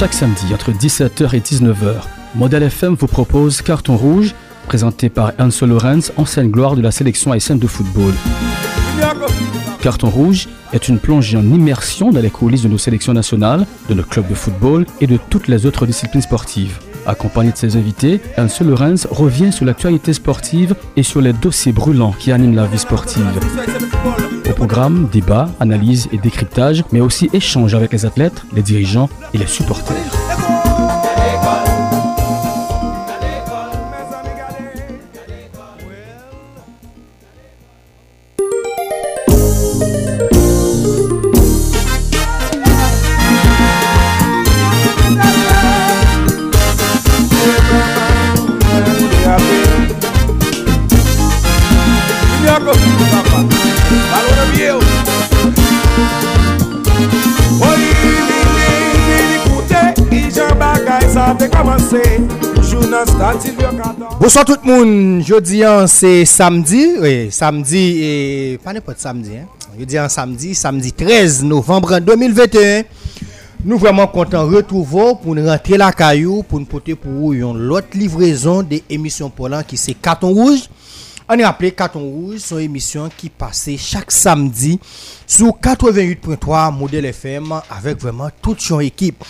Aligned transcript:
Chaque 0.00 0.14
samedi 0.14 0.54
entre 0.54 0.72
17h 0.72 1.36
et 1.36 1.40
19h, 1.40 1.96
Modèle 2.34 2.62
FM 2.62 2.94
vous 2.94 3.06
propose 3.06 3.60
Carton 3.60 3.98
Rouge, 3.98 4.34
présenté 4.66 5.10
par 5.10 5.32
Anso 5.38 5.66
Lorenz, 5.66 6.10
ancienne 6.16 6.50
gloire 6.50 6.74
de 6.74 6.80
la 6.80 6.90
sélection 6.90 7.32
haïtienne 7.32 7.58
de 7.58 7.66
football. 7.66 8.14
Carton 9.82 10.08
Rouge 10.08 10.48
est 10.72 10.88
une 10.88 10.98
plongée 10.98 11.36
en 11.36 11.42
immersion 11.42 12.12
dans 12.12 12.22
les 12.22 12.30
coulisses 12.30 12.62
de 12.62 12.68
nos 12.68 12.78
sélections 12.78 13.12
nationales, 13.12 13.66
de 13.90 13.94
nos 13.94 14.02
clubs 14.02 14.26
de 14.26 14.34
football 14.34 14.86
et 15.02 15.06
de 15.06 15.18
toutes 15.28 15.48
les 15.48 15.66
autres 15.66 15.84
disciplines 15.84 16.22
sportives. 16.22 16.78
Accompagné 17.04 17.52
de 17.52 17.58
ses 17.58 17.76
invités, 17.76 18.22
Anso 18.38 18.64
Lorenz 18.64 19.06
revient 19.10 19.52
sur 19.52 19.66
l'actualité 19.66 20.14
sportive 20.14 20.76
et 20.96 21.02
sur 21.02 21.20
les 21.20 21.34
dossiers 21.34 21.72
brûlants 21.72 22.14
qui 22.18 22.32
animent 22.32 22.56
la 22.56 22.64
vie 22.64 22.78
sportive. 22.78 23.38
Au 24.50 24.52
programme, 24.52 25.08
débat, 25.12 25.48
analyse 25.60 26.08
et 26.12 26.18
décryptage, 26.18 26.82
mais 26.90 27.00
aussi 27.00 27.30
échange 27.32 27.74
avec 27.74 27.92
les 27.92 28.04
athlètes, 28.04 28.42
les 28.52 28.62
dirigeants 28.62 29.08
et 29.32 29.38
les 29.38 29.46
supporters. 29.46 30.19
Bonsoir 64.20 64.44
tout 64.44 64.54
le 64.62 64.70
monde, 64.70 65.24
jeudi 65.24 65.62
c'est 65.86 66.26
samedi, 66.26 66.88
oui, 67.00 67.28
samedi 67.30 68.02
et 68.02 68.60
pas 68.62 68.74
n'importe 68.74 68.98
samedi, 68.98 69.30
hein. 69.38 69.46
jeudi 69.78 69.96
samedi, 70.10 70.54
samedi 70.54 70.92
13 70.92 71.42
novembre 71.42 71.98
2021. 72.00 72.82
Nous 73.64 73.78
vraiment 73.78 74.06
contents 74.06 74.46
de 74.46 74.56
retrouver 74.56 75.14
pour 75.22 75.34
nous 75.34 75.46
rentrer 75.46 75.78
la 75.78 75.90
caillou, 75.90 76.42
pour 76.42 76.60
nous 76.60 76.66
porter 76.66 76.94
pour 76.94 77.10
vous 77.10 77.32
l'autre 77.32 77.88
livraison 77.94 78.62
des 78.62 78.84
émissions 78.90 79.30
pour 79.30 79.48
qui 79.66 79.78
c'est 79.78 79.94
Carton 79.94 80.34
Rouge. 80.34 80.68
On 81.26 81.38
est 81.38 81.42
appelé 81.42 81.72
Carton 81.72 82.00
Rouge, 82.00 82.40
son 82.40 82.58
émission 82.58 83.08
qui 83.16 83.30
passait 83.30 83.78
chaque 83.78 84.12
samedi 84.12 84.78
sur 85.26 85.46
88.3 85.46 86.76
Modèle 86.76 87.06
FM 87.06 87.54
avec 87.70 87.98
vraiment 87.98 88.28
toute 88.42 88.60
son 88.60 88.80
équipe. 88.80 89.24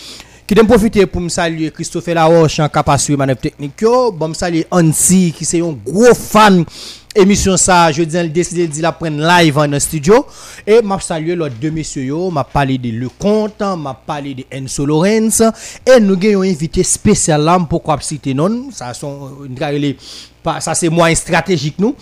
Qui 0.51 0.57
me 0.57 0.65
profiter 0.65 1.07
pour 1.07 1.21
me 1.21 1.29
saluer 1.29 1.71
Christophe 1.71 2.09
Laroche 2.09 2.59
en 2.59 2.69
capacité 2.69 3.17
manœuvre 3.17 3.39
technique. 3.39 3.85
Bon, 3.85 4.35
saluer 4.35 4.67
Ansi 4.69 5.33
qui 5.33 5.45
c'est 5.45 5.61
un 5.61 5.71
gros 5.71 6.13
fan. 6.13 6.65
Émission 7.15 7.57
ça 7.57 7.93
je 7.93 8.03
dis 8.03 8.29
décidé 8.31 8.67
de 8.67 8.83
la 8.83 8.91
prendre 8.91 9.25
live 9.25 9.57
en 9.59 9.79
studio. 9.79 10.27
Et 10.67 10.83
m'a 10.83 10.99
saluer 10.99 11.37
l'autre 11.37 11.55
deux 11.61 11.71
messieurs 11.71 12.03
yo. 12.03 12.33
M'a 12.33 12.43
parlé 12.43 12.79
de 12.79 12.89
Le 12.91 13.09
Comte 13.09 13.61
m'a 13.61 13.95
parlé 13.95 14.35
de 14.35 14.45
Enzo 14.51 14.85
Lorenz. 14.85 15.41
Et 15.87 16.01
nous 16.01 16.15
avons 16.15 16.43
invité 16.43 16.83
spécial 16.83 17.43
là 17.43 17.57
pourquoi 17.71 18.01
citer 18.01 18.35
non. 18.35 18.73
Ça 18.73 18.93
sont 18.93 19.31
ça 20.59 20.75
c'est 20.75 20.89
moins 20.89 21.15
stratégique 21.15 21.77
nous. 21.79 21.95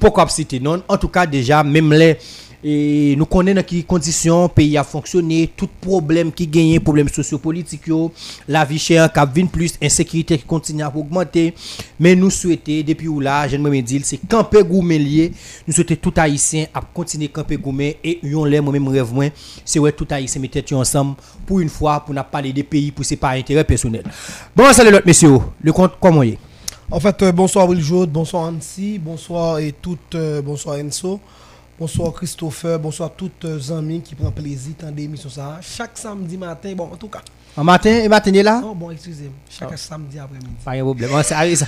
Pourquoi 0.00 0.26
citer 0.30 0.58
non. 0.58 0.82
En 0.88 0.96
tout 0.96 1.08
cas 1.08 1.26
déjà 1.26 1.62
même 1.62 1.92
les 1.92 2.16
et 2.62 3.14
nous 3.16 3.24
connaissons 3.24 3.56
dans 3.56 3.62
quelles 3.62 3.84
conditions 3.84 4.42
le 4.42 4.48
pays 4.48 4.76
a 4.76 4.84
fonctionné, 4.84 5.50
tout 5.56 5.68
problème 5.80 6.30
qui 6.30 6.46
gagne, 6.46 6.78
problème 6.80 7.08
sociopolitique, 7.08 7.82
la 8.46 8.64
vie 8.64 8.78
chère 8.78 9.10
qui 9.12 9.20
vient 9.34 9.46
plus, 9.46 9.74
insécurité 9.82 10.36
qui 10.36 10.44
continue 10.44 10.82
à 10.82 10.92
augmenter. 10.94 11.54
Mais 11.98 12.14
nous 12.14 12.30
souhaitons, 12.30 12.82
depuis 12.86 13.08
où 13.08 13.20
là, 13.20 13.48
je 13.48 13.56
me 13.56 13.80
dis, 13.80 14.00
c'est 14.04 14.20
camper 14.28 14.62
gourmet 14.62 14.98
lié. 14.98 15.32
Nous 15.66 15.72
souhaitons 15.72 15.96
tout 15.96 16.14
haïtien 16.16 16.66
à 16.74 16.80
continuer 16.80 17.28
camper 17.28 17.56
gourmet 17.56 17.96
et 18.04 18.18
yon 18.22 18.44
l'air, 18.44 18.62
moi-même 18.62 18.88
rêve 18.88 19.12
moi, 19.12 19.26
c'est 19.64 19.78
ouais 19.78 19.92
tout 19.92 20.06
haïtien 20.10 20.40
mettre 20.40 20.74
ensemble 20.74 21.16
pour 21.46 21.60
une 21.60 21.68
fois, 21.68 22.00
pour 22.00 22.14
ne 22.14 22.20
parler 22.22 22.52
des 22.52 22.62
pays, 22.62 22.90
pour 22.90 23.04
c'est 23.04 23.16
pas 23.16 23.30
intérêt 23.30 23.64
personnel. 23.64 24.04
Bon, 24.54 24.72
salut 24.72 24.90
l'autre 24.90 25.06
messieurs, 25.06 25.38
le 25.62 25.72
compte 25.72 25.92
comment 26.00 26.22
est? 26.22 26.38
En 26.90 26.98
fait, 26.98 27.22
euh, 27.22 27.30
bonsoir 27.30 27.68
Will 27.68 27.82
bonsoir 28.08 28.52
Ansi, 28.52 28.98
bonsoir 28.98 29.60
et 29.60 29.72
toutes, 29.80 30.16
euh, 30.16 30.42
bonsoir 30.42 30.76
Enso. 30.78 31.20
Bonsoir 31.80 32.12
Christopher, 32.12 32.78
bonsoir 32.78 33.10
tous 33.16 33.30
les 33.42 33.70
euh, 33.72 33.78
amis 33.78 34.02
qui 34.02 34.14
prennent 34.14 34.30
plaisir 34.32 34.74
dans 34.78 34.94
l'émission 34.94 35.30
ça. 35.30 35.58
Chaque 35.62 35.96
samedi 35.96 36.36
matin, 36.36 36.74
bon 36.74 36.84
en 36.92 36.96
tout 36.96 37.08
cas. 37.08 37.22
En 37.56 37.64
matin 37.64 37.88
et 37.88 38.06
matin 38.06 38.30
là? 38.42 38.60
Non, 38.60 38.74
bon, 38.74 38.90
excusez-moi. 38.90 39.32
Chaque 39.48 39.70
oh. 39.72 39.76
samedi 39.78 40.18
après-midi. 40.18 40.50
Pas 40.62 40.76
de 40.76 40.82
problème, 40.82 41.10
c'est 41.22 41.56
ça. 41.56 41.66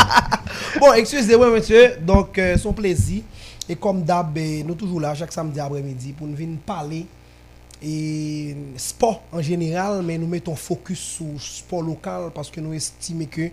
bon, 0.80 0.94
excusez-moi 0.94 1.50
monsieur, 1.50 1.96
donc 2.00 2.38
euh, 2.38 2.56
son 2.56 2.72
plaisir. 2.72 3.22
Et 3.68 3.76
comme 3.76 4.02
d'hab, 4.02 4.34
euh, 4.38 4.62
nous 4.64 4.74
toujours 4.76 5.02
là 5.02 5.14
chaque 5.14 5.30
samedi 5.30 5.60
après-midi 5.60 6.14
pour 6.14 6.26
nous 6.26 6.36
venir 6.36 6.56
parler 6.64 7.04
et 7.82 8.56
sport 8.78 9.24
en 9.30 9.42
général, 9.42 10.00
mais 10.02 10.16
nous 10.16 10.26
mettons 10.26 10.56
focus 10.56 10.98
sur 10.98 11.26
le 11.26 11.38
sport 11.38 11.82
local 11.82 12.30
parce 12.34 12.48
que 12.48 12.62
nous 12.62 12.72
estimons 12.72 13.26
que 13.26 13.50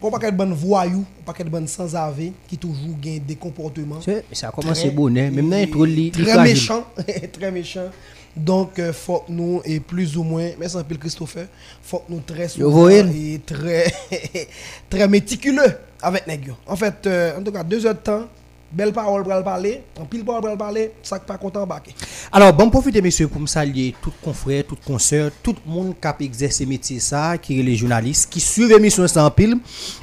Bon, 0.00 0.10
pas 0.10 0.30
de 0.30 0.36
bon 0.36 0.54
voyou, 0.54 1.04
pas 1.26 1.32
de 1.32 1.48
bon 1.50 1.66
sans 1.68 1.94
ave 1.94 2.30
qui 2.48 2.56
toujours 2.56 2.96
gagne 3.00 3.20
des 3.20 3.36
comportements. 3.36 4.00
Ça 4.32 4.48
a 4.48 4.50
commencé 4.50 4.90
bon, 4.90 5.08
hein? 5.08 5.30
même 5.30 5.50
dans 5.50 5.70
trop 5.70 5.86
Très 5.86 6.42
méchant, 6.42 6.84
très 7.32 7.50
méchant. 7.50 7.90
Donc, 8.34 8.74
il 8.78 8.84
euh, 8.84 8.92
faut 8.92 9.18
que 9.18 9.32
nous, 9.32 9.60
et 9.64 9.80
plus 9.80 10.16
ou 10.16 10.22
moins, 10.22 10.50
mais 10.58 10.68
sans 10.68 10.84
Christopher, 10.84 11.48
faut 11.82 11.98
que 11.98 12.12
nous 12.12 12.20
très 12.20 12.48
souvent 12.48 12.88
et 12.88 13.40
très, 13.44 13.92
très 14.88 15.08
méticuleux 15.08 15.76
avec 16.00 16.26
les 16.26 16.38
gars. 16.38 16.56
En 16.66 16.76
fait, 16.76 17.06
euh, 17.06 17.38
en 17.38 17.42
tout 17.42 17.50
cas, 17.50 17.64
deux 17.64 17.84
heures 17.84 17.94
de 17.94 17.98
temps, 18.00 18.28
belle 18.72 18.92
parole 18.92 19.24
pour 19.24 19.42
parler, 19.42 19.82
en 20.00 20.04
pile 20.04 20.24
parole 20.24 20.42
pour 20.42 20.56
parler, 20.56 20.92
ça 21.02 21.18
pas 21.18 21.36
content 21.36 21.66
baquer. 21.66 21.92
Alors, 22.32 22.52
bon 22.52 22.70
profiter 22.70 23.02
messieurs 23.02 23.28
pour 23.28 23.40
me 23.40 23.46
saluer 23.46 23.94
tout 24.00 24.12
confrère, 24.22 24.64
tout 24.64 24.76
consoeur, 24.86 25.30
tout 25.42 25.54
le 25.66 25.72
monde 25.72 25.94
qui 26.00 26.06
a 26.06 26.16
exercé 26.20 26.66
métier 26.66 27.00
ça, 27.00 27.36
qui 27.38 27.58
est 27.58 27.62
les 27.62 27.76
journalistes, 27.76 28.30
qui 28.30 28.40
suivent 28.40 28.68
l'émission 28.68 29.04
en 29.16 29.30
pile. 29.30 29.56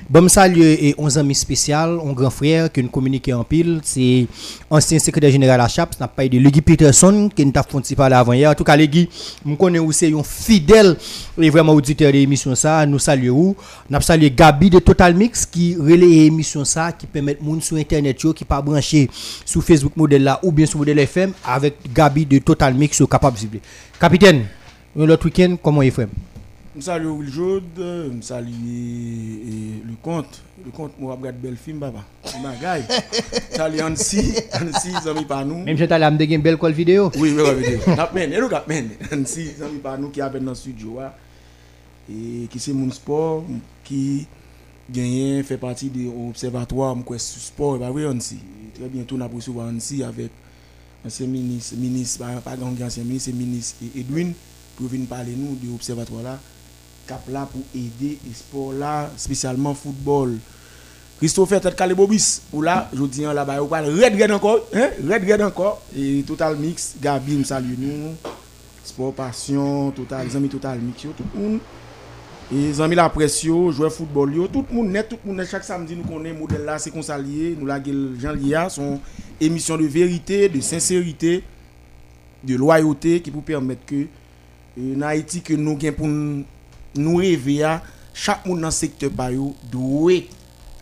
Bon 0.09 0.21
me 0.21 0.27
saluer 0.27 0.89
et 0.89 0.95
11 0.97 1.17
amis 1.17 1.35
spécial, 1.35 1.99
un 2.05 2.11
grand 2.13 2.29
frère 2.29 2.71
qui 2.71 2.83
nous 2.83 2.89
communique 2.89 3.29
en 3.29 3.43
pile, 3.43 3.79
c'est 3.83 4.27
ancien 4.69 4.99
secrétaire 4.99 5.31
général 5.31 5.61
à 5.61 5.67
Chaps, 5.67 5.99
n'a 5.99 6.07
pas 6.07 6.27
de 6.27 6.37
Lugui 6.37 6.61
Peterson 6.61 7.29
qui 7.33 7.45
nous 7.45 7.53
a 7.55 7.63
fait 7.63 7.95
parler 7.95 8.15
avant 8.15 8.33
hier. 8.33 8.51
En 8.51 8.55
tout 8.55 8.63
cas, 8.63 8.75
Lugui, 8.75 9.09
je 9.45 9.53
connais 9.55 9.79
aussi 9.79 10.13
un 10.13 10.23
fidèle 10.23 10.97
et 11.39 11.49
vraiment 11.49 11.73
auditeur 11.73 12.11
de 12.11 12.17
l'émission 12.17 12.53
ça, 12.55 12.85
nous 12.85 12.99
saluons. 12.99 13.55
Nous 13.89 14.01
salué 14.01 14.31
Gabi 14.31 14.69
de 14.69 14.79
Total 14.79 15.13
Mix 15.13 15.45
qui 15.45 15.75
relaie 15.75 16.07
l'émission 16.07 16.65
ça, 16.65 16.91
qui 16.91 17.07
permet 17.07 17.37
monde 17.41 17.63
sur 17.63 17.77
internet 17.77 18.17
qui 18.33 18.45
pas 18.57 18.61
branché 18.71 19.09
sur 19.45 19.63
Facebook 19.63 19.95
modèle 19.95 20.23
là 20.23 20.39
ou 20.43 20.51
bien 20.51 20.65
sur 20.65 20.79
modèle 20.79 20.99
FM 20.99 21.33
avec 21.45 21.75
Gabi 21.93 22.25
de 22.25 22.39
Total 22.39 22.73
Mix 22.73 23.01
capable 23.09 23.37
de 23.37 23.59
Capitaine, 23.99 24.45
l'autre 24.95 25.25
week-end, 25.25 25.57
comment 25.61 25.81
il 25.81 25.91
fait 25.91 26.07
Je 26.75 26.81
salue 26.81 27.07
Will 27.07 27.31
Jode, 27.31 27.63
je 27.77 28.25
salue 28.25 28.49
le 29.85 29.93
compte. 30.01 30.41
Le 30.65 30.71
compte, 30.71 30.91
moi, 30.99 31.15
regarde 31.15 31.37
bel 31.37 31.55
film, 31.55 31.79
papa. 31.79 31.99
Magaï. 32.41 32.83
Je 33.51 33.55
salue 33.57 33.79
Ansi, 33.81 34.33
Ansi, 34.53 34.91
amis 35.07 35.25
par 35.25 35.45
nous. 35.45 35.63
Même 35.63 35.77
si 35.77 35.87
tu 35.87 35.93
as 35.93 36.09
une 36.09 36.41
belle 36.41 36.57
call 36.57 36.73
vidéo? 36.73 37.11
Oui, 37.17 37.33
belle 37.33 37.57
vidéo. 37.57 37.79
Capmen, 37.95 38.33
et 38.33 38.39
nous 38.39 38.49
Capmen. 38.49 38.89
Ansi, 39.13 39.51
amis 39.63 39.79
par 39.81 39.97
nous 39.99 40.09
qui 40.09 40.19
avec 40.21 40.43
dans 40.43 40.51
le 40.51 40.55
studio. 40.55 40.99
Et 42.09 42.47
qui 42.47 42.59
c'est 42.59 42.73
mon 42.73 42.89
sport, 42.91 43.43
qui 43.83 44.27
gagne, 44.89 45.43
fait 45.43 45.57
partie 45.57 45.89
de 45.89 46.05
l'observatoire, 46.05 46.95
mon 46.95 47.03
sport, 47.17 47.77
bah 47.77 47.89
oui. 47.91 48.03
Très 48.75 48.87
bientôt, 48.89 49.15
on 49.17 49.21
a 49.21 49.27
recevoir 49.27 49.67
Ansi 49.73 50.03
avec 50.03 50.31
ancien 51.05 51.27
ministre, 51.27 51.75
ministre, 51.77 52.19
pas 52.43 52.55
ancien 52.85 53.03
ministre, 53.03 53.31
ministre 53.33 53.77
Edwin, 53.95 54.33
pour 54.75 54.87
venir 54.87 55.07
parler 55.07 55.33
nous 55.35 55.55
de 55.55 55.71
l'observatoire 55.71 56.21
là, 56.21 56.39
cap 57.07 57.23
là 57.29 57.47
pour 57.51 57.61
aider 57.73 58.17
le 58.25 58.33
sport 58.33 58.73
là, 58.73 59.09
spécialement 59.17 59.73
football. 59.73 60.37
Christopher 61.17 61.59
Tête 61.59 61.75
Calébobis, 61.75 62.41
ou 62.53 62.61
là, 62.61 62.87
je 62.93 63.03
dis 63.05 63.21
là-bas, 63.21 63.63
on 63.63 63.67
parle 63.67 63.85
red 63.87 64.21
red 64.21 64.31
encore, 64.31 64.59
hein, 64.75 64.89
red 65.09 65.23
red 65.27 65.41
encore, 65.41 65.81
et 65.97 66.23
Total 66.27 66.55
Mix, 66.55 66.93
Gabi, 67.01 67.37
me 67.37 67.43
salue 67.43 67.73
nous, 67.79 68.13
sport 68.83 69.13
passion, 69.13 69.89
Total, 69.89 70.27
amis 70.35 70.49
Total 70.49 70.77
Mix, 70.79 71.01
tout 71.01 71.23
le 71.33 71.41
monde. 71.41 71.59
Et 72.49 72.55
les 72.55 72.79
amis 72.81 72.95
la 72.95 73.09
pression, 73.09 73.71
jouer 73.71 73.89
football, 73.89 74.31
tout 74.51 74.65
le 74.69 74.75
monde 74.75 74.87
net, 74.89 75.09
tout 75.09 75.17
le 75.25 75.33
monde 75.33 75.45
chaque 75.45 75.65
samedi 75.65 75.97
nous 75.97 76.03
connaît 76.03 76.31
modèle 76.31 76.63
là, 76.63 76.79
c'est 76.79 76.91
qu'on 76.91 77.01
s'allie, 77.01 77.57
nous 77.59 77.65
la 77.65 77.81
Jean 78.17 78.31
Lia, 78.31 78.69
son 78.69 79.01
émission 79.41 79.75
de 79.75 79.85
vérité, 79.85 80.47
de 80.47 80.61
sincérité, 80.61 81.43
de 82.41 82.55
loyauté 82.55 83.19
qui 83.21 83.31
peut 83.31 83.41
permettre 83.41 83.85
que 83.85 84.05
euh, 84.79 84.95
en 84.95 85.01
Haïti 85.01 85.41
que 85.41 85.53
nous 85.55 85.77
pour 85.91 86.07
nous 86.07 87.15
rêver 87.17 87.67
chaque 88.13 88.45
monde 88.45 88.61
dans 88.61 88.67
le 88.67 88.71
secteur 88.71 89.11
doit 89.69 90.11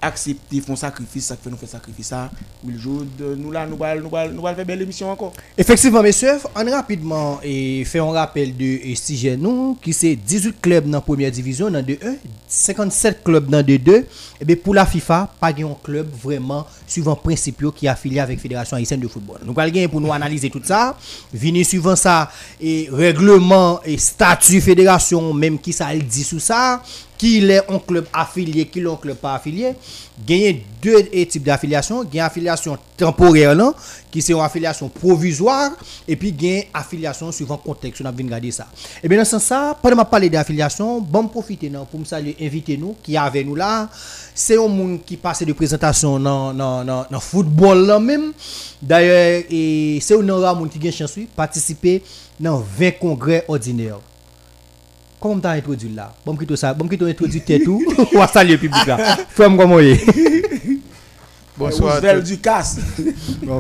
accepter 0.06 0.62
font 0.62 0.76
sacrifice 0.76 1.26
ça 1.26 1.36
fait 1.36 1.50
nous 1.50 1.58
faire 1.58 1.70
sacrifice 1.70 2.08
ça 2.08 2.30
Will 2.64 2.80
Joud 2.80 3.08
nous 3.38 3.52
là 3.52 3.66
nous 3.66 3.78
va 3.78 3.96
nous 3.96 4.10
va 4.10 4.28
nous 4.28 4.42
faire 4.42 4.66
belle 4.66 4.82
émission 4.82 5.10
encore 5.12 5.34
Effectivement, 5.58 6.02
messieurs, 6.04 6.38
on 6.56 6.70
rapidement 6.72 7.40
et 7.42 7.84
fait 7.86 8.00
un 8.00 8.12
rappel 8.12 8.56
de 8.56 8.64
et 8.64 8.96
sujet 8.96 9.38
nous 9.38 9.78
qui 9.82 9.94
c'est 9.94 10.16
18 10.16 10.62
clubs 10.62 10.90
dans 10.90 11.02
première 11.02 11.32
division 11.32 11.70
dans 11.70 11.82
2-1, 11.82 12.18
57 12.48 13.24
clubs 13.24 13.50
dans 13.50 13.62
2-2. 13.62 14.04
Et 14.42 14.46
bien 14.46 14.56
pour 14.56 14.74
la 14.74 14.86
FIFA, 14.86 15.34
pas 15.40 15.50
un 15.50 15.78
club 15.82 16.08
vraiment 16.22 16.68
suivant 16.88 17.16
principaux 17.16 17.72
qui 17.72 17.86
est 17.86 17.90
affilié 17.90 18.20
avec 18.20 18.40
Fédération 18.40 18.78
haïtienne 18.78 19.00
de 19.00 19.08
football. 19.08 19.40
Nous 19.44 19.54
allons 19.58 19.72
gagner 19.72 19.88
pour 19.88 20.02
nous 20.02 20.12
analyser 20.12 20.50
tout 20.50 20.62
ça, 20.64 20.98
venir 21.34 21.66
suivant 21.66 21.96
ça 21.96 22.30
et 22.62 22.88
règlement 22.92 23.82
et 23.84 23.98
statut 23.98 24.62
fédération 24.62 25.34
même 25.34 25.60
qui 25.60 25.74
ça 25.74 25.88
dit 25.96 26.24
sous 26.24 26.40
ça, 26.40 26.82
qui 27.18 27.38
est 27.50 27.72
un 27.72 27.80
club 27.80 28.06
affilié, 28.14 28.66
qui 28.66 28.80
est 28.80 28.88
un 28.88 28.96
club 28.96 29.18
pas 29.18 29.36
affilié. 29.36 29.74
Gagner 30.26 30.66
deux 30.86 31.10
eh, 31.12 31.26
types 31.26 31.44
d'affiliation, 31.44 32.04
gagner 32.04 32.22
affiliation 32.22 32.78
temporaire 32.96 33.56
là, 33.56 33.74
qui 34.12 34.22
c'est 34.22 34.34
une 34.34 34.40
affiliation 34.40 34.88
provisoire 34.88 35.72
et 36.08 36.16
puis 36.16 36.32
gagner 36.32 36.70
affiliation 36.74 37.32
suivant 37.32 37.58
contexte, 37.58 38.02
on 38.04 38.06
a 38.06 38.12
bien 38.12 38.26
regarder 38.26 38.52
ça. 38.52 38.68
Et 39.04 39.10
bien 39.10 39.18
dans 39.18 39.26
ce 39.26 39.40
sens 39.40 39.76
pendant 39.82 39.96
ma 39.96 40.06
parler 40.06 40.30
d'affiliation, 40.30 41.02
bon 41.02 41.28
profiter 41.28 41.72
non 41.72 41.86
pour 41.86 42.00
me 42.00 42.06
saluer 42.06 42.36
inviter 42.40 42.78
nous 42.78 42.96
qui 43.02 43.16
est 43.16 43.18
avec 43.18 43.48
nous 43.48 43.56
là. 43.56 43.90
C'est 44.36 44.58
un 44.58 44.68
monde 44.68 45.00
qui 45.04 45.18
passe 45.18 45.44
de 45.44 45.54
présentation 45.54 46.20
dans 46.20 46.54
dans 46.54 47.20
football 47.20 47.88
là 47.88 48.00
même. 48.00 48.32
D'ailleurs 48.80 49.44
c'est 49.50 50.14
un 50.14 50.40
rare 50.40 50.56
monde 50.56 50.70
qui 50.70 50.78
gagne 50.78 50.92
chance 50.92 51.14
oui, 51.18 51.28
participer 51.36 52.04
dans 52.40 52.64
20 52.78 52.92
congrès 53.00 53.44
ordinaires. 53.48 54.00
Comment 55.20 55.40
t'as 55.40 55.54
introduit 55.54 55.90
là? 55.90 56.14
Bon, 56.24 56.36
quitte 56.36 56.56
ça, 56.56 56.76
bon, 56.76 56.88
quitte 56.88 57.02
introduit 57.02 57.42
tout. 57.64 57.84
On 58.14 58.20
va 58.20 58.28
saluer 58.28 58.54
le 58.54 58.60
public 58.60 58.86
là. 58.86 59.18
Frère, 59.30 59.50
comment 59.58 59.80
est 59.80 60.00
Bonsoir. 61.80 61.92
à 61.92 61.96
Roosevelt 61.96 62.24
tout- 62.24 62.30
Ducasse 62.30 62.78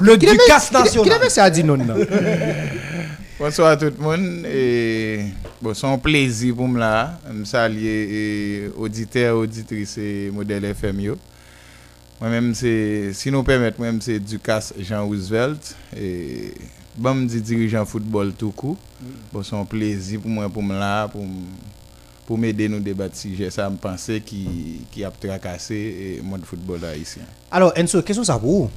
Le 0.01 0.17
Ducasse 0.17 0.67
Qui 0.69 0.73
national. 0.73 1.13
avait 1.13 1.29
ça 1.29 1.43
à 1.45 1.49
dire 1.49 1.65
non 1.65 1.77
non? 1.77 1.95
Bonsoir 3.39 3.67
à 3.71 3.77
tout 3.77 3.85
le 3.85 4.01
monde. 4.03 4.45
Et 4.45 5.19
bon, 5.61 5.73
c'est 5.73 5.85
un 5.87 5.97
plaisir 5.97 6.55
pour 6.55 6.67
moi 6.67 6.79
là. 6.79 7.19
Je 7.37 7.43
saluer 7.43 8.63
et 8.63 8.67
auditeurs, 8.77 9.37
auditrices 9.37 9.97
et 9.97 10.31
modèle 10.33 10.63
FM. 10.65 10.99
yo. 11.01 11.17
Moi-même, 12.21 12.55
c'est, 12.55 13.11
si 13.11 13.29
nous 13.29 13.43
permettez, 13.43 13.75
moi-même, 13.77 13.99
c'est 13.99 14.19
Ducasse 14.19 14.73
Jean 14.79 15.05
Roosevelt. 15.05 15.75
Et 15.99 16.53
bon, 16.95 17.25
dit 17.25 17.41
dirigeant 17.41 17.85
football 17.85 18.31
tout 18.31 18.51
court. 18.51 18.77
Bon, 19.33 19.43
c'est 19.43 19.55
un 19.55 19.65
plaisir 19.65 20.21
pour 20.21 20.29
moi, 20.31 20.47
pour 20.47 20.63
moi 20.63 20.77
là, 20.77 21.07
pour, 21.09 21.21
m- 21.23 21.29
pour 22.25 22.37
m'aider 22.37 22.67
nous 22.67 22.79
débattre 22.79 23.15
sujet. 23.15 23.49
Ça 23.49 23.69
me 23.69 23.77
pensait 23.77 24.21
qui, 24.21 24.81
qui 24.91 25.03
a 25.03 25.11
tracassé 25.11 26.15
le 26.17 26.23
monde 26.23 26.41
football 26.45 26.83
haïtien. 26.85 27.23
Alors, 27.51 27.71
Enzo, 27.75 28.01
question 28.01 28.23
ça 28.23 28.37
pour 28.39 28.63
vous 28.65 28.69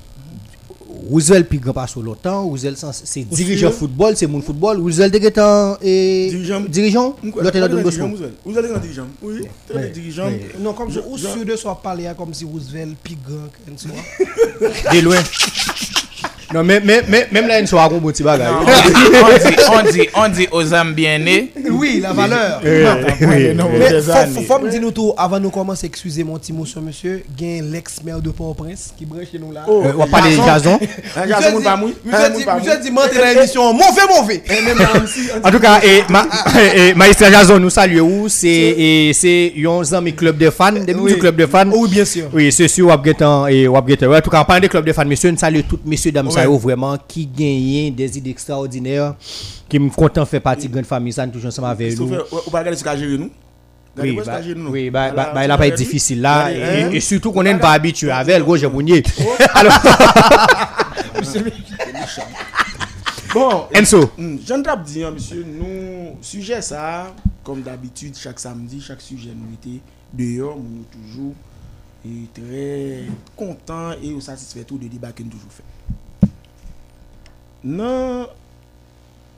Roosevelt 1.10 1.46
puis 1.48 1.58
grand 1.58 1.72
pas 1.74 1.86
sur 1.86 2.02
longtemps, 2.02 2.44
Roosevelt 2.46 2.76
sans- 2.76 2.92
c'est 2.92 3.22
dirigeant 3.22 3.70
football, 3.70 4.16
c'est 4.16 4.26
mon 4.26 4.40
football, 4.42 4.78
Roosevelt 4.80 5.12
et 5.82 6.28
Dirigeant? 6.30 6.60
dirigeant, 6.62 7.16
l'autre 7.22 7.58
dans 7.68 7.82
Bosco. 7.82 8.06
Dirigeant 8.80 9.06
Oui, 9.22 9.42
très 9.68 9.88
dirigeant. 9.90 10.30
Non, 10.60 10.72
comme 10.72 10.90
je, 10.90 11.00
ou 11.00 11.16
sûr 11.16 11.44
de 11.44 11.56
parler 11.82 12.06
hein, 12.06 12.14
comme 12.16 12.32
si 12.34 12.44
Roosevelt 12.44 12.96
plus 13.02 13.16
grand 13.16 13.46
que 13.48 13.70
Enzo. 13.70 13.88
De 14.92 15.00
loin. 15.00 15.22
Non, 16.54 16.64
mais, 16.64 16.80
mais, 16.82 17.02
mais 17.06 17.28
même 17.30 17.46
là, 17.46 17.60
Enzo 17.60 17.76
a 17.76 17.84
un 17.84 17.88
bon 17.88 18.00
petit 18.00 18.22
bagage. 18.22 18.48
on, 18.50 18.62
dit, 18.62 19.56
on, 19.70 19.90
dit, 19.90 20.08
on 20.14 20.28
dit 20.28 20.48
aux 20.50 20.74
âmes 20.74 20.94
bien 20.94 21.18
nées. 21.18 21.52
Oui, 21.70 22.00
la 22.02 22.12
valeur. 22.12 22.60
Mais 22.62 23.54
des 23.54 24.00
faut, 24.00 24.10
années. 24.10 24.32
faut, 24.34 24.54
faut 24.54 24.58
me 24.58 24.70
dire 24.70 24.80
nous 24.80 24.90
tout, 24.90 25.12
avant 25.16 25.38
nous 25.38 25.50
commencer, 25.50 25.86
excusez 25.86 26.24
mon 26.24 26.38
petit 26.38 26.52
mot 26.52 26.64
sur 26.64 26.80
monsieur, 26.80 27.22
gain 27.36 27.60
l'ex-maire 27.62 28.20
de 28.20 28.30
Port-au-Prince 28.30 28.94
qui 28.96 29.04
branche 29.04 29.26
chez 29.30 29.38
nous 29.38 29.52
là. 29.52 29.64
Euh, 29.68 29.92
on 29.94 29.98
va 29.98 30.06
parler 30.06 30.36
de 30.36 30.44
garçon 30.44 30.78
moun 31.52 31.62
pas 31.62 31.76
mouille. 31.76 31.94
Monsieur 32.04 32.30
dit, 32.30 32.44
monsieur 32.46 32.80
dit, 32.82 32.90
monter 32.90 33.18
dans 33.18 33.34
l'émission, 33.34 33.72
mauvais, 33.72 34.02
mauvais. 34.08 34.42
En 35.44 35.50
tout 35.50 35.58
cas, 35.60 35.80
et, 35.82 36.04
ma, 36.08 36.26
et, 36.74 36.94
Maestro 36.94 37.26
Jason 37.30 37.58
nous 37.58 37.70
salue 37.70 38.00
où 38.00 38.28
c'est 38.28 39.52
un 39.66 39.96
ami 39.96 40.14
club 40.14 40.38
de 40.38 40.50
fans, 40.50 40.72
des 40.72 40.94
club 41.18 41.36
de 41.36 41.46
fans. 41.46 41.68
Oui, 41.70 41.90
bien 41.90 42.04
sûr. 42.04 42.24
Oui, 42.32 42.50
c'est 42.52 42.68
sûr, 42.68 42.88
Wap 42.88 43.04
Getan 43.04 43.46
et 43.48 43.68
Wap 43.68 43.86
Getan. 43.88 44.12
En 44.14 44.20
tout 44.20 44.30
cas, 44.30 44.40
en 44.40 44.44
parlant 44.44 44.60
des 44.62 44.68
clubs 44.68 44.84
de 44.84 44.92
fans, 44.92 45.04
messieurs, 45.04 45.30
nous 45.30 45.38
saluons 45.38 45.62
tous 45.68 45.78
messieurs, 45.84 46.12
dames, 46.12 46.30
vraiment, 46.46 46.96
qui 47.06 47.26
gagnent 47.26 47.94
des 47.94 48.18
idées 48.18 48.30
extraordinaires, 48.30 49.14
qui 49.68 49.78
me 49.78 49.90
content 49.90 50.24
faire 50.26 50.40
partie 50.42 50.68
de 50.68 50.72
grande 50.72 50.86
famille, 50.86 51.12
ça, 51.12 51.26
nous 51.26 51.32
toujours 51.32 51.48
ensemble 51.48 51.68
avec 51.68 51.98
nous. 51.98 52.06
Ou 52.14 52.50
pas 52.50 52.58
regarder 52.60 52.76
ce 52.76 52.84
qu'a 52.84 52.96
géré 52.96 53.18
nous? 53.18 53.30
Oui, 54.00 54.18
bah, 54.24 54.40
nous? 54.54 54.70
oui, 54.70 54.90
bah, 54.90 55.10
bah, 55.10 55.14
bah, 55.14 55.32
pas 55.34 55.44
été 55.44 55.52
regardez. 55.54 55.76
difficile 55.76 56.20
là, 56.20 56.52
et, 56.52 56.62
hein? 56.84 56.90
et 56.92 57.00
surtout 57.00 57.32
qu'on 57.32 57.42
n'est 57.42 57.58
pas 57.58 57.72
habitué 57.72 58.12
avec 58.12 58.38
le 58.38 58.44
gros 58.44 58.70
Mounier. 58.70 59.02
Alors, 59.54 59.72
Bon, 63.34 63.64
Enzo, 63.74 64.10
Hmm, 64.16 64.38
Trap 64.62 64.84
dit, 64.84 65.04
hein, 65.04 65.10
monsieur, 65.10 65.44
nous, 65.44 66.16
sujet 66.22 66.62
ça, 66.62 67.14
comme 67.44 67.60
d'habitude, 67.62 68.16
chaque 68.16 68.40
samedi, 68.40 68.80
chaque 68.80 69.00
sujet 69.02 69.30
nous 69.36 69.52
était 69.54 69.80
dehors, 70.14 70.56
nous 70.56 70.84
toujours 70.90 71.34
et 72.06 72.28
très 72.32 73.02
content 73.36 73.92
et 74.02 74.18
satisfait 74.20 74.64
tout 74.64 74.78
des 74.78 74.88
débats 74.88 75.12
que 75.12 75.22
nous 75.22 75.30
toujours 75.30 75.50
fait. 75.52 75.64
Non, 77.64 78.26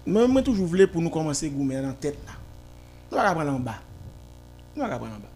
moi, 0.06 0.28
moi 0.28 0.42
toujours 0.42 0.66
voulu 0.66 0.86
pour 0.86 1.00
nous 1.00 1.10
commencer 1.10 1.46
à 1.46 1.48
goumer 1.48 1.80
dans 1.80 1.92
tête 1.92 2.18
là. 2.26 2.32
Nous 3.10 3.18
allons 3.18 3.34
prendre 3.34 3.52
en 3.56 3.60
bas. 3.60 3.74
Nous 4.76 4.82
allons 4.82 4.96
prendre 4.98 5.14
en 5.14 5.18
bas. 5.18 5.26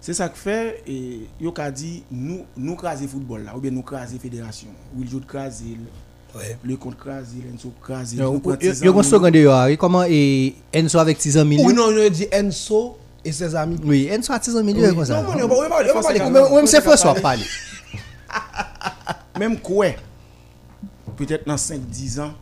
C'est 0.00 0.14
ça 0.14 0.28
que 0.30 0.38
fait, 0.38 0.82
et 0.86 1.26
yo 1.40 1.52
ka 1.52 1.70
dit, 1.70 2.02
nous, 2.10 2.44
nous 2.56 2.74
craser 2.74 3.06
football 3.06 3.44
là, 3.44 3.54
ou 3.56 3.60
bien 3.60 3.70
nous 3.70 3.82
craser 3.82 4.18
fédération. 4.18 4.68
Ou 4.96 5.02
il 5.02 5.10
joue 5.10 5.20
craser, 5.20 5.76
le 6.64 6.76
compte 6.76 6.96
craser, 6.96 7.38
l'enso 7.52 7.70
craser. 7.82 8.16
yo 8.16 8.22
yo- 8.22 8.32
yo 8.32 8.90
ans, 8.90 8.94
kon 8.94 8.98
nous- 8.98 9.02
second 9.02 9.30
de 9.30 9.38
yo, 9.40 9.52
comment 9.78 10.04
et 10.08 10.54
Enzo 10.72 10.98
avec 10.98 11.20
6 11.20 11.36
ans 11.36 11.42
Oui, 11.42 11.56
millions? 11.58 11.74
non, 11.74 11.88
on 11.88 12.08
dit 12.10 12.26
Enzo 12.32 12.96
et 13.22 13.32
ses 13.32 13.54
amis. 13.54 13.76
Oui, 13.84 14.08
Enzo 14.10 14.32
a 14.32 14.40
6 14.40 14.56
ans 14.56 14.64
millions, 14.64 14.94
comme 14.94 15.04
ça. 15.04 15.20
Non, 15.22 15.36
non, 15.36 15.44
on 15.44 15.60
va 15.60 15.68
parler, 15.68 15.90
on 15.94 16.00
va 16.00 16.02
parler. 16.02 16.20
Même 16.30 16.54
même 16.54 16.66
c'est 16.66 16.80
François 16.80 17.14
parler. 17.16 17.44
Même 19.38 19.58
quoi, 19.58 19.86
peut-être 21.26 21.46
dans 21.46 21.56
5-10 21.56 22.20
ans, 22.20 22.32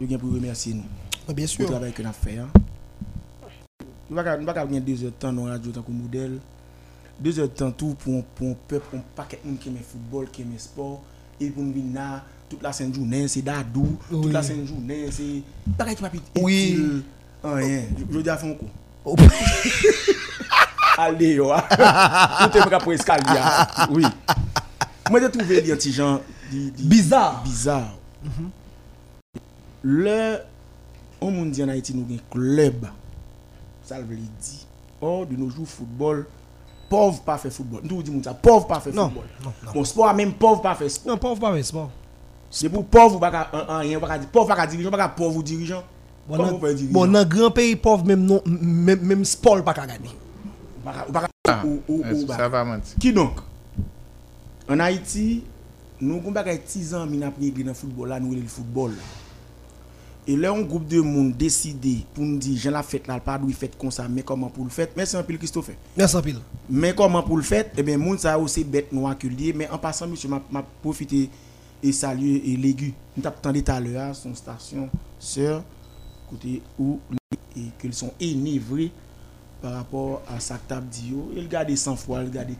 yo 0.00 0.08
gen 0.08 0.18
pour 0.18 0.32
remercier 0.32 0.74
nous. 0.74 0.82
Bien 0.82 0.86
Pour 1.26 1.34
le 1.34 1.46
sûr. 1.46 1.66
travail 1.66 1.92
que 1.92 2.02
nous 2.02 2.08
avons 2.08 2.18
fait. 2.18 2.38
hein. 2.38 2.48
Nous 4.10 4.16
ne 4.16 4.22
pouvons 4.22 4.44
pas 4.46 4.52
gagner 4.54 4.80
deux 4.80 5.04
heures 5.04 5.10
de 5.10 5.16
temps 5.16 5.32
dans 5.32 5.44
la 5.46 5.52
radio 5.52 5.70
que 5.70 5.90
modèle. 5.92 6.38
Deux 7.20 7.38
heures 7.38 7.48
de 7.48 7.52
temps 7.52 7.70
tout 7.70 7.94
pour 7.98 8.14
un 8.14 8.22
pour 8.34 8.48
un 8.48 8.54
peuple, 8.66 8.86
pour 8.90 8.98
un 8.98 9.02
paquet 9.14 9.38
de 9.44 9.56
qui 9.56 9.68
aime 9.68 9.74
le 9.74 9.80
football, 9.82 10.28
qui 10.32 10.42
aime 10.42 10.52
le 10.52 10.58
sport. 10.58 11.02
Et 11.40 11.50
pour 11.50 11.62
nous 11.62 11.72
venir 11.72 11.94
là, 11.94 12.24
toute 12.48 12.62
la 12.62 12.72
scène 12.72 12.94
journée, 12.94 13.28
c'est 13.28 13.42
d'adou. 13.42 13.98
Toute 14.08 14.24
Oui. 14.26 14.32
la 14.32 14.42
scène 14.42 14.66
journée, 14.66 15.08
c'est. 15.10 15.42
Pareil 15.76 15.94
qui 15.94 16.02
m'a 16.02 16.08
dit. 16.08 16.20
Oui. 16.40 16.70
utile. 16.72 17.02
Rien. 17.44 17.82
Je 18.10 18.28
à 18.30 18.36
fond 18.38 18.54
coup. 18.54 19.16
Allez, 20.98 21.34
yo. 21.34 21.50
ah. 21.52 22.48
Tout 22.50 22.58
est 22.58 22.60
prêt 22.62 22.78
pour 22.78 22.92
escalier. 22.92 23.24
ah. 23.38 23.88
Oui. 23.90 24.04
Moi, 25.10 25.20
j'ai 25.20 25.30
trouvé 25.30 25.60
les 25.60 25.74
petits 25.74 25.92
gens. 25.92 26.20
di- 26.50 26.70
di- 26.72 26.84
Bizarre. 28.22 28.36
bizarre. 28.36 28.50
Le, 29.82 30.36
on 31.20 31.30
moun 31.30 31.50
di 31.50 31.62
en 31.62 31.68
Haïti 31.68 31.94
nou 31.94 32.06
gen 32.08 32.20
club. 32.30 32.86
Ça 33.82 34.00
veut 34.00 34.16
dire. 34.16 34.66
Or, 35.00 35.26
de 35.26 35.36
nos 35.36 35.48
jours, 35.50 35.68
football, 35.68 36.26
pauvre 36.90 37.22
pas 37.22 37.38
fait 37.38 37.50
football. 37.50 37.80
Nous 37.84 38.02
dit 38.02 38.10
moun 38.10 38.22
ça, 38.22 38.34
pauvre 38.34 38.66
pas 38.66 38.80
fait 38.80 38.90
football. 38.92 39.24
non, 39.44 39.52
non. 39.64 39.72
Bon, 39.72 39.84
sport 39.84 40.12
même 40.14 40.32
pauvre 40.34 40.60
pas 40.62 40.74
fait 40.74 40.88
sport. 40.88 41.12
Non, 41.12 41.18
pauvre 41.18 41.40
pas, 41.40 41.62
c'est 41.62 41.72
bon. 41.72 41.88
C'est 42.50 42.68
pour 42.68 42.84
pauvre 42.86 43.22
un- 43.24 43.46
un- 43.68 44.26
pauvre 44.32 44.46
pas 44.54 44.66
dirigeant, 44.66 44.90
pas 44.90 45.08
pauvre 45.08 45.36
ou 45.36 45.42
dirigeant. 45.42 45.82
Bon, 46.26 46.36
dans- 47.06 47.24
grand 47.24 47.50
pays 47.50 47.76
pauvre, 47.76 48.04
même 48.04 48.28
même, 48.46 49.00
même 49.00 49.24
sport 49.24 49.62
pas 49.62 49.72
gagner. 49.74 50.10
Pas 50.84 50.92
ka- 50.92 51.06
ou 51.08 51.12
pas 51.12 51.20
ka- 51.20 51.28
Ah, 51.48 51.62
ou- 51.64 51.80
ou- 51.88 52.02
ou- 52.04 52.26
ça 52.26 52.48
va 52.48 52.64
mentir? 52.64 52.94
Qui 53.00 53.12
donc? 53.12 53.38
En 54.68 54.78
Haïti, 54.80 55.44
nous 56.00 56.16
avons 56.16 56.30
bagay 56.30 56.60
10 56.66 56.94
ans 56.94 57.06
min 57.06 57.22
après 57.22 57.50
dans 57.50 57.66
le 57.66 57.74
football 57.74 58.08
là, 58.08 58.20
nous 58.20 58.34
le 58.34 58.42
football. 58.42 58.92
Et 60.26 60.36
là 60.36 60.52
un 60.52 60.60
groupe 60.60 60.86
de 60.86 61.00
monde 61.00 61.36
décidé 61.36 62.04
pour 62.12 62.24
nous 62.24 62.38
dire 62.38 62.58
Jean 62.58 62.70
la 62.70 62.82
fête 62.82 63.06
là, 63.06 63.18
pas 63.18 63.38
doué 63.38 63.52
fête 63.52 63.78
comme 63.78 63.90
ça, 63.90 64.06
mais 64.08 64.22
comment 64.22 64.48
pour 64.48 64.64
le 64.64 64.70
faire? 64.70 64.88
Merci 64.96 65.16
un 65.16 65.22
pile 65.22 65.38
Christophe. 65.38 65.70
Merci 65.96 66.16
en 66.16 66.22
pile. 66.22 66.38
Mais 66.68 66.94
comment 66.94 67.22
pour 67.22 67.36
le 67.36 67.42
faire? 67.42 67.64
Eh 67.76 67.82
bien 67.82 67.96
moun 67.96 68.18
ça 68.18 68.38
aussi 68.38 68.62
bête 68.62 68.92
noir 68.92 69.16
que 69.16 69.26
lié, 69.26 69.52
mais 69.54 69.68
en 69.70 69.78
passant 69.78 70.06
monsieur 70.06 70.28
m'a 70.28 70.42
m'a 70.50 70.62
profité 70.82 71.30
et 71.82 71.92
saluer 71.92 72.42
et 72.52 72.56
l'aigu. 72.56 72.92
Nous 73.16 73.22
t'a 73.22 73.30
entendu 73.30 73.64
tout 73.64 73.72
à 73.72 73.80
l'heure 73.80 74.14
son 74.14 74.34
station 74.34 74.90
sœur 75.18 75.64
côté 76.28 76.60
où 76.78 77.00
et 77.56 77.62
qu'ils 77.80 77.94
sont 77.94 78.12
énivrés 78.20 78.92
par 79.62 79.72
rapport 79.72 80.22
à 80.28 80.38
ça 80.38 80.56
que 80.56 80.68
t'as 80.68 80.80
dit 80.80 81.08
yo. 81.10 81.32
Il 81.34 81.48
garde 81.48 81.74
sans 81.74 81.96
foi, 81.96 82.22
il 82.22 82.30
garde 82.30 82.50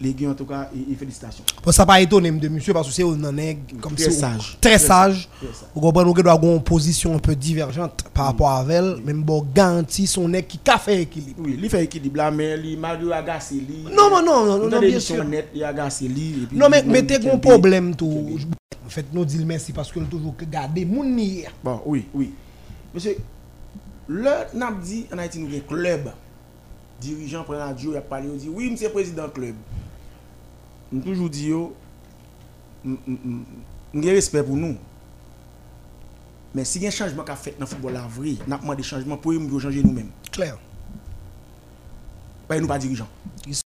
gars 0.00 0.30
en 0.30 0.34
tout 0.34 0.44
cas, 0.46 0.70
et, 0.74 0.92
et 0.92 0.94
félicitations. 0.94 1.44
Bon, 1.62 1.70
ça 1.72 1.84
pas 1.84 2.00
étonné 2.00 2.30
de 2.30 2.48
monsieur 2.48 2.72
parce 2.72 2.88
que 2.88 2.94
c'est 2.94 3.02
un 3.02 3.32
nègre 3.32 3.60
comme 3.80 3.94
Très 3.94 4.10
si- 4.10 4.18
sage. 4.20 4.56
Très 4.60 4.70
Très 4.76 4.78
sage. 4.78 5.28
Très 5.38 5.46
sage. 5.48 5.68
Vous 5.74 5.80
comprenez, 5.80 6.08
nous 6.08 6.22
doit 6.22 6.32
avoir 6.32 6.52
une 6.54 6.62
position 6.62 7.14
un 7.14 7.18
peu 7.18 7.34
divergente 7.34 8.04
par 8.14 8.26
rapport 8.26 8.50
à 8.50 8.64
elle. 8.70 8.96
Même 9.04 9.22
bon, 9.22 9.46
garantie 9.54 10.06
son 10.06 10.28
nègre 10.28 10.48
qui 10.48 10.60
a 10.70 10.78
fait 10.78 11.02
équilibre. 11.02 11.40
Oui, 11.44 11.58
il 11.62 11.68
fait 11.70 11.84
équilibre 11.84 12.16
là, 12.16 12.30
mais 12.30 12.56
il 12.64 12.78
Mario 12.78 13.12
a 13.12 13.22
gâché 13.22 13.56
lui. 13.56 13.84
Non, 13.94 14.10
non, 14.10 14.22
non, 14.24 14.46
non, 14.46 14.58
non, 14.58 14.68
Dans 14.68 14.80
bien 14.80 14.98
sûr. 15.00 15.24
net, 15.24 15.48
il 15.54 15.62
a 15.62 15.72
gâché 15.72 16.08
lui. 16.08 16.48
Non, 16.52 16.68
mais 16.70 16.82
mettez 16.82 17.16
un 17.30 17.38
problème 17.38 17.94
tout. 17.94 18.38
En 18.84 18.88
fait, 18.88 19.06
nous 19.12 19.24
disons 19.24 19.44
merci 19.46 19.72
parce 19.72 19.90
que 19.90 19.98
toujours 20.00 20.34
garder 20.50 20.84
mon. 20.84 21.04
Bon, 21.62 21.80
oui, 21.86 22.06
oui. 22.14 22.32
Monsieur, 22.94 23.16
le 24.08 24.30
n'a 24.54 24.72
dit 24.82 25.06
en 25.12 25.18
Haïti 25.18 25.38
nous 25.40 25.54
un 25.54 25.60
club. 25.60 26.10
Dirigeant 27.00 27.44
prend 27.44 27.54
la 27.54 27.66
radio, 27.66 27.92
il 27.92 27.96
a 27.96 28.00
parlé, 28.00 28.28
il 28.32 28.38
dit 28.38 28.48
oui, 28.48 28.70
monsieur 28.70 28.88
président 28.88 29.28
club. 29.28 29.54
Nous 30.90 31.02
toujours 31.02 31.28
dit 31.28 31.48
yo, 31.48 31.74
avons 32.84 33.44
respect 33.94 34.42
pour 34.42 34.56
nous. 34.56 34.76
Mais 36.54 36.64
si 36.64 36.78
il 36.78 36.82
y 36.82 36.86
a 36.86 36.88
un 36.88 36.90
changement 36.90 37.22
qu'a 37.22 37.36
fait 37.36 37.52
dans 37.58 37.64
le 37.64 37.66
football 37.66 37.92
la 37.92 38.00
vrai, 38.00 38.36
nous 38.46 38.54
avons 38.54 38.74
des 38.74 38.82
changements 38.82 39.16
pour 39.16 39.32
nous 39.32 39.60
changer 39.60 39.82
nous-mêmes. 39.82 40.10
Clair. 40.32 40.58
Pas 42.48 42.58
nous 42.58 42.66
pas 42.66 42.78
dirigeants. 42.78 43.08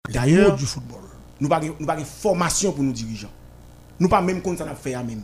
D'ailleurs, 0.08 0.56
du 0.56 0.66
football. 0.66 1.00
nous 1.40 1.48
pas 1.48 1.60
nous 1.60 1.86
pas 1.86 1.96
formation 2.04 2.72
pour 2.72 2.84
nous 2.84 2.92
dirigeants. 2.92 3.32
Nous 3.98 4.08
pas 4.08 4.20
même 4.20 4.42
compte 4.42 4.58
ça 4.58 4.64
n'a 4.64 4.74
fait 4.74 4.94
à 4.94 5.02
même. 5.02 5.22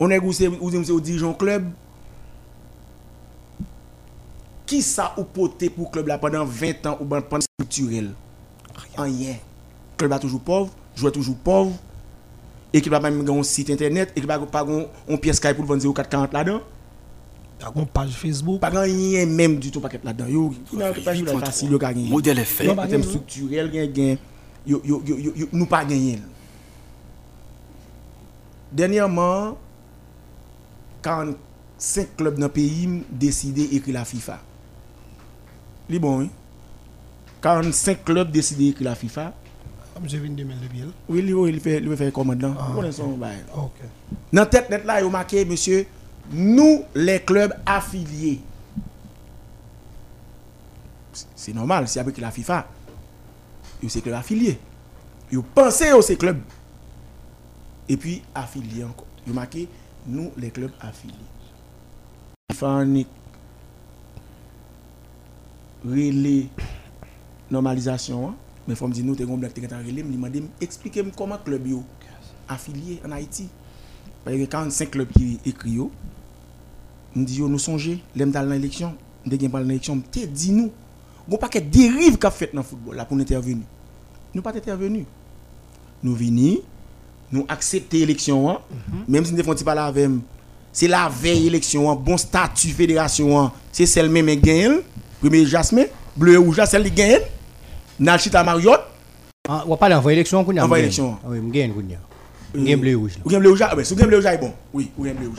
On 0.00 0.10
est 0.10 0.18
goûté 0.18 0.48
ou 0.48 1.00
dirigeant 1.00 1.34
club? 1.34 1.70
Qui 4.68 4.82
ça 4.82 5.14
ou 5.16 5.24
poté 5.24 5.70
pour 5.70 5.90
club 5.90 6.08
là 6.08 6.18
pendant 6.18 6.44
20 6.44 6.84
ans 6.84 6.98
ou 7.00 7.06
ben 7.06 7.22
pendant 7.22 7.40
structurel? 7.40 8.12
Rien. 8.98 9.36
Club 9.96 10.10
là 10.10 10.18
toujours 10.18 10.42
pauvre, 10.42 10.70
joueur 10.94 11.10
toujours 11.10 11.36
pauvre. 11.36 11.72
Équipe 12.70 12.92
là 12.92 13.00
même 13.00 13.26
un 13.26 13.42
site 13.42 13.70
internet, 13.70 14.12
équipe 14.14 14.28
là 14.28 14.38
pas 14.38 14.66
un 15.08 15.16
pièce 15.16 15.36
Skype 15.36 15.56
pour 15.56 15.64
vendre 15.64 15.82
0440 15.82 16.34
là-dedans. 16.34 16.60
T'as 17.58 17.72
une 17.74 17.86
page 17.86 18.10
Facebook. 18.10 18.60
Pas 18.60 18.68
rien 18.68 19.24
même 19.24 19.58
du 19.58 19.70
tout 19.70 19.80
paquet 19.80 20.00
là-dedans. 20.04 20.26
Yo, 20.26 20.52
ka. 21.78 21.94
Modèle 21.94 22.44
termes 22.44 23.02
structurels, 23.04 23.72
gen, 23.72 23.94
gen, 23.94 24.18
yo, 24.66 24.82
yo, 24.84 25.02
yo, 25.06 25.16
yo, 25.16 25.32
yo, 25.34 25.46
nous 25.50 25.64
pas 25.64 25.82
gagné. 25.86 26.18
Dernièrement, 28.70 29.56
45 31.00 32.16
clubs 32.18 32.38
dans 32.38 32.48
le 32.48 32.52
pays 32.52 32.86
ont 32.86 33.02
décidé 33.10 33.66
d'écrire 33.66 33.94
la 33.94 34.04
FIFA. 34.04 34.40
Li 35.88 35.98
bon, 35.98 36.18
oui. 36.18 36.30
45 37.40 38.04
clubs 38.04 38.30
décidé 38.30 38.66
d'écrire 38.66 38.90
la 38.90 38.94
FIFA. 38.94 39.32
Je 40.06 40.16
viens 40.16 40.30
de. 40.30 40.44
Oui, 41.08 41.22
li, 41.22 41.32
oui, 41.32 41.50
il 41.50 41.60
fait, 41.60 41.78
il 41.78 41.96
fait 41.96 42.12
commande 42.12 42.40
là. 42.40 42.48
Vous 42.48 42.74
connaissez 42.74 43.02
son 43.02 43.16
bail. 43.16 43.44
Ok. 43.56 43.80
Dans 44.32 44.46
tête 44.46 44.70
net 44.70 44.84
là, 44.84 45.00
il 45.00 45.06
a 45.06 45.10
marqué, 45.10 45.44
monsieur, 45.44 45.86
nous, 46.30 46.84
les 46.94 47.20
clubs 47.20 47.54
affiliés. 47.66 48.40
C'est 51.34 51.52
normal, 51.52 51.88
si 51.88 51.98
avec 51.98 52.18
la 52.18 52.30
FIFA, 52.30 52.66
ils 53.82 53.90
sont 53.90 54.00
clubs 54.00 54.14
affiliés. 54.14 54.58
Ils 55.32 55.42
pensent 55.42 55.82
à 55.82 56.02
ces 56.02 56.16
clubs. 56.16 56.40
Et 57.88 57.96
puis, 57.96 58.22
affiliés 58.34 58.84
encore. 58.84 59.06
Il 59.26 59.32
a 59.32 59.34
marqué, 59.34 59.68
nous, 60.06 60.30
les 60.36 60.50
clubs 60.50 60.72
affiliés. 60.80 61.14
FIFA 62.52 62.84
relais 65.84 66.46
normalisation. 67.50 68.28
hein. 68.28 68.34
Mais 68.66 68.74
il 68.74 68.76
faut 68.76 68.86
me 68.86 68.92
dire, 68.92 69.04
nous, 69.04 69.14
t'es 69.14 69.24
blague, 69.24 69.52
t'es 69.52 69.66
relais, 69.66 70.02
me 70.02 70.12
demander, 70.12 70.42
expliquez-moi 70.60 71.12
comment 71.16 71.38
club 71.38 71.66
yo 71.66 71.82
affilié 72.48 73.00
en 73.06 73.12
Haïti. 73.12 73.48
Parce 74.24 74.36
que 74.36 74.44
45 74.44 74.90
clubs 74.90 75.08
qui 75.08 75.38
écrit 75.46 75.72
yo, 75.72 75.90
me 77.14 77.24
dit 77.24 77.38
yo 77.38 77.48
nous 77.48 77.58
songer, 77.58 78.02
l'aime 78.14 78.30
dans 78.30 78.42
l'élection, 78.42 78.94
de 79.24 79.36
gain 79.36 79.48
pas 79.48 79.60
l'élection, 79.60 80.00
te 80.00 80.24
dit 80.26 80.52
nous, 80.52 80.70
gon 81.28 81.36
paquet 81.38 81.60
dérive 81.60 82.18
qu'a 82.18 82.30
fait 82.30 82.50
dans 82.52 82.60
le 82.60 82.66
football 82.66 82.96
là 82.96 83.04
pour 83.04 83.16
nous 83.16 83.22
intervenir. 83.22 83.64
Nous 84.34 84.42
pas 84.42 84.54
intervenu. 84.54 85.06
Nous 86.02 86.14
vini, 86.14 86.60
nous 87.32 87.44
accepter 87.48 88.00
l'élection 88.00 88.50
hein, 88.50 88.58
même 89.08 89.24
si 89.24 89.32
nous 89.32 89.38
ne 89.38 89.42
font 89.42 89.54
pas 89.64 89.74
la 89.74 89.90
veille. 89.90 90.20
C'est 90.72 90.88
la 90.88 91.08
veille 91.08 91.46
élection, 91.46 91.90
hein, 91.90 91.96
bon 91.96 92.16
statut 92.16 92.68
fédération, 92.68 93.40
hein, 93.40 93.52
c'est 93.72 93.86
celle 93.86 94.10
même 94.10 94.32
gagne, 94.36 94.80
premier 95.20 95.44
Jasmin, 95.46 95.84
bleu 96.16 96.34
et 96.34 96.36
rouge 96.36 96.60
celle 96.66 96.84
qui 96.84 96.90
gagne. 96.90 97.20
Nalchita 97.98 98.44
Marriott, 98.44 98.80
Ah, 99.48 99.64
On 99.66 99.70
va 99.70 99.76
parler 99.78 99.94
en 99.94 100.06
élection. 100.08 100.40
a, 100.40 100.42
En 100.42 100.68
m'gagne. 100.68 100.80
élection. 100.82 101.16
Ah 101.24 101.28
Oui, 101.30 101.40
m'gagne, 101.40 101.72
qu'on 101.72 101.80
y 101.80 101.94
a. 101.94 101.98
M'gagne 102.58 102.76
bleu 102.80 102.90
et 102.90 102.94
rouge. 102.94 103.12
là. 103.16 103.22
Ou 103.24 103.30
gen 103.30 103.40
bleu 103.40 103.50
rouge, 103.50 103.62
ah 103.62 103.74
ben, 103.74 103.84
si 103.84 103.96
gen 103.96 104.06
bleu 104.06 104.16
rouge, 104.18 104.26
ah, 104.26 104.36
bon. 104.36 104.52
Oui, 104.74 104.90
ou 104.98 105.04
gen 105.06 105.14
bleu 105.14 105.28
rouge. 105.28 105.38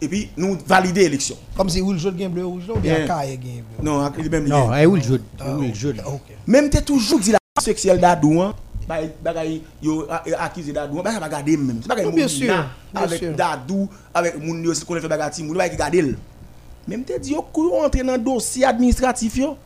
Et 0.00 0.08
puis, 0.08 0.28
nous 0.36 0.56
valider 0.66 1.02
l'élection. 1.02 1.36
Comme 1.56 1.68
si 1.68 1.80
Will 1.80 1.98
jaune 1.98 2.16
gain 2.16 2.28
bleu 2.28 2.44
rouge 2.46 2.64
là 2.68 2.74
ou 2.74 2.78
bien. 2.78 3.06
Kaye 3.06 3.36
gain 3.38 3.62
bleu. 3.78 3.90
Non, 3.90 4.10
il 4.18 4.30
même 4.30 4.46
Non, 4.48 4.70
eh, 4.74 4.84
Ah, 4.84 4.88
ok. 4.88 5.74
jeu 5.74 5.92
là. 5.92 6.08
Ok. 6.08 6.22
Même 6.46 6.68
t'es 6.70 6.82
toujours 6.82 7.18
dit 7.20 7.32
la 7.32 7.38
sexuelle 7.60 8.00
d'Adou, 8.00 8.40
hein. 8.42 8.54
Bagay- 8.88 9.10
Bagay, 9.22 9.62
yo 9.82 10.06
a- 10.10 10.22
a- 10.36 10.44
accusé 10.44 10.72
d'Adou, 10.72 10.98
hein. 10.98 11.02
Bagay, 11.04 11.20
pas 11.20 11.28
garder 11.28 11.56
même. 11.56 11.78
C'est 11.82 11.88
pas 11.88 12.02
Non, 12.02 12.10
bien 12.10 12.26
sûr, 12.28 12.52
Avec 12.94 13.36
d'Adou, 13.36 13.88
avec 14.14 14.38
moun 14.42 14.62
yo, 14.64 14.72
qu'on 14.86 15.00
fait 15.00 15.08
bagay 15.08 15.30
ti, 15.30 15.42
moun 15.44 15.56
bagay 15.56 15.76
garder. 15.76 16.14
Même 16.88 17.04
t'es 17.04 17.18
dit 17.18 17.32
yo, 17.32 17.42
kou 17.42 17.70
entrer 17.76 18.02
dans 18.02 18.16
dossier 18.18 18.64
administratif 18.64 19.36
yo. 19.36 19.56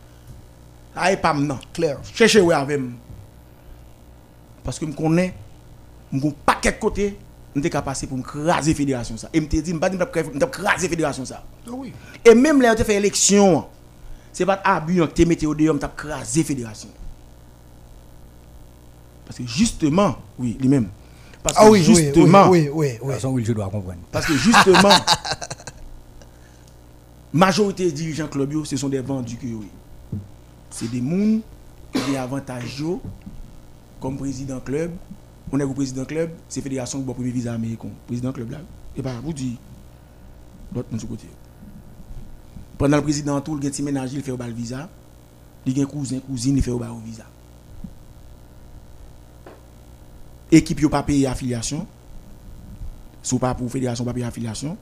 Aïe, 0.94 1.16
pas 1.16 1.32
maintenant. 1.32 1.58
Clair. 1.72 1.98
Cherchez 2.12 2.40
ouais 2.40 2.54
avec 2.54 2.78
moi. 2.80 2.90
Parce 4.64 4.78
que 4.78 4.86
je 4.86 4.90
connais, 4.92 5.32
je 6.12 6.18
connais 6.20 6.34
pas 6.44 6.58
quel 6.60 6.78
côté, 6.78 7.16
je 7.54 7.60
suis 7.60 7.70
capable 7.70 8.06
pour 8.08 8.18
me 8.18 8.22
craser 8.22 8.72
la 8.72 8.76
fédération. 8.76 9.16
ça. 9.16 9.28
Et 9.32 9.38
je 9.38 9.42
me 9.44 9.48
dis, 9.48 9.62
je 9.64 9.72
ne 9.72 9.78
pas 9.78 9.88
craser 10.48 10.82
la 10.84 10.88
fédération. 10.90 11.24
ça. 11.24 11.42
Ah 11.66 11.70
oui. 11.72 11.92
Et 12.24 12.34
même 12.34 12.60
là, 12.60 12.74
on 12.78 12.84
fait 12.84 12.94
élection, 12.96 13.66
ce 14.32 14.42
n'est 14.42 14.46
pas 14.46 14.60
abus 14.64 14.96
que 14.96 15.04
tu 15.14 15.24
mets 15.26 15.44
au 15.46 15.54
dehors, 15.54 15.78
tu 15.78 15.84
as 15.84 15.88
crasé 15.88 16.40
la 16.40 16.46
fédération. 16.46 16.88
Parce 19.24 19.38
que 19.38 19.46
justement, 19.46 20.16
oui, 20.38 20.56
lui-même. 20.60 20.88
Parce 21.42 21.56
que 21.56 21.62
Ah 21.62 21.70
oui, 21.70 21.80
oui, 21.80 21.86
oui, 21.88 22.04
justement, 22.04 22.48
oui, 22.48 22.68
oui, 22.72 22.98
oui. 23.00 23.14
Façon, 23.14 23.28
où 23.30 23.40
je 23.44 23.52
dois 23.52 23.64
comprendre. 23.68 23.98
parce 24.12 24.26
que 24.26 24.34
justement, 24.34 24.90
majorité 27.32 27.86
des 27.86 27.92
dirigeants 27.92 28.28
club, 28.28 28.64
ce 28.64 28.76
sont 28.76 28.88
des 28.88 29.00
vendus. 29.00 29.38
C'est 30.70 30.90
des 30.90 31.00
gens 31.00 31.40
qui 31.92 32.78
yo, 32.78 33.00
comme 34.00 34.16
président 34.16 34.60
club. 34.60 34.90
On 35.50 35.60
est 35.60 35.64
au 35.64 35.74
président 35.74 36.04
club, 36.04 36.30
c'est 36.48 36.62
fédération 36.62 37.02
qui 37.02 37.10
a 37.10 37.14
premier 37.14 37.30
visa 37.30 37.52
américain. 37.52 37.90
Président 38.06 38.32
club 38.32 38.50
là, 38.52 38.58
et 38.96 39.02
vous 39.02 39.32
dit 39.32 39.58
l'autre 40.74 40.88
ce 40.98 41.04
côté. 41.04 41.26
Pendant 42.78 42.96
le 42.96 43.02
président 43.02 43.40
tout, 43.40 43.58
il 43.60 43.66
un 43.66 43.70
petit 43.70 43.82
ménage, 43.82 44.14
il 44.14 44.22
fait 44.22 44.32
bal 44.32 44.52
visa. 44.52 44.88
Il 45.66 45.78
a 45.78 45.82
un 45.82 45.86
cousin, 45.86 46.18
cousine, 46.20 46.56
il 46.56 46.62
fait 46.62 46.72
bal 46.72 46.90
visa. 47.04 47.24
Équipe 50.50 50.80
yo 50.80 50.88
pas 50.88 51.02
payé 51.02 51.26
affiliation. 51.26 51.86
Si 53.22 53.38
pas 53.38 53.54
pour 53.54 53.70
fédération, 53.70 54.04
pas 54.04 54.12
payer 54.12 54.26
affiliation, 54.26 54.76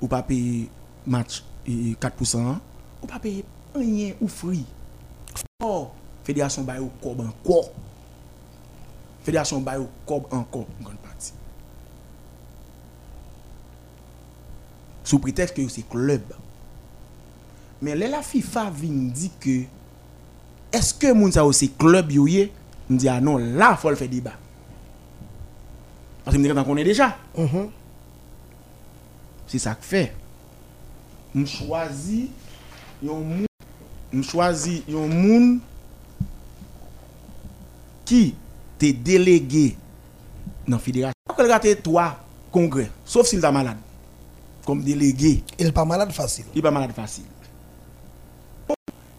ou 0.00 0.06
pas 0.06 0.22
payer 0.22 0.68
match 1.06 1.42
et 1.66 1.96
4%, 2.00 2.58
ou 3.02 3.06
pas 3.06 3.18
payer 3.18 3.44
rien 3.74 4.14
ou 4.20 4.28
free. 4.28 4.64
Oh, 5.62 5.88
fédération 6.24 6.62
baille 6.62 6.80
au 6.80 6.90
cob 7.00 7.20
encore. 7.20 7.70
Fédération 9.22 9.60
baille 9.60 9.78
au 9.78 9.88
cob 10.04 10.24
encore, 10.30 10.66
en 10.80 10.84
grande 10.84 10.96
partie. 10.96 11.32
Sous 15.04 15.18
prétexte 15.18 15.56
que 15.56 15.66
c'est 15.68 15.88
club. 15.88 16.22
Mais 17.80 17.94
là, 17.94 18.08
la 18.08 18.22
FIFA 18.22 18.70
vient 18.70 19.10
dire 19.10 19.30
que 19.40 19.62
est-ce 20.72 20.94
que 20.94 21.12
moun 21.12 21.32
sa 21.32 21.44
c'est 21.52 21.76
club 21.76 22.10
yo 22.10 22.26
ye? 22.26 22.50
Me 22.88 22.96
dit 22.96 23.08
ah 23.08 23.20
non, 23.20 23.36
là 23.36 23.76
faut 23.76 23.90
le 23.90 23.96
faire 23.96 24.08
débat. 24.08 24.32
Parce 26.24 26.36
que 26.36 26.40
me 26.40 26.48
dit 26.48 26.54
qu'on 26.54 26.64
connaît 26.64 26.84
déjà. 26.84 27.16
Mhm. 27.36 27.70
C'est 29.46 29.58
ça 29.58 29.74
que 29.74 29.84
fait. 29.84 30.14
Je 31.34 31.46
choisis 31.46 32.28
yon 33.02 33.20
moun, 33.20 33.46
je 34.12 34.92
yon 34.92 35.08
moun 35.08 35.60
qui 38.04 38.34
te 38.78 38.90
délégué 38.92 39.76
dans 40.68 40.76
la 40.76 40.82
fédération. 40.82 41.14
Quand 41.26 41.64
il 41.64 41.76
trois 41.76 42.18
congrès, 42.50 42.90
sauf 43.04 43.26
s'il 43.26 43.44
est 43.44 43.52
malade. 43.52 43.78
Comme 44.66 44.82
délégué, 44.82 45.42
Il 45.58 45.66
est 45.66 45.72
pas 45.72 45.84
malade 45.84 46.12
facile. 46.12 46.44
il 46.54 46.58
n'est 46.58 46.62
pas 46.62 46.70
malade 46.70 46.92
facile. 46.92 47.24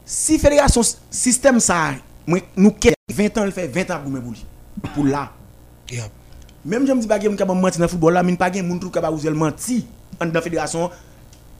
Si 0.05 0.37
fédération 0.37 0.81
système 1.09 1.59
ça, 1.59 1.93
moi, 2.27 2.39
nous 2.55 2.71
quel 2.71 2.93
20 3.11 3.37
ans, 3.37 3.45
il 3.45 3.51
fait 3.51 3.67
20 3.67 3.91
ans 3.91 3.99
pour 4.01 4.11
me 4.11 4.19
lui. 4.19 4.45
Pour 4.93 5.05
là. 5.05 5.31
Yeah. 5.89 6.07
Même 6.63 6.87
je 6.87 6.93
me 6.93 7.01
dis 7.01 7.07
pas 7.07 7.19
que 7.19 7.29
je 7.29 7.35
capable 7.35 7.59
mentir 7.59 7.79
dans 7.79 7.85
le 7.85 7.89
football 7.89 8.13
pas 8.37 8.51
moun 8.61 8.79
tout 8.79 8.89
capable 8.89 9.19
de 9.19 9.29
mentir 9.31 9.81
en 10.21 10.25
dans 10.27 10.33
la 10.33 10.41
fédération. 10.41 10.89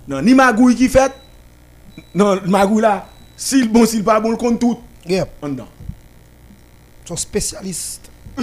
Non, 0.08 0.22
ni 0.22 0.34
magouille 0.34 0.76
qui 0.76 0.90
fait. 0.90 1.12
Non, 2.14 2.40
magouille 2.46 2.82
là, 2.82 3.08
s'il 3.36 3.72
bon 3.72 3.86
s'il 3.86 4.04
pas 4.04 4.20
bon, 4.20 4.32
le 4.32 4.38
compte 4.38 4.60
tout 4.60 4.80
Yeah. 5.06 5.28
en 5.42 5.50
dedans. 5.50 5.68
Son 7.06 7.16
spécialiste, 7.18 8.10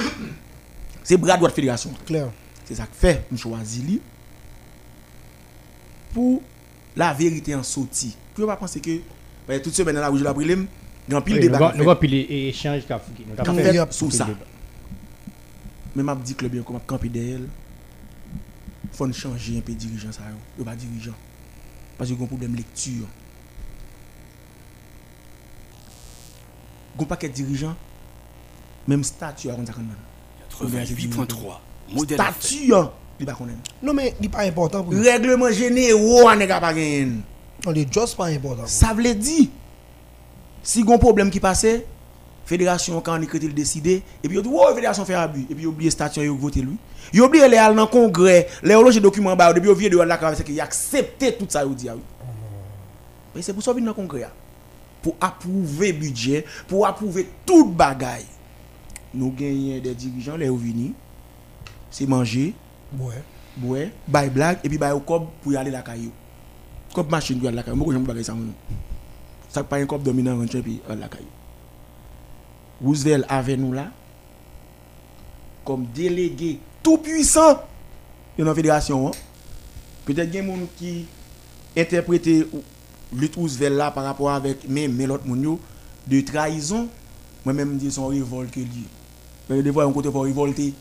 C'est 1.02 1.16
bras 1.16 1.36
droit 1.36 1.48
de 1.48 1.54
fédération. 1.54 1.90
clair. 2.06 2.28
C'est 2.64 2.74
ça 2.76 2.84
que 2.86 2.94
fait, 2.94 3.24
je 3.32 3.36
choisis 3.36 3.82
lui 3.82 4.00
pour 6.12 6.42
la 6.94 7.12
vérité 7.14 7.54
en 7.54 7.62
sortie. 7.62 8.14
Puis 8.34 8.44
on 8.44 8.46
va 8.46 8.56
penser 8.56 8.80
que 8.80 9.00
ben, 9.48 9.60
toute 9.60 9.74
semaine 9.74 9.96
là 9.96 10.10
où 10.10 10.16
je 10.18 10.22
l'ai 10.24 10.32
pris, 10.34 10.66
grand 11.08 11.22
pile 11.22 11.34
Oui, 11.36 11.40
débat. 11.40 11.72
Nous 11.74 11.82
avons 11.82 11.96
pile 11.96 12.14
échange 12.30 12.86
qu'a 12.86 12.98
fait. 12.98 13.12
nous 13.26 13.92
sur 13.92 14.12
ça. 14.12 14.28
Mais 15.96 16.02
m'a 16.02 16.14
dit 16.14 16.34
club 16.34 16.52
bien 16.52 16.62
comme 16.62 16.78
camper 16.86 17.08
derrière. 17.08 17.40
Faut 18.92 19.10
changer 19.12 19.58
un 19.58 19.60
peu 19.60 19.72
dirigeant 19.72 20.12
ça. 20.12 20.22
Yo 20.58 20.64
pas 20.64 20.76
dirigeant. 20.76 21.14
Parce 22.00 22.08
que 22.08 22.16
y 22.16 22.18
a 22.18 22.24
un 22.24 22.26
problème 22.26 22.56
lecture. 22.56 23.04
Gon 26.96 27.04
paquet 27.04 27.28
de 27.28 27.34
dirigeants 27.34 27.76
même 28.88 29.04
statut 29.04 29.50
à 29.50 29.54
contre 29.54 29.66
ça 29.66 29.74
quand 29.74 29.82
même. 29.82 30.86
88.3 30.86 31.58
Modèle. 31.94 32.18
Statut 32.18 32.72
il 33.20 33.26
pas. 33.26 33.36
Non, 33.82 33.92
mais 33.92 34.14
il 34.18 34.22
n'est 34.22 34.28
pas 34.30 34.44
important 34.44 34.82
pour. 34.82 34.94
Règlement 34.94 35.50
généraux 35.50 36.22
on 36.26 36.36
n'est 36.36 36.46
pas. 36.46 36.72
Non, 36.72 37.72
il 37.72 37.78
est 37.78 37.92
juste 37.92 38.16
pas 38.16 38.28
important. 38.28 38.62
Ça 38.64 38.94
veut 38.94 39.14
dire, 39.14 39.48
si 40.62 40.82
gon 40.82 40.96
problème 40.96 41.30
qui 41.30 41.38
passait, 41.38 41.84
fédération 42.50 43.00
quand 43.00 43.16
on 43.16 43.22
écrit 43.22 43.38
le 43.38 43.52
décider, 43.52 44.02
et 44.24 44.28
puis 44.28 44.36
on 44.36 44.42
dit, 44.42 44.48
ouais, 44.48 44.74
fédération 44.74 45.04
fait 45.04 45.14
abus, 45.14 45.46
et 45.48 45.54
puis 45.54 45.66
oublié 45.66 45.88
statut, 45.88 46.20
yo 46.20 46.34
voté 46.34 46.60
lui. 46.60 46.76
Yo 47.12 47.26
oublié 47.26 47.48
les 47.48 47.56
dans 47.56 47.74
le 47.74 47.86
congrès, 47.86 48.48
les 48.64 48.74
loger 48.74 48.98
document 48.98 49.36
ba, 49.36 49.52
depuis 49.52 49.72
vieux 49.72 49.88
de 49.88 49.96
la 49.98 50.34
c'est 50.34 50.42
qu'il 50.42 50.60
a 50.60 50.64
accepté 50.64 51.36
tout 51.36 51.46
ça, 51.48 51.62
yo 51.62 51.72
dit. 51.74 51.88
ah. 51.88 51.94
Mais 53.34 53.42
c'est 53.42 53.52
pour 53.52 53.62
ça 53.62 53.72
qu'il 53.72 53.84
dans 53.84 53.90
le 53.90 53.94
congrès. 53.94 54.24
ah. 54.24 54.32
Pour 55.00 55.14
approuver 55.20 55.92
budget, 55.92 56.44
pour 56.66 56.86
approuver 56.88 57.28
tout 57.46 57.66
bagaille. 57.66 58.26
Nous 59.14 59.30
gagnons 59.30 59.78
des 59.80 59.94
dirigeants, 59.94 60.36
les 60.36 60.50
vini, 60.50 60.92
c'est 61.88 62.06
manger. 62.06 62.52
Ouais. 62.98 63.22
boire, 63.56 63.86
bail 64.08 64.30
blague, 64.30 64.58
et 64.64 64.68
puis 64.68 64.76
bail 64.76 64.92
au 64.92 65.00
cob 65.00 65.26
pour 65.40 65.52
y 65.52 65.56
aller 65.56 65.70
la 65.70 65.82
caillou. 65.82 66.10
Comme 66.92 67.08
machine 67.08 67.36
pour 67.36 67.44
y 67.44 67.48
aller 67.48 67.56
la 67.58 67.62
caillou. 67.62 67.76
Moi, 67.76 67.94
j'aime 67.94 68.04
pas 68.04 68.22
ça. 68.24 68.34
Ça 69.48 69.62
pas 69.62 69.76
un 69.76 69.86
cob 69.86 70.02
dominant 70.02 70.36
rentre 70.36 70.56
et 70.56 70.62
puis 70.62 70.80
la 70.88 71.06
caillou. 71.06 71.26
Roosevelt 72.82 73.24
avec 73.28 73.58
nous 73.58 73.72
là, 73.72 73.90
comme 75.64 75.86
délégué 75.94 76.58
tout 76.82 76.98
puissant 76.98 77.60
de 78.38 78.44
la 78.44 78.54
fédération. 78.54 79.08
hein. 79.08 79.10
Peut-être 80.04 80.30
qu'il 80.30 80.34
y 80.36 80.38
a 80.38 80.42
des 80.42 80.48
gens 80.48 80.58
qui 80.76 81.06
interprétent 81.76 82.46
lutte 83.12 83.36
Roosevelt 83.36 83.76
là 83.76 83.90
par 83.90 84.04
rapport 84.04 84.30
avec 84.30 84.68
même 84.68 84.94
mais 84.94 85.06
l'autre 85.06 85.26
monde 85.26 85.58
de 86.06 86.20
trahison. 86.22 86.88
Moi-même, 87.44 87.74
je 87.74 87.86
dis 87.86 87.90
son 87.90 88.08
révolte 88.08 88.50
que 88.50 88.60
lui. 88.60 88.84
Mais 89.48 89.62
des 89.62 89.72
fois, 89.72 89.86
on 89.86 89.92
côté 89.92 90.10
pour 90.10 90.24
révolter. 90.24 90.74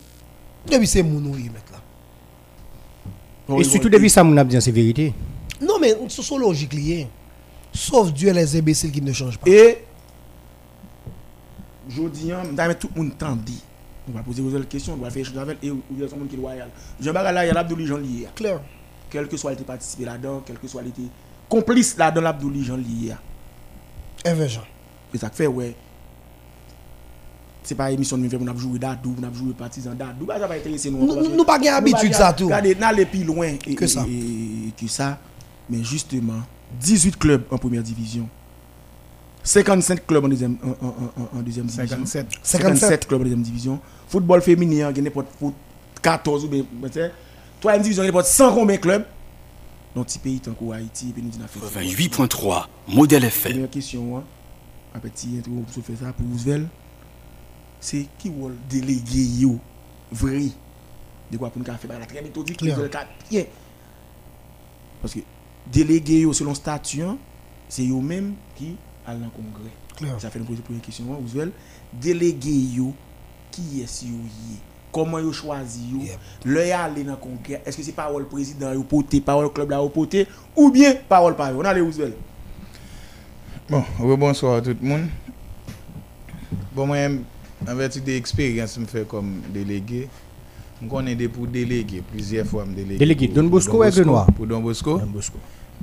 Depuis 0.70 0.86
c'est 0.86 1.02
mon 1.02 1.20
mettre 1.20 1.72
là. 1.72 3.56
Et 3.58 3.64
surtout 3.64 3.88
depuis 3.88 4.10
ça, 4.10 4.22
mon 4.22 4.36
a 4.36 4.44
dit 4.44 4.60
c'est 4.60 4.70
vérité. 4.70 5.14
Non, 5.60 5.78
mais 5.80 5.96
c'est 6.08 6.36
logique 6.36 6.72
liée. 6.72 7.08
Sauf 7.72 8.12
Dieu 8.12 8.32
les 8.32 8.56
imbéciles 8.56 8.90
qui 8.90 9.02
ne 9.02 9.12
changent 9.12 9.38
pas. 9.38 9.48
Et 9.50 9.78
je 11.90 12.02
dis, 12.08 12.32
hein, 12.32 12.42
d'ailleurs, 12.52 12.78
tout 12.78 12.88
t'en 13.18 13.36
dit. 13.36 13.62
On 14.08 14.12
va 14.16 14.22
poser 14.22 14.42
une 14.42 14.64
question, 14.64 14.94
on 14.94 14.96
va 14.96 15.10
faire 15.10 15.22
échange 15.22 15.36
avec 15.38 15.58
et 15.62 15.70
ou 15.70 15.82
bien 15.90 16.06
monde 16.16 16.28
qui 16.28 16.34
est 16.34 16.38
loyal. 16.38 16.68
Jean 17.00 17.12
Baga 17.12 17.30
là, 17.32 17.44
il 17.44 17.48
y 17.48 17.50
a 17.50 17.54
l'Abdouli 17.54 17.86
Jean 17.86 17.98
lié. 17.98 18.26
Clair. 18.34 18.60
Quel 19.10 19.28
que 19.28 19.36
soit 19.36 19.52
était 19.52 19.62
participé 19.64 20.04
là-dedans, 20.04 20.42
quel 20.44 20.58
que 20.58 20.66
soit 20.66 20.82
était 20.82 21.02
complice 21.48 21.96
là-dedans 21.96 22.22
l'Abdouli 22.22 22.64
Jean 22.64 22.76
lié. 22.76 23.14
Invergent. 24.24 24.64
C'est 25.12 25.18
ça 25.18 25.28
que 25.30 25.36
fait, 25.36 25.46
ouais. 25.46 25.74
C'est 27.62 27.74
pas 27.74 27.90
émission 27.92 28.16
de 28.16 28.22
me 28.22 28.28
faire 28.28 28.38
pour 28.38 28.48
nous 28.48 28.58
jouer 28.58 28.78
d'adou, 28.78 29.12
pour 29.12 29.22
nous 29.28 29.34
jouer 29.34 29.52
partisan 29.52 29.94
d'adou. 29.94 30.24
Bah, 30.26 30.38
ça 30.40 30.46
va 30.46 30.54
intéresser 30.54 30.90
nous. 30.90 31.06
Nous 31.06 31.36
nous 31.36 31.44
pas 31.44 31.58
gain 31.58 31.74
habitude 31.74 32.14
ça 32.14 32.32
tout. 32.32 32.46
Regardez, 32.46 32.74
n'allez 32.74 33.06
plus 33.06 33.22
loin 33.22 33.46
et- 33.48 33.74
Que 33.74 33.84
et- 33.84 33.88
ça. 33.88 34.04
et- 34.08 34.72
que 34.72 34.88
ça. 34.88 35.18
Mais 35.68 35.84
justement, 35.84 36.40
18 36.80 37.16
clubs 37.18 37.42
en 37.50 37.58
première 37.58 37.82
division. 37.82 38.28
55 39.42 40.06
clubs 40.06 40.24
en 40.24 40.28
deuxième, 40.28 40.56
en, 40.62 40.86
en- 40.86 40.88
en- 41.34 41.38
en 41.38 41.42
deuxième 41.42 41.66
division. 41.66 41.86
57. 42.06 42.26
57 42.42 43.06
clubs 43.06 43.20
en 43.20 43.24
deuxième 43.24 43.42
division. 43.42 43.80
Football 44.08 44.42
féminin, 44.42 44.92
il 44.94 45.02
y 45.04 45.08
a 45.08 45.10
foot 45.10 45.54
14 46.02 46.44
ou 46.44 46.48
bien, 46.48 46.64
sais. 46.92 47.10
Troisième 47.60 47.82
division, 47.82 48.02
il 48.02 48.06
y 48.06 48.08
a 48.08 48.12
n'importe 48.12 48.26
100 48.26 48.54
combien 48.54 48.76
de 48.76 48.80
clubs? 48.80 49.04
Dans 49.94 50.04
petit 50.04 50.18
pays, 50.18 50.38
tant 50.40 50.52
qu'au 50.52 50.72
Haïti, 50.72 51.08
et 51.08 51.12
puis 51.12 51.22
nous 51.22 51.30
disons, 51.30 51.44
fait 51.48 51.58
football. 51.58 51.82
88.3 51.82 52.66
Modèle 52.88 53.24
FM. 53.24 53.52
Première 53.52 53.70
question, 53.70 54.18
hein, 54.18 54.24
un 54.94 54.98
petit 55.00 55.36
intro 55.38 55.52
pour 55.52 55.74
se 55.74 55.80
faire 55.80 55.96
ça 55.98 56.12
pour 56.12 56.26
Roosevelt. 56.30 56.68
C'est 57.80 58.06
qui 58.18 58.28
va 58.28 58.48
déléguer 58.68 59.22
yo? 59.22 59.58
Vrai 60.12 60.44
de 61.32 61.36
quoi 61.38 61.48
pour 61.50 61.58
nous 61.60 61.64
faire 61.64 61.98
la 61.98 62.06
très 62.06 62.20
méthodique. 62.22 62.60
Roosevelt 62.60 62.90
quatre 62.92 63.08
pieds. 63.28 63.48
Parce 65.00 65.14
que 65.14 65.20
déléguer 65.72 66.20
yo 66.20 66.32
selon 66.32 66.54
statut, 66.54 67.02
hein, 67.02 67.16
c'est 67.68 67.84
yo 67.84 68.00
même 68.00 68.34
qui 68.56 68.76
dans 69.18 69.26
le 69.26 69.30
congrès. 69.30 70.18
Ça 70.18 70.30
fait 70.30 70.38
première 70.38 70.82
question, 70.82 71.04
hein, 71.10 71.16
Roosevelt. 71.20 71.52
Déléguer 71.92 72.50
yo 72.76 72.92
qui 73.50 73.82
est-ce 73.82 74.04
yo 74.04 74.12
yé? 74.12 74.56
Comment 74.92 75.18
yo 75.18 75.32
choisi 75.32 75.82
yo? 75.92 76.00
Yep. 76.02 76.18
Le 76.44 76.66
y 76.66 76.72
aller 76.72 77.04
dans 77.04 77.12
le 77.12 77.16
congrès, 77.18 77.62
est-ce 77.66 77.76
que 77.76 77.82
c'est 77.82 77.92
parole 77.92 78.26
président 78.26 78.72
yo 78.72 78.82
poté, 78.82 79.20
parole 79.20 79.52
club 79.52 79.72
yo 79.72 79.88
poté 79.88 80.26
ou 80.56 80.70
bien 80.70 80.94
parole 81.08 81.36
par? 81.36 81.54
On 81.56 81.60
allez 81.60 81.80
Roosevelt. 81.80 82.14
Bon, 83.68 83.84
rebonsoir 83.98 84.56
à 84.56 84.62
tout 84.62 84.76
le 84.80 84.88
monde. 84.88 85.06
Bon, 86.74 86.86
moi, 86.86 86.96
en 87.68 87.74
vertu 87.74 88.00
de 88.00 88.06
l'expérience 88.06 88.74
que 88.74 88.80
je 88.80 88.86
fais 88.86 89.04
comme 89.04 89.42
délégué, 89.52 90.08
je 90.82 90.88
connais 90.88 91.14
des 91.14 91.28
pour 91.28 91.46
déléguer, 91.46 92.02
plusieurs 92.10 92.46
fois 92.46 92.64
je 92.68 92.74
délégué. 92.74 92.98
Délégué, 92.98 93.28
Don 93.28 93.44
Bosco 93.44 93.84
ou 93.84 94.04
Noir 94.04 94.26
Pour 94.32 94.46
Don 94.46 94.60
Bosco. 94.60 95.00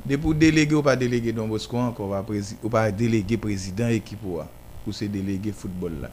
Des 0.05 0.17
pour 0.17 0.33
déléguer 0.33 0.75
ou 0.75 0.81
pas 0.81 0.95
délégué 0.95 1.33
Don 1.33 1.47
Bosco 1.47 1.77
encore, 1.77 2.09
pas 2.09 2.23
prési- 2.23 2.55
ou 2.63 2.69
pas 2.69 2.91
délégué 2.91 3.37
président 3.37 3.87
équipe 3.89 4.19
ou 4.25 4.37
pas, 4.37 4.49
ou 4.85 4.91
c'est 4.91 5.07
délégué 5.07 5.51
football 5.51 5.93
là. 6.01 6.11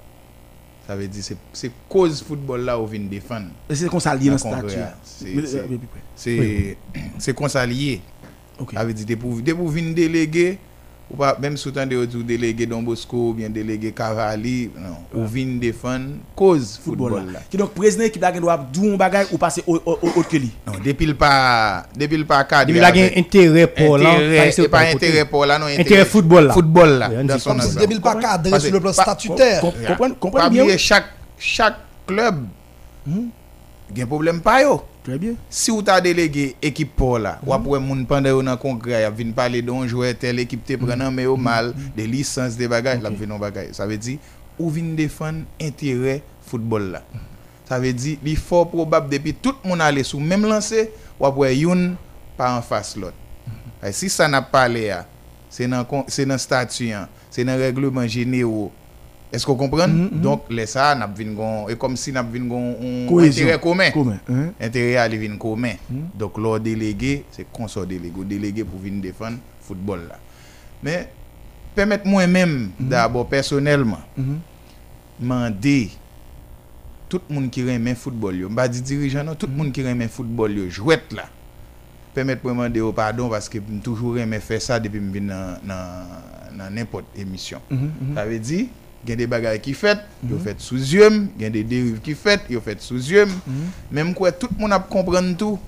Ça 0.87 0.94
veut 0.97 1.09
dire 1.09 1.23
c'est 1.25 1.37
c'est 1.53 1.70
cause 1.88 2.23
football 2.23 2.62
là 2.62 2.79
ou 2.79 2.87
vient 2.87 3.01
défendre. 3.01 3.49
C'est 3.70 3.88
qu'on 3.88 4.01
s'allie 4.01 4.29
dans 4.31 4.37
Dans 4.37 4.51
le 4.57 4.62
le 4.62 4.68
statut. 4.68 4.81
congrès, 4.81 4.94
c'est- 5.03 5.35
Mais, 5.35 5.47
c'est- 5.47 5.59
euh, 5.59 6.75
ou 11.11 11.17
pas 11.17 11.37
même 11.38 11.57
sous 11.57 11.71
temps 11.71 11.87
de 11.87 12.05
délégué 12.23 12.67
Don 12.67 12.83
Bosco 12.83 13.31
ou 13.31 13.35
bien 13.35 13.51
délégué 13.51 13.93
Cavalli, 13.93 14.71
non, 14.79 14.97
ou 15.23 15.27
venir 15.27 15.61
défendre 15.61 16.14
cause 16.35 16.81
Football 16.83 17.12
football 17.12 17.33
là. 17.35 17.40
Qui 17.51 17.57
donc 17.59 17.71
président 17.73 18.09
qui 18.09 18.19
doit 18.19 18.57
dou 18.73 18.93
un 18.95 18.97
bagage 18.97 19.27
ou 19.33 19.37
passer 19.38 19.62
au 19.67 19.77
au- 19.77 19.99
au- 20.03 20.09
autre 20.17 20.29
que 20.29 20.38
lui. 20.38 20.51
Non, 20.67 20.73
depuis 20.83 21.07
le 21.07 21.14
pas 21.14 21.85
depuis 21.95 22.17
le 22.17 22.25
pas 22.25 22.43
cadre. 22.45 22.71
Il 22.71 22.83
a 22.83 22.88
un 22.88 23.11
intérêt 23.17 23.67
pour 23.67 23.99
là. 23.99 24.12
intérêt, 24.14 24.51
c'est 24.53 24.69
pas 24.69 24.81
intérêt 24.88 25.25
pour 25.27 25.45
là 25.45 25.59
non 25.59 25.67
Intérêt 25.67 26.05
football 26.07 26.47
là. 26.47 26.55
Football 26.55 26.88
là. 26.99 27.11
On 27.21 27.25
dans 27.25 27.38
son. 27.38 27.55
Depuis 27.55 27.95
le 27.97 28.01
pas 28.01 28.14
cadré 28.17 28.51
Parce 28.51 28.64
sur 28.64 28.73
le 28.73 28.81
plan 28.81 28.93
statutaire. 28.93 29.61
Com- 29.61 29.73
Comprenez 29.87 30.14
Pas 30.14 30.19
comprenez 30.21 30.64
bien. 30.64 30.77
chaque 30.79 31.07
chaque 31.38 31.77
club 32.07 32.47
il 33.07 33.99
y 33.99 34.01
a 34.01 34.05
un 34.05 34.07
problème 34.07 34.40
pas 34.40 34.62
yo. 34.62 34.83
Très 35.05 35.19
bien. 35.19 35.35
Si 35.51 35.71
ou 35.71 35.83
ta 35.83 36.01
délégué 36.01 36.57
équipe 36.62 36.97
pour 36.97 37.19
là, 37.19 37.38
ou 37.47 37.53
après 37.53 37.79
moun 37.79 38.07
pendant 38.07 38.43
dans 38.43 38.57
congrès, 38.57 39.05
a 39.05 39.11
vinn 39.11 39.35
parler 39.35 39.61
d'un 39.61 39.87
joueur 39.87 40.14
tel 40.19 40.38
équipe 40.38 40.64
te 40.64 40.77
prend 40.77 41.11
mais 41.11 41.27
au 41.27 41.37
mal, 41.37 41.75
des 41.95 42.07
licences 42.07 42.57
des 42.57 42.67
bagages, 42.67 43.03
la 43.03 43.11
vinn 43.11 43.38
bagage. 43.38 43.73
Ça 43.73 43.87
veut 43.87 43.99
dire 43.99 44.19
ou 44.59 44.71
vinn 44.71 44.97
défendre 44.97 45.40
intérêt 45.61 46.23
football 46.47 46.93
là. 46.93 47.03
Ça 47.67 47.79
veut 47.79 47.93
dire 47.93 48.17
il 48.25 48.37
fort 48.38 48.71
probable 48.71 49.11
depuis 49.11 49.35
tout 49.35 49.55
le 49.62 49.69
monde 49.69 49.83
aller 49.83 50.05
sous 50.05 50.21
même 50.21 50.47
lancé, 50.47 50.90
ou 51.21 51.27
après 51.27 51.55
youn 51.55 51.97
pas 52.38 52.57
en 52.57 52.62
face 52.62 52.97
l'autre. 52.97 53.12
Et 53.87 53.93
Si 53.93 54.09
ça 54.09 54.27
n'a 54.27 54.40
pas 54.40 54.71
à, 54.71 55.07
c'est 55.51 55.69
dans 55.69 55.87
c'est 56.09 56.25
dans 56.25 56.38
statut, 56.38 56.93
c'est 57.31 57.45
dans 57.45 57.59
règlement 57.59 58.07
généraux. 58.09 58.73
Est-ce 59.35 59.44
qu'on 59.44 59.57
comprend? 59.57 59.88
Donc, 59.88 60.44
les 60.49 60.66
ça, 60.66 60.94
n'a 60.94 61.11
et 61.68 61.75
comme 61.77 61.97
si 61.97 62.12
n'a 62.12 62.20
un 62.20 63.18
intérêt 63.18 63.59
commun 63.61 63.90
Commun. 63.90 64.18
hein. 64.29 64.53
intérêt 64.61 64.97
à 64.97 65.09
commun. 65.37 65.73
Donc, 66.14 66.38
leur 66.38 66.61
délégué, 66.61 67.25
c'est 67.33 67.47
consort 67.53 67.85
délégué, 67.87 68.25
délégué 68.25 68.62
pour 68.64 68.79
venir 68.79 69.03
défendre 69.03 69.38
football 69.61 70.03
là. 70.09 70.18
Mais, 70.83 71.09
permettez-moi 71.75 72.27
même, 72.29 72.70
d'abord 72.79 73.27
personnellement, 73.27 73.99
demander 75.18 75.90
tout 77.09 77.20
le 77.29 77.35
monde 77.35 77.51
qui 77.51 77.61
aime 77.68 77.94
football, 77.94 78.37
yo, 78.37 78.49
pas 78.49 78.68
dit 78.68 78.83
dirigeant, 78.83 79.25
non, 79.25 79.35
tout 79.35 79.47
le 79.47 79.53
monde 79.57 79.73
qui 79.73 79.81
aime 79.81 80.09
football, 80.09 80.53
yo, 80.53 80.70
jouette 80.70 81.12
là. 81.12 81.25
Permettez-moi 82.14 82.53
de 82.68 82.75
demander 82.75 82.81
au 82.81 82.92
pardon 82.92 83.29
parce 83.29 83.49
que 83.49 83.59
je 83.59 83.81
toujours 83.83 84.16
aimé 84.18 84.38
faire 84.38 84.62
ça 84.62 84.79
depuis 84.79 85.01
que 85.01 85.07
je 85.07 85.12
suis 85.18 85.20
dans 85.27 86.70
n'importe 86.73 87.07
émission. 87.18 87.61
Ça 88.14 88.25
veut 88.25 88.38
dire, 88.38 88.66
il 89.05 89.11
y 89.11 89.12
a 89.12 89.17
des 89.17 89.27
bagages 89.27 89.61
qui 89.61 89.75
fait, 89.75 89.99
fait 90.43 90.59
sous 90.59 90.77
yeux, 90.77 91.29
il 91.37 91.43
y 91.43 91.45
a 91.45 91.51
des 91.51 91.62
dérives 91.62 92.01
qui 92.01 92.14
fait, 92.14 92.40
ils 92.49 92.61
fait 92.61 92.81
sous 92.81 92.97
yeux. 92.97 93.29
Même 93.93 94.14
quoi, 94.14 94.33
tout 94.33 94.49
le 94.55 94.61
monde 94.61 94.73
a 94.73 94.79
comprendre 94.79 95.37
tout. 95.37 95.59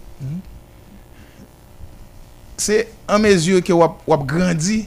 se 2.57 2.87
an 3.09 3.21
mezur 3.23 3.61
ke 3.65 3.75
wap, 3.77 4.01
wap 4.09 4.25
grandi, 4.29 4.87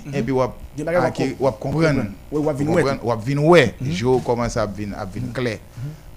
kompren, 1.61 2.01
wap 2.31 3.23
vin 3.25 3.43
wè. 3.45 3.63
Jo 3.93 4.17
koman 4.25 4.51
sa 4.51 4.65
ap 4.65 4.75
vin, 4.77 4.95
ap 4.97 5.13
vin 5.13 5.29
kle. 5.35 5.57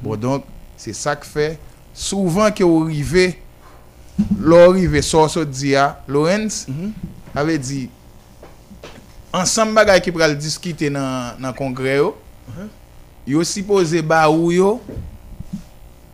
Bon, 0.03 0.17
donk, 0.19 0.49
se 0.81 0.95
sa 0.97 1.15
k 1.19 1.29
fe, 1.29 1.49
souvan 1.95 2.55
ke 2.57 2.65
ou 2.67 2.89
rive, 2.89 3.35
lò 4.41 4.65
rive 4.73 5.05
so 5.05 5.27
so 5.31 5.45
di 5.45 5.75
ya, 5.77 5.93
Lorenz, 6.09 6.65
ave 7.37 7.59
di, 7.61 7.85
ansam 9.37 9.77
bagay 9.77 10.01
ki 10.05 10.15
pral 10.15 10.35
diskite 10.39 10.91
nan, 10.93 11.37
nan 11.43 11.57
kongre 11.57 12.01
yo, 13.29 13.43
sipoze 13.47 14.03
ba 14.07 14.25
ou 14.31 14.53
yo, 14.55 14.77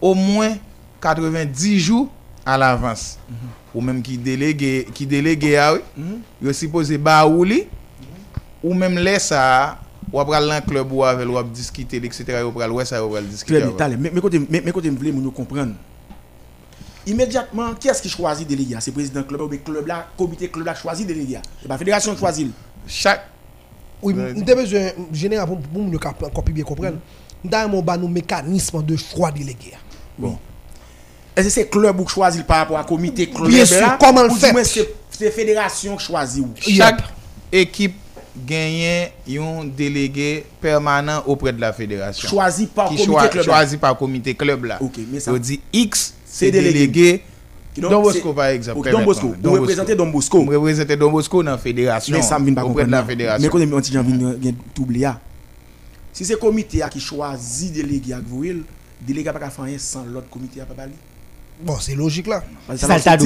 au 0.01 0.15
mwen 0.19 0.59
90 1.03 1.79
jou 1.79 2.07
al 2.49 2.65
avans. 2.67 3.17
Ou 3.75 3.85
menm 3.85 4.01
ki 4.05 4.17
delege, 4.23 4.73
ki 4.97 5.07
delege 5.09 5.53
ya 5.55 5.73
we, 5.77 5.83
yo 6.43 6.55
sipoze 6.57 6.97
ba 7.01 7.21
ou 7.29 7.45
li, 7.47 7.65
ou 8.63 8.75
menm 8.77 8.99
lè 9.03 9.19
sa, 9.23 9.43
wap 10.13 10.31
pral 10.31 10.49
lan 10.49 10.65
klub 10.67 10.95
ou 10.97 11.05
avel, 11.07 11.35
wap 11.37 11.53
diskite, 11.53 12.01
etc. 12.01 12.25
Sa, 12.25 12.41
yo 12.43 12.55
pral 12.55 13.29
diskite. 13.29 13.53
Très 13.53 13.61
bien, 13.61 13.75
avel. 13.75 13.77
talè. 13.77 13.97
Mais 13.97 14.21
côté, 14.21 14.41
mais 14.49 14.73
côté 14.73 14.89
yo 14.89 15.31
comprendre? 15.31 15.75
Immédiatement, 17.09 17.75
qui 17.75 17.89
est-ce 17.89 18.03
qui 18.03 18.11
choisit 18.11 18.47
délégué 18.47 18.77
C'est 18.81 18.93
président 18.93 19.23
club 19.23 19.41
ou 19.41 19.49
club 19.49 19.87
là, 19.87 20.09
comité 20.17 20.51
club 20.51 20.67
là 20.67 20.75
choisit 20.75 21.07
délégué. 21.07 21.39
C'est 21.63 21.67
pas 21.67 21.79
fédération 21.79 22.13
qui 22.13 22.21
choisit. 22.21 22.53
Chak, 22.87 23.27
Oui, 24.03 24.15
nous 24.15 24.43
avons 24.43 24.61
besoin, 24.63 24.91
général, 25.13 25.47
pour 25.47 25.59
pour 25.59 25.83
nous 25.83 25.99
bien 26.53 26.65
comprendre, 26.65 26.99
nous 27.43 27.51
avons 27.53 27.85
un 27.89 28.09
mécanisme 28.09 28.83
de 28.83 28.97
choix 28.97 29.31
délégué. 29.31 29.73
Est-ce 31.37 31.47
que 31.47 31.53
c'est 31.53 31.69
club 31.69 32.01
ou 32.01 32.05
qui 32.05 32.15
choisit 32.15 32.45
par 32.45 32.59
rapport 32.59 32.79
à 32.79 32.85
comité 32.85 33.29
club 33.31 33.49
Bien 33.49 33.65
sûr, 33.65 33.81
là, 33.81 33.97
comment 34.01 34.23
le 34.23 34.31
ou 34.31 34.35
du 34.35 34.41
fait? 34.41 34.53
moins 34.53 34.65
c'est 34.65 34.89
c'est 35.11 35.31
fédération 35.31 35.97
qui 35.97 36.05
choisit 36.05 36.43
ou 36.45 36.51
chak 36.59 37.03
ekip 37.53 37.95
genyen 38.47 39.09
yon 39.27 39.65
delege 39.79 40.45
permanent 40.61 41.23
auprès 41.27 41.53
de 41.53 41.61
la 41.61 41.73
fédération. 41.73 42.29
choisi 42.29 42.67
par 42.67 42.89
comité 42.89 43.07
club 43.07 43.35
là. 43.35 43.43
chwazi 43.43 43.77
par 43.77 43.97
komite 43.97 44.37
klub 44.37 44.65
la. 44.65 44.83
Ok, 44.83 44.99
mais 45.11 45.21
ça 45.21 45.31
Yo 45.31 45.39
di 45.39 45.61
X, 45.73 46.15
C'est 46.25 46.51
délégué. 46.51 47.23
Don 47.81 47.89
c'est- 48.05 48.13
Bosco 48.13 48.33
par 48.33 48.47
exemple. 48.47 48.91
Don 48.91 49.05
Bosco. 49.05 49.35
Vous 49.43 49.53
représentez 49.53 49.95
Don 49.95 50.07
Bosco. 50.09 50.45
Vous 50.45 50.51
représentez 50.51 50.97
Don 50.97 51.11
Bosco 51.11 51.43
dans 51.43 51.53
la 51.53 51.59
fédération. 51.59 52.17
Mais 52.17 52.23
ça 52.23 52.39
me 52.39 52.45
vient 52.47 52.55
pas 52.55 52.63
de 52.63 52.67
la 52.67 52.73
comprendre. 52.73 52.91
Mais 53.07 53.13
fédération. 53.13 53.49
quand 53.51 53.59
on 53.61 53.81
dit 53.81 53.91
viens 54.41 54.55
t'oublier. 54.75 55.07
ah. 55.07 55.21
Si 56.13 56.25
c'est 56.25 56.39
comité 56.39 56.83
a 56.83 56.89
qui 56.89 57.01
choisit 57.01 57.73
délégué 57.73 58.13
avec 58.13 58.27
vous, 58.27 58.43
le 58.43 58.65
délégué 59.01 59.31
pas 59.31 59.39
qu'à 59.39 59.51
faire 59.51 59.65
rien 59.65 59.79
sans 59.79 60.05
l'autre 60.05 60.29
comité 60.29 60.61
a 60.61 60.65
pas 60.65 60.75
parler. 60.75 60.93
Bon, 61.61 61.77
c'est 61.81 61.95
logique 61.95 62.27
là. 62.27 62.43
Parce 62.67 62.81
C'est 62.81 62.87
que 62.87 62.99
ça 63.01 63.17
le. 63.17 63.23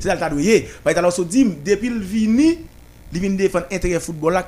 C'est 0.00 0.08
ça 0.08 0.14
le 0.14 0.20
tadouillé. 0.20 0.68
Parce 0.82 0.94
que 0.94 0.98
alors 0.98 1.12
se 1.12 1.22
dit 1.22 1.44
depuis 1.64 1.88
le 1.88 2.00
vini, 2.00 2.58
il 3.12 3.20
vient 3.20 3.30
défendre 3.30 3.66
intérêt 3.72 4.00
football 4.00 4.34
là 4.34 4.44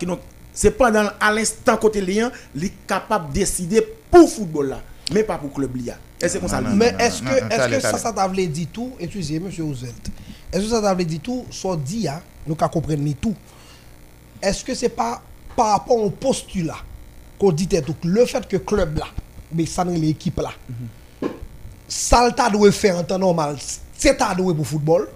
c'est 0.52 0.72
pendant 0.72 1.08
à 1.20 1.32
l'instant 1.32 1.76
côté 1.76 2.00
lien, 2.00 2.32
il 2.56 2.64
est 2.64 2.72
capable 2.86 3.28
de 3.28 3.34
décider 3.34 3.80
pour 4.10 4.28
football 4.28 4.70
là, 4.70 4.82
mais 5.12 5.22
pas 5.22 5.38
pour 5.38 5.52
club 5.52 5.76
là. 5.84 5.94
Et 6.20 6.28
c'est 6.28 6.38
comme 6.40 6.48
ça. 6.48 6.60
Non, 6.60 6.70
le 6.70 6.74
dit. 6.74 6.78
Mais 6.78 6.94
est-ce 6.98 7.22
que, 7.22 7.48
t'allez, 7.48 7.76
que 7.76 7.82
ça, 7.82 7.98
ça 7.98 8.12
t'a 8.12 8.26
voulu 8.26 8.46
dit 8.46 8.66
tout? 8.66 8.92
Excusez, 8.98 9.40
monsieur 9.40 9.64
Ouzelt. 9.64 10.10
Est-ce 10.52 10.62
que 10.62 10.68
ça 10.68 10.80
t'a 10.82 10.92
voulu 10.92 11.04
dit 11.04 11.20
tout? 11.20 11.44
Soit 11.50 11.76
dit, 11.76 12.08
hein, 12.08 12.20
nous 12.46 12.54
qu'à 12.54 12.68
comprendre 12.68 13.02
tout. 13.20 13.34
Est-ce 14.42 14.64
que 14.64 14.74
c'est 14.74 14.88
pas 14.88 15.20
par 15.56 15.72
rapport 15.72 15.96
au 15.96 16.10
postulat 16.10 16.76
qu'on 17.38 17.52
dit 17.52 17.68
tout 17.68 17.96
le 18.04 18.24
fait 18.26 18.46
que 18.46 18.56
club 18.56 18.98
là, 18.98 19.06
mais 19.52 19.66
ça 19.66 19.84
n'est 19.84 19.98
l'équipe 19.98 20.38
là, 20.38 20.50
ça 21.88 22.26
le 22.26 22.32
t'a 22.32 22.50
doit 22.50 22.70
faire 22.70 22.98
en 22.98 23.04
temps 23.04 23.18
normal, 23.18 23.56
c'est 23.96 24.16
t'a 24.16 24.34
doué 24.34 24.54
pour 24.54 24.66
football. 24.66 25.08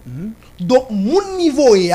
Donc, 0.58 0.90
mon 0.90 1.36
niveau 1.36 1.74
est 1.76 1.92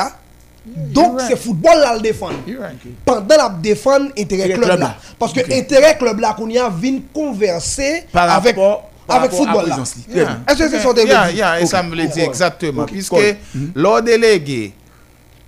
donc 0.75 1.19
c'est 1.21 1.37
football 1.37 1.77
là 1.79 1.95
le 1.95 2.01
défendre. 2.01 2.35
Right. 2.47 2.77
Pendant 3.05 3.35
la 3.37 3.49
défendre 3.49 4.11
intérêt 4.17 4.49
club 4.49 4.63
club 4.63 4.79
là. 4.79 4.97
Parce 5.17 5.33
que 5.33 5.39
Ok. 5.41 5.51
intérêt 5.51 5.97
club 5.97 6.19
là 6.19 6.33
qu'on 6.33 6.49
y 6.49 6.57
a 6.57 6.69
vient 6.69 6.99
converser 7.13 8.03
Par 8.11 8.29
avec, 8.29 8.55
rapport 8.55 8.89
par 9.05 9.17
avec 9.17 9.31
football 9.31 9.67
là. 9.69 9.77
Yeah. 10.13 10.39
Est-ce 10.47 10.57
que 10.59 10.69
c'est 10.69 10.79
son 10.81 10.93
Yeah, 10.93 11.05
développement 11.05 11.31
yeah, 11.33 11.61
et 11.61 11.65
ça 11.65 11.81
me 11.83 11.95
le 11.95 12.07
dit 12.07 12.19
exactement. 12.19 12.85
Puisque 12.85 13.09
Cool. 13.11 13.35
lors 13.75 14.01
délégué 14.01 14.73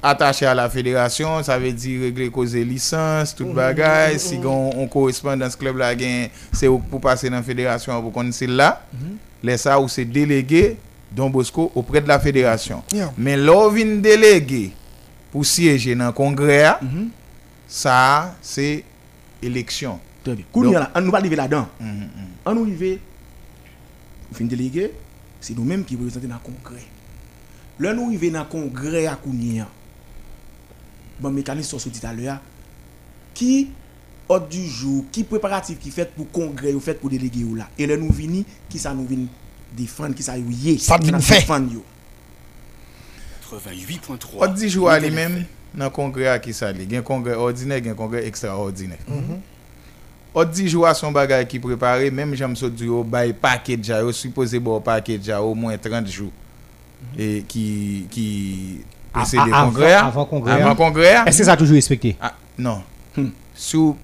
attaché 0.02 0.46
à 0.46 0.54
la 0.54 0.70
fédération, 0.70 1.44
ça 1.44 1.58
veut 1.60 1.74
dire 1.74 2.02
régler 2.04 2.30
cause 2.30 2.56
licence, 2.56 3.36
tout 3.36 3.48
bagay. 3.54 4.18
Si 4.18 4.40
on, 4.46 4.82
on 4.82 4.88
correspond 4.88 5.36
dans 5.36 5.50
ce 5.50 5.58
club 5.58 5.78
là, 5.78 5.92
c'est 6.54 6.68
ou- 6.70 6.80
pour 6.80 7.02
passer 7.02 7.30
dans 7.30 7.36
la 7.38 7.44
fédération 7.44 8.02
pour 8.02 8.14
connaître 8.14 8.46
là. 8.48 8.82
Les 9.44 9.58
ça 9.58 9.80
ou 9.80 9.88
c'est 9.90 10.06
délégué 10.06 10.78
Don 11.12 11.30
Bosco 11.30 11.72
auprès 11.76 12.02
de 12.02 12.08
la 12.08 12.20
fédération. 12.20 12.84
Yeah. 12.94 13.12
Mais 13.18 13.36
vin 13.36 13.98
délégué 14.00 14.72
pour 15.32 15.46
siéger 15.46 15.96
dans 15.96 16.08
le 16.08 16.12
congrès, 16.12 16.64
a, 16.66 16.80
ça 17.68 18.36
c'est 18.42 18.84
élection. 19.42 20.00
Très 20.24 20.36
bien. 20.36 20.46
Donc- 20.54 20.76
on 20.96 21.02
nous 21.02 21.12
pas 21.12 21.20
arriver 21.20 21.36
là-dedans. 21.36 21.68
Mhm, 21.80 21.88
mhm. 21.88 22.10
On 22.46 22.56
nous 22.56 22.64
arrive, 22.64 23.00
fin 24.34 24.46
délégué, 24.46 24.92
c'est 25.40 25.56
nous-mêmes 25.58 25.84
qui 25.86 25.96
représentons 25.96 26.28
dans 26.28 26.36
le 26.36 26.42
congrès. 26.42 26.84
Là, 27.80 27.94
nous 27.94 28.08
arrivons 28.08 28.32
dans 28.34 28.40
le 28.40 28.46
congrès 28.46 29.08
à 29.08 29.16
Kounia. 29.16 29.68
Bon, 31.20 31.32
mécanisme 31.32 31.70
sortis 31.78 31.92
tout 31.92 32.06
à 32.06 32.14
l'heure. 32.14 32.40
Qui, 33.34 33.70
ordre 34.28 34.48
du 34.48 34.66
jour, 34.68 35.06
qui 35.12 35.24
préparatif 35.24 35.80
qui 35.80 35.92
fait 35.92 36.12
pour 36.14 36.30
congrès 36.32 36.74
ou 36.74 36.80
fait 36.80 36.94
pour 36.96 37.10
délégué 37.10 37.44
ou 37.44 37.56
là. 37.56 37.70
Et 37.78 37.86
là, 37.88 37.96
nous 37.96 38.12
venons, 38.12 38.44
qui 38.68 38.80
ça 38.80 38.94
nous 38.94 39.06
vient 39.06 39.26
défendre, 39.76 40.14
qui 40.16 40.24
ça 40.24 40.38
nous 40.38 40.52
yé. 40.52 40.78
Ça 40.78 40.98
nous 40.98 41.20
fait. 41.22 41.40
défendre. 41.40 41.72
88.3. 43.52 44.40
Ot 44.44 44.54
di 44.58 44.70
jou 44.70 44.88
a 44.92 44.98
li 45.02 45.10
menm 45.14 45.42
nan 45.78 45.92
kongre 45.94 46.28
a 46.32 46.38
ki 46.42 46.54
sa 46.56 46.70
li. 46.76 46.86
Gen 46.90 47.04
kongre 47.06 47.36
ordine, 47.40 47.80
gen 47.84 47.96
kongre 47.98 48.24
ekstraordine. 48.30 48.98
Ot 50.38 50.52
di 50.54 50.68
jou 50.70 50.86
a 50.86 50.94
son 50.98 51.14
bagay 51.16 51.46
ki 51.50 51.60
prepare, 51.64 52.12
menm 52.14 52.36
jam 52.38 52.54
so 52.60 52.70
di 52.70 52.86
yo 52.90 53.02
bay 53.04 53.34
paket 53.34 53.82
ja, 53.90 54.00
yo 54.06 54.14
suppose 54.16 54.60
bo 54.62 54.78
paket 54.86 55.26
ja 55.32 55.42
mwen 55.42 55.78
30 55.82 56.14
jou. 56.14 56.30
E 57.18 57.42
ki, 57.48 57.66
ki 58.12 58.26
A- 59.14 59.20
presede 59.22 59.50
a- 59.50 59.64
kongre 59.66 59.94
a. 59.96 60.06
avant- 60.06 60.30
kongre 60.30 60.52
a. 60.52 60.56
Avant 60.66 60.76
kongre 60.76 61.06
a. 61.16 61.24
Est-ce 61.28 61.40
que 61.40 61.44
ça 61.46 61.54
a 61.54 61.58
toujours 61.58 61.76
respecté? 61.76 62.16
Ah, 62.22 62.36
non. 62.58 62.84
Sou, 63.56 63.96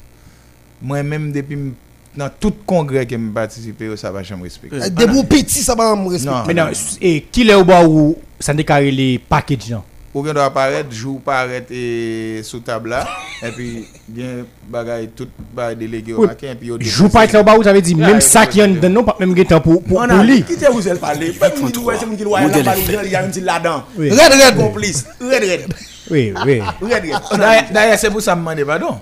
mwen 0.82 1.06
menm 1.08 1.32
depi 1.36 1.54
m- 1.60 1.74
nan 2.16 2.32
tout 2.40 2.56
kongre 2.68 3.04
ke 3.08 3.16
m 3.20 3.30
participe 3.36 3.86
yo, 3.92 3.96
sa 4.00 4.12
va 4.16 4.24
jam 4.24 4.42
respekte. 4.44 4.80
Eh, 4.82 4.90
Des 4.90 5.08
bons 5.08 5.24
petits, 5.26 5.62
ça 5.64 5.76
va 5.76 5.94
me 5.96 6.08
respecter. 6.10 6.32
Non. 6.32 6.44
Mais 6.48 6.54
non, 6.54 6.72
et 7.02 7.22
qui 7.32 7.48
est 7.48 7.54
au 7.54 7.64
bas 7.66 7.86
où 7.88 8.16
ça 8.40 8.54
déclaré 8.54 8.92
les 8.92 9.20
packages 9.20 9.70
non? 9.72 9.84
Ou 10.16 10.24
gen 10.24 10.32
do 10.32 10.40
aparet, 10.40 10.88
jou 10.96 11.18
paret 11.20 11.68
e 11.76 12.40
sou 12.48 12.62
tabla, 12.64 13.02
epi 13.44 13.82
gen 14.16 14.46
bagay 14.72 15.10
tout 15.12 15.28
bagay 15.52 15.76
delege 15.82 16.14
yo 16.14 16.22
Oui. 16.22 16.28
maken, 16.30 16.54
epi 16.54 16.70
yo 16.72 16.78
Jou 16.80 17.10
pas 17.10 17.26
être 17.26 17.34
là 17.34 17.42
au 17.42 17.44
bas 17.44 17.58
où 17.58 17.64
ça 17.64 17.74
veut 17.74 17.82
dire 17.82 17.98
Yeah, 17.98 18.08
même 18.08 18.22
ça 18.22 18.46
qui 18.46 18.62
est 18.62 18.68
dedans 18.70 18.90
non 18.90 19.04
pas 19.04 19.18
même 19.20 19.36
temps 19.44 19.60
pour 19.60 19.84
lui. 20.24 20.44
qui 20.44 20.56
vous 20.72 20.88
elle 20.88 21.00
parler? 21.00 21.34
Pas 21.34 21.50
vous 21.50 21.70
dire 21.70 21.84
ouais 21.84 21.96
c'est 22.00 22.06
mon 22.06 22.16
qui 22.16 22.24
loyer 22.24 22.48
Modèle 22.48 22.64
là 22.64 22.78
FM. 22.78 23.02
il 23.04 23.12
y 23.12 23.16
a 23.16 23.26
un 23.26 23.28
petit 23.28 23.42
là-dedans. 23.42 23.84
Red, 23.98 24.14
red. 24.14 24.56
Complice. 24.56 25.06
Red 25.20 25.44
red. 25.44 25.74
Oui, 26.10 26.34
oui. 26.46 26.62
Red 26.82 27.04
red. 27.32 27.74
D'ailleurs, 27.74 27.98
se 28.00 28.08
pou 28.14 28.22
sa 28.22 28.36
m 28.36 28.44
mande 28.46 28.64
padon. 28.66 28.98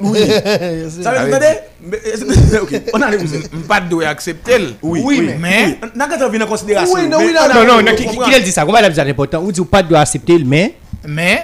Ça 1.01 1.11
veut 1.11 1.29
dire 1.29 1.39
mais 1.83 2.59
OK, 2.61 2.81
on 2.93 3.01
a 3.01 3.11
les 3.11 3.17
vous. 3.17 3.35
M 3.35 3.63
pat 3.67 3.87
do 3.89 3.99
accepte 4.01 4.47
l. 4.47 4.75
Oui, 4.81 5.01
Oui, 5.03 5.17
oui, 5.19 5.35
mais- 5.39 5.77
mais 5.81 5.89
n'a 5.95 6.07
quand 6.07 6.25
on 6.25 6.29
vient 6.29 6.41
en 6.41 6.47
considération. 6.47 6.93
Oui, 6.95 7.07
non, 7.07 7.19
mais 7.19 7.25
oui, 7.27 7.33
non, 7.33 7.41
on 7.41 7.49
a- 7.49 7.53
Non, 7.53 7.65
non, 7.65 7.79
on 7.79 7.83
non, 7.83 8.29
qui 8.31 8.41
dit 8.43 8.51
ça 8.51 8.63
Comment 8.65 8.77
elle 8.77 8.85
a 8.85 8.89
besoin 8.89 9.05
d'important 9.05 9.41
Ou 9.43 9.51
dit 9.51 9.59
ou 9.59 9.65
pas 9.65 9.83
de 9.83 9.93
accepter 9.95 10.37
le 10.37 10.45
mais 10.45 10.75
Men, 11.05 11.39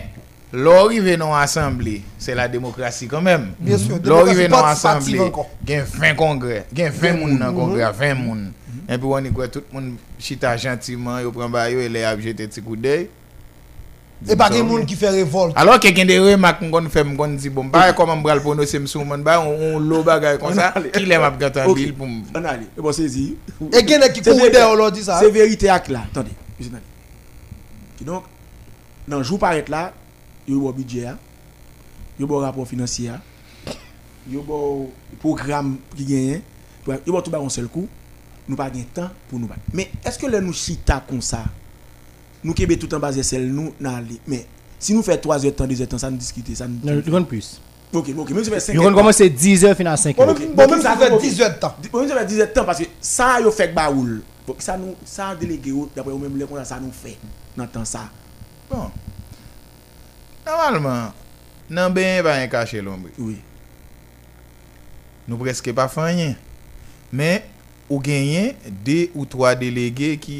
lò 0.53 0.85
rive 0.87 1.17
nan 1.19 1.33
asemble, 1.37 1.99
se 2.17 2.31
la 2.33 2.47
demokrasi 2.47 3.07
kan 3.11 3.21
mèm. 3.21 3.49
Bien 3.59 3.77
sûr, 3.77 3.99
Lò 4.03 4.23
rive 4.23 4.47
démocratie 4.47 4.47
nan 4.47 4.49
participative 4.49 5.15
asemble, 5.19 5.27
encore. 5.27 5.49
gen 5.67 5.83
20 5.83 6.15
kongre, 6.15 6.61
gen 6.73 6.91
20 6.95 7.17
moun 7.19 7.35
nan 7.37 7.53
kongre, 7.53 7.91
20 7.99 8.15
moun. 8.15 8.45
Epi 8.89 9.05
wani 9.05 9.29
kwe 9.35 9.49
tout 9.51 9.67
moun 9.73 9.91
chita 10.17 10.55
jantiman, 10.57 11.19
yo 11.21 11.31
pran 11.35 11.51
ba 11.53 11.67
yo, 11.69 11.79
e 11.83 11.89
le 11.91 12.05
ap 12.07 12.21
jete 12.23 12.47
ti 12.49 12.63
kou 12.65 12.75
dey. 12.79 13.09
Et 14.27 14.35
pas 14.35 14.49
des 14.49 14.57
gens 14.57 14.85
qui 14.85 14.95
fait 14.95 15.09
révolte. 15.09 15.53
Alors 15.55 15.79
ke 15.79 15.93
gen 15.95 16.07
de 16.09 16.17
remak 16.19 16.59
m 16.59 16.71
kon 16.73 16.89
fè 16.91 17.05
m 17.07 17.13
kon 17.15 17.37
di 17.39 17.49
bon, 17.49 17.69
ba 17.71 17.85
e 17.87 17.93
koman 17.95 18.17
m 18.19 18.23
bral 18.25 18.41
pono 18.43 18.65
se 18.67 18.75
m 18.75 18.87
sou 18.89 19.05
man, 19.07 19.23
ba 19.23 19.37
on 19.39 19.79
lo 19.79 20.01
bagay 20.03 20.35
kon 20.41 20.51
sa, 20.53 20.73
ki 20.75 21.05
le 21.05 21.19
map 21.23 21.37
gatan 21.39 21.69
Ok. 21.71 21.77
bil 21.79 21.93
pou 21.95 22.03
m... 22.03 22.17
On 22.35 22.43
a 22.43 22.49
allé. 22.49 22.67
Et 22.77 22.81
bon 22.81 22.91
saisi. 22.91 23.37
Et 23.71 23.79
il 23.79 23.89
y 23.89 23.95
en 23.95 24.01
a 24.01 24.09
qui 24.09 24.19
vrai. 24.19 24.49
derrière, 24.49 24.71
on 24.71 24.75
leur 24.75 24.91
dit 24.91 25.03
ça? 25.03 25.19
C'est 25.19 25.31
vérité 25.31 25.69
ak 25.69 25.87
là. 25.87 26.03
Attendez, 26.11 26.35
monsieur 26.59 26.73
Nani. 26.73 26.83
Donc 28.01 28.23
dans 29.07 29.23
jour 29.23 29.39
paraître 29.39 29.71
là, 29.71 29.93
yo 30.45 30.59
bo 30.59 30.73
budget 30.73 31.05
a, 31.05 31.17
yo 32.19 32.27
bo 32.27 32.39
rapport 32.39 32.67
financier 32.67 33.11
a, 33.11 33.21
yo 34.29 34.41
bo 34.41 34.91
programme 35.21 35.77
qui 35.95 36.03
gagne, 36.03 36.41
yo 37.07 37.13
bo 37.13 37.21
tout 37.21 37.31
ba 37.31 37.39
un 37.39 37.47
seul 37.47 37.69
coup, 37.69 37.87
nous 38.49 38.57
pas 38.57 38.69
gain 38.69 38.83
temps 38.93 39.09
pour 39.29 39.39
nous 39.39 39.47
battre. 39.47 39.61
Mais 39.73 39.89
est-ce 40.05 40.19
que 40.19 40.27
là 40.27 40.41
nous 40.41 40.51
chita 40.51 41.05
comme 41.07 41.21
ça 41.21 41.45
Nous 42.43 42.53
kebe 42.53 42.77
tout 42.77 42.93
en 42.93 42.99
base 42.99 43.21
celle 43.21 43.51
nous. 43.51 43.73
Mais 44.27 44.45
si 44.79 44.93
nous 44.93 45.03
fait 45.03 45.17
3 45.17 45.45
heures 45.45 45.51
de 45.51 45.55
temps, 45.57 45.67
2 45.67 45.73
heures 45.81 45.87
de 45.87 45.91
temps, 45.91 45.97
ça 45.97 46.09
nous 46.09 46.17
discuter, 46.17 46.55
ça 46.55 46.67
nous 46.67 46.79
non, 46.83 47.23
plus. 47.23 47.59
OK, 47.91 48.09
OK, 48.17 48.29
même 48.29 48.43
si 48.43 48.49
fait 48.51 48.59
5 48.59 48.73
Ils 48.73 48.79
vont 48.79 48.93
commencer 48.93 49.29
10h 49.29 49.75
finir 49.75 49.91
à 49.91 49.95
5h. 49.95 50.15
Bon, 50.15 50.25
même- 50.27 50.53
bon, 50.53 50.67
même 50.69 50.81
Ça 50.81 50.91
ça 50.91 50.97
fait 50.97 51.09
fait 51.09 51.17
10 51.19 51.41
heures 51.41 51.53
de 51.53 51.59
temps. 51.59 51.75
Bon, 51.91 52.07
ça 52.07 52.15
fait 52.17 52.25
10 52.25 52.39
heures 52.39 52.47
de 52.47 52.53
temps 52.53 52.65
parce 52.65 52.79
que 52.79 52.85
ça 53.01 53.39
yo 53.41 53.51
fait 53.51 53.69
baoul. 53.73 54.21
Ça 54.59 54.77
nous 54.77 54.95
ça 55.05 55.35
délégué 55.35 55.71
ou, 55.71 55.89
d'après 55.95 56.11
vous 56.11 56.17
même 56.19 56.37
les 56.37 56.65
ça 56.65 56.79
nous 56.79 56.91
fait 56.91 57.17
dans 57.57 57.67
temps 57.67 57.85
ça. 57.85 58.09
Bon. 58.69 58.89
Normalman, 60.45 61.11
nan 61.69 61.93
ben 61.93 62.23
ba 62.25 62.39
yon 62.41 62.49
kache 62.49 62.81
l'ombre. 62.81 63.11
Oui. 63.21 63.37
Nou 65.29 65.37
preske 65.37 65.73
pa 65.77 65.85
fanyen. 65.91 66.33
Men, 67.13 67.43
ou 67.89 67.97
genyen 68.05 68.53
de 68.85 69.09
ou 69.15 69.25
troa 69.25 69.55
delege 69.57 70.13
ki 70.21 70.37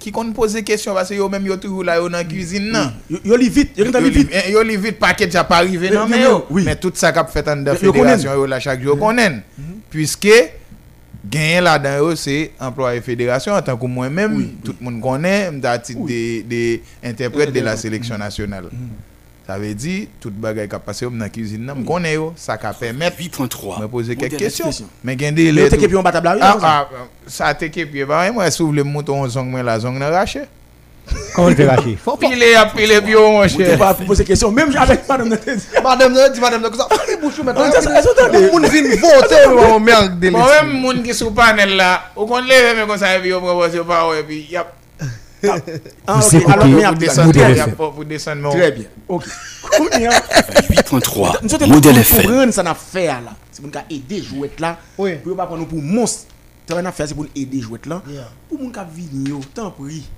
ki 0.00 0.12
kon 0.14 0.30
pose 0.32 0.62
kesyon 0.64 0.94
Pase 0.96 1.18
yo 1.18 1.26
menm 1.28 1.44
yo 1.50 1.56
tou 1.60 1.82
la 1.84 1.96
yo 1.98 2.06
nan 2.08 2.24
kuzine 2.28 2.70
nan 2.72 2.94
Yo 3.26 3.36
li 3.36 3.50
vite, 3.52 3.76
yo 3.76 3.84
li, 3.90 4.10
vite. 4.14 4.44
yo 4.54 4.62
li 4.64 4.76
vit 4.80 4.96
paket 5.02 5.34
ja 5.34 5.42
pa 5.44 5.58
rive 5.66 5.90
nan 5.92 6.06
Oui, 6.06 6.10
men 6.14 6.22
yo 6.24 6.46
oui. 6.48 6.64
Men 6.64 6.78
tout 6.80 6.96
sa 6.96 7.10
kap 7.12 7.28
fet 7.34 7.48
an 7.52 7.64
da 7.66 7.74
Yo- 7.76 7.92
federasyon 7.92 8.38
yo 8.38 8.46
la 8.48 8.60
chak 8.64 8.80
yo 8.86 8.96
konen 8.96 9.42
Puisque 9.90 10.38
yo 11.98 12.14
se 12.16 12.52
employe 12.62 13.02
federasyon 13.04 13.58
An 13.58 13.66
tankou 13.66 13.90
mwen 13.92 14.14
men, 14.14 14.36
Oui, 14.38 14.48
tout 14.64 14.80
moun 14.80 15.02
konen 15.04 15.58
Mda 15.58 15.76
tit 15.84 15.98
Oui. 16.00 16.42
de, 16.48 16.80
de 17.52 17.60
la 17.60 17.74
Mhm. 17.76 17.82
seleksyon 17.84 18.22
nasyonal 19.50 19.58
Sa 19.58 19.58
ve 19.58 19.74
di, 19.74 20.08
tout 20.20 20.30
bagay 20.30 20.68
kap 20.68 20.84
pase 20.86 21.02
yo 21.02 21.10
m 21.10 21.18
nan 21.18 21.30
kuzine 21.30 21.66
nan 21.66 21.82
M 21.82 21.86
konen 21.86 22.14
yo, 22.14 22.32
sa 22.36 22.56
ka 22.56 22.72
pemet 22.72 23.10
8.3. 23.18 23.80
Mwen 23.80 23.90
pose 23.90 24.14
kek 24.14 24.30
Modèle 24.30 24.38
kesyon 24.38 24.70
FM. 24.70 24.94
Men 25.02 25.18
gen 25.18 25.34
de 25.34 25.50
Le 25.50 25.64
le 25.64 25.68
te 25.70 25.80
ke 25.80 25.88
pi 25.88 25.98
yon 25.98 26.06
batab 26.06 26.24
la 26.24 26.36
yo. 26.36 26.42
Ah, 26.42 26.86
comme 26.88 27.08
ça. 27.26 27.46
ah, 27.46 27.54
teke 27.54 27.86
piye 27.90 28.06
ba 28.06 28.30
mwen 28.30 28.50
sou 28.54 28.70
vle 28.70 28.84
mouton 28.86 29.26
zong 29.28 29.58
la 29.66 29.78
zong 29.78 29.98
nan 29.98 30.12
rache 30.14 30.46
Comment 31.34 31.48
racher 31.48 31.96
Faut 31.96 32.16
pas. 32.16 32.28
Pile 32.30 32.54
ap 32.54 32.74
pile 32.76 33.00
piyo 33.02 33.24
mwen 33.32 33.48
Ou 33.48 33.58
te 33.58 33.66
chè 33.66 33.76
pa 33.80 33.94
pose 33.94 34.22
question, 34.24 34.52
même 34.52 34.70
avec 34.76 35.08
madame. 35.08 35.28
Madame, 35.82 36.14
madame, 36.40 36.62
comme 36.62 36.74
ça. 36.74 36.86
Maintenant. 37.42 37.72
Ça, 37.72 37.80
ça, 37.80 38.02
ça, 38.02 38.10
ça, 38.16 38.28
voter, 38.28 39.46
mon 39.48 39.80
merde 39.80 40.20
de 40.20 40.30
Mwen 40.30 40.44
mwen 40.44 40.76
moun 40.84 41.02
ki 41.02 41.16
sou 41.16 41.34
panel 41.34 41.74
la 41.80 42.12
Ou 42.14 42.28
kon 42.30 42.46
leve 42.46 42.76
men 42.78 42.86
kon 42.86 43.00
sa 43.00 43.16
epi 43.16 43.32
yo 43.32 43.40
propose 43.42 43.80
yo 43.80 43.86
pa 43.88 44.04
ou 44.06 44.14
epi 44.14 44.44
Yap 44.52 44.76
Ah, 46.06 46.20
Vous 46.20 46.36
ok, 46.36 46.48
alors, 46.48 46.66
merde, 46.66 47.06
pou 47.76 48.04
desan 48.04 48.40
men 48.42 48.52
Très 48.52 48.72
bien. 48.72 48.88
OK. 49.08 49.24
Kounia. 49.76 50.10
8.3. 50.10 51.42
Nous 51.42 51.48
sommes 51.48 51.68
Modèle 51.68 51.94
pour 51.94 52.18
FM. 52.18 52.22
prendre 52.24 52.52
ça 52.52 52.62
affaire 52.62 53.22
là. 53.22 53.36
C'est 53.50 53.62
pour 53.62 53.70
nous 53.70 53.96
aider 53.96 54.22
jouet 54.22 54.50
là. 54.58 54.78
Oui. 54.98 55.16
Pour 55.16 55.36
pas 55.36 55.46
prendre 55.46 55.66
pour 55.66 55.80
monstre. 55.80 56.26
Travail 56.66 56.86
affaire 56.86 57.08
c'est 57.08 57.14
pour 57.14 57.24
nous 57.24 57.30
aider 57.34 57.60
jouet 57.60 57.80
là. 57.86 58.02
Pour 58.48 58.58
moun 58.58 58.72
ka 58.72 58.84
vini 58.84 59.30
yo, 59.30 59.40
tant 59.54 59.70
pris. 59.70 60.08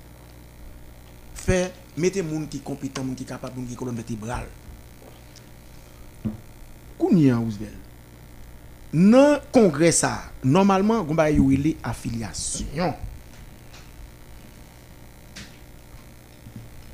Fait 1.35 1.71
mettez 1.97 2.21
moun 2.21 2.47
qui 2.47 2.59
compétent, 2.59 3.03
moun 3.03 3.15
qui 3.15 3.23
capable, 3.25 3.55
moun 3.57 3.67
qui 3.67 3.75
colonne 3.75 3.95
vertébrale. 3.95 4.47
Kounia 6.97 7.37
Ousbel. 7.37 7.83
Nan 8.93 9.39
congrès 9.51 9.91
ça, 9.91 10.21
normalement, 10.43 11.03
on 11.09 11.15
va 11.15 11.31
y 11.31 11.77
affiliation. 11.83 12.93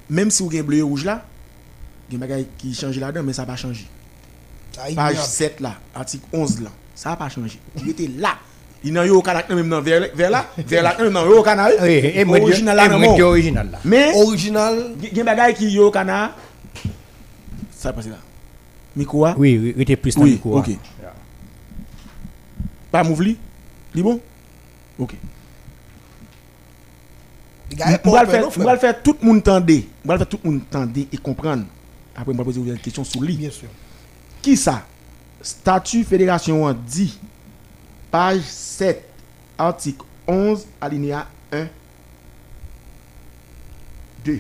Même 0.10 0.32
si 0.32 0.44
vous 0.44 0.50
avez 0.50 0.64
bleu 0.64 0.78
et 0.78 0.82
rouge 0.82 1.06
là, 1.06 1.24
il 2.10 2.14
y 2.14 2.16
a 2.16 2.20
des 2.20 2.28
bagages 2.28 2.46
qui 2.58 2.74
changent 2.74 2.98
là-dedans, 3.00 3.24
mais 3.24 3.34
ça 3.34 3.44
va 3.44 3.54
pas 3.54 3.56
changer. 3.56 3.86
Page 4.96 5.18
7 5.18 5.60
là, 5.60 5.76
article 5.94 6.26
11 6.32 6.62
là, 6.62 6.70
ça 6.96 7.10
va 7.10 7.16
pas 7.18 7.30
changer. 7.30 7.60
Il 7.82 7.90
était 7.90 8.10
là. 8.18 8.38
Il 8.84 8.94
n'a 8.94 9.06
eu 9.06 9.10
au 9.10 9.22
canal 9.22 9.44
même 9.50 9.68
non 9.68 9.82
vers 9.82 10.00
là, 10.00 10.08
vers 10.66 10.82
là, 10.82 11.10
non 11.10 11.28
au 11.28 11.44
canal. 11.44 11.74
Original 12.28 12.76
là 12.78 12.88
non. 12.88 13.20
original 13.22 13.70
là. 13.72 13.80
Mais 13.84 14.14
Original. 14.16 14.92
il 15.02 15.08
y 15.10 15.12
a 15.12 15.14
des 15.14 15.24
bagages 15.24 15.56
qui 15.56 15.70
yo 15.70 15.88
au 15.88 15.92
canal. 15.92 16.32
Ça 17.72 17.92
passe 17.92 18.08
là. 18.08 18.18
Miko 18.96 19.26
a? 19.26 19.36
Oui, 19.38 19.58
oui, 19.62 19.74
il 19.76 19.82
était 19.82 19.96
plus 19.96 20.16
dans 20.16 20.24
Oui, 20.24 20.32
le 20.32 20.38
courant. 20.38 20.60
OK. 20.60 20.70
Pas 22.92 23.04
mouvli? 23.04 23.38
Li 23.94 24.02
bon? 24.02 24.20
OK. 24.98 25.14
On 28.06 28.12
va 28.12 28.24
le 28.74 28.80
faire, 28.80 29.02
tout 29.02 29.16
le 29.22 29.28
monde 29.28 29.44
tendre. 29.44 29.74
On 30.04 30.08
va 30.08 30.14
le 30.16 30.20
faire 30.20 30.30
tout 30.30 30.40
le 30.44 30.52
monde 30.52 30.62
tendre 30.70 30.92
et 31.12 31.18
comprendre. 31.18 31.66
Après, 32.16 32.32
on 32.34 32.36
va 32.36 32.44
poser 32.44 32.60
une 32.60 32.78
question 32.78 33.04
sur 33.04 33.22
lui. 33.22 33.36
Bien 33.36 33.52
sûr. 33.52 33.70
Qui 34.42 34.58
ça? 34.58 34.86
Statut 35.42 36.04
Fédération 36.04 36.68
1 36.68 36.74
dit, 36.74 37.18
page 38.12 38.42
7, 38.42 39.04
article 39.58 40.04
11, 40.28 40.66
alinéa 40.82 41.28
1, 41.52 41.68
2. 44.26 44.40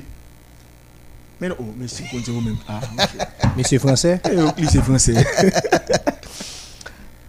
Mais 1.40 1.48
non, 1.48 1.56
oh, 1.60 1.74
mais 1.78 1.88
si 1.88 2.04
vous 2.12 2.34
vous 2.34 2.42
même. 2.42 2.58
Ah, 2.68 2.82
Monsieur 3.58 3.80
français? 3.80 4.22
Monsieur. 4.26 4.54
lycée 4.58 4.82
français. 4.82 5.14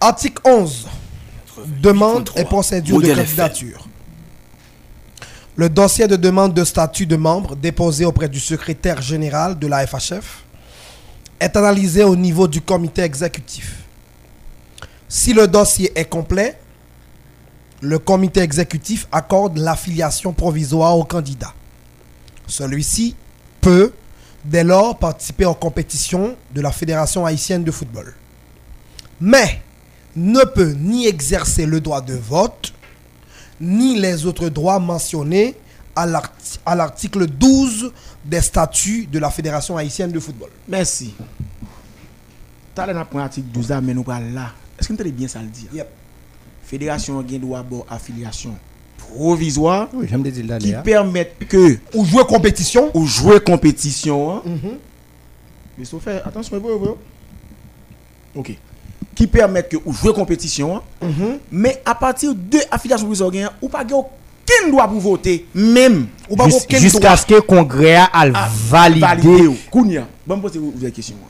Article 0.00 0.42
11. 0.44 0.88
Demande 1.80 2.28
8.3. 2.28 2.40
et 2.40 2.44
procédure 2.44 3.00
de 3.00 3.14
candidature. 3.14 3.86
Le 5.56 5.68
dossier 5.68 6.06
de 6.06 6.16
demande 6.16 6.54
de 6.54 6.64
statut 6.64 7.06
de 7.06 7.16
membre 7.16 7.56
déposé 7.56 8.04
auprès 8.04 8.28
du 8.28 8.40
secrétaire 8.40 9.02
général 9.02 9.58
de 9.58 9.66
la 9.66 9.86
FHF 9.86 10.44
est 11.40 11.56
analysé 11.56 12.04
au 12.04 12.16
niveau 12.16 12.46
du 12.46 12.60
comité 12.60 13.02
exécutif. 13.02 13.82
Si 15.08 15.32
le 15.32 15.48
dossier 15.48 15.90
est 15.98 16.04
complet, 16.08 16.58
le 17.80 17.98
comité 17.98 18.40
exécutif 18.40 19.08
accorde 19.10 19.58
l'affiliation 19.58 20.32
provisoire 20.32 20.96
au 20.96 21.04
candidat. 21.04 21.52
Celui-ci 22.46 23.16
peut, 23.60 23.92
dès 24.44 24.64
lors, 24.64 24.98
participer 24.98 25.46
aux 25.46 25.54
compétitions 25.54 26.36
de 26.54 26.60
la 26.60 26.70
Fédération 26.70 27.26
haïtienne 27.26 27.64
de 27.64 27.70
football. 27.70 28.14
Mais 29.20 29.62
ne 30.14 30.42
peut 30.44 30.74
ni 30.78 31.06
exercer 31.06 31.66
le 31.66 31.80
droit 31.80 32.00
de 32.00 32.14
vote, 32.14 32.72
ni 33.61 33.99
les 34.01 34.27
autres 34.27 34.49
droits 34.49 34.79
mentionnés 34.79 35.55
à 35.94 36.07
l'arti- 36.07 36.59
à 36.64 36.75
l'article 36.75 37.27
12 37.27 37.92
des 38.25 38.40
statuts 38.40 39.07
de 39.07 39.18
la 39.18 39.31
Fédération 39.31 39.77
haïtienne 39.77 40.12
de 40.12 40.20
football. 40.20 40.51
Merci. 40.68 41.14
T'as 42.75 42.87
l'air 42.87 42.94
d'apprendre 42.94 43.25
l'article 43.25 43.49
12 43.49 43.68
là, 43.70 43.81
mais 43.81 43.92
nous 43.94 44.03
pas 44.05 44.20
là. 44.20 44.53
Est-ce 44.79 44.88
que 44.88 44.92
vous 44.94 45.01
avez 45.01 45.12
bien 45.12 45.29
ça 45.29 45.40
le 45.42 45.49
dire? 45.49 45.68
Yep. 45.75 45.88
Fédération 46.64 47.18
a 47.18 47.23
droit 47.38 47.59
à 47.59 47.64
affiliation 47.90 48.55
provisoire 48.96 49.88
Oui, 49.92 50.07
j'aime 50.09 50.23
dire 50.31 50.46
là, 50.46 50.59
qui 50.59 50.68
Léa. 50.68 50.83
permettent 50.83 51.46
que 51.49 51.79
Ou 51.94 52.05
jouer 52.05 52.25
compétition, 52.25 52.90
ou 52.94 53.07
jouer 53.07 53.40
compétition. 53.40 54.37
hein. 54.37 54.42
Mais 55.77 55.85
sauf 55.85 56.03
faire 56.05 56.25
attention. 56.27 56.57
Ok. 58.37 58.57
Qui 59.20 59.26
permettent 59.26 59.68
que 59.68 59.76
ou 59.85 59.92
jouer 59.92 60.14
compétition. 60.14 60.76
hein. 61.02 61.37
Mais 61.52 61.83
à 61.85 61.94
partir 61.94 62.35
de 62.35 62.56
affiliation 62.70 63.04
provisoire, 63.04 63.30
gagnant, 63.30 63.50
ou 63.61 63.68
pas 63.68 63.83
aucun 63.85 64.70
droit 64.70 64.88
pour 64.88 64.98
voter, 64.98 65.44
même 65.54 66.06
ou 66.30 66.37
pas 66.37 66.48
Jusqu'à 66.70 67.18
ce 67.18 67.26
que 67.26 67.35
le 67.35 67.42
congrès 67.42 67.96
a 67.96 68.48
validé. 68.70 69.50
Kounia, 69.70 70.06
bon 70.26 70.38
me 70.38 70.40
poser 70.40 70.59
une 70.59 70.90
question. 70.90 71.16
hein. 71.22 71.28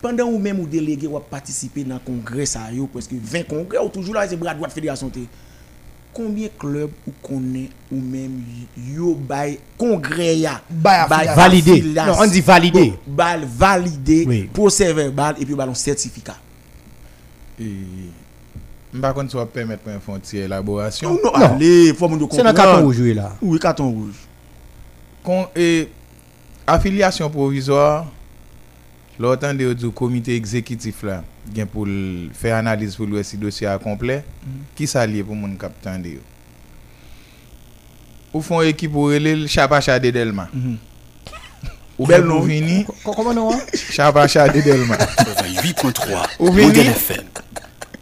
Pendant 0.00 0.24
ou 0.24 0.38
même 0.38 0.60
ou 0.60 0.66
délégué 0.66 1.06
ou 1.06 1.18
participer 1.18 1.84
dans 1.84 1.96
le 1.96 2.00
congrès 2.00 2.46
ça 2.46 2.60
yo 2.72 2.86
presque 2.86 3.12
20 3.12 3.42
congrès 3.48 3.78
ou 3.84 3.90
toujours 3.90 4.14
là 4.14 4.26
c'est 4.26 4.36
bras 4.36 4.54
droit 4.54 4.68
de 4.68 4.72
fédération. 4.72 5.10
Combien 6.14 6.48
club 6.58 6.88
ou 7.06 7.12
connaît 7.26 7.68
ou 7.92 7.96
même 8.00 8.40
yo 8.78 9.14
bay 9.14 9.58
congrès 9.76 10.38
ya? 10.38 10.62
Validé. 11.36 11.82
Non, 12.06 12.14
on 12.18 12.26
dit 12.26 12.40
validé. 12.40 12.94
Bal 13.06 13.44
validé 13.44 14.24
Oui. 14.26 14.48
procès 14.50 14.90
verbal 14.94 15.34
et 15.38 15.44
puis 15.44 15.54
ballon 15.54 15.74
certificat. 15.74 16.36
E, 17.58 17.68
Mba 18.94 19.10
kon 19.10 19.26
sou 19.26 19.42
ap 19.42 19.50
pemet 19.50 19.82
mwen 19.82 20.02
fon 20.02 20.22
ti 20.22 20.38
elaborasyon. 20.38 21.16
Non, 21.18 21.32
non, 21.34 21.46
ale, 21.56 21.70
fò 21.98 22.06
moun 22.06 22.20
yo 22.22 22.28
kompran. 22.28 22.44
Se 22.44 22.46
nan 22.46 22.54
katon 22.54 22.84
rouj 22.84 23.00
wè 23.02 23.14
la. 23.18 23.32
Oui, 23.40 23.58
e 23.58 23.62
katon 23.62 23.88
rouj. 23.90 24.20
Kon, 25.26 25.48
e, 25.58 25.88
afilyasyon 26.70 27.32
provizor, 27.34 28.04
lò 29.18 29.32
tan 29.40 29.58
de 29.58 29.66
yo 29.66 29.74
djou 29.74 29.90
komite 29.98 30.36
ekzekitif 30.38 31.02
la, 31.08 31.18
gen 31.56 31.66
pou 31.72 31.88
l 31.90 32.30
fè 32.38 32.54
analiz 32.54 32.94
pou 32.98 33.10
l 33.10 33.18
wè 33.18 33.26
si 33.26 33.40
dosye 33.40 33.66
a 33.66 33.74
komple, 33.82 34.20
mm. 34.44 34.62
ki 34.78 34.86
sa 34.90 35.02
liye 35.10 35.26
pou 35.26 35.34
moun 35.34 35.58
kap 35.58 35.74
tan 35.82 35.98
de 36.04 36.14
yo. 36.20 36.22
Ou 38.30 38.42
fon 38.46 38.62
ekip 38.66 38.94
ou 38.94 39.10
rele 39.10 39.34
l 39.42 39.46
chapa 39.50 39.82
chade 39.82 40.14
delman. 40.14 40.54
Mm 40.54 40.62
-hmm. 40.62 40.93
Ou 41.98 42.06
Bel 42.06 42.22
bel 42.22 42.26
nom. 42.28 42.40
nou 42.40 42.46
vini 42.48 42.84
Comment 43.04 43.34
non 43.34 43.60
Chapacha 43.74 44.48
de 44.48 44.60
Delma 44.60 44.96
88.3. 44.96 46.38
Ou. 46.40 46.50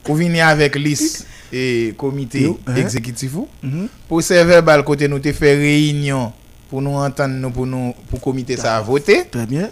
Ou 0.09 0.17
vini 0.17 0.41
avèk 0.41 0.79
lis 0.81 1.27
E 1.53 1.93
komite 2.01 2.41
Yo, 2.41 2.55
hein? 2.67 2.87
ou? 3.35 3.49
Mhm. 3.61 3.89
Pou 4.09 4.25
se 4.25 4.39
verbal 4.49 4.81
kote 4.89 5.09
nou 5.13 5.21
te 5.21 5.35
fè 5.37 5.53
reyinyon 5.61 6.33
Pou 6.71 6.81
nou 6.81 7.03
antan 7.05 7.35
nou 7.43 7.53
pou 7.53 7.69
nou 7.69 7.93
Pou 8.09 8.23
komite 8.23 8.57
sa 8.57 8.79
a 8.79 8.87
vote 8.87 9.19
Très 9.31 9.47
bien. 9.47 9.69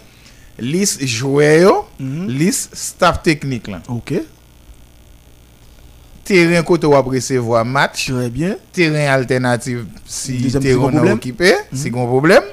Lis 0.61 0.99
jouè 1.01 1.55
yo 1.63 1.79
Mhm. 1.97 2.29
Lis 2.37 2.67
staff 2.77 3.23
teknik 3.25 3.67
lan 3.71 3.81
OK. 3.89 4.19
Teren 6.29 6.63
kote 6.65 6.85
wap 6.89 7.09
resevo 7.09 7.57
a 7.57 7.65
match 7.65 8.11
Très 8.13 8.29
bien. 8.29 8.55
Teren 8.71 9.09
alternatif 9.09 9.87
Si 10.05 10.37
teren 10.53 10.85
problem. 10.85 11.17
okipe 11.17 11.55
Si 11.73 11.89
gon 11.89 12.05
problem 12.09 12.50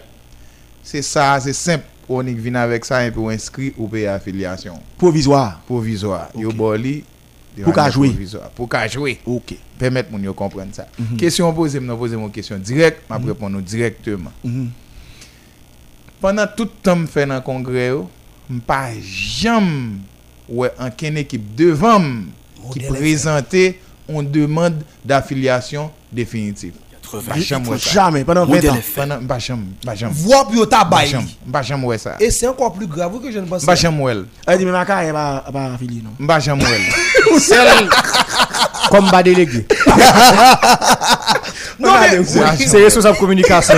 Se 0.89 1.05
sa, 1.05 1.31
se 1.45 1.55
semp 1.57 1.87
Onik 2.09 2.41
vin 2.41 2.57
avèk 2.57 2.89
sa 2.89 3.03
En 3.05 3.13
pou 3.15 3.33
inskri 3.35 3.71
ou 3.77 3.91
pe 3.93 4.07
afilyasyon 4.09 4.81
Provisoire. 5.01 5.61
Provizwa 5.69 6.27
Yo 6.39 6.53
Ok. 6.53 6.59
boli 6.59 6.97
Pou 7.59 7.75
ka 7.75 7.89
jwe. 7.91 8.13
Pou 8.55 8.71
ka 8.71 8.85
jwe 8.87 9.17
OK. 9.27 9.57
Permet 9.81 10.11
moun 10.13 10.25
yo 10.25 10.35
kompren 10.39 10.71
sa 10.77 10.89
Kesyon 11.21 11.57
pose 11.57 11.81
m 11.83 11.89
nan 11.89 11.99
pose 12.01 12.19
moun 12.19 12.33
kesyon 12.35 12.63
direk 12.65 13.03
M 13.07 13.17
ap 13.19 13.27
repon 13.29 13.53
nou 13.53 13.65
direktman 13.65 14.33
Mhm. 14.45 14.69
Pendant 16.19 16.51
tout 16.57 16.71
temps 16.83 16.99
m 16.99 17.07
fè 17.07 17.27
nan 17.31 17.43
kongre 17.47 17.85
yo, 17.93 18.01
m 18.51 18.59
pa 18.67 18.89
jam 18.99 19.69
wè 20.51 20.73
an 20.83 20.91
ken 20.99 21.21
ekip 21.21 21.45
devan 21.59 22.03
m 22.03 22.17
ki 22.73 22.81
Modèle 22.83 22.91
prezante 22.91 23.63
on 24.09 24.27
demande 24.27 24.83
d'affiliation 25.05 25.93
définitive. 26.11 26.75
Ba 27.13 27.39
jam 27.41 27.65
wè 27.69 27.79
sa. 27.79 27.91
Jamais, 27.91 28.25
pendant 28.25 28.45
20 28.47 28.55
Modèle 28.55 28.71
ans. 28.71 28.79
Pendant, 28.95 29.19
ba 29.23 29.39
jam, 29.39 29.65
ba 29.85 29.95
jam. 29.95 30.11
Voix 30.13 30.47
puis 30.49 30.59
au 30.59 30.67
Ba 30.67 30.79
tabac. 30.79 31.07
jam, 31.07 31.25
ba 31.47 31.63
jam 31.63 31.85
wè 31.85 31.99
sa. 31.99 32.17
Et 32.21 32.31
c'est 32.31 32.47
encore 32.47 32.73
plus 32.73 32.87
grave 32.87 33.13
que 33.23 33.31
je 33.31 33.39
ne 33.39 33.47
pense 33.47 33.65
Ba 33.65 33.75
jam 33.75 34.01
wè 34.01 34.13
l. 34.13 34.25
Elle 34.47 34.59
dit, 34.59 34.65
mais 34.65 34.73
ma 34.73 34.85
carrière 34.85 35.15
va 35.15 35.45
pas 35.53 35.73
affilié, 35.75 36.03
non? 36.03 36.11
Ba 36.27 36.39
jam 36.41 36.59
wè 36.61 36.67
l. 36.67 37.41
Sel, 37.41 37.89
Comme 38.91 39.11
bas 39.11 39.23
délégué. 39.23 39.67
Non, 41.81 41.93
mais, 42.01 42.25
C'est 42.25 42.83
responsable 42.83 43.19
communication. 43.19 43.75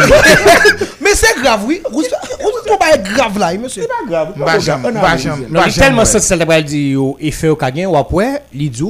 mais 1.02 1.14
c'est 1.14 1.38
grave, 1.42 1.60
oui. 1.66 1.82
Vous 1.90 2.00
ne 2.00 2.76
pas 2.78 2.92
être 2.94 3.02
grave 3.14 3.38
là, 3.38 3.52
monsieur. 3.54 3.86
grave. 4.08 4.32
ba 4.38 4.58
jam, 4.58 4.82
ba 4.82 5.16
jam, 5.18 5.44
Non, 5.50 5.60
ba 5.60 5.66
il 5.66 5.72
jam 5.72 5.84
tellement 5.84 6.04
ça 6.06 6.36
va 6.36 6.62
dire 6.62 6.92
yo 6.92 7.16
effet 7.20 7.48
au 7.48 7.56
kagien 7.56 7.88
ou 7.88 7.96
après, 7.96 8.42
li 8.54 8.70
dit 8.70 8.82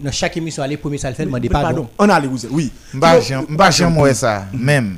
dans 0.00 0.12
chaque 0.12 0.36
émission 0.36 0.62
aller 0.62 0.76
premier 0.76 0.98
ça 0.98 1.08
le 1.10 1.14
fait 1.16 1.24
demander 1.24 1.48
pardon. 1.48 1.88
On 1.98 2.08
a 2.08 2.20
les 2.20 2.28
oui. 2.50 2.70
Mba 2.94 3.70
jam 3.70 3.96
wè 3.98 4.14
sa, 4.14 4.46
mèm. 4.52 4.96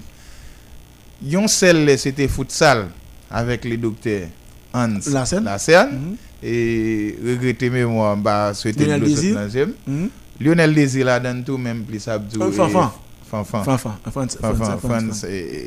Yon 1.22 1.48
sel 1.48 1.84
le, 1.84 1.96
c'était 1.96 2.28
futsal, 2.28 2.86
avec 3.30 3.64
le 3.64 3.76
docteur 3.76 4.28
Hans 4.72 4.98
Lassen. 5.12 5.44
Lassen, 5.44 6.16
et 6.42 7.16
regretter 7.24 7.68
mémoire, 7.70 8.16
mba 8.16 8.54
souhaiter 8.54 8.86
deuxième. 8.98 9.74
Mhm. 9.86 10.08
Lionel 10.40 10.74
Désir 10.74 11.04
la 11.04 11.20
donne 11.20 11.44
tout, 11.44 11.58
même 11.58 11.82
plus 11.82 12.08
Abdou. 12.08 12.50
Fanfan. 12.50 12.90
Fanfan. 13.30 13.62
Fanfan, 13.64 14.26
Fanfan, 14.40 15.10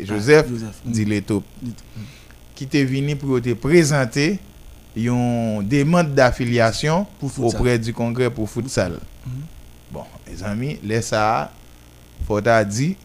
Joseph, 0.04 0.50
Joseph. 0.50 0.82
dit 0.84 1.06
les 1.06 1.22
top. 1.22 1.44
Qui 2.56 2.66
t'est 2.68 2.84
venu 2.84 3.16
pour 3.16 3.40
te 3.40 3.54
présenter 3.54 4.40
une 4.96 5.64
demande 5.68 6.14
d'affiliation 6.14 7.06
auprès 7.40 7.78
du 7.80 7.94
congrès 7.94 8.30
pour 8.32 8.50
futsal. 8.50 9.00
Bon, 9.92 10.04
les 10.28 10.44
amis, 10.44 10.80
laisse 10.84 11.08
ça, 11.08 11.52
faut 12.28 12.42
t'a 12.42 12.64
dit, 12.64 12.96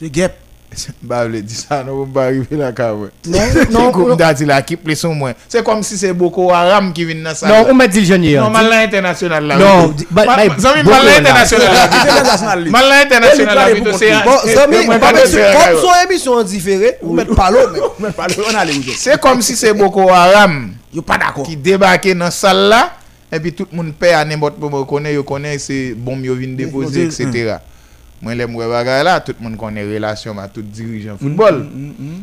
C'est 0.00 0.10
guêpe. 0.10 0.36
bah, 1.02 1.24
le 1.26 1.40
dit 1.42 1.54
ça, 1.54 1.84
non, 1.84 1.92
on 2.02 2.04
va 2.04 2.24
arriver 2.24 2.56
là, 2.56 2.72
quand 2.72 2.96
même. 2.96 3.10
Non, 3.26 3.38
C'est 3.52 3.70
non, 3.70 3.92
comme 3.92 4.08
non, 4.08 4.16
t'a 4.16 4.34
dit 4.34 4.44
là, 4.44 4.60
qui 4.62 4.76
plaît 4.76 4.94
son 4.94 5.14
moins. 5.14 5.32
C'est 5.48 5.64
comme 5.64 5.82
si 5.82 5.96
c'est 5.96 6.12
Boko 6.12 6.52
Haram 6.52 6.92
qui 6.92 7.04
vient 7.04 7.22
dans 7.22 7.34
ça. 7.34 7.48
non, 7.48 7.66
on 7.70 7.74
m'a 7.74 7.86
dit 7.86 8.00
le 8.04 8.16
non, 8.38 8.50
mal 8.50 8.72
international 8.72 9.44
là. 9.46 9.56
Non, 9.56 9.94
mal 10.10 10.28
international 10.28 10.84
là. 10.84 11.84
International. 12.02 12.64
Mal 12.70 12.92
international 13.04 13.54
là. 13.54 13.80
Bon, 13.80 13.96
c'est- 13.96 14.10
comme 14.56 15.80
son 15.80 16.08
émission 16.10 16.42
différée, 16.42 16.98
vous 17.02 17.14
mettez 17.14 17.34
pas 17.34 17.50
l'eau. 17.50 17.58
On 18.00 18.54
a 18.54 18.64
les 18.64 18.72
vous 18.72 18.92
C'est 18.96 19.20
comme 19.20 19.40
si 19.40 19.56
c'est 19.56 19.72
Boko 19.72 20.10
Haram 20.10 20.72
Yo 20.92 21.02
pas 21.02 21.18
d'accord. 21.18 21.44
qui 21.44 21.56
débarquait 21.56 22.14
dans 22.14 22.26
la 22.26 22.30
salle 22.30 22.68
là, 22.68 22.92
et 23.32 23.40
puis 23.40 23.52
tout 23.52 23.66
le 23.70 23.76
monde 23.76 23.92
paie 23.94 24.12
à 24.12 24.24
n'importe 24.24 24.58
quoi, 24.58 24.86
connaît, 24.86 25.14
yo 25.14 25.24
connaît, 25.24 25.58
c'est 25.58 25.94
bon, 25.94 26.18
yo 26.20 26.34
vient 26.34 26.48
déposer, 26.54 27.04
etc. 27.04 27.56
Moi, 28.22 28.34
les 28.34 28.46
mouais 28.46 28.66
bagay 28.66 29.04
là, 29.04 29.20
tout 29.20 29.34
le 29.38 29.44
monde 29.44 29.58
connaît 29.58 29.84
relation 29.84 30.38
à 30.38 30.48
tout 30.48 30.62
dirigeant 30.62 31.18
football. 31.18 31.66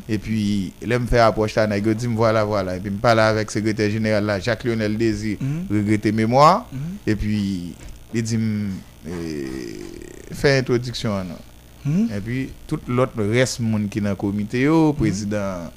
Et 0.10 0.18
puis, 0.18 0.74
là, 0.86 0.98
me 0.98 1.06
fait 1.06 1.20
approche 1.20 1.56
là, 1.56 1.68
nèg, 1.68 1.86
yo 1.86 1.94
dit, 1.94 2.08
voilà, 2.08 2.44
voilà. 2.44 2.78
Et 2.78 2.80
puis, 2.80 2.90
me 2.90 2.98
parle 2.98 3.20
avec 3.20 3.48
le 3.48 3.52
secrétaire 3.52 3.92
général 3.92 4.26
là, 4.26 4.40
Jacques-Lionel 4.40 4.98
Désir, 4.98 5.38
regretter 5.70 6.12
mémoire. 6.12 6.68
Et 7.06 7.16
puis, 7.16 7.76
il 8.14 8.24
dit, 8.24 8.40
euh, 9.08 9.46
fait 10.32 10.60
introduction. 10.60 11.12
Et 11.86 12.20
puis, 12.26 12.50
tout 12.66 12.80
l'autre 12.88 13.22
reste 13.24 13.60
monde 13.60 13.90
qui 13.90 14.02
dans 14.02 14.10
le 14.10 14.16
comité, 14.16 14.62
yo, 14.62 14.94
président, 14.94 15.70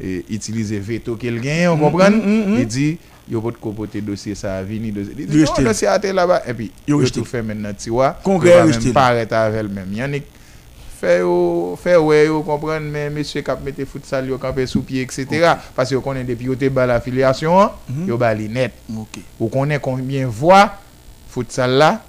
et 0.00 0.24
utiliser 0.30 0.78
veto 0.78 1.16
gagne, 1.16 1.68
on 1.68 1.76
comprend? 1.76 2.10
mhm, 2.10 2.54
mhm. 2.54 2.96
Yo 3.30 3.40
pas 3.40 3.50
de 3.52 3.56
copoter 3.56 4.00
dossier 4.00 4.34
ça 4.34 4.56
a 4.56 4.62
vini 4.62 4.90
dossier. 4.90 5.12
Il 5.16 5.20
Il 5.22 5.26
dit, 5.28 5.36
non, 5.38 5.42
rejeté. 5.44 5.64
dossier 5.64 5.86
a 5.88 5.96
été 5.96 6.12
là-bas. 6.12 6.42
Et 6.46 6.54
puis, 6.54 6.72
Yo 6.88 7.00
yo 7.02 7.24
fait 7.24 7.42
maintenant, 7.42 7.72
tu 7.78 7.90
vois. 7.90 8.18
Congrès 8.22 8.50
Yo 8.66 8.92
pas 8.92 9.06
arrêter 9.06 9.34
avec 9.34 9.60
elle-même. 9.60 9.92
Yannick, 9.92 10.24
fait 11.00 11.20
yo, 11.20 11.78
fait 11.82 11.96
ouais, 11.96 12.26
yo 12.26 12.42
comprendre, 12.42 12.86
mais 12.90 13.10
monsieur 13.10 13.42
cap 13.42 13.62
mette 13.64 13.84
foot 13.84 14.04
sale, 14.04 14.28
yo 14.28 14.38
pied, 14.82 15.02
etc. 15.02 15.26
Parce 15.74 15.88
que 15.90 15.94
yo 15.94 16.00
connaît 16.00 16.24
depuis 16.24 16.46
yo 16.46 16.54
te 16.56 16.68
bas 16.68 16.84
l'affiliation, 16.86 17.60
hein, 17.60 17.70
Mhm. 17.88 18.08
yo 18.08 18.16
bali 18.16 18.48
net. 18.48 18.72
OK. 18.96 19.20
Ou 19.38 19.48
connaît 19.48 19.78
combien 19.80 20.26
voix 20.26 20.72
futsal 21.30 21.70
là 21.72 22.02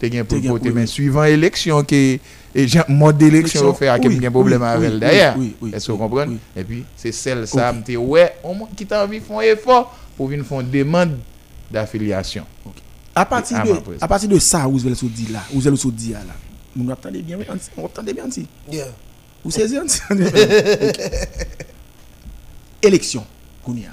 te 0.00 0.06
gen 0.10 0.24
pour 0.24 0.36
Te 0.38 0.42
gen 0.42 0.50
voter 0.50 0.68
pour- 0.70 0.78
mais 0.78 0.86
suivant 0.86 1.24
élection 1.24 1.82
que 1.84 2.18
et 2.58 2.66
gen- 2.66 2.84
mode 2.88 3.18
d'élection 3.18 3.72
fait 3.74 3.88
à 3.88 4.00
gen 4.00 4.30
problème 4.30 4.62
oui, 4.62 4.68
avec 4.68 4.92
oui, 4.94 4.98
d'ailleurs 4.98 5.36
est-ce 5.74 5.86
que 5.86 5.92
vous 5.92 5.98
comprenez 5.98 6.38
et 6.56 6.64
puis 6.64 6.84
c'est 6.96 7.12
celle 7.12 7.46
ça 7.46 7.72
m'te 7.72 7.96
ouais 7.96 8.34
moins 8.44 8.68
qui 8.76 8.86
t'a 8.86 9.04
envie 9.04 9.20
font 9.20 9.40
effort 9.40 9.94
pour 10.16 10.28
venir 10.28 10.44
faire 10.46 10.60
une 10.60 10.70
demande 10.70 11.18
d'affiliation 11.70 12.44
À 13.14 13.24
partir 13.26 13.58
Ah, 13.60 13.66
de 13.66 13.72
à 14.00 14.08
partir 14.08 14.28
de 14.28 14.38
ça, 14.38 14.66
vous 14.66 14.86
allez 14.86 14.94
se 14.94 15.06
dire 15.06 15.30
là, 15.32 15.42
vous 15.52 15.66
allez 15.66 15.76
se 15.76 15.88
dire 15.88 16.18
là. 16.18 16.34
Vous 16.74 16.90
attendez 16.90 17.22
bien, 17.22 17.38
on 17.76 17.86
attendez 17.86 18.12
bien 18.14 18.30
si. 18.30 18.46
Vous 19.44 19.50
saisissez. 19.50 20.00
Élection, 22.82 23.24
Kounia. 23.64 23.90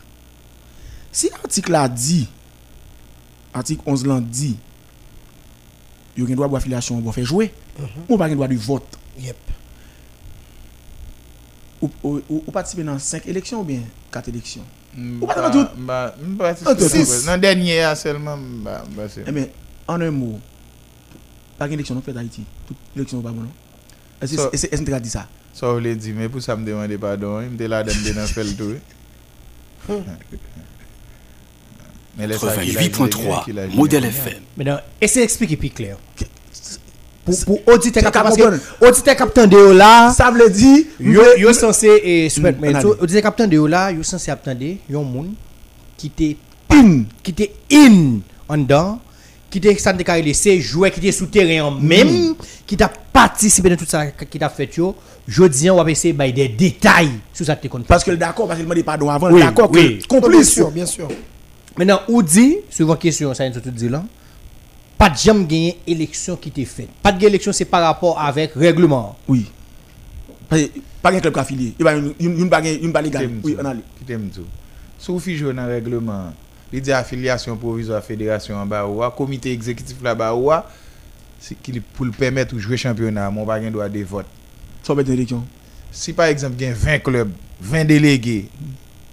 Si 1.12 1.30
l'article 1.30 1.72
là 1.72 1.88
dit, 1.88 2.28
article 3.54 3.82
11 3.86 4.06
là 4.06 4.20
dit, 4.22 4.58
il 6.18 6.24
y 6.24 6.28
a 6.28 6.30
un 6.30 6.36
droit 6.36 6.48
d'affiliation, 6.50 6.98
on 6.98 7.02
va 7.02 7.12
faire 7.12 7.26
jouer, 7.26 7.54
ou 8.10 8.18
pas 8.18 8.26
un 8.26 8.36
droit 8.36 8.48
de 8.48 8.56
vote. 8.56 8.84
Yep. 9.20 9.36
Ou, 11.82 11.90
ou, 12.04 12.22
ou, 12.30 12.44
ou 12.48 12.52
participer 12.52 12.84
dans 12.84 12.98
5 12.98 13.26
élections 13.28 13.62
ou 13.62 13.64
bien 13.64 13.82
4 14.12 14.30
élections? 14.30 14.64
Ou 14.98 15.26
pas 15.26 15.50
dans 15.50 15.52
tout? 15.52 15.68
dans 17.26 17.38
dernier 17.38 17.82
ah, 17.82 17.96
seulement 17.96 18.38
c'est 19.10 19.24
Eh 19.28 19.32
en 19.88 20.00
un 20.00 20.12
mot, 20.12 20.40
pas 21.58 21.68
d'élection, 21.68 21.96
on 21.98 22.02
fait 22.02 22.14
d'Haïti. 22.14 22.44
Toute 22.68 22.78
élection, 22.96 23.22
pas 23.22 23.32
bon, 23.32 23.42
non? 23.42 23.52
Est-ce 24.22 24.36
So- 24.38 24.50
que 24.50 24.56
est-ce 24.56 24.68
que 24.68 25.00
dit 25.00 25.10
ça? 25.10 25.28
ça 25.54 25.72
vous 25.72 25.80
le 25.80 25.96
dit 25.96 26.14
mais 26.14 26.30
pour 26.30 26.42
ça 26.42 26.56
me 26.56 26.66
demander 26.66 26.98
pardon 26.98 27.40
il 27.42 27.50
me 27.50 27.58
dit 27.58 27.68
là 27.68 27.84
dans 27.84 27.92
dans 27.92 28.26
fait 28.26 28.44
le 28.44 28.54
mais 32.18 32.28
a- 32.32 32.38
88.3 32.38 33.44
qu'il 33.46 33.60
a- 33.60 33.68
Modèle 33.68 34.06
FM. 34.06 34.42
Maintenant, 34.58 34.80
essayez 35.02 35.26
d'expliquer 35.26 35.58
plus 35.58 35.70
clair. 35.72 35.98
Pour, 37.26 37.34
que 37.40 37.72
auditeur 37.72 39.16
captant 39.16 39.48
de 39.48 39.72
là, 39.72 40.12
Ça 40.12 40.30
veut 40.30 40.50
dire, 40.50 40.86
yo, 41.00 41.22
yo 41.38 41.54
censé, 41.54 41.88
et 42.04 42.30
super, 42.30 42.52
Mm, 42.52 42.56
mais 42.60 42.70
on 42.74 42.76
a 42.76 42.82
so, 42.82 42.94
dit. 42.96 43.02
auditeur 43.02 43.22
captant 43.24 43.48
de 43.48 43.66
là, 43.66 43.92
yo 43.92 44.04
censé 44.04 44.30
attendre 44.32 44.76
yon 44.90 45.04
moun 45.04 45.34
qui 45.98 46.10
te 46.10 46.36
in. 46.70 47.04
qui 47.24 47.34
te 47.34 47.44
in 47.72 48.20
en 48.50 48.58
dedans, 48.58 49.00
qui 49.50 49.62
te 49.62 49.74
ça 49.80 49.94
te 49.94 50.04
carré 50.04 50.34
c'est 50.34 50.60
joueur 50.60 50.92
qui 50.92 51.00
te 51.00 51.12
souterrain 51.12 51.64
en 51.68 51.72
même, 51.72 52.36
qui 52.68 52.76
t'a 52.76 52.90
participé 52.90 53.70
dans 53.70 53.78
tout 53.78 53.86
ça 53.88 54.08
qui 54.08 54.38
t'a 54.38 54.50
fait 54.50 54.76
yo. 54.76 54.94
Jodi 55.26 55.70
on 55.70 55.82
va 55.82 55.90
essayer 55.90 56.14
de 56.14 56.32
des 56.32 56.50
détails 56.50 57.12
sur 57.34 57.46
ça 57.46 57.56
te 57.56 57.66
compte. 57.70 57.86
Parce 57.86 58.04
que 58.04 58.12
d'accord, 58.12 58.46
parce 58.48 58.60
qu'il 58.60 58.68
m'a 58.68 58.76
dit 58.76 58.84
pardon 58.84 59.10
avant, 59.10 59.32
Oui, 59.32 59.40
d'accord 59.40 59.72
complice. 60.10 60.52
sûr, 60.52 60.70
bien 60.72 60.86
sûr. 60.86 61.08
Maintenant, 61.78 62.02
ou 62.10 62.22
dit, 62.22 62.58
souvent 62.70 62.96
question, 62.98 63.34
ça 63.34 63.50
tout 63.50 63.62
dit 63.72 63.88
là, 63.90 64.04
pas 64.98 65.10
de 65.10 65.18
jamais 65.18 65.46
gagner 65.46 65.78
élection 65.86 66.36
qui 66.36 66.52
t'est 66.52 66.66
faite. 66.66 66.90
Pas 67.02 67.12
de 67.12 67.26
élection, 67.26 67.52
c'est 67.52 67.66
par 67.66 67.82
rapport 67.84 68.20
avec 68.20 68.54
règlement. 68.54 69.18
Oui. 69.28 69.46
Pas 71.02 71.12
un 71.12 71.20
club 71.20 71.38
affilié. 71.38 71.74
Il 71.80 71.86
y 71.86 71.90
a 71.90 71.96
une 71.96 72.14
une 72.20 72.50
bague 72.50 72.66
une 72.82 72.94
légale. 72.94 73.30
Oui, 73.44 73.56
on 73.60 73.66
a 73.66 73.74
Qui 73.74 74.06
t'aime 74.06 74.30
tout. 74.30 74.46
Sous 74.98 75.20
fiche 75.20 75.42
dans 75.42 75.52
le 75.52 75.74
règlement, 75.74 76.34
il 76.72 76.82
dit 76.82 76.92
affiliation 76.92 77.58
provisoire 77.58 78.04
fédération 78.04 78.56
en 78.56 78.66
bas 78.66 78.86
ou 78.86 79.02
comité 79.12 79.52
exécutif 79.52 79.98
là 80.02 80.16
bas 80.16 80.34
ou 80.34 80.50
c'est 81.40 81.56
qu'il 81.62 81.82
pour 81.82 82.06
le 82.06 82.12
permettre 82.12 82.56
de 82.56 82.60
jouer 82.60 82.78
championnat, 82.78 83.30
mon 83.30 83.46
pas 83.46 83.60
droit 83.60 83.90
de 83.90 84.04
vote. 84.04 84.26
ça 84.82 84.94
va 84.94 85.02
élection. 85.02 85.44
Si 85.92 86.14
par 86.14 86.28
exemple 86.28 86.56
il 86.58 86.68
y 86.68 86.70
a 86.70 86.74
20 86.74 87.00
clubs, 87.00 87.32
20 87.60 87.86
délégués 87.86 88.48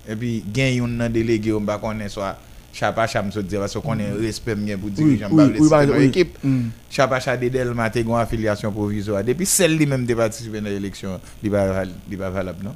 et 0.09 0.15
puis 0.15 0.45
il 0.47 0.59
y 0.59 0.81
a 0.81 0.85
un 0.85 1.11
délégué 1.11 1.53
on 1.53 1.61
va 1.61 1.79
connaître 1.79 2.13
soit 2.13 2.39
chapa 2.73 3.07
cham 3.07 3.31
se 3.33 3.41
dire 3.41 3.61
parce 3.61 3.75
qu'on 3.75 3.99
est 3.99 4.13
respect 4.13 4.55
bien 4.55 4.79
pour 4.79 4.91
dirigeant 4.91 5.29
oui, 5.31 5.45
oui, 5.59 5.69
pas 5.69 5.85
oui, 5.85 5.93
laisser 5.93 6.05
équipe. 6.07 6.39
Mm. 6.43 6.69
Chapa 6.91 7.21
cha 7.21 7.37
de 7.37 7.49
Delma 7.49 7.91
te 7.91 7.99
gon 8.01 8.17
affiliation 8.17 8.71
provisoire 8.73 9.25
depuis 9.25 9.47
celle 9.47 9.77
lui 9.77 9.87
même 9.87 10.07
de 10.07 10.15
participer 10.15 10.61
dans 10.61 10.69
l'élection, 10.69 11.21
il 11.43 11.51
va 11.51 12.31
valable 12.31 12.65
non? 12.65 12.75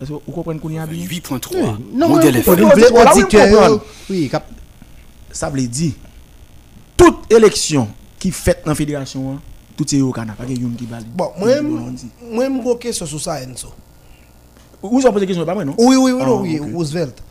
Est-ce 0.00 0.10
que 0.10 0.14
vous 0.26 0.32
comprenez 0.32 0.58
qu'on 0.58 0.70
y 0.70 0.78
a 0.78 0.86
bien 0.86 1.04
8.3 1.04 1.76
Non, 1.94 2.08
Modèle 2.08 2.42
on 2.46 2.52
FM. 2.52 3.78
oui, 4.10 4.30
Ça 5.30 5.50
veut 5.50 5.66
dire 5.66 5.92
toute 6.96 7.32
élection 7.32 7.88
qui 8.18 8.30
fait 8.30 8.60
dans 8.64 8.72
la 8.72 8.74
fédération, 8.74 9.32
hein, 9.32 9.40
tout 9.76 9.94
est 9.94 10.00
au 10.00 10.12
Canada, 10.12 10.34
pas 10.38 10.46
une 10.50 10.74
qui 10.74 10.86
balle. 10.86 11.04
Bon, 11.14 11.30
moi, 11.38 11.60
moi, 11.62 12.46
suis 12.46 12.78
question 12.78 13.06
sur 13.06 13.20
ça, 13.20 13.40
Enzo. 13.42 13.68
Vous 14.82 15.00
avez 15.00 15.12
posé 15.12 15.26
question, 15.26 15.44
pas 15.44 15.54
moi, 15.54 15.64
non? 15.64 15.74
Oui, 15.78 15.96
oui, 15.96 16.12
oui, 16.12 16.22
non, 16.24 16.40
oui. 16.40 16.58
Roosevelt. 16.58 17.22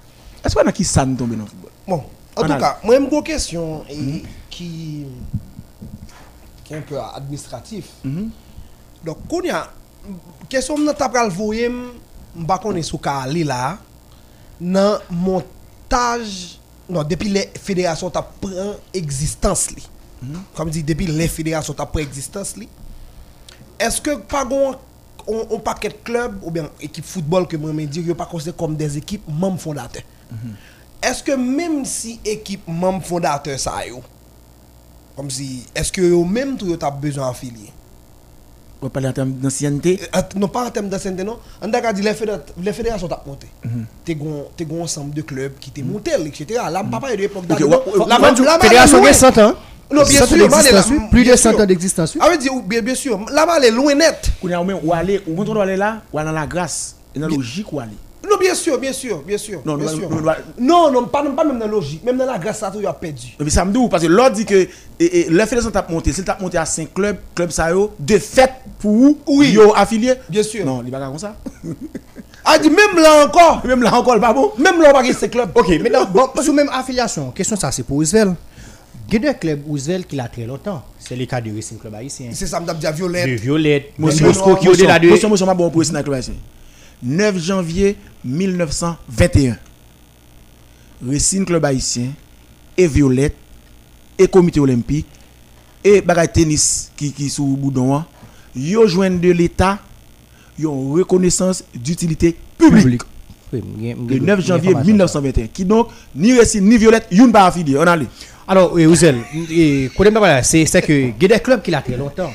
Est-ce 0.44 0.56
qu'on 0.56 0.62
a 0.62 0.72
qui 0.72 0.84
ça 0.84 1.06
nous 1.06 1.16
tombe 1.16 1.32
dans 1.32 1.44
le 1.44 1.46
football 1.46 1.63
Bon, 1.88 2.04
en 2.36 2.42
tout 2.42 2.48
cas, 2.48 2.80
moi, 2.84 2.96
j'ai 2.98 3.04
une 3.04 3.24
question 3.24 3.84
et, 3.90 4.24
qui, 4.50 5.06
qui 6.64 6.74
est 6.74 6.78
un 6.78 6.82
peu 6.82 7.00
administratif. 7.00 7.90
Mhm. 8.04 8.30
Donc, 9.04 9.18
quand 9.30 9.42
il 9.42 9.48
y 9.48 9.52
a 9.52 9.70
question 10.48 10.76
que 10.76 10.82
je 10.82 10.88
vais 10.88 11.68
vous 11.68 12.02
mba 12.36 12.58
konen 12.62 12.86
sou 12.86 13.00
ka 13.02 13.20
ali 13.28 13.44
la, 13.46 13.78
nan 14.62 15.02
montaj, 15.14 16.58
non, 16.90 17.06
depi 17.08 17.30
le 17.32 17.44
federasyon 17.64 18.14
ta 18.14 18.24
pren 18.24 18.74
eksistans 18.98 19.68
li. 19.74 19.86
Kom 20.58 20.72
di, 20.74 20.84
depi 20.86 21.08
le 21.12 21.28
federasyon 21.32 21.78
ta 21.78 21.88
pren 21.90 22.08
eksistans 22.08 22.56
li, 22.60 22.68
eske 23.82 24.18
pa 24.30 24.44
gon, 24.50 24.80
on, 25.28 25.46
on 25.46 25.64
paket 25.64 26.00
klub, 26.08 26.40
ou 26.42 26.54
bien 26.54 26.70
ekip 26.84 27.06
football 27.08 27.48
ke 27.50 27.60
mwen 27.60 27.78
men 27.84 27.92
dir, 27.92 28.06
yo 28.10 28.18
pa 28.18 28.28
konsidere 28.30 28.58
kom 28.60 28.78
des 28.80 28.98
ekip 29.00 29.28
mem 29.30 29.60
fondate. 31.04 31.12
Eske 31.12 31.38
menm 31.38 31.86
si 31.86 32.20
ekip 32.26 32.68
mem 32.68 33.02
fondate 33.02 33.58
sa 33.58 33.86
yo, 33.86 34.02
kom 35.16 35.30
si, 35.30 35.66
eske 35.76 36.02
yo 36.02 36.24
menm 36.26 36.58
tou 36.58 36.68
yo 36.70 36.78
ta 36.78 36.92
bezon 36.92 37.24
afiliye? 37.24 37.72
On 38.82 38.88
va 38.88 38.90
parler 38.90 39.08
en 39.08 39.14
termes 39.14 39.32
d'ancienneté. 39.32 39.98
Non 40.36 40.50
pas 40.50 40.66
en 40.68 40.70
termes 40.70 40.90
d'ancienneté 40.90 41.24
non 41.24 41.38
on 41.62 41.72
a 41.72 41.94
dit 41.94 42.02
les, 42.02 42.14
fédé- 42.14 42.34
les 42.62 42.74
fédérations 42.74 43.08
t'a 43.08 43.24
monté 43.26 43.48
t'es 44.04 44.14
gon 44.14 44.48
t'es 44.58 44.66
gon 44.66 44.84
ensemble 44.84 45.14
de 45.14 45.22
clubs 45.22 45.54
qui 45.58 45.72
t'es 45.72 45.82
monté 45.82 46.12
etc 46.26 46.60
là 46.70 46.84
papa 46.84 47.12
de 47.12 47.16
l'époque 47.16 47.46
là, 47.48 47.56
là, 48.08 48.60
fédération 48.60 49.02
gen 49.02 49.14
100 49.14 49.38
ans. 49.38 49.54
non 49.90 50.04
bien 50.04 50.26
100 50.26 50.26
ans 50.26 50.84
sûr. 50.84 51.10
Plus 51.10 51.20
de 51.22 51.24
bien 51.24 51.38
100 51.38 51.52
sûr. 51.52 51.60
ans 51.62 51.66
d'existence, 51.66 52.18
ah 52.20 52.28
oui 52.30 52.50
bien, 52.66 52.82
bien 52.82 52.96
sûr 52.96 53.18
là-bas 53.32 53.54
elle 53.58 53.66
est 53.66 53.72
loin 53.72 53.96
net 53.96 54.30
a 54.52 54.62
ou 54.62 54.66
même 54.66 54.80
aller, 54.92 55.22
ou 55.28 55.36
quand 55.36 55.50
on 55.50 55.62
aller 55.62 55.78
là, 55.78 56.02
ou 56.12 56.18
aller 56.20 56.28
dans 56.28 56.34
la 56.34 56.46
grâce, 56.46 56.96
et 57.16 57.20
dans 57.20 57.30
la 57.30 57.36
logique 57.36 57.72
ou 57.72 57.80
aller. 57.80 57.92
Non 58.30 58.38
bien 58.40 58.56
sûr 58.56 58.78
bien 58.80 58.94
sûr 58.94 59.22
bien 59.22 59.38
sûr 59.38 59.62
Non, 59.66 59.76
bien 59.76 59.86
non, 59.92 59.98
sûr. 59.98 60.10
non, 60.60 60.92
non, 60.92 61.04
pas, 61.06 61.24
pas 61.24 61.44
même 61.44 61.60
dans 61.60 61.66
la 61.66 61.72
logique 61.72 62.04
même 62.04 62.18
dans 62.18 62.26
la 62.26 62.38
grâce 62.38 62.60
ça 62.60 62.72
tout 62.72 62.80
y 62.80 62.86
a 62.86 62.94
perdu 62.94 63.36
Mais 63.40 63.50
ça 63.50 63.66
me 63.66 63.74
dit, 63.74 63.80
parce 63.90 64.04
que 64.04 64.08
l'autre 64.08 64.32
dit 64.36 64.46
que 64.46 64.68
et, 65.00 65.20
et, 65.22 65.30
le 65.30 65.40
fédération 65.42 65.72
t'a 65.72 65.86
monté, 65.90 66.14
s'il 66.14 66.24
t'a 66.24 66.38
monté 66.40 66.58
à 66.58 66.66
5 66.66 66.94
clubs, 66.94 67.18
club 67.36 67.52
ça 67.52 67.70
de 68.00 68.18
fait 68.20 68.52
pour 68.80 69.16
Oui. 69.28 69.52
yo 69.52 69.74
affilié? 69.76 70.14
Bien 70.30 70.44
sûr. 70.44 70.66
Non, 70.66 70.82
il 70.86 70.92
va 70.92 71.00
pas 71.00 71.08
comme 71.08 71.18
ça. 71.20 71.36
ah 72.46 72.58
dit 72.58 72.70
même 72.70 72.96
là 72.96 73.26
encore 73.26 73.62
Même 73.66 73.82
là 73.84 73.94
encore, 73.96 74.20
pas 74.20 74.32
bon. 74.34 74.52
même 74.58 74.82
là 74.82 74.90
on 74.92 74.94
va 74.94 75.02
gagner 75.02 75.14
ces 75.14 75.30
clubs 75.30 75.50
Ok, 75.56 75.70
maintenant, 75.82 76.06
bon, 76.06 76.30
sous 76.42 76.54
même 76.54 76.70
affiliation, 76.72 77.32
question 77.32 77.56
ça, 77.56 77.72
c'est 77.72 77.84
pour 77.84 77.98
Ousvel. 77.98 78.34
Il 79.10 79.22
y 79.22 79.28
a 79.28 79.32
deux 79.34 79.38
clubs 79.38 79.62
Ousvel 79.68 80.06
qui 80.06 80.16
l'a 80.16 80.28
très 80.28 80.46
longtemps. 80.46 80.82
C'est 80.98 81.16
le 81.16 81.26
cas 81.26 81.42
du 81.42 81.54
Racing 81.54 81.78
Club 81.78 81.94
haïtien. 81.96 82.30
c'est 82.34 82.48
ça 82.48 82.60
me 82.60 82.66
dit 82.74 82.80
De 82.80 82.92
Violette 82.94 83.40
Violette, 83.42 83.92
Monsieur, 84.00 84.28
Moscou 84.28 84.56
qui 84.56 84.68
est 84.68 84.70
au-delà 84.70 84.98
de. 84.98 85.08
Monsieur, 85.10 85.28
monsieur, 85.28 85.46
ma 85.46 85.54
bon 85.54 85.70
pour 85.70 85.84
Sénat 85.86 86.02
Club 86.04 86.16
haïtien. 86.16 86.34
9 87.04 87.38
janvier 87.40 87.96
1921. 88.24 89.58
Racing 91.06 91.46
Club 91.46 91.66
haïtien 91.66 92.08
et 92.78 92.88
Violette 92.88 93.36
et 94.18 94.28
comité 94.28 94.60
olympique 94.60 95.08
et 95.84 96.00
bagay 96.02 96.28
tennis 96.30 96.92
qui 96.96 97.12
qui 97.12 97.30
sous 97.30 97.46
boudon 97.58 98.04
yo 98.56 98.88
joignent 98.88 99.20
de 99.20 99.32
l'état 99.32 99.80
ont 100.64 100.92
reconnaissance 100.94 101.64
d'utilité 101.76 102.38
publique. 102.58 103.02
Le 103.52 103.60
m'gen- 103.60 103.96
9 104.26 104.40
m'gen 104.40 104.42
janvier 104.48 104.70
information. 104.70 104.94
1921 104.94 105.48
qui 105.48 105.66
donc 105.66 105.90
ni 106.16 106.38
Racing 106.38 106.64
ni 106.64 106.78
Violette 106.78 107.08
youn 107.12 107.32
pas 107.32 107.48
affilié. 107.48 107.78
On 107.78 107.82
allait. 107.82 108.08
Alors, 108.48 108.74
oui, 108.74 108.86
Ouzel, 108.86 109.18
c'est 110.44 110.82
que 110.82 110.92
il 110.92 111.14
y 111.22 111.26
a 111.26 111.28
des 111.36 111.40
clubs 111.40 111.62
qui 111.62 111.72
l'ont 111.72 111.82
très 111.82 111.96
longtemps. 111.98 112.32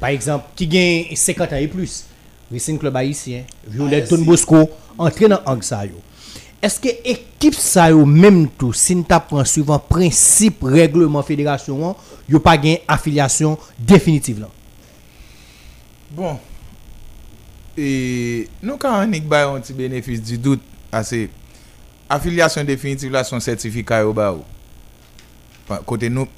Par 0.00 0.10
exemple, 0.10 0.44
qui 0.54 0.66
gagnent 0.68 1.04
50 1.14 1.52
ans 1.52 1.56
et 1.56 1.66
plus. 1.66 2.04
Racing 2.50 2.78
Club 2.78 2.96
Haïtien, 2.96 3.44
Violet 3.66 4.04
ah, 4.04 4.10
Don 4.10 4.22
Bosco, 4.24 4.66
entre 4.98 5.30
nan 5.30 5.42
ang 5.48 5.62
sa 5.66 5.82
yo. 5.86 5.98
Eske 6.64 6.94
ekip 7.06 7.56
sa 7.58 7.88
yo 7.92 8.04
menm 8.08 8.46
tou, 8.58 8.74
sin 8.76 9.02
ta 9.06 9.18
pran 9.22 9.46
suivan 9.48 9.82
prinsip 9.90 10.62
regleman 10.66 11.26
federasyon 11.26 11.88
an, 11.90 11.96
yo 12.30 12.40
pa 12.42 12.54
gen 12.60 12.78
afilyasyon 12.90 13.58
definitiv 13.76 14.40
lan? 14.44 14.52
Bon, 16.16 16.38
e, 17.74 18.46
nou 18.62 18.78
ka 18.80 18.94
anik 19.02 19.26
bayon 19.28 19.60
ti 19.66 19.74
benefis 19.76 20.22
di 20.24 20.38
dout 20.40 20.62
ase, 20.94 21.26
afilyasyon 22.08 22.66
definitiv 22.68 23.12
la 23.12 23.26
son 23.26 23.42
sertifika 23.42 24.00
yo 24.06 24.14
ba 24.16 24.30
yo. 24.32 24.46
Kote 25.84 26.08
nou, 26.14 26.30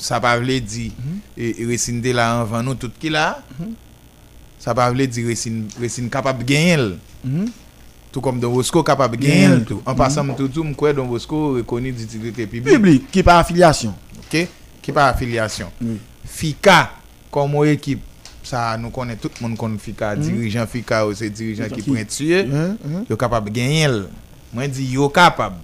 sa 0.00 0.22
pa 0.22 0.32
vle 0.38 0.62
di, 0.62 0.88
mm 0.94 1.04
-hmm. 1.04 1.18
e 1.36 1.66
resinde 1.68 2.14
la 2.14 2.30
anvan 2.38 2.64
nou 2.64 2.78
tout 2.78 2.94
ki 2.96 3.10
la, 3.10 3.42
mm 3.58 3.66
-hmm. 3.66 3.89
Ça 4.60 4.74
pas 4.74 4.90
veut 4.92 5.06
dire 5.06 5.26
Racine 5.28 5.66
Racine 5.80 6.08
capable 6.08 6.44
de 6.44 6.52
gagner. 6.52 6.76
Tout 8.12 8.20
comme 8.20 8.38
Don 8.40 8.52
Bosco 8.52 8.82
capable 8.82 9.16
de 9.16 9.22
gagner 9.26 9.64
tout. 9.64 9.80
En 9.86 9.94
passant 9.94 10.26
tout 10.34 10.48
tout, 10.48 10.62
me 10.64 10.74
crois 10.74 10.92
Don 10.92 11.06
Bosco 11.06 11.54
reconnu 11.54 11.90
d'utilité 11.92 12.46
publique. 12.46 12.74
Public 12.74 13.10
qui 13.10 13.22
pas 13.22 13.38
affiliation. 13.38 13.94
OK? 14.18 14.46
Qui 14.82 14.92
pas 14.92 15.08
affiliation. 15.08 15.70
Oui. 15.80 15.96
FICA 16.26 16.90
comme 17.30 17.54
une 17.64 17.70
équipe 17.70 18.00
ça 18.42 18.76
nous 18.78 18.90
connaît 18.90 19.16
tout 19.16 19.30
le 19.40 19.48
monde 19.48 19.56
connaît 19.58 19.78
FICA 19.78 20.16
dirigeant 20.16 20.66
FICA 20.66 21.06
ou 21.06 21.14
c'est 21.14 21.28
dirigeant 21.30 21.68
qui 21.68 21.82
Qui- 21.82 21.90
prend 21.92 22.04
tuer 22.04 22.40
Hein, 22.52 22.76
hein? 22.84 23.04
yo 23.08 23.16
capable 23.16 23.50
de 23.50 23.54
gagner 23.56 23.82
l. 23.82 24.06
moi 24.52 24.66
dis 24.66 24.84
yo 24.92 25.08
capable 25.10 25.56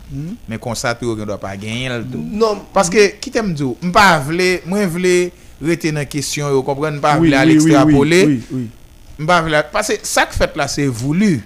mais 0.48 0.58
constater 0.58 1.06
yo 1.06 1.14
doit 1.16 1.38
pas 1.38 1.56
gagner 1.56 1.86
l 1.86 2.04
tout 2.10 2.18
non 2.32 2.60
parce 2.72 2.90
que 2.90 3.16
qui 3.18 3.30
t'aime 3.30 3.54
dire 3.54 3.68
m'pas 3.82 4.18
vle 4.20 4.60
moi 4.66 4.86
vle 4.86 5.30
rester 5.62 5.90
dans 5.92 6.04
question 6.06 6.48
yo 6.50 6.62
comprendre 6.62 7.00
pas 7.00 7.18
Oui, 7.18 7.28
vle 7.28 7.34
à 7.34 7.44
oui, 7.46 7.58
oui, 7.58 7.74
oui, 7.86 7.94
oui. 8.26 8.42
vle 8.50 8.68
parce 9.72 9.88
que 9.88 9.94
ça 10.02 10.26
que 10.26 10.34
fait 10.34 10.54
là 10.56 10.68
c'est 10.68 10.86
voulu 10.86 11.42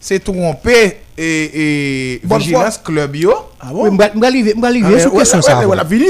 c'est 0.00 0.18
tromper 0.22 0.98
et 1.16 2.14
et 2.14 2.20
Bonne 2.24 2.38
vigilance 2.40 2.78
club 2.78 3.16
yo 3.16 3.32
Ah 3.60 3.68
Oui, 3.72 3.90
bon? 3.90 3.96
m'ga 3.96 4.10
m'ga 4.14 4.28
arriver, 4.28 4.54
m'ga 4.54 4.68
arriver 4.68 4.94
Ah, 4.96 5.00
sur 5.00 5.12
ouais, 5.14 5.18
question 5.20 5.38
ouais, 5.38 5.42
ça. 5.42 5.58
ouais, 5.58 5.66
Voilà, 5.66 5.84
fini. 5.84 6.04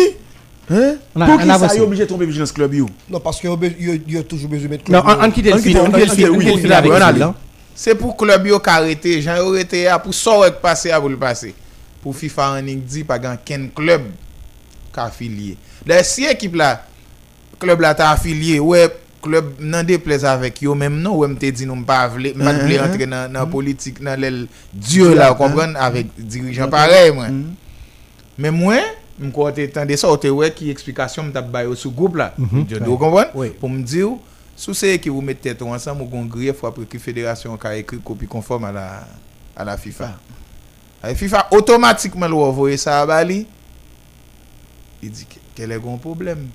Hein? 0.71 0.95
On 1.17 1.21
a- 1.21 1.27
Pour 1.27 1.35
on 1.35 1.39
qui 1.39 1.51
a 1.51 1.59
ça 1.59 1.75
est 1.75 1.81
obligé 1.81 2.03
de 2.05 2.09
tromper 2.09 2.27
Vigilance 2.27 2.53
Club 2.53 2.75
yo? 2.75 2.87
non 3.09 3.19
parce 3.21 3.41
que 3.41 3.49
il 3.81 4.13
y 4.13 4.17
a 4.19 4.23
toujours 4.23 4.49
besoin 4.49 4.67
de 4.67 4.71
mettre 4.71 4.91
Non, 4.91 5.03
club, 5.03 5.19
on 5.21 5.25
on 5.27 5.31
quitte 5.33 5.47
le 5.47 5.55
On 5.55 5.59
fil, 5.59 5.77
on 5.79 5.85
quitte 5.87 5.97
le 5.97 6.03
on 6.03 6.15
fil, 6.15 6.15
quitte- 6.17 6.29
on 6.31 6.35
oui, 6.37 6.39
quitte 6.39 6.49
le 6.49 6.55
oui, 6.55 6.61
fil 6.63 6.73
avec 6.73 6.93
hein. 7.23 7.35
C'est 7.75 7.95
pour 7.97 8.17
club 8.17 8.47
yo 8.47 8.61
arrêté, 8.65 9.21
jan 9.23 9.37
yo 9.37 9.53
arrêté 9.53 9.89
a 9.89 9.99
pour 9.99 10.15
ça 10.15 10.31
qui 10.47 10.53
passé 10.63 10.91
à 10.93 11.01
pour 11.01 11.09
le 11.09 11.17
passer. 11.17 11.55
Pour 12.03 12.15
FIFA 12.17 12.61
en 12.61 12.63
dit 12.63 13.03
pas 13.05 13.19
gan 13.19 13.37
ken 13.45 13.69
club 13.75 14.03
ka 14.93 15.05
affilié. 15.05 15.57
Les 15.85 16.05
si 16.05 16.25
équipe 16.25 16.55
là 16.55 16.85
club 17.59 17.81
là 17.81 17.93
ta 17.95 18.11
affilié, 18.11 18.61
ouais 18.61 18.89
club 19.23 19.55
nan 19.61 19.85
déplaise 19.87 20.25
avec 20.25 20.63
yo 20.63 20.75
même 20.75 21.01
non, 21.01 21.17
ouais 21.17 21.29
m'te 21.29 21.45
dit 21.51 21.67
non 21.67 21.83
pas 21.83 22.09
vle, 22.09 22.33
pas 22.33 22.53
vle 22.53 22.79
Mhm. 22.79 22.85
entrer 22.85 23.07
dans 23.07 23.33
dans 23.33 23.47
politique 23.47 24.03
dans 24.03 24.19
l'aile 24.19 24.47
Dieu 24.73 25.15
là, 25.15 25.35
comprendre? 25.35 25.77
Avec 25.79 26.09
dirigeant 26.19 26.69
pareil 26.69 27.13
moi. 27.13 27.29
Mhm. 27.29 27.55
Mais 28.39 28.51
moi 28.51 28.77
m 29.21 29.31
kote 29.33 29.71
tande 29.73 29.95
ça, 29.97 30.09
te 30.17 30.29
ouais 30.29 30.51
qui 30.53 30.71
explication 30.71 31.23
m 31.25 31.33
tap 31.33 31.51
bay 31.51 31.65
yo 31.65 31.75
sous 31.75 31.91
groupe 31.91 32.17
là. 32.17 32.35
Je 32.69 32.77
dois 32.79 32.97
comprendre? 32.99 33.49
Pour 33.61 33.69
me 33.71 33.83
dire 33.83 34.09
sous 34.57 34.75
c'est 34.75 34.99
que 34.99 35.09
vous 35.11 35.21
mettez 35.23 35.51
tête 35.55 35.63
ensemble 35.63 36.03
ou 36.03 36.07
gon 36.07 36.25
grief 36.25 36.65
après 36.65 36.85
que 36.85 36.99
fédération 36.99 37.59
a 37.63 37.77
écrit 37.77 37.99
copie 37.99 38.27
conforme 38.27 38.65
à 38.65 38.73
la 38.73 39.07
à 39.57 39.65
la 39.65 39.77
FIFA. 39.77 40.13
La 41.03 41.15
FIFA 41.15 41.49
automatiquement 41.51 42.27
lui 42.29 42.35
envoyer 42.35 42.77
ça 42.77 43.01
à 43.01 43.07
Bali. 43.07 43.47
Il 45.03 45.11
dit 45.11 45.25
que- 45.25 45.41
quel 45.55 45.73
est 45.73 45.75
le 45.75 45.81
problème? 45.99 46.49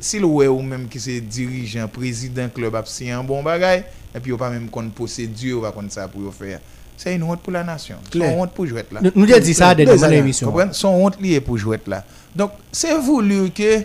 Si 0.00 0.18
le 0.18 0.26
ou 0.26 0.62
même 0.62 0.88
qui 0.88 0.98
c'est 0.98 1.20
dirigeant, 1.20 1.88
président 1.88 2.48
club 2.48 2.74
signé 2.86 3.12
un 3.12 3.22
bon 3.22 3.42
bagay 3.42 3.84
et 4.14 4.20
puis 4.20 4.32
ou 4.32 4.36
pas 4.36 4.48
même 4.50 4.68
qu'on 4.70 4.88
procédure 4.88 5.60
va 5.60 5.72
comme 5.72 5.90
ça 5.90 6.08
pour 6.08 6.32
faire. 6.34 6.60
C'est 6.96 7.14
une 7.14 7.24
honte 7.24 7.40
pour 7.42 7.52
la 7.52 7.64
nation. 7.64 7.96
C'est 8.10 8.18
une 8.18 8.24
honte 8.38 8.52
pour 8.54 8.66
jouer 8.66 8.84
là. 8.90 9.00
Nous 9.02 9.26
nous 9.26 9.38
dit 9.40 9.52
ça 9.54 9.74
dans 9.74 9.84
Deux 9.84 9.96
mon 9.96 10.02
années. 10.04 10.18
émission. 10.18 10.46
Comprenez? 10.46 10.72
Son 10.72 10.88
honte 10.88 11.20
lié 11.20 11.40
pour 11.40 11.58
jouer 11.58 11.80
là. 11.86 12.04
Donc, 12.34 12.52
c'est 12.70 12.96
voulu 12.98 13.50
que, 13.50 13.82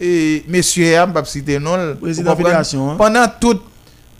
eh, 0.00 0.44
monsieur, 0.48 0.84
je 0.86 1.00
ne 1.00 1.06
vais 1.06 1.12
pas 1.12 1.24
citer 1.24 1.58
non, 1.58 1.96
Président 2.00 2.36
fédération, 2.36 2.90
hein? 2.92 2.96
pendant 2.96 3.26
tout 3.40 3.60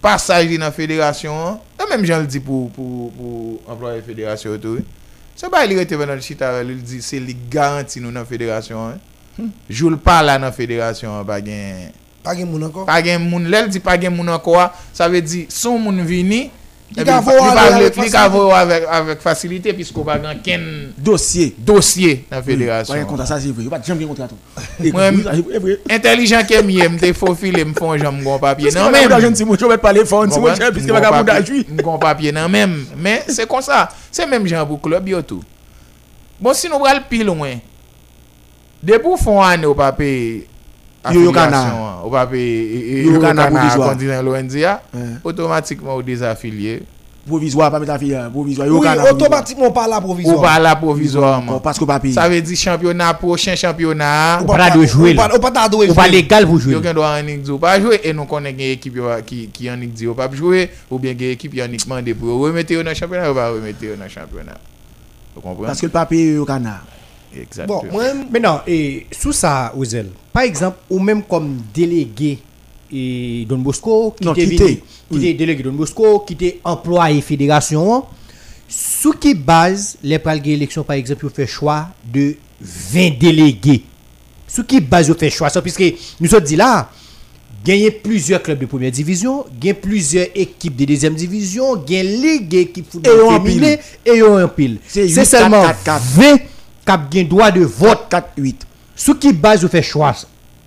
passage 0.00 0.50
dans 0.50 0.58
la 0.60 0.72
fédération, 0.72 1.32
hein, 1.48 1.60
et 1.80 1.88
même 1.88 2.04
j'en 2.04 2.18
le 2.18 2.26
dis 2.26 2.40
pour, 2.40 2.70
pour, 2.72 3.12
pour 3.12 3.60
employer 3.68 3.98
la 3.98 4.02
fédération, 4.02 4.58
tout, 4.58 4.80
c'est 5.36 5.48
pas 5.48 5.64
il 5.64 5.78
était 5.78 5.96
dans 5.96 6.06
le 6.06 6.20
chita, 6.20 6.62
il 6.62 6.82
dit 6.82 7.00
c'est 7.00 7.20
les 7.20 7.36
garanties 7.48 8.00
nous 8.00 8.10
dans 8.10 8.20
la 8.20 8.26
fédération. 8.26 8.88
Hein. 8.88 8.98
Je 9.68 9.86
le 9.86 9.96
parle 9.96 10.26
là 10.26 10.38
dans 10.38 10.44
la 10.46 10.52
fédération, 10.52 11.18
hein, 11.18 11.24
pas 11.24 11.40
gain. 11.40 11.90
pas 12.22 12.34
gen 12.36 12.46
moun 12.48 12.62
encore? 12.64 12.84
Pas 12.86 13.00
gain 13.02 13.18
moun, 13.18 13.44
l'elle 13.48 13.68
dit 13.68 13.80
pas 13.80 13.96
gain 13.96 14.10
moun 14.10 14.28
encore, 14.28 14.70
ça 14.92 15.08
veut 15.08 15.20
dire 15.22 15.46
son 15.48 15.78
moun 15.78 16.00
vini, 16.02 16.50
Il 16.94 17.00
et 17.00 17.04
ka 17.06 18.28
vo 18.28 18.50
avec 18.52 19.20
facilité 19.20 19.72
puisqu'on 19.72 20.04
pas 20.04 20.18
gain 20.18 20.34
ken 20.44 20.92
Dossier. 20.98 21.54
dossier 21.58 22.26
dans 22.30 22.36
la 22.36 22.42
fédération. 22.42 22.92
Ouais, 22.94 23.02
contre 23.04 23.26
ça, 23.26 23.40
c'est 23.40 23.48
vrai. 23.48 23.62
Il 23.62 23.62
n'y 23.62 23.66
a 23.68 23.70
pas 23.70 23.78
de 23.78 23.84
jamais 23.86 24.04
contrat. 24.04 24.28
tout. 24.28 24.36
Moi, 24.92 25.08
Oui, 25.10 25.24
c'est 25.24 25.58
vrai. 25.58 25.78
intelligent 25.90 26.42
que 26.46 26.62
mieux 26.62 26.88
me 26.90 27.12
faufile 27.14 27.64
me 27.64 27.72
font 27.72 27.96
jambe 27.96 28.22
gon 28.22 28.38
papier 28.38 28.66
Parce 28.70 28.74
que 28.74 28.80
non 28.80 28.84
madame 28.90 29.00
même 29.00 29.10
Dajen, 29.20 29.34
si 29.34 29.44
moi, 29.46 29.56
je 29.58 29.64
vais 29.64 29.76
te 29.76 29.80
parler 29.80 30.04
fort, 30.04 30.26
si 30.30 30.38
moi, 30.38 30.52
je 30.54 30.70
puisque 30.70 30.88
M'gon 30.90 31.00
gamme 31.00 31.24
papier- 31.24 31.24
d'ajouis. 31.40 31.66
m'gon 31.70 31.98
papier 31.98 32.30
non 32.32 32.48
même 32.50 32.84
mais 32.98 33.24
c'est 33.28 33.48
comme 33.48 33.62
ça 33.62 33.88
c'est 34.10 34.26
même 34.26 34.46
genre 34.46 34.66
pour 34.68 34.80
club 34.82 35.08
yo 35.08 35.22
tout 35.22 35.42
bon 36.38 36.52
si 36.52 36.68
nous 36.68 36.78
pral 36.78 37.02
plus 37.08 37.24
loin 37.24 37.54
de 38.82 38.96
pour 38.98 39.18
font 39.18 39.40
année 39.40 39.66
au 39.66 39.74
papier 39.74 40.48
Yo 41.10 41.20
yo 41.22 41.32
kana. 41.32 42.00
au 42.04 42.10
papier 42.10 43.02
Yo 43.04 43.12
yo 43.14 43.20
kana 43.20 43.46
provisoire. 43.48 43.90
continent 43.90 44.22
l'ONDA 44.22 44.82
Hein. 44.94 44.98
automatiquement 45.24 45.94
au 45.94 46.02
désaffilié 46.02 46.82
provisoire, 47.26 47.70
pas 47.70 47.78
mettre 47.78 47.92
affaire 47.92 48.28
provisoire. 48.32 48.66
Yo 48.66 48.78
Oui, 48.80 48.86
provisoire. 48.86 49.14
automatiquement 49.14 49.70
pas 49.70 49.86
la 49.86 49.98
Ou 49.98 50.00
provisoire. 50.00 50.40
pa 50.42 50.58
la 50.58 50.74
provisoirement. 50.74 51.60
Parce 51.60 51.78
qu'on 51.78 51.86
pas 51.86 52.00
payer. 52.00 52.14
Sa 52.14 52.28
ve 52.28 52.40
di 52.42 52.56
championnat, 52.56 53.14
prochain 53.14 53.54
championnat, 53.54 54.40
Ou 54.42 54.46
pas 54.46 54.70
de 54.70 54.84
jouer, 54.84 55.10
Ou 55.16 55.36
ou 55.36 55.38
pas 55.38 55.50
ta 55.52 55.68
doué 55.68 55.88
Ou 55.88 55.94
pas 55.94 56.06
jouer. 56.08 56.16
légal 56.16 56.46
pour 56.46 56.58
jouer. 56.58 56.72
yo 56.74 56.82
gen 56.82 56.94
do 56.94 57.02
anik 57.02 57.42
di 57.42 57.50
ou 57.52 57.58
pa 57.58 57.78
jwe, 57.78 58.00
e 58.02 58.12
nou 58.12 58.26
konen 58.26 58.56
gen 58.58 58.72
ekip 58.74 58.96
yo 58.96 59.06
ki, 59.24 59.68
anik 59.70 59.92
di 59.94 60.04
yo 60.04 60.14
pa 60.18 60.26
jwe, 60.34 60.68
ou 60.90 60.98
bien 60.98 61.14
gen 61.16 61.30
ekip 61.36 61.54
yo 61.54 61.62
anik 61.62 61.86
mande 61.86 62.12
pou 62.14 62.26
yo 62.26 62.42
remete 62.48 62.74
yo 62.74 62.82
nan 62.82 62.94
championnat, 62.94 63.30
ou 63.30 63.34
pa 63.38 63.50
remete 63.54 63.86
yo 63.86 63.94
nan 63.96 64.08
championnat. 64.10 64.58
Vous 65.36 65.40
comprenez? 65.40 65.66
Parce 65.68 65.80
que 65.80 65.86
le 65.86 65.92
papier 65.92 66.34
yo 66.34 66.44
kana. 66.44 66.80
Exactement. 67.34 67.82
Bon, 67.84 67.92
moi, 67.92 68.04
Maintenant, 68.30 68.60
et 68.66 69.06
sous 69.10 69.32
ça, 69.32 69.72
Ozel, 69.76 70.08
par 70.32 70.42
exemple, 70.42 70.78
ou 70.90 70.98
même 70.98 71.22
comme 71.22 71.58
délégué 71.74 72.38
et 72.92 73.46
Don 73.48 73.58
Bosco, 73.58 74.14
qui 74.20 74.28
était 74.28 74.82
oui. 75.10 75.34
délégué 75.34 75.62
Don 75.62 75.72
Bosco, 75.72 76.20
qui 76.20 76.34
était 76.34 76.60
employé 76.62 77.20
fédération, 77.20 78.04
sous 78.68 79.12
qui 79.12 79.34
base 79.34 79.96
les 80.02 80.18
pral 80.18 80.42
gen 80.42 80.52
élection, 80.52 80.82
par 80.84 80.96
exemple, 80.96 81.26
vous 81.26 81.34
fait 81.34 81.46
choix 81.46 81.88
de 82.12 82.36
20 82.60 83.18
délégués? 83.18 83.84
Sous 84.46 84.64
qui 84.64 84.80
base 84.80 85.08
vous 85.08 85.18
fait 85.18 85.30
choix 85.30 85.48
ça, 85.48 85.62
puisque 85.62 85.84
nous 86.20 86.28
sommes 86.28 86.44
dit 86.44 86.56
là, 86.56 86.90
gagner 87.64 87.90
plusieurs 87.90 88.42
clubs 88.42 88.58
de 88.58 88.66
première 88.66 88.90
division, 88.90 89.44
gagner 89.60 89.74
plusieurs 89.74 90.26
équipes 90.34 90.76
de 90.76 90.84
deuxième 90.84 91.14
division, 91.14 91.76
gagner 91.76 92.02
ligue 92.04 92.54
équipe 92.54 92.86
Et 92.86 92.90
football 92.90 93.42
féminin 93.42 93.76
et 94.04 94.16
yo 94.16 94.38
en 94.38 94.48
pile. 94.48 94.78
C'est 94.86 95.08
C'est 95.08 95.20
8, 95.20 95.26
seulement 95.26 95.62
4, 95.62 95.82
4. 95.84 96.02
20 96.02 96.38
qui 96.84 96.92
ont 96.92 97.08
gen 97.12 97.28
droit 97.28 97.50
de 97.50 97.64
vote. 97.64 98.08
4, 98.10 98.34
8. 98.36 98.66
Sou 98.94 99.16
ki 99.18 99.32
baz 99.32 99.64
yo? 99.64 99.70
Fè 99.72 99.82
chwa 99.86 100.12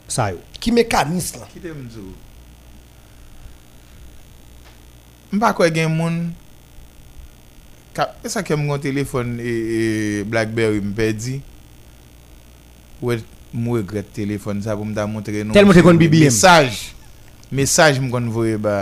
sa 0.07 0.31
yo? 0.33 0.41
Mpa 5.35 5.51
kwe 5.57 5.69
gen 5.75 5.93
moun 5.93 6.19
Kap, 7.95 8.17
e 8.25 8.29
sa 8.31 8.43
kem 8.43 8.59
mwen 8.59 8.81
telefon 8.83 9.37
e, 9.39 9.51
e 9.51 9.79
Blackberry 10.27 10.81
mpe 10.83 11.09
di 11.15 11.37
Ou 12.99 13.15
mwen 13.55 13.79
regret 13.79 14.09
telefon 14.15 14.59
sa 14.63 14.75
pou 14.75 14.87
mta 14.87 15.05
montre 15.07 15.45
nou. 15.45 15.55
Tel 15.55 15.67
montre 15.67 15.83
kon 15.85 15.99
BBM. 15.99 16.33
Mesaj 17.55 18.01
ba 18.59 18.77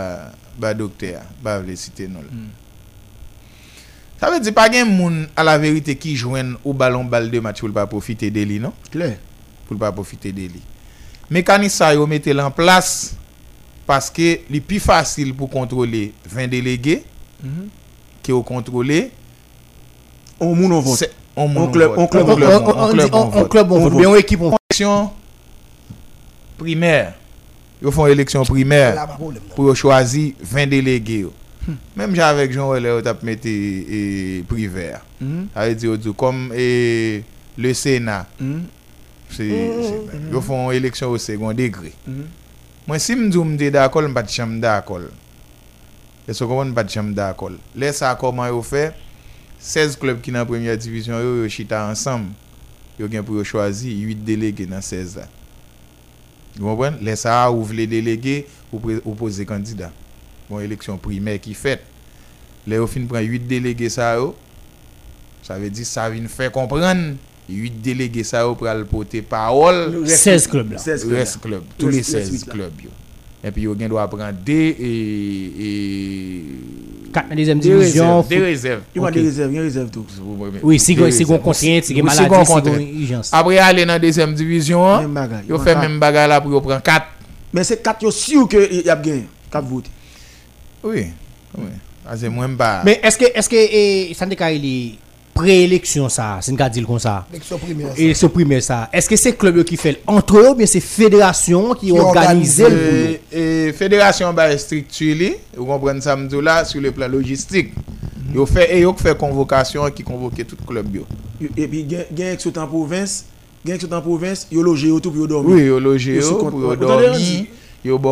Ba 0.58 0.70
dokter 0.74 1.22
Ba 1.42 1.58
vle 1.60 1.76
site 1.78 2.08
nou 2.10 2.24
la 2.24 2.63
Sa 4.24 4.30
ve 4.32 4.38
di 4.40 4.52
pa 4.56 4.64
gen 4.72 4.88
moun 4.88 5.26
a 5.36 5.42
la 5.44 5.58
verite 5.60 5.92
ki 6.00 6.14
jwen 6.16 6.54
Ou 6.64 6.72
balon 6.72 7.04
bal 7.12 7.26
de 7.28 7.42
match 7.44 7.60
pou 7.60 7.68
l 7.68 7.74
pa 7.76 7.84
profite 7.90 8.30
de 8.32 8.44
li 8.48 8.56
non? 8.62 8.72
Clair. 8.90 9.18
pou 9.68 9.76
l 9.76 9.80
pa 9.80 9.90
profite 9.96 10.28
de 10.32 10.46
li. 10.48 10.60
Mekanisa 11.32 11.90
yo 11.96 12.06
mette 12.08 12.32
l 12.32 12.40
an 12.40 12.52
plas 12.52 13.14
paske 13.88 14.40
li 14.52 14.60
pi 14.64 14.78
fasil 14.80 15.34
pou 15.36 15.48
kontrole 15.52 16.06
20 16.28 16.48
delege 16.52 16.98
ki 18.24 18.32
yo 18.32 18.40
kontrole 18.44 19.10
On 20.40 20.54
moun 20.56 20.72
on 20.72 20.80
on 21.36 21.48
moun 21.48 21.68
On 21.68 21.72
club- 21.72 21.90
vote. 21.94 22.00
on 22.00 22.06
club- 22.08 22.28
On 22.28 22.32
On 22.32 22.36
club- 22.36 22.70
on 22.72 22.84
on- 22.84 22.90
club- 22.92 23.14
on- 23.14 23.48
club 23.48 23.68
vote. 23.68 23.96
Bien, 23.96 24.14
équipe 24.16 24.40
on 24.40 24.56
Élection 24.70 25.10
primaire. 26.58 27.14
Yo 27.82 27.90
fon 27.90 28.06
élection 28.06 28.42
primaire 28.44 28.94
Là, 28.94 29.06
pas 29.06 29.14
problème. 29.14 29.42
non. 29.48 29.54
pou 29.54 29.68
yo 29.68 29.74
chwazi 29.74 30.34
20 30.40 30.66
delege 30.66 31.20
yo. 31.20 31.32
Hmm. 31.64 31.78
Mem 31.96 32.14
jan 32.18 32.34
vek 32.36 32.52
joun 32.52 32.72
wè 32.74 32.80
lè 32.82 32.92
ou 32.92 33.02
tap 33.04 33.22
mette 33.24 33.48
e, 33.48 34.00
priver. 34.50 34.98
Mm. 35.20 35.46
A 35.56 35.66
yè 35.70 35.76
di 35.78 35.88
ou 35.88 35.96
djou, 35.96 36.16
kom 36.18 36.50
e, 36.52 37.22
le 37.56 37.72
Sena, 37.78 38.24
mm. 38.36 38.58
se, 39.30 39.46
hmm, 39.46 39.78
se, 39.80 39.94
hmm, 40.10 40.26
yo 40.34 40.42
fon 40.44 40.68
eleksyon 40.74 41.14
ou 41.14 41.22
segon 41.22 41.56
degre. 41.56 41.94
Mm. 42.04 42.26
Mwen 42.84 43.00
si 43.00 43.16
mdou 43.16 43.46
mde 43.48 43.70
dakol, 43.78 44.10
mbat 44.12 44.28
chanm 44.34 44.58
dakol. 44.60 45.08
E 46.28 46.36
so 46.36 46.48
kon 46.50 46.74
mbat 46.74 46.92
chanm 46.92 47.14
dakol. 47.16 47.56
Lè 47.78 47.94
sa 47.96 48.12
koman 48.20 48.52
yo 48.52 48.60
fè, 48.66 48.90
16 49.64 49.96
klub 50.02 50.20
ki 50.24 50.34
nan 50.34 50.44
premier 50.48 50.76
divisyon 50.76 51.22
yo, 51.24 51.38
yo 51.40 51.48
chita 51.52 51.80
ansam. 51.88 52.28
Yo 53.00 53.08
gen 53.10 53.24
pou 53.26 53.40
yo 53.40 53.46
chwazi, 53.48 53.96
8 54.04 54.20
delege 54.28 54.68
nan 54.68 54.84
16 54.84 55.16
la. 55.22 55.30
Yo 56.58 56.68
mwen, 56.68 57.00
lè 57.02 57.16
sa 57.18 57.40
ou 57.48 57.64
vle 57.66 57.88
delege, 57.90 58.42
ou, 58.68 58.82
pre, 58.82 59.00
ou 59.00 59.16
pose 59.18 59.48
kandida. 59.48 59.88
Bon 60.50 60.60
eleksyon 60.60 60.98
primer 61.00 61.38
ki 61.42 61.54
fet. 61.56 61.80
Le 62.68 62.76
yo 62.80 62.86
fin 62.88 63.06
pran 63.08 63.24
8 63.24 63.46
delege 63.48 63.88
sa 63.92 64.14
yo, 64.16 64.34
sa 65.44 65.58
ve 65.60 65.70
di 65.72 65.84
sa 65.84 66.08
vin 66.12 66.28
fe 66.32 66.48
kompren, 66.52 67.14
8 67.48 67.80
delege 67.84 68.24
sa 68.24 68.40
yo 68.46 68.54
pral 68.56 68.84
pote 68.88 69.20
parol, 69.28 70.04
16 70.06 70.46
clubs 70.48 70.72
là. 70.72 70.78
16 70.78 71.36
clubs. 71.42 71.64
Tous 71.78 71.88
les 71.88 71.98
Rest- 71.98 72.14
rest 72.14 72.26
16 72.30 72.32
huit 72.32 72.46
là. 72.46 72.52
clubs 72.54 72.82
yo. 72.84 72.90
Et 73.44 73.50
puis 73.52 73.62
yo 73.66 73.74
gen 73.76 73.90
do 73.92 73.98
apren 74.00 74.32
D 74.32 74.52
et... 74.80 76.44
4 77.12 77.28
nan 77.28 77.36
deuxième 77.36 77.58
Des 77.60 77.68
division. 77.70 78.22
réserves, 78.22 78.28
des 78.28 78.38
réserves. 78.38 78.80
Il 78.94 79.02
y 79.02 79.04
a 79.06 79.10
des 79.10 79.20
réserves, 79.20 79.52
il 79.52 79.54
y 79.54 79.58
a 79.58 79.60
des 79.60 79.66
réserves 79.68 79.90
tout. 79.90 80.04
Oui, 80.62 80.80
si 80.80 80.94
Des 80.94 81.00
si 81.12 81.24
réserves. 81.24 81.42
contrainte, 81.42 81.84
si 81.84 81.94
si 81.94 82.02
maladie, 82.02 82.24
si 82.24 82.52
contrainte. 82.52 82.80
urgence. 82.80 83.30
Après 83.32 83.58
aller 83.58 83.84
dans 83.86 84.00
deuxième 84.00 84.34
division, 84.34 84.82
yo 85.48 85.58
fait 85.58 85.76
même 85.76 86.00
bagarre 86.00 86.26
là 86.28 86.40
pour 86.40 86.60
prendre 86.62 86.82
4. 86.82 87.06
Mais 87.52 87.62
c'est 87.62 87.80
4 87.82 88.02
yo 88.02 88.10
sûr 88.10 88.48
que 88.48 88.82
y 88.84 88.88
a 88.90 88.96
gagné. 88.96 89.26
Cap 89.50 89.64
vote. 89.64 89.84
Oui. 90.84 91.06
Oui. 91.56 91.64
Ah, 92.06 92.16
c'est 92.16 92.28
moins 92.28 92.48
bas. 92.48 92.82
Mais 92.84 93.00
est-ce 93.02 93.16
que 93.18 93.24
est-ce 93.34 93.48
que 93.48 93.56
eh, 93.56 94.12
ça 94.14 94.26
n'est 94.26 94.36
est 94.38 94.94
préélection 95.34 96.08
ça, 96.08 96.38
c'est 96.40 96.52
une 96.52 96.56
cas 96.56 96.68
dire 96.68 96.86
comme 96.86 96.98
ça. 96.98 97.26
Élection 97.32 97.58
primaire. 97.58 97.88
ça. 97.94 98.00
Élection 98.00 98.28
primaire 98.28 98.62
ça. 98.62 98.88
Est-ce 98.92 99.08
que 99.08 99.16
c'est 99.16 99.32
club 99.36 99.56
yo 99.56 99.64
qui 99.64 99.76
fait 99.76 100.00
entre 100.06 100.36
eux 100.38 100.50
ou 100.50 100.54
bien 100.54 100.66
c'est 100.66 100.80
fédération 100.80 101.74
qui 101.74 101.86
Qui 101.86 101.92
organise 101.98 102.60
organise. 102.60 102.60
le 102.60 102.68
boulot? 102.68 103.18
Et, 103.32 103.66
et 103.68 103.72
fédération 103.72 104.32
ba 104.32 104.56
structure 104.56 105.14
li, 105.16 105.34
vous 105.56 105.64
comprenez 105.66 106.00
ça 106.02 106.14
m'dou 106.14 106.40
là 106.40 106.64
sur 106.64 106.80
le 106.80 106.92
plan 106.92 107.08
logistique. 107.08 107.72
Yo 108.34 108.46
fait 108.46 108.76
et 108.76 108.80
yo 108.82 108.94
fait 108.96 109.16
convocation 109.16 109.88
qui 109.90 110.02
convoque 110.02 110.46
tout 110.46 110.56
club 110.66 110.94
yo. 110.94 111.06
Yo- 111.40 111.48
Et 111.56 111.66
puis 111.66 111.86
gen 111.88 112.38
sont 112.38 112.56
en 112.58 112.66
province, 112.66 113.24
gen 113.66 113.78
en 113.92 114.00
province, 114.00 114.46
yo 114.52 114.62
logé 114.62 114.88
yo 114.88 115.00
tout 115.00 115.10
pour 115.10 115.22
yo 115.22 115.26
dormir. 115.26 115.54
Oui, 115.56 115.64
yo 115.64 115.80
loge 115.80 116.06
Yo 116.06 116.20
yo, 116.20 116.38
pou 116.50 116.60
yo 116.62 116.76
dormi? 116.76 117.48
Yo 117.84 117.98
ba 117.98 118.10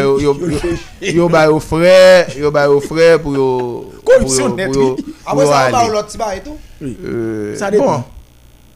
yo- 0.00 0.18
yo, 0.20 0.34
yo, 0.34 0.48
yo- 0.48 0.58
yo, 1.00 1.12
yo 1.12 1.28
ba 1.28 1.44
yo 1.44 1.58
frère, 1.60 2.32
yo 2.38 2.50
ba 2.50 2.64
yo 2.64 2.80
frère 2.80 3.20
pou 3.20 3.34
yo, 3.34 3.92
yo- 4.08 4.48
net, 4.56 4.72
pou 4.72 4.80
yo- 4.80 4.96
oui. 4.96 5.02
pou 5.04 5.12
Après 5.26 5.44
yo 5.44 5.50
ça, 5.50 5.68
on 5.68 5.70
va 5.72 5.78
ale. 5.78 5.92
l'autre 5.92 6.06
petit 6.08 6.18
bar 6.18 6.32
et 6.32 6.40
tout. 6.40 6.56
Euh, 6.82 7.54
Ça 7.56 7.70
dépend. 7.70 7.84
Bon, 7.98 8.04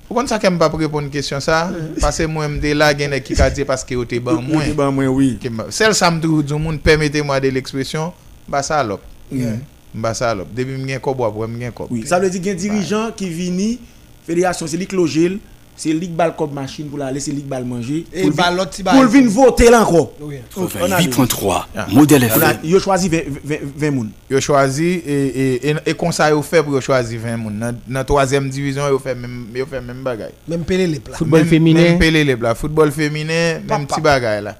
pou 0.08 0.14
kon 0.20 0.26
sa 0.30 0.38
kem 0.38 0.58
pa 0.60 0.68
pou 0.70 0.78
repon 0.78 1.08
question 1.10 1.40
sa, 1.40 1.70
pase 2.00 2.26
mwen 2.30 2.52
mde 2.58 2.74
la 2.76 2.92
gen 2.94 3.16
ek 3.16 3.24
ki 3.26 3.34
ka 3.34 3.48
di 3.50 3.64
paske 3.66 3.96
yo 3.96 4.04
te 4.04 4.20
ban 4.20 4.36
Yo 4.36 4.44
te 4.44 4.52
mwen. 4.52 4.74
ban 4.76 4.92
mwen, 4.94 5.08
oui. 5.08 5.38
Sel 5.74 5.94
sa 5.98 6.10
mdou 6.14 6.42
dou 6.44 6.58
moun, 6.62 6.78
permettez-moi 6.78 7.40
de 7.40 7.48
l'expression, 7.48 8.12
ba 8.46 8.62
salop. 8.62 9.00
Yeah. 9.32 9.56
Ba 9.94 10.12
salop. 10.14 10.52
Debi 10.54 10.76
mwen 10.76 10.86
gen 10.94 11.00
kob 11.00 11.18
wap, 11.24 11.34
mwen 11.34 11.58
gen 11.58 11.72
kob. 11.72 11.88
Oui, 11.90 12.04
ça 12.06 12.20
veut 12.20 12.28
dire 12.30 12.40
qu'il 12.40 12.48
y 12.48 12.50
a 12.50 12.52
un 12.52 12.56
dirigeant 12.60 13.10
qui 13.16 13.28
vini, 13.30 13.80
fédération, 14.26 14.66
c'est 14.68 14.76
lui 14.76 14.86
qui 14.86 14.94
logé, 14.94 15.38
c'est 15.76 15.92
lui 15.92 16.00
qui 16.08 16.14
bal 16.14 16.34
comme 16.36 16.52
machine 16.52 16.86
pour 16.88 16.98
la 16.98 17.12
laisser, 17.12 17.32
lui 17.32 17.42
qui 17.42 17.48
bal 17.48 17.64
manger. 17.64 18.04
Et 18.12 18.22
Pour 18.22 18.32
petit. 18.32 18.82
Pour 18.82 19.02
venir 19.04 19.30
voter 19.30 19.70
là 19.70 19.82
encore. 19.82 20.12
Oui. 20.20 20.36
On 20.56 20.90
a 20.92 21.00
vu. 21.00 21.08
88.3, 21.08 21.66
Ah. 21.76 21.86
Modèle 21.92 22.24
FM. 22.24 22.58
Yo 22.64 22.80
choisi 22.80 23.08
20 23.08 23.22
20 23.44 23.58
20 23.76 23.90
moun. 23.90 24.10
Yo 24.30 24.40
chwazi, 24.40 25.02
e, 25.06 25.12
e, 25.34 25.70
e, 25.70 25.76
e 25.86 25.94
konsa 25.94 26.30
yo 26.30 26.42
fe 26.42 26.62
pou 26.62 26.74
yo 26.74 26.80
chwazi 26.80 27.18
20 27.18 27.36
moun. 27.36 27.58
Nan, 27.58 27.78
nan 27.88 28.04
3e 28.04 28.40
divizyon 28.50 28.88
yo 28.90 29.00
men, 29.04 29.46
yo 29.54 29.66
fe 29.66 29.80
men 29.80 30.02
bagay. 30.02 30.30
Même 30.48 30.64
pelé 30.64 30.86
les 30.86 31.00
plats. 31.00 31.16
Football 31.16 31.40
Même- 31.40 31.48
féminin. 31.48 31.82
Même 31.82 31.98
pele 31.98 32.24
le 32.24 32.36
bla. 32.36 32.54
Football 32.54 32.90
féminin, 32.92 33.60
même 33.68 33.86
ti 33.86 34.00
bagay 34.00 34.40
la. 34.42 34.56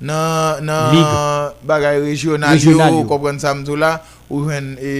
nan, 0.00 0.64
nan 0.66 1.54
bagay 1.66 2.00
rejyonal 2.04 2.60
yo, 2.62 2.78
kompren 3.10 3.40
samzou 3.42 3.78
la, 3.80 3.96
ou 4.28 4.44
jwen 4.44 4.74
e, 4.78 4.92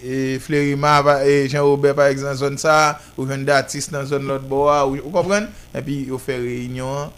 e 0.00 0.20
Flerima, 0.44 1.00
e 1.26 1.44
Jean-Robert 1.48 1.98
par 1.98 2.12
exemple, 2.12 2.38
zon 2.40 2.60
sa, 2.60 2.96
ou 3.16 3.26
jwen 3.28 3.44
Datis 3.48 3.90
nan 3.92 4.06
zon 4.08 4.28
lot 4.30 4.46
boa, 4.48 4.82
ou, 4.86 5.00
ou 5.02 5.14
kompren, 5.14 5.50
epi 5.74 6.04
yo 6.12 6.20
fe 6.22 6.38
reynyon, 6.40 7.12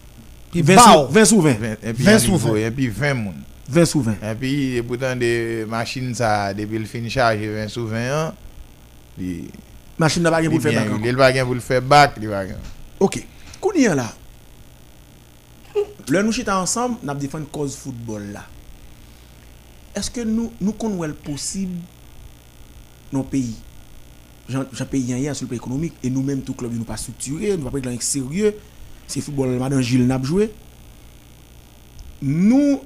20 0.56 0.80
sou 1.28 1.42
20, 1.42 1.84
20 1.92 2.18
sou 2.22 2.38
20, 2.38 2.64
epi 2.70 2.88
20 2.88 3.14
moun. 3.20 3.44
20 3.68 3.86
sou 3.90 4.02
20. 4.02 4.22
Epi, 4.30 4.52
e 4.78 4.82
poutan 4.86 5.18
de 5.18 5.66
machin 5.68 6.12
sa, 6.14 6.52
depi 6.56 6.78
l 6.80 6.86
fin 6.88 7.08
chaje 7.10 7.48
20 7.50 7.72
sou 7.72 7.88
20 7.90 8.12
an, 8.14 8.36
di... 9.18 9.40
Machin 9.96 10.26
nan 10.26 10.34
bagen 10.34 10.52
pou 10.52 10.60
l 10.60 10.64
fe 10.64 10.74
bak 10.76 10.92
an. 10.92 11.02
Di 11.02 11.12
l 11.12 11.18
bagen 11.18 11.48
pou 11.48 11.56
l 11.56 11.62
fe 11.64 11.80
bak, 11.80 12.18
di 12.20 12.28
bagen. 12.30 12.60
Ok, 13.02 13.22
kouni 13.62 13.86
an 13.90 14.00
la, 14.02 14.08
Le 16.08 16.22
nous 16.22 16.32
chita 16.32 16.58
ensemble, 16.60 16.96
n'a 17.02 17.14
défendre 17.14 17.46
cause 17.50 17.74
football 17.76 18.30
là. 18.32 18.44
Est-ce 19.94 20.10
que 20.10 20.20
nous 20.20 20.52
nous 20.60 20.72
connaissons 20.72 21.14
possible 21.24 21.78
dans 23.12 23.20
le 23.20 23.24
pays 23.24 23.54
Jean 24.48 24.64
Jean 24.72 24.86
pays 24.86 25.00
hier 25.02 25.34
sur 25.34 25.44
le 25.44 25.48
plan 25.48 25.56
économique 25.56 25.94
et 26.02 26.10
nous-mêmes 26.10 26.42
tout 26.42 26.54
club 26.54 26.72
nous 26.74 26.84
pas 26.84 26.96
structuré, 26.96 27.56
nous 27.56 27.68
pas 27.68 27.70
prendre 27.80 28.00
sérieux. 28.02 28.54
C'est 29.08 29.20
football 29.20 29.58
madame 29.58 29.80
Gilles 29.80 30.06
n'a 30.06 30.22
joué. 30.22 30.52
Nous 32.22 32.80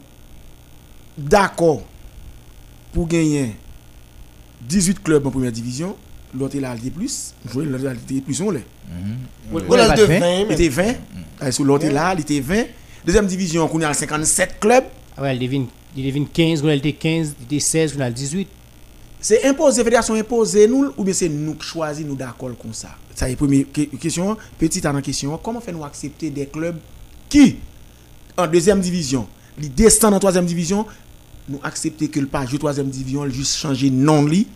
d'accord 1.18 1.82
pour 2.93 3.07
gagner 3.07 3.55
18 4.62 5.03
clubs 5.03 5.26
en 5.26 5.30
première 5.30 5.53
division, 5.53 5.97
l'autre 6.34 6.59
là 6.59 6.74
il 6.74 6.80
était 6.80 6.91
plus, 6.91 7.34
jouer 7.51 7.64
l'autre 7.66 7.84
là 7.84 7.93
il 7.95 7.99
était 8.16 8.20
plus 8.22 8.41
on 8.41 8.51
l'est. 8.51 8.66
Le 9.53 9.61
de 9.61 10.03
vingt. 10.05 10.18
20. 10.20 10.41
Il 10.41 10.47
mais- 10.49 10.55
était 10.55 10.68
20. 10.68 10.95
Euh, 11.43 11.51
Sur 11.51 11.64
l'autre 11.64 11.86
là, 11.88 12.12
il 12.14 12.20
était 12.20 12.41
20. 12.41 12.64
Deuxième 13.05 13.26
division, 13.26 13.68
on 13.72 13.80
a 13.82 13.94
57 13.94 14.61
clubs. 14.61 14.84
Ah 15.16 15.22
Ouais, 15.22 15.36
il 15.36 15.40
devine 15.40 15.66
il 15.96 16.05
devine 16.07 16.28
15, 16.28 16.62
on 16.62 16.68
a 16.68 16.74
été 16.74 16.92
15, 16.92 17.34
il 17.40 17.44
était 17.46 17.59
16, 17.61 17.94
on 17.98 18.01
a 18.01 18.11
18. 18.11 18.46
c'est 19.20 19.44
imposé, 19.44 19.82
fédération 19.82 20.14
imposée 20.14 20.68
nous, 20.68 20.92
ou 20.96 21.03
bien 21.05 21.12
c'est 21.12 21.28
nous 21.28 21.55
qui 21.55 21.66
choisissons 21.66 22.09
nous 22.09 22.14
d'accord 22.14 22.51
comme 22.61 22.72
ça? 22.72 22.90
Ça 23.14 23.28
est 23.28 23.34
première 23.36 23.64
que- 23.72 23.82
question, 23.96 24.36
petite 24.59 24.86
en 24.86 25.01
question, 25.01 25.36
comment 25.42 25.61
faire 25.61 25.74
nous 25.74 25.84
accepter 25.84 26.30
des 26.30 26.46
clubs 26.46 26.76
qui, 27.28 27.57
en 28.36 28.46
deuxième 28.46 28.80
division, 28.80 29.26
ils 29.61 29.74
descendent 29.74 30.14
en 30.14 30.20
troisième 30.20 30.46
division, 30.46 30.86
nous 31.48 31.59
accepter 31.62 32.09
que 32.09 32.20
le 32.20 32.26
pas 32.26 32.46
jouer 32.46 32.59
troisième 32.59 32.88
division, 32.88 33.24
le 33.24 33.30
juste 33.30 33.57
changer 33.57 33.90
non 33.90 34.24
li 34.24 34.46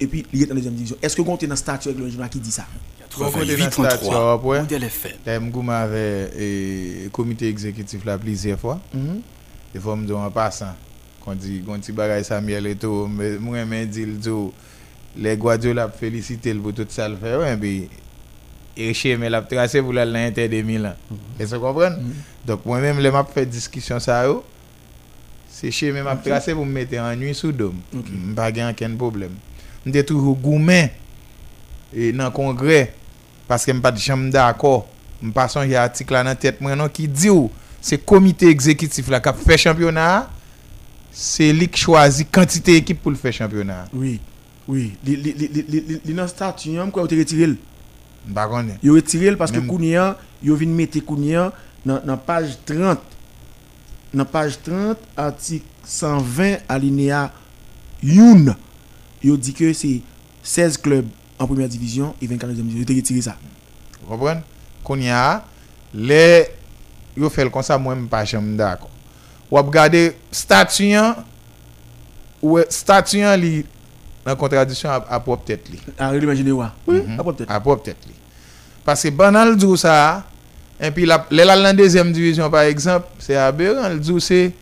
et 0.00 0.06
puis 0.06 0.26
il 0.32 0.42
est 0.42 0.50
en 0.50 0.54
deuxième 0.56 0.74
division? 0.74 0.96
Est-ce 1.00 1.14
que 1.16 1.22
vous 1.22 1.32
avez 1.32 1.50
un 1.50 1.56
statut 1.56 1.88
avec 1.90 2.00
le 2.00 2.28
qui 2.28 2.40
dit 2.40 2.50
ça? 2.50 2.66
Bon 3.16 3.30
côté 3.30 3.56
dans 3.56 3.70
statut, 3.70 4.06
88.3 4.06 4.34
après. 4.34 4.60
Modèle 4.60 4.84
FM. 4.84 5.12
Là, 5.24 5.40
Mgouma 5.40 5.78
avait 5.80 6.30
et, 6.38 7.08
comité 7.12 7.48
exécutif 7.48 8.04
là 8.04 8.18
plusieurs 8.18 8.58
fois. 8.58 8.80
Et 9.74 9.78
faut 9.78 9.94
me 9.96 10.06
dire 10.06 10.18
en 10.18 10.30
passant, 10.30 10.74
quand 11.24 11.34
dit, 11.34 11.62
quand 11.66 11.78
tu 11.80 11.92
bagaille 11.92 12.24
Samuel 12.24 12.66
et 12.66 12.76
tout, 12.76 13.08
mais 13.08 13.38
moi, 13.38 13.58
je 13.58 13.84
dis, 13.84 14.06
le 14.06 14.18
tout, 14.18 14.52
les 15.16 15.36
Guardiola 15.36 15.88
féliciter 15.88 16.54
pour 16.54 16.72
tout 16.72 16.86
ça 16.88 17.08
le 17.08 17.16
fait, 17.16 17.36
ouais, 17.36 17.56
mais 17.56 17.88
et 18.76 18.94
chez 18.94 19.16
mais 19.16 19.28
la 19.28 19.42
tracé 19.42 19.82
pour 19.82 19.92
l'Inter 19.92 20.48
de 20.48 20.62
Milan. 20.62 20.94
Est-ce 21.38 21.50
que 21.52 21.56
vous 21.56 21.66
comprenez? 21.66 21.96
Donc, 22.46 22.64
moi-même, 22.64 23.00
je 23.02 23.08
m'a 23.08 23.24
fait 23.24 23.44
discussion 23.44 23.98
ça, 23.98 24.24
yo. 24.24 24.44
c'est 25.48 25.70
chez 25.72 25.90
moi, 25.90 26.02
m'a 26.02 26.16
tracé 26.16 26.54
pour 26.54 26.64
me 26.64 26.72
mettre 26.72 26.96
en 26.98 27.16
nuit 27.16 27.34
sous 27.34 27.50
dôme. 27.52 27.80
Pas 28.36 28.52
de 28.52 28.70
aucun 28.70 28.94
problème. 28.94 29.32
Je 29.84 30.00
toujours 30.02 30.36
gourmet 30.36 30.92
et 31.94 32.12
dans 32.12 32.24
le 32.24 32.30
congrès 32.30 32.94
parce 33.46 33.64
que 33.64 33.72
je 33.72 33.78
pas 33.78 33.92
de 33.92 33.98
chambre 33.98 34.30
d'accord. 34.30 34.88
Je 35.22 35.30
pas 35.30 35.48
son 35.48 35.70
article 35.72 36.12
dans 36.12 36.22
la 36.22 36.34
tête 36.34 36.60
non 36.60 36.88
qui 36.88 37.08
dit 37.08 37.30
ou 37.30 37.50
c'est 37.80 37.98
comité 38.04 38.48
exécutif 38.48 39.08
là 39.08 39.20
qui 39.20 39.28
a 39.28 39.32
fait 39.32 39.56
championnat 39.56 40.28
c'est 41.18 41.52
lui 41.52 41.68
qui 41.68 41.80
choisit 41.80 42.30
quantité 42.30 42.72
d'équipe 42.72 43.02
pour 43.02 43.10
le 43.10 43.16
faire 43.16 43.32
championnat. 43.32 43.86
Oui, 43.92 44.20
oui. 44.68 44.92
Il 45.04 45.26
est 45.28 46.12
dans 46.12 46.22
le 46.22 46.28
statut, 46.28 46.70
il 46.70 46.90
quoi, 46.92 47.06
il 47.10 47.18
retiré. 47.18 47.54
Pas. 48.32 48.48
Il 48.82 48.90
retiré 48.92 49.34
parce 49.34 49.50
que 49.50 49.58
Kounia, 49.58 50.16
il 50.42 50.52
vient 50.54 50.68
mettre 50.68 51.00
Kounia 51.00 51.52
dans 51.84 52.00
la 52.04 52.16
page 52.16 52.58
30. 52.64 53.00
Dans 54.14 54.24
page 54.24 54.62
30, 54.62 54.96
article 55.16 55.64
120, 55.84 56.58
alinéa 56.68 57.32
1. 58.04 58.54
Il 59.22 59.38
dit 59.38 59.54
que 59.54 59.72
c'est 59.72 60.02
16 60.42 60.76
clubs 60.78 61.06
en 61.38 61.46
première 61.46 61.68
division 61.68 62.14
et 62.20 62.26
24 62.26 62.48
deuxième 62.48 62.66
division. 62.66 62.86
Il 62.88 62.94
a 62.94 63.00
retiré 63.00 63.20
ça. 63.20 63.36
Vous 64.02 64.08
comprenez? 64.16 64.40
Qu'on 64.84 64.98
y 64.98 65.08
a 65.08 65.44
les 65.94 66.46
yo 67.16 67.28
fait 67.28 67.48
comme 67.50 67.62
ça 67.62 67.78
moi 67.78 67.94
même 67.94 68.08
pas 68.08 68.24
jamais 68.24 68.56
d'accord. 68.56 68.90
Ou 69.50 69.56
regarder 69.56 70.16
statut 70.30 70.94
ou 72.42 72.58
statut 72.68 73.22
li 73.38 73.64
en 74.26 74.36
contradiction 74.36 74.90
à, 74.90 75.04
à 75.08 75.20
propre 75.20 75.44
tête 75.44 75.68
li. 75.68 75.78
Ah, 75.98 76.10
règlement 76.10 76.34
général. 76.34 76.70
Oui, 76.86 77.02
après 77.18 77.32
peut-être. 77.32 77.50
à 77.50 77.60
propre 77.60 77.82
tête 77.82 77.96
li. 78.06 78.14
Parce 78.84 79.02
que 79.02 79.08
banal 79.10 79.56
ça 79.76 80.24
et 80.80 80.90
puis 80.90 81.06
la 81.06 81.26
la 81.30 81.72
deuxième 81.72 82.12
division 82.12 82.48
par 82.50 82.62
exemple, 82.62 83.06
c'est 83.18 83.36
aberrant 83.36 83.88
le 83.88 83.98
dit 83.98 84.20
c'est 84.20 84.52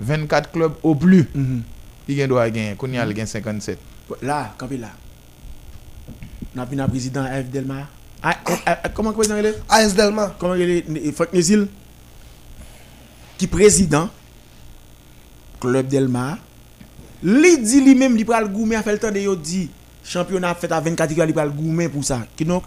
24 0.00 0.50
clubs 0.50 0.74
au 0.82 0.94
plus. 0.94 1.28
Mhm. 1.34 1.62
Il 2.06 2.16
gagne 2.16 2.28
gagner, 2.52 2.74
qu'on 2.76 2.90
y 2.92 2.98
a 2.98 3.06
le 3.06 3.12
gagne 3.12 3.26
57. 3.26 3.78
Là, 4.22 4.52
campé 4.58 4.76
là. 4.76 4.88
On 6.56 6.60
a 6.60 6.64
vu 6.64 6.80
un 6.80 6.88
président 6.88 7.24
F. 7.24 7.50
Delmar. 7.50 7.88
Ah, 8.22 8.36
ah, 8.46 8.78
ah, 8.84 8.88
comment 8.88 9.10
le 9.10 9.16
président 9.16 9.36
il 9.36 9.46
est? 9.46 9.62
AS 9.68 9.94
Delma. 9.94 10.34
comment 10.38 10.54
il 10.54 10.70
est? 10.70 11.12
Franck 11.12 11.32
Nézil. 11.32 11.66
Qui 13.36 13.46
président? 13.46 14.08
Club 15.60 15.88
Delmar 15.88 16.38
li 17.22 17.58
dit 17.58 17.80
lui 17.80 17.94
même 17.94 18.16
il 18.18 18.26
pral 18.26 18.52
goumen 18.52 18.78
a 18.78 18.82
fait 18.82 18.92
le 18.92 18.98
temps 18.98 19.10
de 19.10 19.18
yo 19.18 19.34
dit 19.34 19.70
championnat 20.04 20.54
fait 20.54 20.70
à 20.70 20.78
24 20.78 21.10
équipes 21.10 21.24
il 21.26 21.32
pral 21.32 21.50
goumen 21.50 21.88
pour 21.90 22.04
ça. 22.04 22.20
Qui 22.36 22.44
donc? 22.44 22.64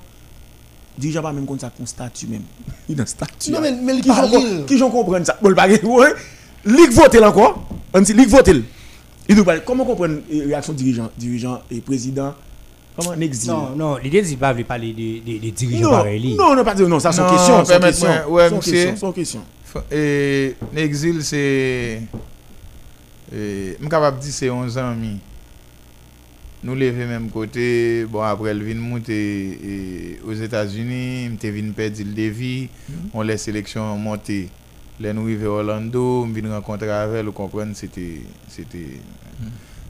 Dirigeant 0.97 1.21
pas 1.21 1.31
même 1.31 1.45
comme 1.45 1.59
ça 1.59 1.71
statut 1.85 2.25
même. 2.25 2.41
Il 2.89 2.95
dans 2.95 3.05
statut. 3.05 3.51
Non, 3.51 3.61
mais- 3.61 3.71
mais 3.71 4.01
qui 4.01 4.07
parle, 4.07 4.31
j'en 4.31 4.63
qui 4.63 4.77
j'en 4.79 4.89
comprendre 4.89 5.27
ça? 5.27 5.37
Bon 5.41 5.49
le 5.49 5.55
bagage 5.55 5.83
ouais. 5.83 6.13
Ligue 6.65 6.91
vote 6.91 7.15
encore 7.21 7.69
on 7.93 8.01
dit 8.01 8.13
ligue 8.13 8.29
vote 8.29 8.49
il 9.29 9.35
doit 9.35 9.43
parler 9.45 9.61
comment 9.65 9.85
comprendre 9.85 10.21
eh, 10.29 10.43
réaction 10.45 10.73
dirigeant 10.73 11.11
dirigeant 11.17 11.61
et 11.69 11.81
président? 11.81 12.33
Comment 12.97 13.15
Non, 13.47 13.75
non, 13.75 13.97
l'idée, 13.97 14.23
c'est 14.23 14.35
pas 14.35 14.53
de 14.53 14.63
parler 14.63 14.91
des 14.93 15.51
dirigeants 15.51 15.83
non, 15.83 15.91
pareils. 15.91 16.35
non, 16.35 16.55
non, 16.55 16.63
pas 16.63 16.73
dire 16.73 16.89
non, 16.89 16.99
ça 16.99 17.11
c'est 17.11 17.21
Non, 17.21 17.29
question, 17.29 17.65
c'est 17.65 17.79
permettez-moi, 17.79 18.49
question. 18.59 19.11
question, 19.11 19.41
Et 19.91 20.55
l'exil, 20.73 21.23
c'est. 21.23 22.01
Je 23.31 23.73
suis 23.79 23.89
capable 23.89 24.17
de 24.17 24.23
dire 24.23 24.33
c'est 24.33 24.49
11 24.49 24.77
ans. 24.77 24.95
Nous 26.63 26.73
lever 26.73 27.05
même 27.05 27.29
côté. 27.29 28.05
Bon, 28.05 28.21
après, 28.21 28.49
elle 28.49 28.63
vient 28.63 28.75
monter 28.75 29.13
et, 29.13 30.19
aux 30.25 30.33
États-Unis. 30.33 31.29
Je 31.41 31.47
venu 31.49 31.71
perdre 31.71 31.97
le 31.99 32.11
défi. 32.11 32.69
On 33.13 33.21
laisse 33.21 33.43
sélection 33.43 33.95
monter. 33.95 34.49
Là, 34.99 35.13
nous 35.13 35.21
arrivons 35.23 35.45
à 35.45 35.59
Orlando. 35.59 36.27
Je 36.33 36.41
viens 36.41 36.55
rencontrer 36.55 36.89
avec 36.89 37.19
elle. 37.19 37.25
Vous 37.27 37.31
comprenez, 37.31 37.73
c'était. 37.75 38.21
c'était 38.49 38.99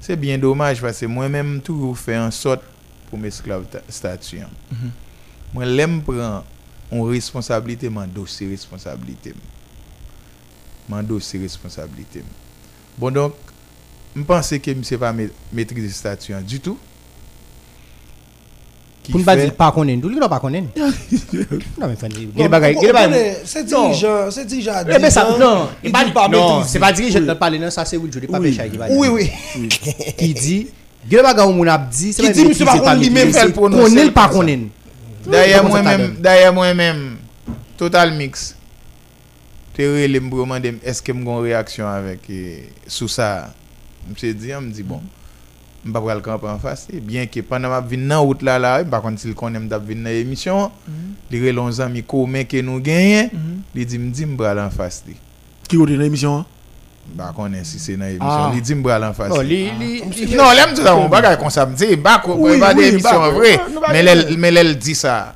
C'est 0.02 0.18
bien 0.18 0.38
dommage 0.38 0.82
parce 0.82 1.00
que 1.00 1.06
moi-même, 1.06 1.62
toujours 1.62 1.98
fait 1.98 2.18
en 2.18 2.32
sorte 2.32 2.62
pour 3.10 3.18
m'esclave 3.20 3.66
statut. 3.90 4.40
hein. 4.42 4.50
Moi, 5.54 5.66
l'aime 5.66 6.02
prend 6.02 6.44
une 6.92 7.02
responsabilité, 7.10 7.90
mon 7.90 8.06
dossier 8.08 8.48
responsabilité. 8.50 9.34
Mon 10.90 11.02
dossier 11.04 11.40
responsabilité. 11.40 12.24
Bon, 12.98 13.12
donc, 13.12 13.34
je 14.16 14.22
pense 14.24 14.50
que 14.50 14.58
je 14.66 14.72
ne 14.78 14.84
sais 14.84 14.98
pas 14.98 15.12
ma- 15.14 15.24
maîtriser 15.54 15.90
statut 15.90 16.34
hein, 16.34 16.42
du 16.42 16.60
tout. 16.60 16.78
Qui 19.04 19.12
Pour 19.12 19.22
ne 19.22 19.26
pas 19.26 19.36
fait- 19.38 19.44
dire 19.46 19.54
pas 19.56 19.72
connaître, 19.72 20.02
tout 20.02 20.10
le 20.10 20.16
monde 20.16 20.24
pas 20.30 20.40
connaître. 20.40 20.68
Non, 20.76 21.88
Non, 22.36 22.50
on- 25.26 25.30
on 25.40 25.40
Non. 25.40 25.72
pas 26.14 26.28
non, 26.28 26.50
maîtriser. 26.58 26.68
c'est 26.68 26.80
pas 26.80 26.92
dirigeant 26.92 27.20
Oui. 27.20 27.22
de 27.22 27.28
Oui. 28.40 28.50
Pécha 28.52 28.68
qui 28.68 28.78
va 28.78 28.90
dire. 28.90 28.98
Oui, 28.98 29.08
oui. 29.08 29.30
Qui 30.18 30.34
dit, 30.34 30.68
Gile 31.10 31.24
baga 31.24 31.46
ou 31.48 31.54
moun 31.54 31.70
ap 31.72 31.90
di, 31.90 32.12
se 32.12 32.22
Qui 32.22 32.28
pa 32.28 32.34
dit, 32.34 32.46
monsieur 32.46 32.66
maîtriser, 32.66 32.74
pas 32.74 32.82
pas 32.82 32.90
connaît, 32.90 33.06
lui-même 33.06 33.32
fait. 33.32 34.70
D'ailleurs, 35.30 35.64
moi-même, 35.68 36.00
t'adonne? 36.02 36.22
d'ailleurs, 36.22 36.54
moi-même, 36.54 37.18
Total 37.78 38.14
Mix, 38.14 38.56
te 39.74 39.82
relé 39.82 40.20
me 40.20 40.30
demander 40.30 40.78
est-ce 40.84 41.02
que 41.02 41.14
j'ai 41.14 41.20
une 41.20 41.28
réaction 41.30 41.88
avec 41.88 42.22
eh, 42.30 42.70
sous 42.88 43.08
ça? 43.08 43.54
Je 44.08 44.28
me 44.28 44.34
dit, 44.34 44.48
me 44.48 44.72
dit 44.72 44.84
bon, 44.84 45.02
je 45.84 45.90
ne 45.90 45.94
vais 45.94 46.06
pas 46.06 46.16
le 46.16 46.22
camper 46.22 46.48
en 46.48 46.60
face. 46.60 46.88
Bien 46.92 47.26
que 47.26 47.40
pendant 47.42 47.70
que 47.82 47.90
je 47.90 47.96
viens 47.96 48.08
dans 48.08 48.24
route 48.24 48.42
là, 48.42 48.58
là, 48.60 48.84
par 48.84 49.02
contre, 49.02 49.20
s'il 49.20 49.34
connaît 49.34 49.60
que 49.60 49.66
je 49.66 49.94
viens 49.94 50.04
dans 50.04 50.10
l'émission, 50.10 50.72
relé 51.32 51.52
les 51.54 51.82
amis 51.82 52.04
communs 52.04 52.44
que 52.44 52.60
nous 52.62 52.80
gagnons, 52.80 53.30
il 53.76 53.86
dit, 53.86 53.98
me 53.98 54.12
dit, 54.12 54.26
je 54.30 54.38
vais 54.38 54.46
aller 54.46 54.62
en 54.62 54.70
face. 54.70 55.04
Qui 55.70 55.76
est 55.76 55.80
dans 55.80 55.86
l'émission 55.86 56.46
Bah, 57.16 57.34
connais 57.36 57.64
si 57.64 57.80
c'est 57.80 57.96
dans 57.98 58.06
l'émission. 58.06 58.28
Ah. 58.30 58.52
Non, 59.30 59.42
li. 59.42 59.70
li, 59.80 60.02
li, 60.26 60.36
Non, 60.36 60.44
me 60.68 60.76
dit, 60.76 60.82
bah, 60.82 60.96
bah, 63.20 63.30
vrai. 63.32 63.60
nous, 63.74 63.80
Mais 63.92 64.04
nous. 64.04 64.10
elle, 64.10 64.38
mais 64.38 64.54
elle 64.54 64.78
dit 64.78 64.96
ça. 64.96 65.34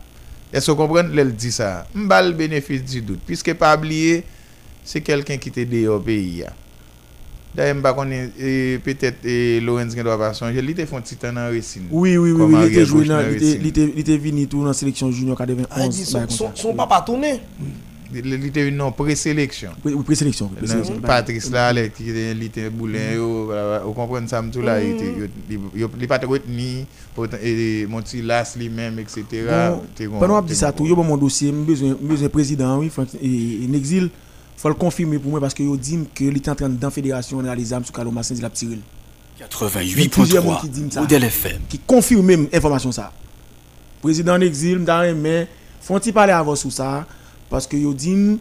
Est-ce 0.53 0.65
que 0.67 0.72
vous 0.72 0.78
comprenez? 0.78 1.19
Elle 1.22 1.34
dit 1.34 1.51
ça. 1.51 1.88
M'ba 1.95 2.22
le 2.22 2.34
bénéfice 2.34 2.84
du 2.84 3.01
doute. 3.01 3.22
Puisque 3.26 3.53
pas 3.53 3.76
oublier, 3.78 4.24
c'est 4.84 5.01
quelqu'un 5.01 5.38
qui 5.38 5.49
était 5.49 5.65
dehors 5.65 5.97
au 5.97 5.99
pays. 6.01 6.39
ya. 6.39 6.51
D'ailleurs, 7.55 7.76
m'ba 7.76 7.93
connaît, 7.93 8.30
peut-être, 8.84 9.26
Lorenz. 9.61 9.93
Oui, 11.91 12.17
oui, 12.17 12.32
oui, 12.32 12.38
Comme 12.39 12.53
oui, 12.53 12.53
il 12.53 12.57
Ariel 12.57 12.72
était 12.74 12.86
joué 12.86 13.05
dans, 13.05 13.15
Bochner 13.17 13.30
il 13.32 13.36
était- 13.38 13.45
ici. 13.45 13.57
il 13.61 13.67
était- 13.67 13.93
il 13.95 13.99
était 13.99 14.17
venu 14.17 14.47
tout 14.47 14.59
dans 14.61 14.67
la 14.67 14.74
sélection 14.74 15.11
junior 15.11 15.38
Ah, 15.39 15.45
il 15.84 15.89
dit, 15.89 16.03
91. 16.03 16.38
son- 16.55 16.74
bah, 16.76 16.88
ça. 17.24 17.39
Oui, 19.86 19.93
oui, 19.93 20.03
présélection. 20.03 20.47
oui, 20.51 20.57
présélection. 20.57 20.95
Non, 20.95 21.01
Patrice 21.01 21.49
là, 21.51 21.72
les- 21.74 21.89
qui 21.89 22.09
était 22.09 22.32
il 22.32 22.43
était 22.43 22.70
boulin, 22.70 23.14
yo, 23.16 23.45
voilà, 23.45 23.80
vous 23.80 23.93
comprenez 23.93 24.28
ça, 24.28 24.43
tout 24.51 24.62
là, 24.62 24.82
il 24.84 24.91
était- 24.95 25.05
yo- 25.20 25.28
il 25.49 25.59
il- 25.76 25.88
il 26.01 26.07
pas 26.07 26.18
retenu, 26.20 26.86
autant- 27.16 27.38
et 27.41 27.86
mon 27.89 28.01
petit 28.01 28.22
las 28.22 28.55
etc. 28.57 29.24
Pendant 30.20 30.41
que 30.41 30.47
je 30.47 30.47
t'es 30.47 30.53
dis 30.53 30.55
ça, 30.59 30.72
bon. 30.72 30.78
tout, 30.78 30.86
yo 30.88 30.95
bon 30.95 31.03
mon 31.03 31.18
dossier, 31.18 31.47
j'ai 31.49 31.53
besoin 31.66 31.95
besoin 31.99 32.30
président, 32.30 32.78
oui, 32.80 32.89
Frank- 32.89 33.07
et, 33.22 33.68
en 33.70 33.74
exil. 33.74 34.09
faut 34.57 34.68
le 34.70 34.76
confirmer 34.76 35.18
pour 35.18 35.32
moi 35.32 35.39
parce 35.39 35.53
que 35.55 35.64
yo 35.64 35.76
dit 35.76 35.99
que 36.14 36.24
il 36.24 36.38
était 36.38 36.51
en 36.51 36.55
train 36.55 36.70
dans 36.70 36.78
la 36.88 36.91
fédération 36.91 37.41
dans 37.41 37.53
les 37.53 37.74
armes 37.74 37.84
sur 37.84 37.93
Carlo 37.93 38.12
Massin 38.12 38.36
de 38.36 38.41
la 38.43 38.49
Ptiril. 38.49 38.80
plusieurs 40.09 40.43
monde 40.43 40.62
qui 40.62 40.70
dit 40.70 40.82
88.3 40.82 40.91
ça. 40.93 41.01
Modèle 41.01 41.24
FM. 41.24 41.59
qui 41.68 41.80
confirme 41.80 42.26
même 42.26 42.47
information 42.53 42.91
ça. 42.91 43.12
Président 44.01 44.36
en 44.36 44.41
exil, 44.41 44.80
m'da 44.80 45.14
mais 45.14 45.47
font-ils 45.80 46.14
parler 46.14 46.34
avant 46.34 46.55
sur 46.55 46.72
ça 46.72 47.07
parce 47.52 47.68
que 47.68 47.76
yo 47.76 47.93
dit 47.93 48.39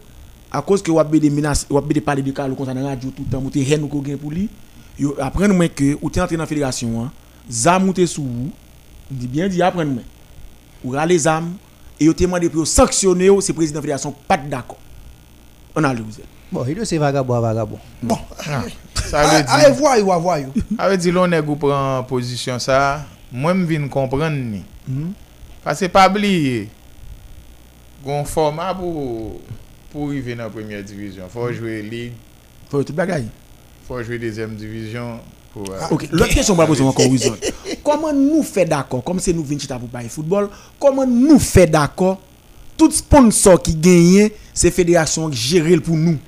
à 0.52 0.62
cause 0.62 0.82
que 0.82 0.90
wap 0.90 1.10
des 1.10 1.28
menaces, 1.28 1.66
wap 1.68 1.92
des 1.92 2.00
parler 2.00 2.22
de 2.22 2.30
Carlo 2.30 2.56
ça 2.64 2.72
dans 2.72 2.80
la 2.80 2.90
radio 2.90 3.10
tout 3.10 3.24
le 3.26 3.30
temps, 3.30 3.42
ou 3.44 3.50
te 3.50 3.58
haine 3.58 3.82
ou 3.82 3.88
ko 3.88 4.02
gen 4.06 4.16
pour 4.16 4.30
lui. 4.30 4.48
Yo 4.98 5.16
apprendre 5.20 5.52
moi 5.52 5.68
que 5.68 5.98
ou 6.00 6.08
t'es 6.08 6.20
entré 6.20 6.36
dans 6.36 6.44
la 6.44 6.46
fédération, 6.46 7.02
hein, 7.02 7.12
zam 7.50 7.88
ou 7.88 7.92
te 7.92 8.06
sous 8.06 8.22
vous. 8.22 8.50
Dit 9.10 9.26
bien 9.26 9.48
dit 9.48 9.60
apprendre 9.60 9.90
moi. 9.90 10.02
Ou 10.84 10.92
rale 10.92 11.18
zam 11.18 11.52
et 11.98 12.04
yo 12.04 12.14
demandé 12.14 12.48
pour 12.48 12.66
sanctionner 12.66 13.28
c'est 13.40 13.52
président 13.52 13.80
de 13.80 13.86
la 13.86 13.98
fédération 13.98 14.14
pas 14.28 14.36
d'accord. 14.36 14.78
On 15.74 15.84
a 15.84 15.92
le 15.92 16.02
vous. 16.02 16.22
Bon, 16.52 16.64
il 16.68 16.86
c'est 16.86 16.98
vagabond, 16.98 17.40
vagabond. 17.40 17.78
Bon, 18.02 18.18
Sa 19.10 19.26
ve 19.26 19.44
A 19.48 19.70
di, 19.70 19.80
vwa 19.80 19.98
yo, 19.98 20.12
a 20.12 20.18
vwa 20.18 20.38
yo. 20.38 20.52
sa 20.76 20.88
ve 20.88 20.96
di 20.98 21.10
lon 21.10 21.30
neg 21.30 21.48
ou 21.50 21.58
pran 21.58 22.04
pozisyon 22.06 22.60
sa, 22.62 23.06
mwen 23.32 23.62
m 23.62 23.66
vin 23.66 23.88
kompran 23.90 24.30
ni. 24.30 24.62
Mhm. 24.86 25.12
Pase 25.64 25.90
pa 28.00 28.06
bliye, 28.06 28.16
gon 28.20 28.24
forma 28.24 28.74
pou 28.74 29.40
pou 29.92 30.10
rive 30.10 30.36
nan 30.38 30.50
premye 30.54 30.82
divizyon. 30.86 31.28
Fò 31.32 31.50
jwe 31.52 31.82
lig, 31.82 32.12
Faut 32.70 32.84
tout 32.84 32.94
bagay. 32.94 33.24
fò 33.88 34.00
jwe 34.02 34.18
dezem 34.22 34.56
divizyon. 34.56 35.18
Pou, 35.52 35.64
euh, 35.72 35.88
Ok, 35.90 36.06
l'autre 36.12 36.32
question 36.32 36.54
m'a 36.54 36.64
posé 36.66 36.84
encore 36.84 37.08
Wilson. 37.10 37.34
Comment 37.82 38.12
nous 38.12 38.44
fait 38.44 38.64
d'accord, 38.64 39.02
comme 39.02 39.18
c'est 39.18 39.32
nous 39.32 39.42
venons 39.42 39.78
pour 39.80 39.88
parler 39.88 40.08
football, 40.08 40.48
comment 40.78 41.04
nous 41.04 41.40
fait 41.40 41.66
d'accord, 41.66 42.20
tout 42.76 42.90
sponsor 42.92 43.60
qui 43.60 43.74
gagne, 43.74 44.30
c'est 44.54 44.70
fédération 44.70 45.28
qui 45.28 45.36
gère 45.36 45.82
pour 45.82 45.96
nous. 45.96 46.18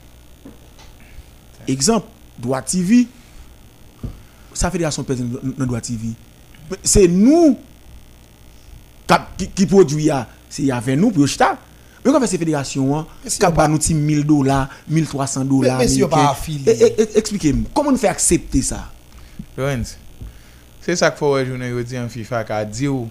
Exemple, 1.68 2.06
Droit 2.36 2.62
TV, 2.62 3.06
sa 4.52 4.70
fédération 4.72 5.04
pèse 5.04 5.22
dans 5.22 5.66
Droit 5.66 5.80
TV. 5.80 6.08
C'est 6.82 7.06
nous 7.06 7.56
qui, 9.36 9.48
qui 9.50 9.66
produit, 9.66 10.04
ya, 10.04 10.26
c'est 10.52 10.70
avec 10.70 10.98
nous 10.98 11.10
pour 11.10 11.26
chita. 11.26 11.56
Mais 12.04 12.10
quand 12.12 12.20
cette 12.26 12.38
fédération, 12.40 12.98
hein, 12.98 13.06
si 13.24 13.38
qui 13.38 13.46
on 13.46 13.52
pas- 13.52 13.68
nous 13.68 13.78
1000 13.78 14.24
dollars, 14.26 14.68
1300 14.88 15.44
dollars. 15.44 15.78
mais 15.78 15.88
si 15.88 16.02
on 16.04 16.08
pas 16.08 16.30
affilié. 16.30 16.64
Eh, 16.66 16.84
eh, 16.84 16.94
eh, 16.98 17.18
Expliquez-moi, 17.18 17.70
comment 17.72 17.90
nous 17.92 17.96
fait 17.96 18.08
accepter 18.08 18.60
ça? 18.60 18.90
Lorenz, 19.56 19.96
se 20.82 20.94
sa 20.96 21.10
k 21.12 21.16
fò 21.20 21.30
wè 21.36 21.44
jounen 21.46 21.70
yo 21.70 21.82
di 21.86 21.96
an 21.96 22.08
FIFA 22.10 22.42
ka 22.48 22.58
di 22.66 22.88
ou 22.90 23.06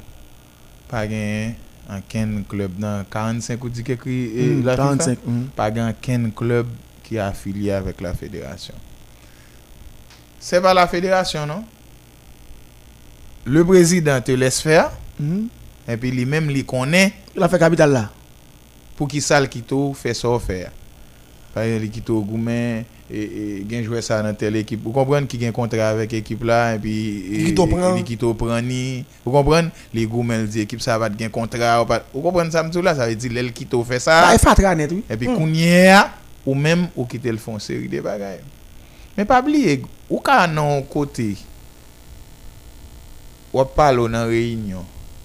pa 0.91 1.05
gen 1.07 1.53
an 1.89 2.01
ken 2.11 2.33
klub 2.49 2.75
nan 2.81 3.05
45 3.09 3.63
ou 3.63 3.69
di 3.71 3.83
ke 3.87 3.95
kri 3.97 4.17
e, 4.35 4.45
Hmm, 4.49 4.65
la 4.67 4.75
FIFA? 4.75 4.89
45. 4.91 5.25
hmm. 5.25 5.45
pa 5.55 5.69
gen 5.71 5.93
ken 6.03 6.27
klub 6.35 6.67
ki 7.07 7.17
afiliye 7.23 7.73
avèk 7.79 8.01
la 8.03 8.11
federasyon. 8.17 8.75
Se 10.41 10.59
pa 10.61 10.73
la 10.75 10.83
federasyon 10.91 11.47
non? 11.47 11.63
Le 13.45 13.63
prezident 13.65 14.21
te 14.21 14.35
les 14.37 14.59
fè 14.61 14.81
Mhm. 15.19 15.47
epi 15.89 16.11
li 16.13 16.27
menm 16.29 16.51
li 16.53 16.65
konen 16.67 17.13
la 17.39 17.49
fe 17.49 17.61
kapital 17.61 17.95
la 17.95 18.05
pou 18.97 19.09
ki 19.09 19.21
sal 19.23 19.47
kito 19.49 19.89
fe 19.97 20.13
so 20.17 20.36
fe 20.41 20.65
paye 21.51 21.79
li 21.82 21.89
kito 21.91 22.19
goumen 22.23 22.86
e, 23.11 23.19
e, 23.19 23.43
gen 23.67 23.84
jwe 23.84 23.99
sa 24.05 24.21
nan 24.23 24.38
tel 24.39 24.55
ekip 24.61 24.86
ou 24.86 24.93
kompren 24.95 25.27
ki 25.29 25.39
gen 25.41 25.55
kontra 25.55 25.89
avèk 25.91 26.15
ekip 26.21 26.45
la 26.47 26.59
epi 26.77 26.93
e, 26.93 27.41
li 27.47 27.51
kito 28.07 28.32
pran 28.39 28.63
ni. 28.63 29.01
Ou 29.25 29.34
kompren 29.36 29.67
li 29.95 30.05
goumen 30.09 30.45
li 30.45 30.53
di 30.53 30.63
ekip 30.63 30.84
sa 30.84 30.95
vat 31.01 31.17
gen 31.19 31.34
kontra 31.34 31.75
ou, 31.82 31.89
pat, 31.89 32.07
ou 32.15 32.23
kompren 32.23 32.51
sa 32.53 32.63
mtou 32.63 32.86
la 32.86 32.95
sa 32.95 33.09
ve 33.09 33.17
di 33.19 33.32
lel 33.34 33.51
kito 33.55 33.84
fe 33.88 33.99
sa 33.99 34.21
Bah, 34.29 34.39
fatra 34.39 34.73
net, 34.79 34.95
oui. 34.95 35.03
epi 35.11 35.27
mm. 35.27 35.36
kounye 35.36 35.84
a 35.91 36.05
ou 36.45 36.55
menm 36.55 36.88
ou 36.95 37.05
kite 37.09 37.34
l 37.34 37.41
fon 37.41 37.59
seri 37.61 37.91
de 37.91 37.99
bagay 38.05 38.39
men 39.17 39.27
pa 39.27 39.41
bli 39.43 39.82
ou 40.07 40.21
ka 40.23 40.45
nan 40.47 40.86
kote 40.89 41.34
wap 43.51 43.75
palo 43.75 44.07
nan 44.07 44.29
reynyon 44.32 44.88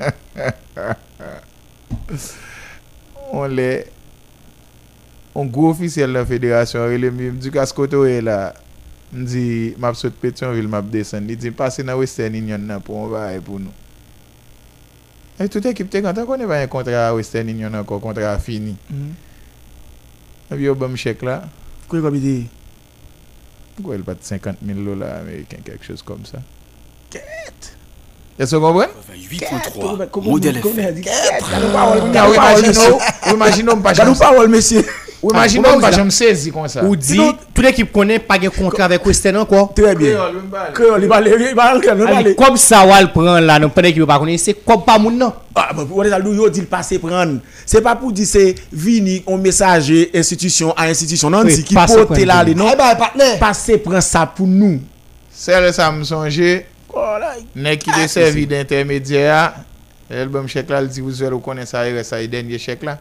On 3.32 3.48
le 3.48 3.84
On 5.34 5.46
gwo 5.46 5.70
ofisyel 5.74 6.10
la 6.16 6.24
federasyon 6.26 6.88
Rele 6.90 7.10
mi 7.14 7.30
mdi 7.34 7.50
kaskoto 7.54 8.06
e 8.08 8.20
la 8.24 8.54
Mdi 9.12 9.74
map 9.82 9.94
sot 9.98 10.14
Petionville 10.22 10.70
map 10.70 10.86
desen 10.90 11.26
Li 11.28 11.36
di 11.36 11.50
pase 11.54 11.82
nan 11.86 11.98
Western 12.00 12.34
Union 12.40 12.62
nan 12.66 12.80
pou 12.84 12.98
on 12.98 13.08
va 13.12 13.32
e 13.34 13.40
pou 13.44 13.58
nou 13.62 13.74
E 15.40 15.48
tout 15.48 15.64
ekip 15.64 15.88
te 15.88 16.02
konta 16.04 16.26
konen 16.28 16.48
va 16.50 16.58
yon 16.60 16.68
kontra 16.68 17.06
Western 17.16 17.48
Union 17.48 17.72
anko 17.78 17.96
kontra 18.04 18.34
fini. 18.44 18.74
Mhm. 18.90 19.12
E 20.52 20.56
bi 20.58 20.66
yo 20.66 20.74
bam 20.76 20.96
chek 20.96 21.22
la 21.24 21.40
Quoi 21.88 22.02
comme 22.02 22.16
idée? 22.16 22.46
Gwo 23.80 23.94
el 23.94 24.04
pat 24.04 24.22
50 24.22 24.58
000 24.62 24.84
dollars 24.84 25.20
américains 25.22 25.62
quelque 25.64 25.84
chose 25.84 26.02
comme 26.02 26.24
ça? 26.24 26.38
Est-ce 28.40 28.52
que 28.52 28.56
vous 28.56 28.72
comprenez 28.72 28.88
88.3. 30.10 30.22
Modèle 30.24 30.56
FM. 30.56 30.94
Ou 32.26 32.34
imagino 32.34 32.98
Ou 33.26 33.34
imagino 33.34 33.72
m 33.76 33.82
pa 33.82 33.92
Gardons 33.92 34.14
jam 34.14 34.28
parole, 34.28 34.48
monsieur. 34.48 34.82
Ou 35.22 35.30
imagino 35.30 35.68
Ah, 35.68 35.74
m 35.74 35.80
pa 35.82 35.90
ou- 35.90 35.92
jam 35.92 36.10
sezi 36.10 36.50
kon 36.50 36.66
sa 36.66 36.82
Ou 36.84 36.96
dit, 36.96 37.20
toute 37.54 37.62
l'équipe 37.62 37.92
connaît 37.92 38.18
pas 38.18 38.38
de 38.38 38.48
contrat 38.48 38.84
avec 38.84 39.04
Western 39.04 39.36
encore. 39.36 39.74
Très 39.74 39.94
bien. 39.94 40.16
Créole, 40.72 41.02
il 41.02 41.08
va 41.08 41.16
aller, 41.16 41.34
il 41.38 41.54
va 41.54 41.64
aller, 41.64 41.80
il 41.82 41.98
va 41.98 42.08
Ali, 42.08 42.16
aller. 42.16 42.34
Comme 42.34 42.56
ça, 42.56 42.82
on 42.86 42.98
le 42.98 43.08
prend 43.08 43.38
là, 43.38 43.58
non 43.58 43.68
pas 43.68 43.82
d'équipe 43.82 44.06
pas 44.06 44.18
connaît, 44.18 44.38
c'est 44.38 44.54
comme 44.54 44.84
pas 44.84 44.98
moun 44.98 45.18
non? 45.18 45.34
Ah, 45.54 45.72
bah, 45.76 45.84
pour 45.86 46.00
aller 46.00 46.10
yo 46.10 46.48
dit 46.48 46.60
le 46.60 46.66
passé 46.66 46.98
prendre. 46.98 47.40
C'est 47.66 47.82
pas 47.82 47.94
pour 47.94 48.10
dire 48.10 48.26
c'est 48.26 48.54
vini 48.72 49.22
on 49.26 49.36
messager 49.36 50.10
institution 50.14 50.72
à 50.78 50.84
institution. 50.84 51.28
Non, 51.28 51.44
dit 51.44 51.62
qui 51.62 51.74
porte 51.74 51.92
prendre. 52.06 52.24
là, 52.24 52.42
les 52.42 52.54
non. 52.54 52.70
Eh 52.72 52.76
ben, 52.76 52.96
partenaire. 52.96 53.38
Passé 53.38 53.76
prend 53.76 54.00
ça 54.00 54.24
pour 54.24 54.46
nous. 54.46 54.80
Sel 55.30 55.72
sa 55.72 55.88
m 55.88 56.04
sonje 56.04 56.66
Oh, 56.92 57.18
Nek 57.54 57.84
ki 57.84 57.92
de 57.94 58.08
servi 58.10 58.46
de 58.50 58.58
intermediya, 58.64 59.40
el 60.10 60.30
bom 60.32 60.48
chek 60.50 60.70
la, 60.72 60.80
l 60.82 60.90
di 60.90 61.04
wouzer 61.04 61.34
ou 61.36 61.42
konen 61.44 61.68
sa 61.68 61.84
yere 61.86 62.02
sa 62.06 62.18
yi 62.18 62.28
denye 62.30 62.58
chek 62.58 62.82
la. 62.86 62.96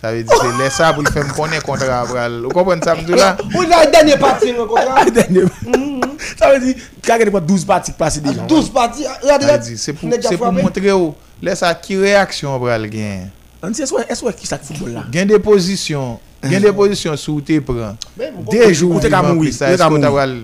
Sa 0.00 0.12
ve 0.14 0.22
di 0.22 0.30
se 0.34 0.50
lè 0.58 0.66
sa 0.70 0.92
pou 0.94 1.02
l 1.02 1.10
fèm 1.10 1.30
konen 1.34 1.62
kontra 1.66 2.04
pral. 2.06 2.40
Ou 2.46 2.54
kompon 2.54 2.82
sa 2.82 2.96
mdou 2.98 3.18
la? 3.18 3.32
Ou 3.50 3.64
la 3.66 3.84
denye 3.90 4.18
pati 4.20 4.52
yon 4.52 4.68
kontra? 4.70 5.06
Denye 5.14 5.46
pati. 5.46 5.86
Sa 6.38 6.48
ve 6.50 6.58
di, 6.62 6.72
kage 7.06 7.28
de 7.28 7.32
pa 7.34 7.40
12 7.42 7.66
pati 7.66 7.92
k 7.94 7.98
pasi 7.98 8.22
di 8.22 8.32
jan. 8.34 8.46
12 8.50 8.72
pati? 8.74 9.06
A 9.06 9.58
di, 9.62 9.76
se 9.78 9.94
pou 9.94 10.50
montre 10.54 10.90
ou, 10.94 11.12
lè 11.42 11.54
sa 11.58 11.70
ki 11.78 12.00
reaksyon 12.02 12.58
pral 12.62 12.88
gen. 12.90 13.28
An 13.62 13.74
ti, 13.74 13.86
eswe 13.86 14.34
ki 14.34 14.50
sak 14.50 14.66
foupol 14.66 14.96
la? 14.96 15.06
Gen 15.14 15.30
de 15.30 15.38
pozisyon. 15.42 16.18
Gen 16.42 16.62
de 16.62 16.74
pozisyon 16.74 17.18
sou 17.18 17.42
te 17.42 17.60
pran. 17.62 17.98
De 18.18 18.66
jou, 18.70 18.90
ou 18.90 19.02
te 19.02 19.10
kamou. 19.10 19.38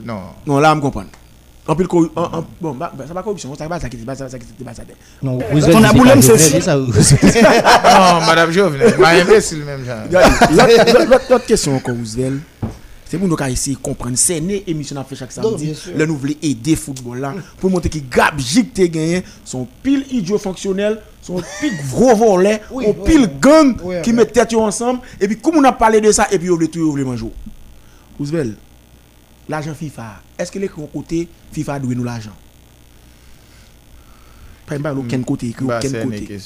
Non, 0.07 0.59
la 0.63 0.75
m 0.75 0.83
kompon. 0.83 1.11
En 1.67 1.75
plus, 1.75 1.87
bon, 1.87 2.11
bah, 2.75 2.93
bah, 2.95 3.05
ça 3.09 3.15
va 3.15 3.23
corruption, 3.23 3.55
ça 3.57 3.67
va 3.67 3.81
ça 3.81 3.89
qui 3.89 3.97
ça 4.05 4.15
ça 4.29 4.39
qui 4.39 4.47
c'est 4.59 4.65
pas 4.65 4.75
ça. 4.75 4.83
Non, 5.23 5.39
vous 5.51 5.61
Ton 5.61 5.83
aboulem, 5.83 6.21
c'est- 6.21 6.61
ça. 6.61 6.77
Non, 6.77 8.21
madame 8.27 8.51
Jovenel 8.51 8.95
Ma 8.99 9.09
imbécile 9.09 9.65
même 9.65 9.85
genre 9.85 10.05
l'autre- 11.31 11.47
question 11.47 11.77
encore, 11.77 11.95
Ousvel. 11.97 12.41
C'est 13.07 13.19
pour 13.19 13.29
nous 13.29 13.37
essayer 13.49 13.77
de 13.77 13.81
comprendre. 13.81 14.17
C'est 14.17 14.39
une 14.39 14.61
émission 14.67 14.97
à 14.97 15.05
faire 15.05 15.17
chaque 15.19 15.33
samedi. 15.33 15.75
Là, 15.97 16.05
nous 16.05 16.17
voulons 16.17 16.35
aider 16.43 16.75
football 16.75 17.19
là. 17.21 17.35
Pour 17.61 17.71
montrer 17.71 17.89
que 17.89 17.99
Gab 17.99 18.39
Jik 18.39 18.75
te 18.75 18.83
gagné. 18.83 19.23
Son 19.45 19.67
pile 19.83 20.05
idiot 20.11 20.39
fonctionnel. 20.39 21.01
Son 21.23 21.41
pile 21.61 21.73
gros 21.91 22.15
volet. 22.17 22.61
Son 22.69 22.75
oui, 22.77 22.87
pile 23.05 23.21
oui. 23.21 23.29
gang 23.41 23.77
Oui, 23.85 23.95
qui 24.03 24.11
oui. 24.11 24.17
met 24.17 24.27
tête 24.27 24.53
ensemble. 24.55 25.01
Et 25.21 25.29
puis, 25.29 25.37
comme 25.39 25.57
on 25.59 25.65
a 25.65 25.73
parlé 25.73 26.01
de 26.01 26.11
ça, 26.13 26.27
et 26.33 26.39
puis, 26.39 26.51
on 26.51 26.57
veut 26.57 26.69
tout, 26.69 26.81
on 26.91 26.93
veut 26.95 27.05
manger. 27.05 27.27
Ousvel, 28.19 28.55
l'argent 29.49 29.75
FIFA, 29.75 30.23
est-ce 30.39 30.51
que 30.53 30.59
les 30.59 30.69
côté 30.69 31.29
FIFA 31.53 31.79
doit 31.81 31.95
nous 31.95 32.05
l'argent? 32.05 32.37
Pas 34.67 34.79
pas 34.79 34.95
aucun 34.95 35.23
côté, 35.23 35.53
que 35.53 35.65
Ba 35.65 35.79
aucun 35.79 35.89
se 35.89 35.97
ne 35.97 36.05
côté. 36.05 36.39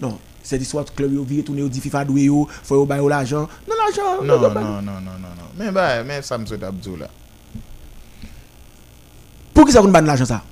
Non, 0.00 0.18
c'est 0.42 0.58
l'histoire 0.58 0.84
club 0.84 1.12
yo 1.12 1.22
vire 1.22 1.44
tourner 1.44 1.68
dit 1.68 1.80
FIFA 1.80 2.04
doué 2.04 2.22
yo, 2.22 2.48
faut 2.64 2.74
yo 2.74 2.84
bailler 2.84 3.08
l'argent. 3.08 3.48
Non 3.68 3.74
l'argent. 3.78 4.24
Non, 4.24 4.40
non, 4.40 4.54
non, 4.54 4.82
non, 4.82 5.00
non, 5.00 5.18
non 5.20 5.44
Men 5.56 5.70
ba, 5.72 6.02
men 6.02 6.22
sa 6.26 6.34
m 6.34 6.48
sot 6.50 6.62
abdou 6.66 6.96
la 6.98 7.06
Pour 9.54 9.64
qui 9.64 9.72
ça 9.72 9.80
qu'on 9.80 9.88
ban 9.88 10.02
l'argent 10.02 10.26
ça? 10.26 10.42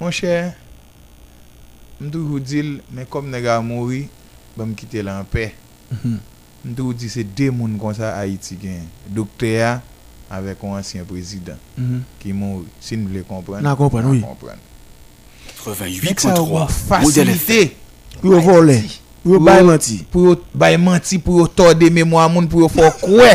Mon 0.00 0.14
chè, 0.14 0.54
mdou 2.00 2.22
kou 2.30 2.40
dil, 2.40 2.78
men 2.94 3.04
kom 3.10 3.26
nega 3.28 3.58
mouri, 3.60 4.06
ba 4.54 4.64
m 4.64 4.76
kite 4.78 5.02
la 5.04 5.18
an 5.20 5.26
pe. 5.28 5.50
Mdou 6.62 6.92
kou 6.92 6.96
di 6.96 7.10
se 7.12 7.26
de 7.26 7.50
moun 7.52 7.74
kon 7.82 7.98
sa 7.98 8.14
Haiti 8.14 8.56
gen. 8.62 8.86
Dokte 10.30 10.36
ya, 10.36 10.38
avek 10.38 10.58
kon 10.60 10.76
ansyen 10.78 11.06
prezident, 11.06 11.58
ki 12.20 12.32
mouri. 12.32 12.68
Si 12.80 12.96
nou 12.96 13.10
vle 13.10 13.22
kompren. 13.26 13.62
Nan 13.62 13.76
kompren, 13.78 14.06
oui. 14.10 14.20
kompren. 14.22 14.58
Mek 16.04 16.20
sa 16.20 16.34
88.3. 16.34 16.40
ou 16.40 17.02
Modèle 17.04 17.34
FM. 17.34 17.46
fasilite 17.46 17.78
Pour 18.20 18.40
voler. 18.40 18.82
Pour 19.22 19.40
bailler 19.40 19.66
menti. 19.66 19.98
pou 20.10 20.30
yo 20.30 20.36
bay 20.54 20.76
manti, 20.80 21.18
pou 21.18 21.40
yo 21.40 21.46
torde 21.46 21.90
memwa 21.92 22.28
moun, 22.28 22.48
pou 22.48 22.64
yo 22.64 22.68
fò 22.68 22.88
kwe. 23.02 23.34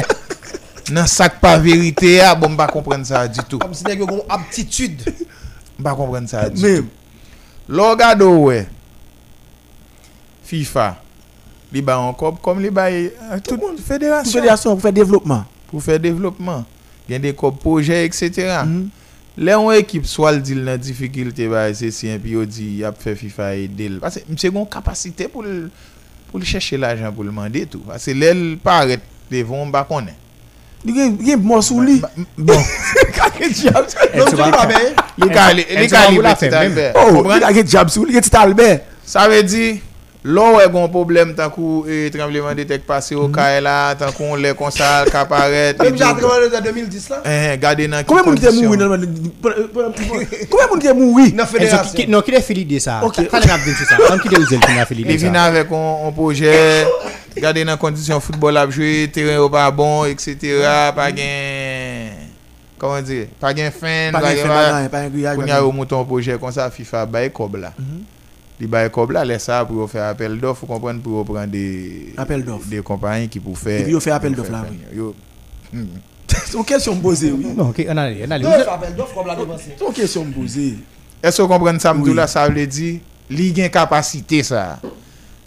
Nan 0.93 1.07
sak 1.09 1.39
pa 1.41 1.55
verite 1.61 2.15
ya, 2.15 2.33
bon 2.37 2.55
ba 2.57 2.67
kompren 2.69 3.05
sa 3.05 3.27
di 3.27 3.41
tout. 3.45 3.59
Comme 3.59 3.73
si 3.73 3.85
nèg 3.85 4.01
gon 4.01 4.23
aptitude. 4.29 5.13
Ba 5.77 5.95
kompren 5.97 6.27
sa 6.29 6.47
di 6.49 6.61
Mais 6.61 6.79
tout. 6.81 6.89
Lo 7.67 7.87
gado 7.97 8.29
we, 8.45 8.59
FIFA, 10.45 10.91
li 11.73 11.81
ba 11.81 11.97
kob, 12.17 12.37
kom 12.45 12.61
li 12.61 12.69
bay 12.69 13.09
euh, 13.09 13.39
tout 13.41 13.57
toute 13.57 13.81
federasyon 13.81 14.31
fédération 14.31 14.71
pour 14.75 14.81
faire 14.81 14.93
développement. 14.93 15.45
pou 15.69 15.83
fè 15.83 15.97
devlopman. 16.01 16.63
Gen 17.09 17.23
de 17.23 17.33
kob 17.37 17.59
proje, 17.61 18.03
etc. 18.05 18.61
Mhm. 18.65 18.85
Le 19.35 19.51
yon 19.51 19.73
ekip 19.75 20.05
swal 20.07 20.39
dil 20.45 20.61
nan 20.63 20.79
difikilte 20.79 21.49
ba 21.51 21.67
si 21.75 21.91
yon 22.07 22.21
pi 22.23 22.37
yo 22.37 22.45
di 22.47 22.69
ap 22.87 23.01
fe 23.03 23.15
FIFA 23.19 23.49
e 23.59 23.65
del. 23.67 23.99
Pase 24.03 24.23
mse 24.29 24.51
gon 24.53 24.67
kapasite 24.71 25.27
pou 25.31 25.43
l 25.43 25.65
pou 26.29 26.39
l 26.39 26.47
chèche 26.47 26.79
l'ajan 26.79 27.11
pou 27.15 27.27
l 27.27 27.33
mande 27.35 27.65
tout. 27.67 27.83
Pase 27.89 28.15
lè 28.15 28.31
l 28.35 28.45
paret 28.63 29.03
devon 29.31 29.73
ba 29.73 29.83
konen. 29.89 30.15
Li 30.85 30.93
gen 30.93 31.17
gen 31.17 31.41
li. 31.83 32.01
Bon, 32.37 32.61
Kake. 33.15 33.49
Non, 34.15 34.35
li 35.17 35.29
ka 35.33 35.47
li 35.53 35.63
li 35.65 35.87
ka 35.89 36.03
li. 36.11 36.19
Oh, 36.93 37.23
li 37.25 37.39
kake 37.41 37.65
jab 37.67 37.89
sou, 37.89 38.05
li. 38.05 38.21
Sa 39.05 39.27
ve 39.29 39.41
di, 39.45 39.65
lò 40.25 40.45
wè 40.55 40.63
gon 40.73 40.87
problem 40.89 41.35
tan 41.37 41.51
kou 41.53 41.83
e 41.85 42.07
trembleman 42.09 42.55
de 42.57 42.63
tek 42.65 42.81
pase 42.87 43.13
o 43.13 43.27
ka 43.29 43.45
e 43.53 43.59
la, 43.61 43.93
tan 43.99 44.09
kou 44.15 44.31
on 44.33 44.41
lè 44.41 44.55
konsal 44.57 45.05
ka 45.13 45.21
paret. 45.29 45.77
Même 45.77 45.95
j'ai 45.97 46.03
entraîné 46.03 46.57
en 46.57 46.61
2010 46.61 47.09
là. 47.09 47.19
Eh, 47.29 47.57
gade 47.61 47.85
nan 47.87 48.01
ki 48.01 48.09
Combien 48.09 48.23
moun 48.25 48.39
ki 48.39 48.41
te 48.41 48.49
kondisyon. 48.49 48.89
nan 48.89 49.05
Combien 50.49 50.67
moun 50.67 50.79
ki 50.81 50.87
te 50.87 51.37
la 51.37 51.43
Enzo, 51.43 51.45
fédération. 51.45 51.93
ki- 51.99 52.07
non, 52.09 52.21
ki 52.25 52.31
de 52.31 52.39
fili 52.41 52.65
de 52.65 52.79
sa? 52.79 53.01
Ok. 53.05 53.15
Sa 53.29 53.39
le 53.39 53.51
ap 53.53 53.63
din 53.63 53.75
sou 53.77 53.85
sa. 53.85 53.99
An 54.13 54.17
ki 54.19 54.29
de 54.33 54.39
ouzel 54.41 54.59
ki 54.65 54.73
na 54.73 54.85
fili 54.89 55.03
Li 55.03 55.13
de 55.13 55.21
vin 55.27 55.33
sa? 55.33 55.43
avèk 55.45 55.71
on, 55.71 56.07
on 56.07 56.11
proje, 56.11 56.51
gade 57.37 57.63
nan 57.69 57.77
kondisyon 57.77 58.19
football 58.19 58.57
ap 58.57 58.71
jwe, 58.73 59.07
teren 59.13 59.35
yo 59.37 59.47
pa 59.53 59.69
bon, 59.69 60.05
etc. 60.09 60.65
Pa 60.97 61.11
gen, 61.13 62.17
koman 62.81 63.05
di, 63.05 63.21
pa 63.39 63.53
gen 63.53 63.69
fen, 63.71 64.11
Pa 64.11 64.21
gen 64.25 64.41
fè 64.41 64.49
bagay, 64.49 64.89
pa 64.89 65.05
gen. 65.05 65.35
Koun 65.37 65.47
ya 65.53 65.61
yo 65.61 65.71
mouton 65.71 66.05
proje 66.09 66.37
kon 66.41 66.51
sa 66.51 66.71
FIFA 66.73 67.05
baye 67.05 67.29
kob 67.29 67.55
la. 67.61 67.75
Li 68.59 68.69
baye 68.71 68.89
kob 68.93 69.11
la, 69.15 69.25
lè 69.27 69.37
sa 69.41 69.63
pou 69.67 69.81
yo 69.83 69.87
fè 69.91 69.99
apel 70.05 70.37
dof, 70.39 70.61
ou 70.63 70.69
kompren 70.71 71.01
pou 71.03 71.19
yo 71.19 71.25
pran 71.27 71.51
de... 71.51 71.63
Appel 72.21 72.43
d'offre. 72.47 72.69
De 72.71 72.81
kompanyen 72.87 73.31
ki 73.31 73.41
pou 73.43 73.57
fè... 73.59 73.81
Yo 73.91 73.99
fè 74.03 74.13
appel 74.15 74.35
d'offre 74.37 74.53
la, 74.55 74.63
fè- 74.63 74.75
oui. 74.75 74.99
Yo... 74.99 75.13
Hmm. 75.73 75.97
Son 76.51 76.63
kesyon 76.67 76.99
mbose, 77.01 77.31
oui. 77.35 77.51
Non, 77.53 77.69
ok, 77.73 77.83
an 77.91 77.99
ale, 78.01 78.23
an. 78.25 78.37
Non, 78.39 78.53
appel 78.73 78.95
d'offre 78.95 79.13
comme 79.17 79.27
la 79.27 79.35
dépense. 79.35 79.67
Son 79.79 79.91
kesyon 79.95 80.29
mbose. 80.31 80.69
Est-ce 81.21 81.41
qu'on 81.41 81.47
comprend 81.47 81.79
ça, 81.79 81.93
Oui. 81.93 82.13
la 82.13 82.27
ça 82.27 82.47
veut 82.47 82.67
dire, 82.67 82.99
li 83.29 83.53
gen 83.55 83.69
kapasite 83.69 84.43
ça. 84.43 84.79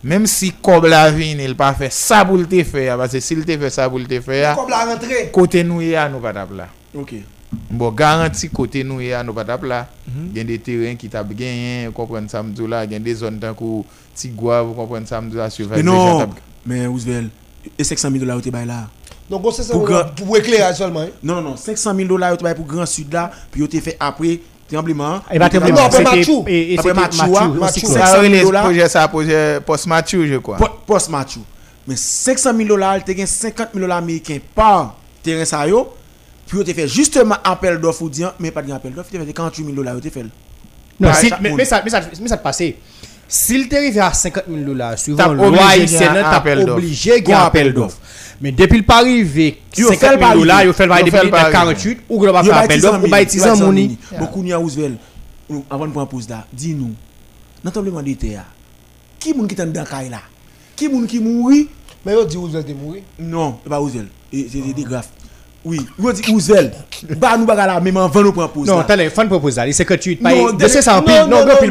Même 0.03 0.27
si 0.27 0.53
kob 0.53 0.85
la 0.87 1.11
vin, 1.11 1.39
il 1.39 1.57
pas 1.57 1.73
fait 1.75 1.93
ça 1.93 2.25
pour 2.25 2.37
le 2.37 2.47
te 2.47 2.63
faire, 2.63 2.97
parce 2.97 3.13
que 3.13 3.21
s'il 3.21 3.45
te 3.45 3.57
fait 3.59 3.71
ça 3.71 3.89
pour 3.89 3.99
le 3.99 4.07
te 4.07 4.21
faire, 4.21 4.55
Comme 4.55 4.71
la 4.71 5.65
nous 5.65 5.83
y 5.83 5.95
a 5.95 6.09
nous 6.09 6.21
pas 6.21 6.33
tap 6.33 6.51
là. 6.53 6.69
Ok. 6.95 7.15
Bon, 7.71 7.91
garanti 7.91 8.49
côté 8.51 8.85
nous 8.85 9.01
y 9.01 9.13
a 9.13 9.23
nous 9.23 9.33
pas 9.33 9.45
tap 9.45 9.63
là. 9.65 9.87
Mhm. 10.07 10.37
Gen 10.37 10.47
des 10.47 10.59
terrains 10.59 10.95
qui 10.97 11.09
tap 11.09 11.29
gagné, 11.31 11.87
vous 11.87 11.93
comprenez 11.93 12.29
ça 12.29 12.43
m'dou 12.43 12.67
là, 12.67 12.87
gen 12.89 13.03
des 13.03 13.15
zones 13.15 13.39
tant 13.39 13.55
kou 13.55 13.85
Tigwa, 14.15 14.63
vous 14.63 14.75
comprenez 14.75 15.07
ça 15.07 15.21
m'dou 15.21 15.37
là, 15.37 15.49
Mais 15.71 15.83
non, 15.83 16.29
mais 16.67 16.87
Ousvel, 16.87 17.31
et 17.79 17.85
500 17.85 18.09
000 18.11 18.21
dollars 18.25 18.43
te 18.43 18.51
bay 18.51 18.67
là? 18.67 18.89
Donc, 19.31 19.45
on 19.45 19.51
sait 19.51 19.63
ça 19.63 19.73
Pour 19.73 19.85
grand- 19.85 20.05
pour 20.17 20.37
éclairer 20.37 20.75
seulement. 20.75 21.01
hein. 21.01 21.09
Non, 21.23 21.37
non, 21.37 21.51
non, 21.51 21.57
500 21.57 21.95
000 21.95 22.09
dollars 22.09 22.37
te 22.37 22.43
bay 22.45 22.55
pour 22.55 22.67
Grand 22.67 22.87
Sud 22.87 23.13
là, 23.13 23.31
puis 23.51 23.67
te 23.69 23.79
fait 23.81 23.97
après 24.01 24.41
tremblement. 24.71 25.21
E 25.33 25.39
ba 25.39 25.45
Non, 25.45 25.49
tremblement, 25.51 25.85
après. 25.87 26.03
Mathieu. 26.03 26.35
et- 26.47 26.75
et 26.75 26.79
Après 26.79 26.91
hein, 26.93 27.09
cyclone. 27.11 27.95
500 27.95 28.07
Ça 28.07 28.21
000 28.21 28.33
les 28.33 28.43
dollars. 28.43 28.65
projet 28.65 28.89
ça 28.89 29.09
projet 29.09 29.61
post-match, 29.65 30.15
je 30.17 30.37
crois. 30.37 30.59
post-match. 30.87 31.39
Mais 31.87 31.97
500 31.97 32.55
000 32.55 32.69
dollars, 32.69 33.03
te 33.05 33.13
gen 33.17 33.27
50 33.27 33.69
000 33.73 33.81
dollars 33.81 33.99
américains 33.99 34.39
par 34.55 34.97
terrain 35.23 35.45
ça 35.47 35.67
yo. 35.67 35.95
Puis 36.49 36.65
te 36.65 36.73
fait 36.73 36.89
justement 36.89 37.37
appel 37.45 37.79
d'offre 37.79 38.03
ou 38.03 38.09
dire, 38.09 38.35
mais 38.41 38.51
pas 38.51 38.63
de 38.63 38.73
appel 38.73 38.93
d'offre, 38.95 39.11
te 39.11 39.19
fait 39.19 39.33
48 39.33 39.65
000 39.65 39.77
dollars. 39.77 39.97
Non, 40.99 41.13
si, 41.13 41.31
mais, 41.41 41.65
ça, 41.65 41.83
mais 41.85 41.91
ça, 41.91 42.01
mais 42.21 42.29
ça 42.29 42.39
te 42.39 42.43
passait. 42.43 42.77
S'il 43.29 43.69
t'arrive 43.69 43.99
à 43.99 44.13
50 44.13 44.45
000 44.49 44.65
dollars, 44.65 44.99
suivant 44.99 45.29
obligé 45.29 45.51
loi 45.51 45.67
haïtienne, 45.67 46.69
obligé 46.71 47.21
de 47.21 47.31
un 47.31 47.35
appel 47.35 47.69
appel 47.69 47.75
d'offre. 47.75 47.99
Mais 48.41 48.53
depuis 48.53 48.79
le 48.79 48.85
pas 48.85 49.01
arrivé, 49.01 49.61
Yo 49.77 49.89
50 49.89 50.01
fait 50.01 50.07
le 50.07 50.19
000 50.19 50.31
pas 50.31 50.35
dollars, 50.35 50.65
il 50.65 50.73
fait 50.73 50.87
le 50.87 50.95
le 50.95 51.05
depuis 51.05 51.31
pas 51.31 51.41
arrivé. 51.41 51.53
48, 51.53 52.01
ou 52.09 52.21
bay 52.21 52.29
appel 52.29 52.81
10 52.81 52.83
d'offre, 52.83 53.05
ou 53.05 53.09
bail 53.09 53.27
10 53.27 53.47
ans 53.47 53.57
mouni. 53.59 53.99
Beaucoup 54.19 54.43
n'y 54.43 54.53
a 54.53 54.57
Avant 54.57 55.87
de 55.87 55.93
prendre 55.93 56.09
pause 56.09 56.29
là, 56.31 56.47
dis-nous. 56.51 56.95
Dans 57.63 57.71
tremblement 57.71 58.03
de 58.03 58.15
terre, 58.15 58.47
qui 59.21 59.35
moun 59.35 59.47
qui 59.47 59.55
dans 59.55 59.85
kay 59.85 60.09
là? 60.09 60.23
Qui 60.75 60.89
moun 60.89 61.07
qui 61.07 61.21
mouri? 61.21 61.69
Mais 62.07 62.13
yo 62.13 62.25
dit 62.25 62.37
vous 62.37 62.57
êtes 62.57 62.69
mourir. 62.75 63.03
Non, 63.19 63.59
pas 63.69 63.81
C'est 64.33 64.75
des 64.75 64.83
graphes. 64.83 65.11
Oui, 65.69 65.81
yo 66.03 66.13
dit 66.15 66.23
Ousvel. 66.33 66.73
Ba 67.21 67.37
nous 67.37 67.47
là 67.47 67.79
même 67.79 67.97
avant 67.99 68.23
nous 68.23 68.33
prendre 68.33 68.49
pause 68.49 68.67
Non, 68.67 68.77
là. 68.77 68.81
attendez, 68.81 69.11
fan 69.11 69.29
propose 69.29 69.55
ça, 69.57 69.67
il 69.67 69.75
58, 69.75 70.23
Non, 70.23 70.57
pas 70.57 70.67
500 70.67 70.95
non, 70.97 71.03
pile, 71.03 71.15
non, 71.29 71.45
go 71.45 71.51
pile. 71.61 71.71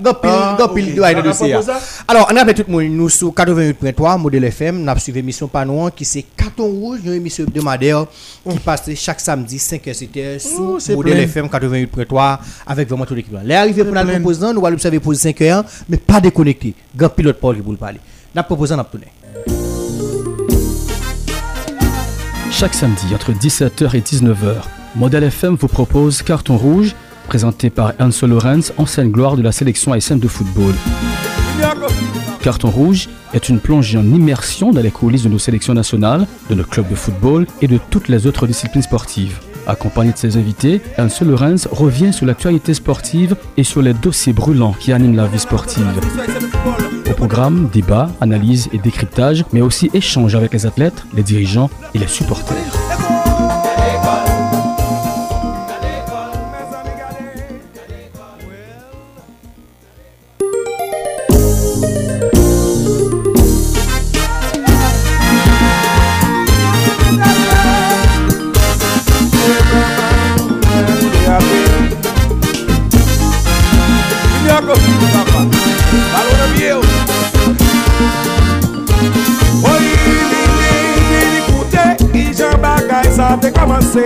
Go 0.00 0.14
pile, 0.14 0.30
Ah, 0.32 0.56
go 0.58 0.68
pile 0.68 0.94
doit 0.94 1.06
a 1.08 1.22
dossier. 1.22 1.60
ça? 1.60 1.78
Alors, 2.08 2.26
on 2.32 2.36
appelle 2.36 2.54
tout 2.54 2.64
le 2.66 2.72
monde, 2.72 2.84
nous 2.96 3.10
sous 3.10 3.30
88.3, 3.30 4.18
modèle 4.18 4.44
FM, 4.44 4.88
avons 4.88 4.98
suivi 4.98 5.18
émission 5.18 5.46
Panouan 5.46 5.90
qui 5.90 6.06
c'est 6.06 6.24
Carton 6.36 6.68
Rouge, 6.68 7.00
une 7.04 7.12
émission 7.12 7.44
hebdomadaire 7.44 8.06
qui 8.48 8.58
passe 8.60 8.88
chaque 8.94 9.20
samedi 9.20 9.58
5h 9.58 9.92
c'était 9.92 10.38
Oh, 10.58 10.78
sous 10.78 10.80
c'est 10.80 10.94
modèle. 10.96 11.18
FM 11.18 11.46
88.3 11.48 12.38
avec 12.66 12.88
vraiment 12.88 13.04
toute 13.04 13.18
l'équipe. 13.18 13.36
Les 13.44 13.54
arrivées 13.56 13.84
pour 13.84 13.92
nous 13.94 14.10
proposer, 14.10 14.40
nous 14.54 14.64
allons 14.64 14.74
observer 14.74 15.00
pour 15.00 15.12
5h, 15.12 15.64
mais 15.86 15.98
pas 15.98 16.18
déconnecté. 16.20 16.72
Grand 16.96 17.10
pilote 17.10 17.36
Paul 17.38 17.56
qui 17.62 17.70
le 17.70 17.76
parler. 17.76 18.00
Nous 18.34 18.42
proposons, 18.42 18.76
nous 18.76 18.84
tourner. 18.84 19.67
Chaque 22.50 22.74
samedi 22.74 23.14
entre 23.14 23.32
17h 23.32 23.94
et 23.94 24.00
19h, 24.00 24.62
Modèle 24.96 25.24
FM 25.24 25.54
vous 25.54 25.68
propose 25.68 26.22
Carton 26.22 26.56
Rouge, 26.56 26.94
présenté 27.28 27.70
par 27.70 27.92
Enzo 28.00 28.26
Lorenz, 28.26 28.72
ancienne 28.78 29.10
gloire 29.10 29.36
de 29.36 29.42
la 29.42 29.52
sélection 29.52 29.92
haïtienne 29.92 30.18
de 30.18 30.28
football. 30.28 30.74
Carton 32.42 32.70
Rouge 32.70 33.08
est 33.34 33.48
une 33.48 33.60
plongée 33.60 33.98
en 33.98 34.04
immersion 34.04 34.72
dans 34.72 34.80
les 34.80 34.90
coulisses 34.90 35.24
de 35.24 35.28
nos 35.28 35.38
sélections 35.38 35.74
nationales, 35.74 36.26
de 36.48 36.54
nos 36.54 36.64
clubs 36.64 36.88
de 36.88 36.94
football 36.94 37.46
et 37.60 37.68
de 37.68 37.78
toutes 37.90 38.08
les 38.08 38.26
autres 38.26 38.46
disciplines 38.46 38.82
sportives. 38.82 39.38
Accompagné 39.66 40.12
de 40.12 40.16
ses 40.16 40.36
invités, 40.36 40.80
Enzo 40.96 41.26
Lorenz 41.26 41.68
revient 41.70 42.12
sur 42.12 42.24
l'actualité 42.26 42.72
sportive 42.72 43.36
et 43.56 43.64
sur 43.64 43.82
les 43.82 43.92
dossiers 43.92 44.32
brûlants 44.32 44.72
qui 44.72 44.92
animent 44.92 45.16
la 45.16 45.26
vie 45.26 45.38
sportive. 45.38 45.86
Au 47.10 47.14
programme, 47.14 47.68
débat, 47.72 48.10
analyse 48.20 48.68
et 48.72 48.78
décryptage, 48.78 49.44
mais 49.52 49.60
aussi 49.60 49.90
échange 49.94 50.34
avec 50.34 50.52
les 50.52 50.66
athlètes, 50.66 51.04
les 51.14 51.22
dirigeants 51.22 51.70
et 51.94 51.98
les 51.98 52.08
supporters. 52.08 52.56
Te 83.48 83.58
komanse 83.58 84.04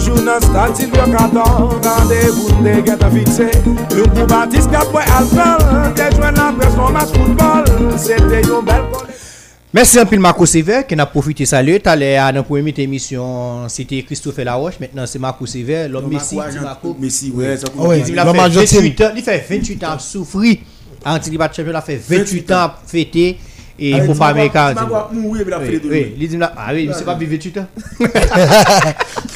Jou 0.00 0.22
nan 0.24 0.40
statil 0.44 0.92
yo 0.96 1.06
katon 1.12 1.76
Randevou 1.84 2.56
te 2.64 2.74
get 2.86 3.04
a 3.04 3.12
fikse 3.12 3.48
Yon 3.96 4.10
pou 4.14 4.26
batis 4.30 4.68
kap 4.72 4.92
wè 4.94 5.04
alfel 5.18 5.64
Te 5.98 6.10
jwen 6.16 6.36
nan 6.38 6.58
preston 6.58 6.96
match 6.96 7.14
football 7.16 7.96
Sete 8.00 8.44
yon 8.48 8.66
bel 8.66 8.86
kole 8.92 9.08
Merci 9.72 10.00
un 10.00 10.06
peu 10.06 10.16
Marco 10.16 10.44
Sever 10.46 10.80
qui 10.88 10.96
a 10.96 11.06
profité 11.06 11.46
salut. 11.46 11.78
Tout 11.78 11.90
à 11.90 11.94
la 11.94 12.42
première 12.42 12.76
émission, 12.80 13.68
c'était 13.68 14.02
Christophe 14.02 14.38
Laroche. 14.38 14.80
Maintenant, 14.80 15.06
c'est 15.06 15.20
Marco 15.20 15.46
Sever, 15.46 15.86
l'homme 15.86 16.08
Messi. 16.08 16.34
Marco, 16.34 16.96
Il 17.00 17.08
fait 17.08 17.52
agent 18.40 18.60
28 18.62 19.00
ans, 19.00 19.10
il 19.14 19.22
fait 19.22 19.44
28 19.48 19.84
ans 19.84 19.90
à 19.92 19.98
souffrir. 20.00 20.56
Anti-Libat 21.04 21.52
Champion, 21.52 21.70
il 21.70 21.76
a 21.76 21.82
fait 21.82 22.00
28 22.04 22.50
ans 22.50 22.56
à 22.56 22.78
fêter. 22.84 23.38
Et 23.80 23.90
il 23.90 24.02
faut 24.02 24.14
pas 24.14 24.28
américain. 24.28 24.74
A 24.76 25.08
Oui, 25.12 26.14
il 26.18 26.28
dit 26.28 26.36
là- 26.36 26.52
ah 26.56 26.70
oui, 26.72 26.90
c'est 26.94 27.04
pas 27.04 27.14
vivre 27.14 27.32
28 27.32 27.58
ans. 27.58 27.66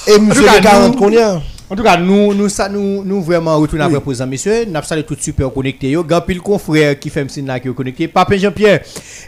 Et 0.07 0.19
monsieur 0.21 0.43
tout 0.43 0.47
cas, 0.49 0.57
les 0.57 0.61
40 0.61 0.93
nous- 0.93 0.99
combien? 0.99 1.43
En 1.71 1.77
tout 1.77 1.83
cas, 1.83 1.97
nous, 1.97 2.35
nous, 2.35 2.49
ça, 2.51 2.69
nous, 2.69 3.03
nous 3.03 3.23
vraiment 3.23 3.57
retournons 3.59 3.87
après 3.87 3.99
présent, 4.01 4.27
monsieur. 4.27 4.67
Nous 4.67 4.77
avons 4.77 5.03
tout 5.03 5.17
super 5.19 5.51
connecté. 5.53 5.91
Yo, 5.91 6.05
grand 6.05 6.21
pile 6.21 6.41
confrère 6.41 6.99
qui 6.99 7.09
fait 7.09 7.29
signe 7.31 7.47
là 7.47 7.59
qui 7.59 7.69
est 7.69 7.73
connecté. 7.75 8.07
Papa 8.07 8.37
Jean-Pierre. 8.37 8.81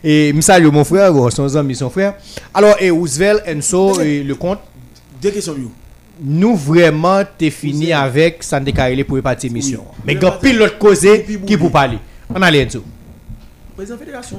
Et 0.05 0.35
me 0.35 0.43
salue 0.43 0.67
mon 0.67 0.85
frère, 0.85 1.13
son 1.33 1.57
ami, 1.57 1.75
son 1.75 1.89
frère. 1.89 2.15
Alors, 2.53 2.77
et 2.79 2.91
Roosevelt, 2.91 3.43
Enso, 3.49 3.99
et 4.01 4.23
le 4.23 4.35
compte. 4.35 4.59
Deux 5.23 5.31
questions. 5.31 5.55
Nous 6.23 6.57
vraiment, 6.57 7.23
t'es 7.39 7.51
fini 7.51 7.93
avec 7.93 8.43
Sandé 8.43 8.73
Karele 8.73 9.05
pour 9.05 9.21
partir 9.23 9.51
mission. 9.51 9.81
Oui. 9.89 10.03
Mais 10.07 10.15
grand 10.15 10.33
pile 10.33 10.59
l'autre 10.59 10.77
puis, 10.79 11.39
qui 11.47 11.57
pour 11.57 11.71
parler. 11.73 11.99
On 12.35 12.41
allait 12.43 12.67
Enso. 12.67 12.83
Président 13.77 13.99
fédération, 13.99 14.39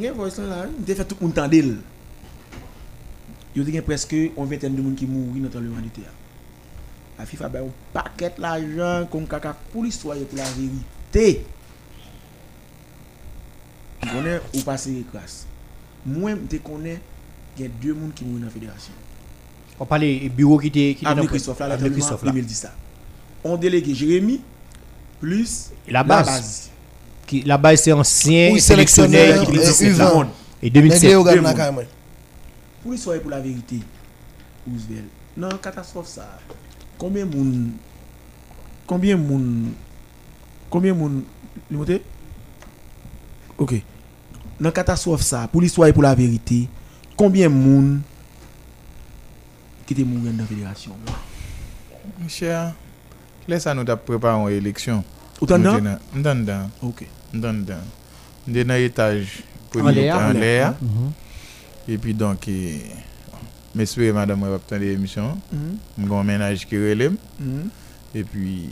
rien 0.00 0.12
voice 0.12 0.38
là, 0.38 0.66
il 0.86 0.94
fait 0.94 1.04
tout 1.04 1.16
a 3.78 3.82
une 4.38 4.46
vingtaine 4.46 4.76
de 4.76 4.80
mourent 5.04 5.34
dans 5.52 5.60
le 5.60 5.68
monde 5.68 5.84
de. 5.84 6.10
La 7.18 7.26
FIFA 7.26 7.46
a 7.46 7.48
un 7.58 7.64
paquet 7.92 8.32
d'argent 8.38 9.06
comme 9.10 9.26
caca 9.26 9.54
pour 9.72 9.84
l'histoire 9.84 10.16
et 10.16 10.20
pour 10.24 10.38
la 10.38 10.44
vérité. 10.44 11.44
Je 14.02 14.08
connais 14.10 14.40
ou 14.54 14.60
a 17.66 17.68
deux 17.82 17.92
personnes 17.92 18.12
qui 18.14 18.24
mourent 18.24 18.38
dans 18.40 18.46
la 18.46 18.50
fédération. 18.52 18.92
On 19.78 19.84
bureau 20.28 20.56
Avenue 21.10 21.26
dans- 21.26 21.30
Christophe, 21.30 21.58
là, 21.60 21.68
la 21.68 21.74
Avenue 21.74 21.90
Christophe, 21.90 22.22
là. 22.22 22.30
2010 22.30 22.54
ça. 22.54 22.74
On 23.44 23.56
délégué 23.56 23.94
Jérémy 23.94 24.40
plus 25.20 25.70
La 25.88 26.04
base. 26.04 26.70
Qui- 27.32 27.42
La 27.46 27.56
base, 27.56 27.80
c'est 27.80 27.92
ancien 27.92 28.58
sélectionneur, 28.58 29.46
qui 29.46 29.56
euh, 29.58 29.62
était 29.62 29.90
U20. 29.90 29.96
là. 29.98 30.28
Et 30.62 30.66
Nègre 30.70 30.74
2007. 30.82 31.10
yo 31.12 31.24
gade 31.24 31.36
Deux 31.36 31.40
nan 31.40 31.54
moun. 31.54 31.56
kay 31.64 31.70
mwen. 31.72 31.86
Pour 32.82 32.92
l'histoire 32.92 33.16
et 33.16 33.20
pour 33.20 33.30
la 33.30 33.40
vérité, 33.40 33.78
Roosevelt, 34.68 35.04
dans 35.36 35.48
la 35.48 35.56
catastrophe 35.56 36.08
ça, 36.08 36.38
combien 36.98 37.24
moun 37.24 37.72
combien 38.86 39.16
moun 39.16 39.72
combien 40.68 40.92
moun 40.92 41.22
li 41.70 41.76
monte 41.76 42.00
OK. 43.56 43.72
Dans 44.60 44.68
la 44.68 44.72
catastrophe 44.72 45.22
ça, 45.22 45.48
pour 45.50 45.62
l'histoire 45.62 45.88
et 45.88 45.92
pour 45.94 46.02
la 46.02 46.14
vérité, 46.14 46.68
combien 47.16 47.48
moun 47.48 48.02
qui 49.86 49.94
était 49.94 50.04
mouru 50.04 50.30
dans 50.32 50.42
la 50.42 50.44
fédération? 50.46 50.92
Cher, 52.28 52.74
laisse 53.48 53.66
nous 53.66 53.84
préparer 53.96 54.38
une 54.52 54.58
élection. 54.58 55.02
Non 55.40 55.46
t'en-. 55.46 56.68
OK. 56.82 57.06
T'en 57.32 57.54
dedans. 57.54 57.74
Nous 58.46 58.54
sommes 58.54 58.64
dans 58.66 58.74
l'étage. 58.74 59.42
En 59.80 60.32
l'air. 60.32 60.74
Mhm. 60.82 61.12
Et 61.88 61.98
puis 61.98 62.14
donc, 62.14 62.46
eh, 62.48 62.82
m'espère 63.74 64.14
madame 64.14 64.40
va 64.40 64.56
attendre 64.56 64.82
l'émission. 64.82 65.38
Mhm. 65.52 66.06
Mon 66.06 66.22
ménage 66.24 66.66
qui 66.66 66.76
relève. 66.76 67.14
Mhm. 67.40 67.68
Et 68.14 68.24
puis, 68.24 68.68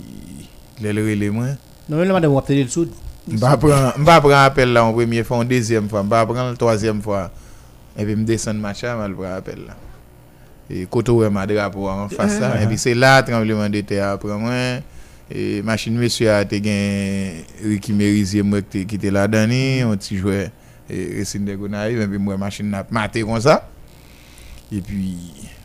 les 0.81 0.91
relève 0.91 1.33
moi. 1.33 1.47
Non, 1.89 1.97
mais 1.97 2.07
madame, 2.07 2.35
va 2.35 2.43
peut-être 2.43 2.65
le 2.65 2.69
sud. 2.69 2.91
Je 3.29 3.37
vais 3.37 3.57
prendre 3.57 4.35
appel 4.35 4.73
là 4.73 4.85
en 4.85 4.93
première 4.93 5.25
fois, 5.25 5.39
en 5.39 5.45
deuxième 5.45 5.89
fois, 5.89 6.03
je 6.03 6.09
vais 6.09 6.27
prendre 6.27 6.51
la 6.51 6.57
troisième 6.57 7.01
fois. 7.03 7.31
Et 7.97 8.05
puis, 8.05 8.15
je 8.15 8.21
descends 8.23 8.53
le 8.53 8.59
match, 8.59 8.81
je 8.83 8.87
vais 8.87 8.93
prendre 8.93 9.25
appel 9.27 9.59
là. 9.67 9.77
Et 10.69 10.87
côté 10.87 11.11
où 11.11 11.29
ma 11.31 11.47
drapeau 11.47 11.89
en 11.89 12.09
face 12.09 12.39
là. 12.39 12.63
Et 12.63 12.67
puis, 12.67 12.79
c'est 12.79 12.95
là, 12.95 13.23
tremblement 13.23 13.69
de 13.69 13.81
terre 13.81 14.11
après 14.11 14.37
moi. 14.37 14.81
E 15.31 15.63
machin 15.63 15.95
mesye 15.95 16.27
a 16.27 16.41
te 16.45 16.59
gen 16.59 17.45
Ricky 17.63 17.95
Merizier 17.95 18.43
mwen 18.43 18.65
ki 18.67 18.99
te 18.99 19.13
la 19.15 19.29
dani, 19.31 19.85
on 19.87 20.01
ti 20.03 20.19
jwe 20.19 20.49
e, 20.91 21.05
Resin 21.21 21.45
de 21.47 21.55
Gonaïve, 21.55 22.09
mwen 22.11 22.25
mwen 22.27 22.41
machin 22.41 22.67
nap 22.73 22.91
mate 22.95 23.23
kon 23.27 23.39
sa. 23.45 23.61
E 24.75 24.83
pi, 24.83 25.05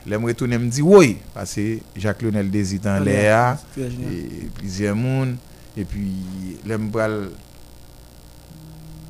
lè 0.06 0.20
mwen 0.22 0.36
retounen 0.36 0.68
mdi 0.68 0.86
woy, 0.86 1.16
pase 1.34 1.80
Jacques 1.98 2.22
Lionel 2.22 2.54
Desitan 2.54 3.02
lè 3.06 3.26
a, 3.34 3.56
e, 3.82 4.46
plizye 4.60 4.94
moun, 4.94 5.34
e 5.74 5.88
pi 5.90 6.06
lè 6.62 6.78
mwen 6.78 6.94
pral, 6.94 7.20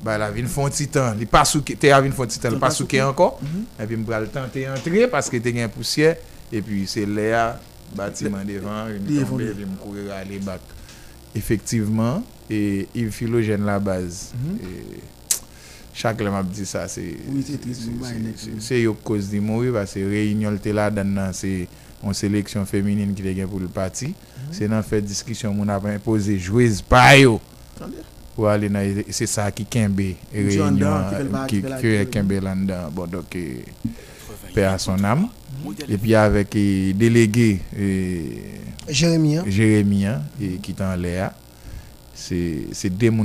ba 0.06 0.16
la 0.22 0.32
vin 0.32 0.48
fon 0.48 0.72
titan, 0.72 1.20
li 1.20 1.28
pa 1.28 1.44
souke, 1.44 1.76
te 1.76 1.92
avin 1.92 2.16
fon 2.16 2.32
titan, 2.32 2.56
li 2.56 2.64
pa 2.64 2.72
souke 2.72 3.04
anko, 3.04 3.34
e 3.44 3.84
pi 3.84 3.92
mwen 3.92 4.08
pral 4.08 4.32
tante 4.32 4.64
entre, 4.72 5.04
paske 5.12 5.44
te 5.44 5.52
gen 5.52 5.68
poussiè, 5.76 6.16
e 6.48 6.64
pi 6.64 6.86
se 6.88 7.04
lè 7.04 7.32
a, 7.36 7.48
bâtiment 7.94 8.44
devant, 8.44 8.86
Il 8.88 9.12
une 9.12 9.20
est 9.20 9.24
tombe, 9.24 9.40
me 9.40 9.76
courir 9.82 10.12
aller 10.14 10.38
battre. 10.38 10.64
Effectivement, 11.34 12.22
et 12.48 12.88
Yves 12.94 13.10
Philogène 13.10 13.64
la 13.64 13.78
base. 13.78 14.32
Et 14.62 15.00
chaque 15.92 16.20
fois 16.20 16.30
m'a 16.30 16.42
dit 16.42 16.64
ça 16.66 16.88
c'est 16.88 17.14
Oui, 17.28 17.44
c'est 17.46 17.60
triste, 17.60 17.82
c'est- 17.84 17.90
moi, 17.90 18.08
c'est- 18.08 18.18
net, 18.18 18.34
c'est- 18.36 18.46
oui. 18.50 18.56
c'est 18.60 18.80
yo 18.82 18.94
cause 18.94 19.28
de 19.30 19.38
mourir 19.40 19.72
parce 19.74 19.94
que 19.94 20.00
réunion 20.00 20.54
était 20.54 20.72
là 20.72 20.90
dans 20.90 21.30
c'est 21.32 21.66
une 22.04 22.14
sélection 22.14 22.64
féminine 22.66 23.14
qui 23.14 23.26
est 23.26 23.46
pour 23.46 23.60
le 23.60 23.68
parti. 23.68 24.14
C'est 24.52 24.68
dans 24.68 24.82
fait 24.82 25.00
discussion 25.02 25.52
mon 25.52 25.68
a 25.68 25.76
imposé 25.76 26.38
joueuse 26.38 26.80
pa 26.82 27.16
yo 27.18 27.40
pour 28.34 28.48
aller 28.48 28.68
dans 28.68 29.02
c'est 29.10 29.26
ça 29.26 29.50
qui 29.50 29.64
kembe 29.64 30.00
Monsieur 30.34 30.62
en 30.62 30.66
réunion 30.66 30.70
dedans, 30.72 31.08
qui 31.08 31.16
fait 31.16 31.22
le 31.24 31.28
bar, 31.30 31.46
qui 31.46 31.56
qui 31.56 31.62
fait 31.62 31.68
la- 31.68 31.80
qui 31.80 31.86
est 31.86 32.06
kembe 32.10 32.32
là 32.42 32.54
dedans. 32.54 32.90
Bon 32.92 33.06
donc 33.06 33.34
eh, 33.34 33.64
paix 34.54 34.64
à 34.64 34.78
son 34.78 35.02
âme. 35.02 35.28
Et 35.88 35.98
puis 35.98 36.14
avec 36.14 36.50
délégué 36.50 37.60
eh, 37.78 38.42
Jérémy, 38.88 39.36
hein. 39.36 39.44
Jérémy 39.46 40.06
hein, 40.06 40.22
et 40.40 40.58
qui 40.58 40.72
est 40.72 40.80
en 40.80 40.94
l'air. 40.96 41.32
C'est 42.14 42.66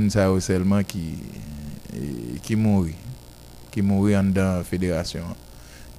ça 0.08 0.24
yo 0.24 0.40
seulement 0.40 0.82
qui 0.82 1.14
eh, 1.94 2.38
qui 2.42 2.56
mourir 2.56 2.94
qui 3.72 3.82
mourir 3.82 4.20
en 4.20 4.24
dedans 4.24 4.56
la 4.58 4.64
fédération. 4.64 5.24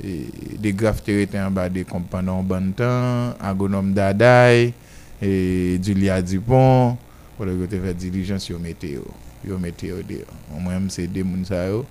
Et 0.03 0.27
des 0.59 0.73
graphes 0.73 1.07
étaient 1.07 1.39
en 1.39 1.51
bas 1.51 1.69
des 1.69 1.83
comptes 1.83 2.07
pendant 2.09 2.39
un 2.39 2.43
bon 2.43 2.71
temps, 2.71 3.33
Agonome 3.39 3.93
Dadaï, 3.93 4.73
et 5.21 5.79
Julia 5.81 6.21
Dupont, 6.21 6.97
pour 7.35 7.45
le 7.45 7.55
côté 7.57 7.79
fait 7.79 7.93
diligence, 7.93 8.47
yo 8.49 8.59
météo. 8.59 9.01
Yo 9.45 9.57
météo 9.57 9.97
dehors. 10.07 10.61
Même 10.61 10.89
c'est 10.89 11.09
ça 11.45 11.67
yo 11.67 11.85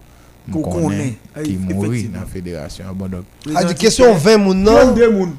Qu'on 0.51 0.63
connaît. 0.63 1.15
qui 1.45 1.57
mourir 1.57 1.93
effectivement. 1.93 2.15
dans 2.15 2.21
la 2.21 2.27
fédération. 2.27 2.85
Bon 2.95 3.09
donc 3.09 3.25
A 3.55 3.65
di 3.65 3.75
kesyon 3.75 4.17
20 4.19 4.39
moun 4.39 4.63
nan, 4.63 4.95
32 4.95 5.11
moun. 5.11 5.37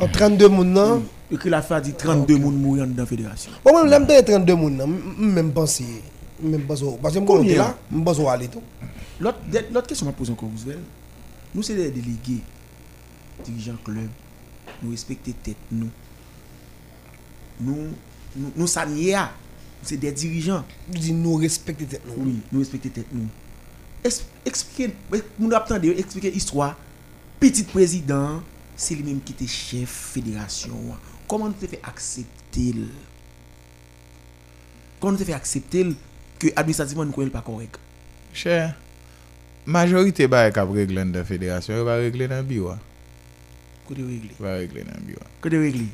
an 0.00 0.08
32 0.08 0.48
moun 0.48 0.72
nan? 0.72 1.02
Écrit 1.30 1.50
la 1.50 1.62
fait 1.62 1.80
dit 1.80 1.92
32 1.92 2.36
moun 2.36 2.56
mourant 2.56 2.86
dans 2.86 3.02
la 3.02 3.06
fédération. 3.06 3.52
Bon, 3.64 3.72
te 3.72 4.20
32 4.22 4.54
moun 4.54 4.76
nan, 4.76 4.90
m 4.90 5.34
mèm 5.34 5.52
panse, 5.52 5.84
m 6.42 6.50
mèm 6.50 6.62
panse 6.66 6.82
ou. 6.82 6.98
Parce 7.00 7.14
que 7.14 7.20
m 7.20 7.26
konon 7.26 7.44
te 7.44 7.54
Combien? 7.54 7.62
la, 7.62 7.76
m 7.92 8.04
panse 8.04 8.18
ou 8.18 8.28
ale 8.28 8.48
tout. 8.48 8.62
L'autre 9.20 9.38
l'autre 9.72 9.86
question 9.86 10.06
que 10.06 10.12
je 10.12 10.16
pose 10.16 10.30
encore, 10.30 10.48
Roosevelt. 10.48 10.80
Nous, 11.54 11.62
c'est 11.62 11.74
des 11.74 11.90
délégués, 11.90 12.42
dirigeants 13.44 13.76
club. 13.84 14.08
Nous 14.82 14.90
respectons 14.90 15.32
tête 15.42 15.56
nous. 15.70 15.88
Nous, 17.60 17.88
nous, 18.36 18.52
nous 18.56 18.66
ça 18.66 18.86
n'y 18.86 19.10
est, 19.10 19.16
C'est 19.82 19.96
des 19.96 20.12
dirigeants. 20.12 20.64
M 20.90 20.98
di 21.00 21.12
nou 21.16 21.38
respekte 21.40 21.86
tet 21.88 22.02
nou. 22.04 22.26
Oui, 22.26 22.34
nous 22.52 22.60
respectons 22.60 22.92
tête 22.92 23.08
nous. 23.16 23.28
Expliquez, 24.02 24.94
nous 25.38 25.52
attendons 25.54 25.90
expliquer 25.90 26.30
l'histoire. 26.30 26.76
Petit 27.38 27.64
président, 27.64 28.42
c'est 28.76 28.94
lui-même 28.94 29.20
qui 29.20 29.32
était 29.32 29.46
chef 29.46 29.88
fédération. 30.14 30.76
Comment 31.28 31.48
nous 31.48 31.54
fait 31.54 31.80
accepter 31.82 32.74
Comment 34.98 35.12
nous 35.12 35.24
fait 35.24 35.32
accepter 35.32 35.86
que 36.38 36.48
administrativement 36.56 37.04
nous 37.04 37.30
pas 37.30 37.42
correct? 37.42 37.78
Cher 38.32 38.74
majorité 39.66 40.26
ba 40.26 40.50
kap 40.50 40.70
régler 40.72 41.04
dans 41.04 41.18
la 41.18 41.24
fédération, 41.24 41.84
va 41.84 41.96
régler 41.96 42.28
dans 42.28 42.42
bureau. 42.42 42.74
Côté 43.86 44.02
réglé. 44.02 44.30
Va 44.38 44.54
régler 44.54 44.84
dans 44.84 45.00
bureau. 45.04 45.22
Côté 45.40 45.58
réglé. 45.58 45.86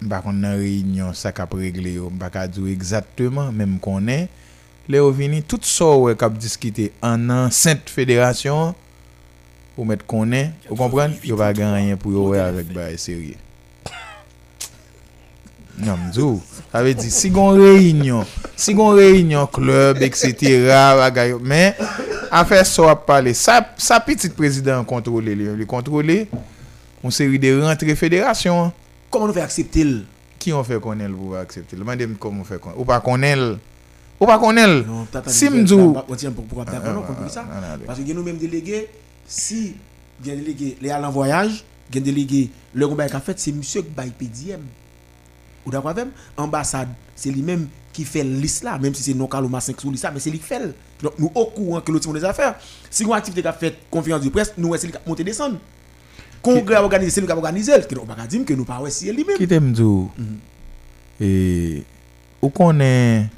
Mpa 0.00 0.20
kon 0.20 0.36
nan 0.36 0.58
réunion 0.60 1.12
yo, 1.14 2.10
mpa 2.10 2.28
ka 2.30 2.46
djou 2.50 2.66
exactement, 2.68 3.50
même 3.50 3.78
konen, 3.80 4.28
le 4.88 5.00
yo 5.00 5.10
vini, 5.14 5.42
tout 5.42 5.64
so 5.66 6.06
wè 6.06 6.14
kap 6.18 6.36
diskite 6.38 6.90
an 7.04 7.26
nan 7.28 7.50
sent 7.54 7.90
fédération, 7.92 8.74
ou 9.76 9.84
met 9.88 10.02
konen, 10.08 10.54
ou 10.70 10.78
kompren, 10.78 11.16
yo 11.26 11.38
va 11.38 11.50
gen 11.56 11.74
rien 11.74 12.00
pou 12.00 12.14
yo 12.14 12.30
wè 12.32 12.40
avèk 12.44 12.70
ba 12.76 12.88
e 12.92 13.00
serye. 13.00 13.36
Non, 15.76 15.98
mdou, 16.06 16.38
sa 16.70 16.80
ve 16.86 16.94
di, 16.96 17.10
si 17.12 17.28
gon 17.28 17.58
réunion, 17.58 18.24
si 18.56 18.72
gon 18.72 18.96
réunion 18.96 19.44
club, 19.52 20.00
etc., 20.06 20.70
bagay 21.02 21.36
men, 21.36 21.76
afè 22.32 22.62
so 22.64 22.88
ap 22.88 23.04
pale, 23.10 23.36
sa, 23.36 23.60
sa 23.76 24.00
petit 24.00 24.32
président 24.32 24.86
kontrole 24.88 25.36
li, 25.36 25.52
li 25.58 25.68
kontrole, 25.68 26.24
on 27.04 27.12
seri 27.12 27.38
de 27.38 27.52
rentre 27.60 27.92
fédération, 27.94 28.72
Comment 29.10 29.28
nous 29.28 29.32
fait 29.32 29.40
accepter 29.40 29.84
le? 29.84 30.02
Ki 30.36 30.52
yon 30.52 30.64
fè 30.66 30.76
konel 30.82 31.14
pou 31.16 31.32
va 31.32 31.40
aksepte? 31.46 31.78
Lman 31.78 31.96
dem 31.96 32.16
komon 32.20 32.44
fè 32.46 32.58
konel? 32.60 32.76
Ou 32.76 32.84
pa 32.84 32.98
konel? 33.00 33.54
Ou 34.18 34.26
pa 34.26 34.38
konel? 34.38 34.84
Non, 34.86 35.06
t'as- 35.10 35.20
t'as 35.20 35.30
Si 35.30 35.48
dit- 35.48 35.56
mdou- 35.56 35.94
on 36.08 36.16
Parce 37.86 38.00
que 38.00 38.12
nous 38.12 38.22
même 38.22 38.38
délégué, 38.38 38.88
si 39.26 39.74
un 40.24 40.34
délégué, 40.34 40.76
les 40.80 40.92
en 40.92 41.10
voyage, 41.10 41.64
un 41.94 42.00
délégué, 42.00 42.50
le 42.74 42.88
combat 42.88 43.08
qu'a 43.08 43.20
fait, 43.20 43.38
c'est 43.38 43.52
monsieur 43.52 43.82
qui 43.82 43.90
baille 43.90 44.12
PDM. 44.16 44.62
Ou 45.66 45.70
d'accord 45.70 45.90
avec 45.90 46.06
Ambassade, 46.36 46.88
c'est 47.14 47.30
lui-même 47.30 47.68
qui 47.92 48.04
fait 48.04 48.22
liste 48.24 48.62
là, 48.62 48.78
même 48.78 48.94
si 48.94 49.02
c'est 49.02 49.14
non 49.14 49.26
caloma 49.26 49.60
5 49.60 49.80
sous 49.80 49.90
liste 49.90 50.06
mais 50.12 50.20
c'est 50.20 50.30
lui 50.30 50.38
qui 50.38 50.44
fait. 50.44 50.60
Donc 51.02 51.12
nous 51.18 51.30
au 51.34 51.46
courant 51.46 51.80
que 51.80 51.90
l'autre 51.92 52.06
monde 52.06 52.18
des 52.18 52.24
affaires. 52.24 52.54
Si 52.90 53.02
une 53.04 53.12
activité 53.12 53.42
qu'a 53.42 53.52
fait 53.52 53.76
conférence 53.90 54.22
de 54.22 54.28
presse, 54.28 54.52
nous 54.56 54.74
c'est 54.76 54.86
lui 54.86 54.92
qui 54.92 54.98
a 54.98 55.02
monté 55.06 55.24
descendre. 55.24 55.56
Congrès 56.40 56.76
organisé, 56.76 57.10
c'est 57.10 57.20
lui 57.20 57.26
qui 57.26 57.32
a 57.32 57.36
organisé. 57.36 57.72
On 58.00 58.06
pas 58.06 58.26
dire 58.26 58.44
que 58.44 58.54
nous 58.54 58.64
pas 58.64 58.80
ouais 58.80 58.90
si 58.90 59.10
lui-même. 59.12 59.36
Ki 59.38 59.46
tem 59.48 59.74
djou? 59.74 60.10
E, 61.20 61.82
ou 62.42 62.50
konen, 62.52 63.28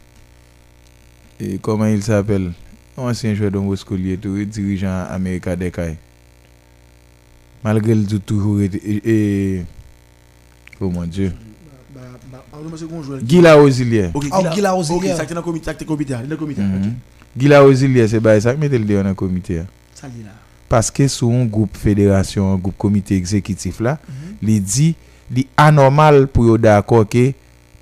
e, 1.40 1.56
koman 1.62 1.94
il 1.94 2.02
s'apel? 2.06 2.50
Ansyen 2.98 3.36
jwè 3.38 3.50
don 3.54 3.68
Boskoulier 3.70 4.18
tou, 4.20 4.38
e 4.38 4.46
dirijan 4.46 5.06
Amerika 5.14 5.56
Dekay. 5.56 5.96
Malgré 7.64 7.94
l 7.94 8.04
djou 8.06 8.22
toujou 8.22 8.62
ete, 8.62 8.78
e, 8.82 8.98
e, 9.02 9.16
oh 10.80 10.90
mon 10.90 11.06
dieu. 11.06 11.32
Gila 13.22 13.56
Ozilier. 13.58 14.10
Ok, 14.14 14.26
Ah, 14.32 14.50
Gila 14.54 14.74
Ozilier. 14.76 15.12
Ok, 15.12 15.16
ça 15.16 15.24
c'est 15.26 15.34
dans 15.34 15.40
le 15.40 15.44
comité, 15.44 15.64
ça 15.66 15.74
c'est 15.78 15.84
dans 15.84 15.90
le 15.90 15.92
comité, 15.92 16.12
dans 16.12 16.28
le 16.28 16.36
comité. 16.36 16.62
Mhm. 16.62 16.94
Gila 17.38 17.64
Ozilier 17.64 18.20
bay 18.20 18.40
sak 18.40 18.58
metel 18.58 18.86
de 18.86 18.94
yon 18.94 19.06
an 19.06 19.14
komite 19.14 19.54
ya. 19.54 19.64
Ça 19.94 20.08
dit 20.08 20.22
là. 20.24 20.34
Paske 20.68 21.06
sou 21.08 21.32
un 21.32 21.46
groupe 21.46 21.76
fédération, 21.76 22.52
un 22.52 22.56
groupe 22.56 22.76
comité 22.76 23.16
exécutif 23.16 23.80
là, 23.80 23.98
li 24.42 24.58
di, 24.60 24.94
li 25.32 25.46
anormal 25.56 26.26
pou 26.28 26.44
yo 26.50 26.58
d'accord 26.60 27.06
ke 27.08 27.32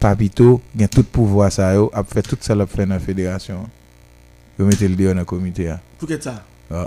Papito 0.07 0.61
gen 0.71 0.87
tout 0.87 1.07
pouvoir 1.11 1.51
sa 1.51 1.73
yo 1.75 1.89
ap 1.91 2.07
fè 2.15 2.23
tout 2.23 2.39
sa 2.47 2.55
la 2.55 2.69
fè 2.71 2.85
nan 2.87 3.01
fédération. 3.03 3.65
Yo 4.55 4.67
mette 4.69 4.87
l 4.87 4.95
de 4.95 5.09
yo 5.09 5.15
nan 5.17 5.27
komite 5.27 5.67
ya. 5.67 5.81
Pour 5.99 6.09
que 6.09 6.21
ça? 6.21 6.45
Ah. 6.71 6.87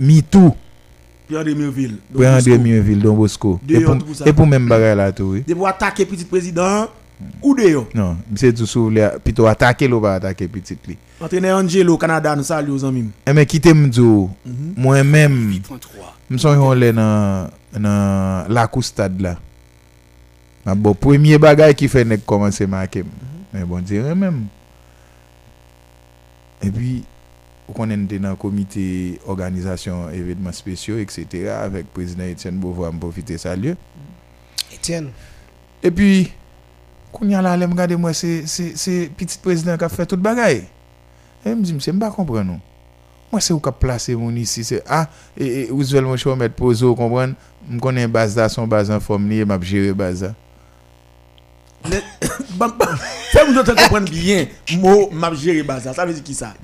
Mi 0.00 0.22
tou. 0.22 0.56
Pou 1.28 1.38
André 1.38 1.54
Mionville, 1.54 3.00
Don 3.00 3.14
Bosco. 3.14 3.60
De 3.62 3.76
E 3.76 3.84
yo, 3.84 3.94
pou, 3.94 4.16
e 4.26 4.32
pou 4.34 4.50
men 4.50 4.66
bagay 4.66 4.96
la 4.98 5.12
tou. 5.14 5.38
De 5.38 5.54
pou 5.54 5.70
attaquer 5.70 6.04
petit 6.10 6.26
président 6.26 6.88
ou 7.38 7.54
de 7.54 7.70
yo? 7.70 7.84
Non, 7.94 8.18
mse 8.32 8.50
tou 8.58 8.66
sou 8.66 8.90
vle, 8.90 9.06
pito 9.22 9.46
atake 9.46 9.86
lo 9.86 10.02
ba 10.02 10.16
atake 10.18 10.50
pitit 10.50 10.90
li. 10.90 10.98
Entraîneur 11.22 11.60
Angelo 11.60 11.96
Canada 11.96 12.34
nous 12.34 12.50
salue 12.50 12.74
aux 12.74 12.84
amis. 12.84 13.12
E 13.22 13.36
men 13.36 13.46
kite 13.46 13.70
mdou, 13.78 14.26
mwen 14.74 15.06
men, 15.06 15.38
8.3. 15.54 16.10
mson 16.34 16.58
yon 16.58 16.82
le 16.82 16.90
nan, 16.98 17.54
nan 17.78 18.50
lakou 18.50 18.82
stad 18.82 19.22
la. 19.22 19.36
Ma 20.62 20.74
bo, 20.78 20.94
premye 20.94 21.38
bagay 21.42 21.74
ki 21.78 21.88
fe 21.90 22.04
nek 22.06 22.26
komanse 22.28 22.66
makem. 22.70 23.08
Men 23.52 23.66
bon 23.68 23.86
dire 23.86 24.14
men. 24.18 24.44
E 26.62 26.70
pi, 26.70 26.92
ou 27.66 27.74
konen 27.74 28.04
te 28.10 28.20
nan 28.22 28.36
komite 28.38 28.84
organizasyon 29.30 30.12
evidman 30.14 30.54
spesyo, 30.54 31.00
etc. 31.02 31.48
Avèk 31.56 31.90
prezident 31.94 32.30
Etienne 32.30 32.60
Beauvoir 32.62 32.92
sa 33.38 33.56
lye. 33.56 33.74
Etienne. 34.72 35.10
E 35.82 35.90
pi, 35.90 36.30
la 37.20 37.52
alem 37.52 37.74
gade 37.74 37.96
mwen 37.96 38.14
se, 38.14 38.46
se, 38.46 38.76
se 38.76 39.08
pitit 39.16 39.40
prezident 39.42 39.78
ka 39.78 39.88
fè 39.88 40.06
tout 40.06 40.20
bagay. 40.20 40.62
E 41.44 41.54
mdi 41.54 41.74
mse 41.74 41.92
mba 41.92 42.10
kompren 42.14 42.46
nou. 42.46 42.60
Mwen 43.32 43.42
se 43.42 43.52
ou 43.52 43.60
ka 43.60 43.72
plase 43.72 44.14
moun 44.14 44.36
isi, 44.38 44.62
se, 44.64 44.78
ah, 44.86 45.08
e, 45.34 45.44
e, 45.44 45.66
ou 45.72 45.82
zvel 45.82 46.06
mwen 46.06 46.20
chou 46.20 46.36
met 46.38 46.54
pozo, 46.54 46.92
kompren, 46.94 47.34
m 47.66 47.80
konen 47.82 48.10
bazda 48.12 48.46
son 48.52 48.70
bazan 48.70 49.02
fòm 49.02 49.26
li, 49.30 49.40
e 49.42 49.48
map 49.48 49.64
jere 49.66 49.94
bazda. 49.96 50.34
Nous 51.84 52.68
comprendre 53.74 54.10
bien. 54.10 54.46
Mot 54.78 55.08
m'a 55.10 55.32
géré 55.34 55.62
bazar. 55.62 55.94
Ça 55.94 56.04
veut 56.06 56.12
dire 56.14 56.22
qui 56.22 56.34
ça? 56.34 56.54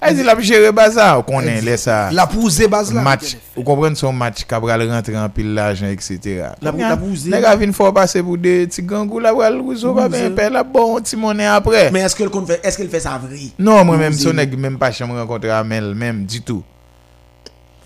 A 0.00 0.12
di 0.14 0.22
la 0.22 0.36
jere 0.38 0.70
bazda, 0.70 1.08
ou 1.18 1.24
konen 1.26 1.56
lè 1.66 1.72
sa, 1.76 2.12
La 2.14 2.24
pousse 2.30 2.68
base 2.70 2.92
là. 2.94 3.02
match, 3.02 3.32
ou 3.56 3.64
kompren 3.66 3.96
son 3.98 4.12
match, 4.14 4.44
kabral 4.46 4.84
rentre 4.86 5.10
an 5.18 5.26
pil 5.34 5.48
l'ajan, 5.56 5.90
etc. 5.90 6.52
La, 6.62 6.70
la 6.70 6.94
bousée. 6.94 7.32
Nèk 7.32 7.42
avin 7.50 7.72
fò 7.74 7.88
pase 7.96 8.22
pou 8.22 8.38
de 8.38 8.68
ti 8.70 8.84
gangou 8.86 9.18
la 9.18 9.32
wal 9.34 9.58
rouzo 9.58 9.90
pa 9.96 10.06
ben 10.08 10.30
pe 10.38 10.46
la 10.54 10.62
bon 10.62 11.00
ti 11.02 11.18
monè 11.18 11.48
apre. 11.50 11.90
Mais 11.90 12.06
est-ce 12.06 12.14
qu'elle 12.14 12.30
fait 12.46 12.60
Est-ce 12.62 12.78
qu'elle 12.78 12.88
fait 12.88 13.00
ça 13.00 13.18
vrai? 13.18 13.50
Non, 13.58 13.84
Bousé. 13.84 14.12
son 14.22 14.34
nèk 14.38 14.54
mèm 14.56 14.78
pa 14.78 14.92
chanm 14.92 15.10
renkontre 15.18 15.50
Amel, 15.50 15.96
mèm, 15.96 16.24
di 16.24 16.42
tout. 16.42 16.62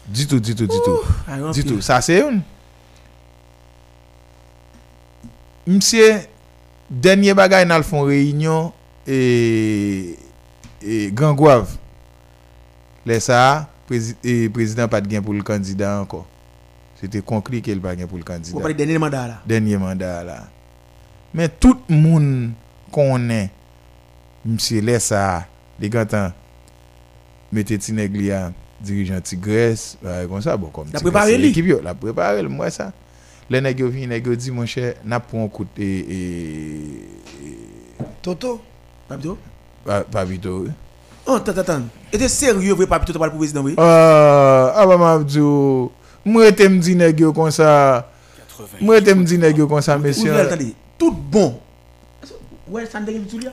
Di 0.07 0.26
tout, 0.26 0.38
di 0.38 0.55
tout, 0.55 0.66
di 0.66 0.76
tout. 0.84 1.01
Puis- 1.55 1.64
tout. 1.64 1.80
Sa 1.80 2.03
se 2.03 2.12
yon. 2.12 2.43
Msye, 5.66 6.28
denye 6.93 7.32
bagay 7.36 7.64
nan 7.68 7.80
l 7.80 7.86
fon 7.86 8.05
reynyon 8.09 8.70
e, 9.09 10.18
e 10.82 10.99
Gangouav. 11.16 11.78
Le 13.09 13.18
sa, 13.22 13.68
prezi, 13.88 14.14
e, 14.22 14.47
prezident 14.55 14.90
pat 14.93 15.07
gen 15.09 15.24
pou 15.24 15.34
l 15.34 15.43
kandida 15.47 15.95
anko. 16.03 16.22
Sete 17.01 17.22
konkri 17.26 17.62
ke 17.64 17.74
l 17.74 17.80
pa 17.82 17.97
gen 17.99 18.11
pou 18.11 18.20
l 18.20 18.26
kandida. 18.26 18.55
parle 18.61 18.76
dernier 18.78 19.01
mandat 19.03 19.32
là? 19.32 19.40
Denye 19.49 19.80
mandat 19.80 20.26
la. 20.28 20.38
Men 21.34 21.51
tout 21.59 21.88
moun 21.88 22.53
konen 22.93 23.49
msye 24.45 24.82
lè 24.84 24.99
sa 25.01 25.47
li 25.80 25.88
gantan 25.90 26.34
mette 27.55 27.78
ti 27.80 27.95
neg 27.97 28.14
li 28.14 28.28
a 28.34 28.51
dirijan 28.82 29.22
ti 29.24 29.38
gres 29.40 29.95
La 30.03 31.01
ti 31.01 31.07
prepare 31.07 31.38
gres, 31.38 31.40
li? 31.40 31.82
la 31.86 31.95
mwen 32.51 32.74
sa 32.74 32.90
le 33.51 33.61
neg 33.61 33.78
yo 33.80 34.36
di 34.36 34.51
mon 34.51 34.66
chè 34.66 34.95
nap 35.05 35.26
pou 35.30 35.43
an 35.43 35.49
koute 35.49 35.82
e, 35.82 36.18
e, 36.18 37.22
Toto. 38.22 38.61
Papito? 39.09 39.36
Pa, 39.84 40.03
pa 40.07 40.24
bito 40.24 40.62
oui. 40.62 40.70
Oh, 41.26 41.34
attends, 41.34 41.59
attends. 41.59 41.82
Était 42.12 42.28
sérieux, 42.28 42.74
vrai 42.74 42.86
Papito, 42.86 43.12
tu 43.12 43.18
parles 43.18 43.30
pour 43.30 43.40
le 43.40 43.45
président, 43.47 43.62
oui? 43.62 43.74
Ah, 43.78 44.72
aba 44.76 44.97
mabdou 44.99 45.90
mwen 46.24 46.55
te 46.55 46.68
mdi 46.70 46.95
neg 46.99 47.18
yo 47.18 47.32
kon 47.34 47.51
sa 47.51 48.07
80. 48.47 48.78
mwen 48.86 49.05
te 49.05 49.14
mdi 49.18 49.38
neg 49.43 49.59
yo 49.59 49.66
kon 49.70 49.82
sa 49.82 49.97
Ou 49.99 50.03
mesye 50.07 50.30
bien, 50.30 50.38
attendez. 50.38 50.74
Tout 50.99 51.12
bon. 51.12 51.59
Ouais, 52.70 52.86
ça. 52.86 53.01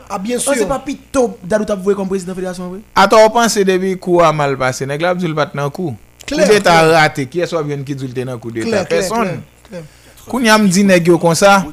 Ah 0.09 0.19
bien 0.19 0.37
Oh, 0.37 0.41
c'est 0.53 0.59
sûr. 0.59 0.67
pas 0.67 0.79
Pito 0.79 1.37
Dadou 1.43 1.65
comme 1.95 2.07
président 2.07 2.31
de 2.31 2.35
la 2.35 2.35
fédération, 2.35 2.69
oui? 2.71 2.81
Ata 2.95 3.25
ou 3.25 3.33
panse 3.33 3.65
debi 3.65 3.97
kou 3.97 4.21
a 4.21 4.31
mal 4.31 4.55
pase, 4.57 4.85
neg 4.85 5.01
la 5.01 5.15
abdou 5.15 5.27
l 5.27 5.33
bat 5.35 5.53
nan 5.57 5.73
kou. 5.73 5.95
Clair, 6.25 6.45
Kou 6.45 6.53
d'Etat 6.53 6.83
clair. 6.85 6.93
rate, 6.93 7.25
ki 7.29 7.41
eswa 7.43 7.63
vyen 7.65 7.83
ki 7.83 7.97
dzulte 7.97 8.23
nan 8.25 8.39
kou 8.39 8.53
d'Etat? 8.53 8.85
Clair, 8.87 9.41
clair, 9.69 9.83
Person. 9.83 9.83
clair, 9.83 9.83
clair. 9.83 10.29
Kou 10.29 10.39
nyam 10.41 10.67
di 10.69 10.83
neg 10.83 11.07
yo 11.07 11.17
kon 11.17 11.35
sa, 11.35 11.65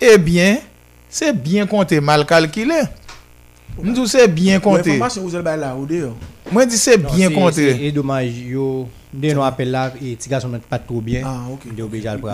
ebyen, 0.00 0.58
se 1.10 1.32
bien 1.32 1.66
konte 1.66 2.00
mal 2.00 2.24
kalkile. 2.26 2.86
Mdou 3.78 4.06
se 4.06 4.26
bien 4.28 4.60
konte. 4.60 4.98
Mwen 6.50 6.68
di 6.68 6.76
se 6.76 6.92
c'est- 6.92 6.98
konte. 7.34 7.54
c'est- 7.54 7.80
Et 7.84 7.92
dommage, 7.92 8.38
yo. 8.38 8.88
Ah, 9.10 9.12
de 9.14 9.20
le 9.22 9.26
Il 9.26 9.30
est 9.32 9.38
rappeler 9.38 9.64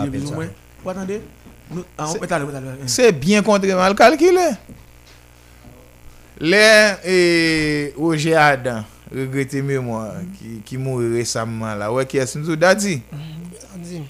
plus 0.09 0.23
ou 0.23 0.27
ça. 0.27 0.35
moins. 0.35 0.47
Vous 0.83 0.89
attendez 0.89 1.21
Nous- 1.71 1.83
Ah, 1.97 2.05
C'est- 2.11 2.19
peut 2.19 2.27
aller, 2.31 2.45
on 2.45 2.47
peut 2.47 2.55
aller. 2.57 2.87
Se 2.87 3.11
bien 3.11 3.41
kontre 3.41 3.65
mal 3.67 3.95
kalkile. 3.95 4.57
Le, 6.39 6.95
e, 7.07 7.93
Roger 7.97 8.35
Adam, 8.35 8.83
regrete 9.09 9.61
mémoire, 9.63 10.15
ki, 10.37 10.59
ki 10.65 10.77
mou 10.77 10.97
resamman 10.99 11.77
la, 11.79 11.87
wè 11.95 12.03
ki 12.05 12.17
es 12.19 12.35
mdou, 12.35 12.57
dadi, 12.59 12.97
Dis. 13.77 14.01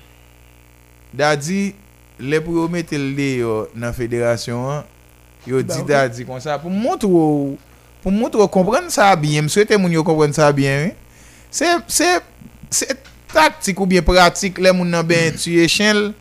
Dadi, 1.18 1.74
le 2.20 2.42
pou 2.44 2.60
yo 2.60 2.68
mette 2.72 3.00
l 3.00 3.10
de 3.18 3.30
yo 3.42 3.56
nan 3.76 3.96
federasyon 3.96 4.68
an, 4.74 4.92
yo 5.48 5.64
di 5.64 5.80
ok. 5.80 5.88
dadi 5.90 6.28
kon 6.28 6.44
sa, 6.44 6.60
pou 6.62 6.74
mwont 6.74 7.08
ou, 7.08 7.56
pou 8.04 8.14
mwont 8.14 8.38
kompren 8.54 8.92
sa 8.94 9.12
bien, 9.20 9.48
mswete 9.48 9.80
moun 9.80 9.96
yo 9.96 10.06
kompren 10.08 10.36
sa 10.36 10.52
bien, 10.56 10.88
oui. 10.90 10.94
se, 11.56 11.66
se, 11.88 12.20
se 12.70 12.86
taktik 13.34 13.80
ou 13.80 13.86
bien 13.86 14.04
pratik, 14.06 14.60
le 14.60 14.74
moun 14.76 14.92
nan 14.92 15.06
ben 15.08 15.36
tuye 15.40 15.68
chen, 15.72 16.12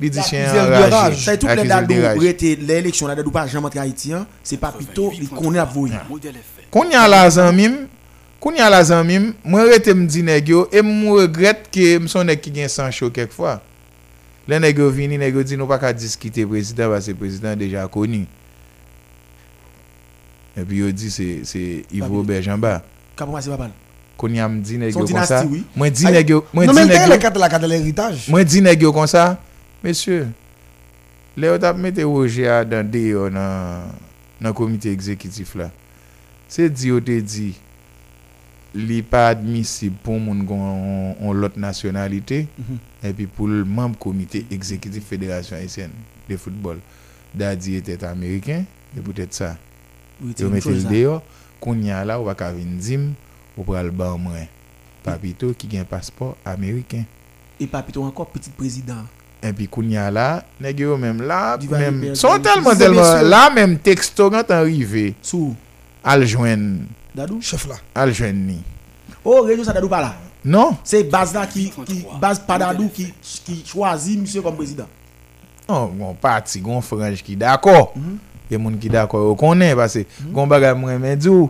li 0.00 0.10
di 0.10 0.22
chen 0.22 0.46
de. 0.46 1.14
Ça, 1.14 1.36
tout 1.36 1.46
Dadou, 1.46 1.94
de 1.94 2.02
rage. 2.02 2.18
rete 2.18 2.58
l'élection, 2.60 3.06
là, 3.06 3.14
Dadou 3.14 3.30
pas 3.30 3.46
jamais 3.46 3.66
entre 3.66 3.78
Haïtiens, 3.78 4.26
c'est 4.42 4.56
pas 4.56 4.72
Pito, 4.72 5.12
il 5.14 5.28
connaît 5.28 5.58
à 5.58 5.64
vous. 5.64 5.88
Modèle 6.08 6.36
FM. 6.36 6.70
Koun 6.74 6.90
ya 6.90 7.04
la 7.06 7.28
zanmim, 7.30 7.86
koun 8.42 8.56
ya 8.58 8.66
la 8.70 8.80
zanmim, 8.82 9.28
mwen 9.44 9.68
rete 9.70 9.94
mdi 9.94 10.24
negyo, 10.26 10.64
e 10.74 10.82
mwen 10.82 11.20
regret 11.20 11.68
ke 11.70 12.00
mson 12.02 12.26
nek 12.26 12.42
ki 12.42 12.50
gen 12.50 13.12
kek 13.14 13.30
fwa. 13.30 13.60
Le 14.48 14.58
negyo 14.60 14.90
vini, 14.92 15.16
negyo 15.18 15.42
di 15.42 15.56
nou 15.56 15.66
pa 15.70 15.78
ka 15.80 15.92
diskite 15.96 16.44
prezident, 16.46 16.90
ba 16.92 17.00
se 17.00 17.14
prezident 17.16 17.56
deja 17.56 17.86
koni. 17.88 18.26
E 20.54 20.64
pi 20.68 20.82
yo 20.82 20.90
di 20.92 21.08
se, 21.10 21.44
se 21.48 21.62
Ivo. 21.90 22.22
Berjamba. 22.22 22.82
Kapon 23.16 23.40
c'est 23.40 23.50
pas 23.50 23.56
mal. 23.58 23.72
Koun 24.16 24.34
ya 24.36 24.46
mdi 24.48 24.76
negyo 24.78 25.00
kon 25.06 25.24
sa, 25.26 25.40
mwen 25.74 25.90
di 25.92 26.04
negyo, 26.06 26.44
Non 26.54 26.66
di 26.70 26.72
mais 26.86 27.08
le 27.08 27.16
carte 27.18 27.36
la 27.36 27.48
carte 27.48 27.62
de 27.62 27.68
l'héritage. 27.68 28.28
mwen 28.30 28.44
di 28.46 28.60
negyo 28.62 28.92
kon 28.92 29.06
sa, 29.10 29.38
mesye, 29.82 30.28
le 31.36 31.46
yo 31.50 31.58
tap 31.58 31.76
mette 31.76 32.04
Roger 32.06 32.46
a 32.48 32.64
dan 32.64 32.86
de 32.90 33.00
yo 33.08 33.28
nan, 33.30 33.90
nan 34.40 34.54
komite 34.54 34.86
ekzekitif 34.92 35.56
la. 35.58 35.70
Se 36.46 36.68
di 36.70 36.92
yo 36.92 37.00
te 37.02 37.18
di, 37.26 37.48
li 38.74 39.00
pa 39.02 39.28
admisib 39.32 39.96
pou 40.04 40.20
moun 40.22 40.44
gon 40.46 41.16
on 41.20 41.32
lot 41.34 41.56
nasyonalite, 41.56 42.44
Mhm. 42.58 42.78
Epi 43.04 43.26
pou 43.30 43.50
l 43.50 43.62
memb 43.68 43.98
komite 44.00 44.44
ekzekitif 44.54 45.06
Federasyon 45.10 45.60
Haitienne 45.60 46.04
de 46.28 46.38
Foutbol. 46.40 46.80
Da 47.34 47.52
di 47.58 47.76
etet 47.78 48.04
Ameriken, 48.08 48.64
e 48.94 49.00
pou 49.00 49.16
tèt 49.16 49.34
sa. 49.36 49.54
Oui, 50.22 50.32
c'est 50.36 50.44
Yo 50.44 50.48
une 50.48 50.54
mette 50.54 50.64
chose, 50.64 50.78
l 50.78 50.86
ça. 50.86 50.92
de 50.92 51.02
yo, 51.02 51.18
koun 51.60 51.82
ya 51.84 52.04
la 52.06 52.20
ou 52.20 52.28
baka 52.30 52.52
vin 52.54 52.78
zim, 52.80 53.10
ou 53.56 53.66
pral 53.66 53.90
ban 53.90 54.16
mwen. 54.22 54.46
Papito 55.04 55.50
ki 55.58 55.68
gen 55.72 55.84
pasport 55.88 56.38
Ameriken. 56.48 57.04
Et 57.60 57.66
pas 57.66 57.82
Pito 57.82 58.02
encore 58.02 58.30
petit 58.30 58.50
président. 58.50 59.04
epi 59.44 59.66
koun 59.68 59.90
ya 59.92 60.08
la, 60.12 60.42
neg 60.62 60.78
yo 60.80 60.96
menm 61.00 61.20
la, 61.28 61.56
menm, 61.68 62.14
son 62.16 62.40
telman 62.44 62.78
telman, 62.80 63.26
la 63.28 63.48
menm 63.52 63.76
teksto 63.84 64.30
gant 64.32 64.52
anrive, 64.54 65.12
Sous 65.22 65.54
al 66.04 66.24
jwen, 66.28 66.86
Dadou. 67.14 67.40
Chef 67.44 67.66
là. 67.68 67.76
al 67.94 68.12
jwen 68.14 68.46
ni. 68.46 68.62
Oh, 69.24 69.42
région 69.42 69.64
ça 69.64 69.72
Dadou 69.72 69.88
pas 69.88 70.00
là. 70.00 70.14
Non? 70.44 70.76
C'est 70.84 71.04
base 71.04 71.32
là 71.32 71.46
qui, 71.46 71.70
qui 71.86 72.04
base 72.20 72.38
pas 72.40 72.58
Dadou 72.58 72.88
qui, 72.88 73.12
qui 73.44 73.62
choisit 73.64 74.20
monsieur 74.20 74.42
comme 74.42 74.56
président. 74.56 74.86
Non, 75.68 75.86
gon 75.96 76.12
pati, 76.20 76.60
gon 76.60 76.82
franj 76.84 77.22
ki 77.24 77.36
dako. 77.40 77.72
Mhm. 77.96 78.18
E 78.52 78.58
moun 78.60 78.74
ki 78.78 78.90
dako 78.92 79.22
yo 79.24 79.30
konen, 79.40 79.72
pase, 79.78 80.02
gon 80.36 80.50
bagay 80.50 80.74
mwen 80.76 81.00
men 81.00 81.16
djou, 81.16 81.46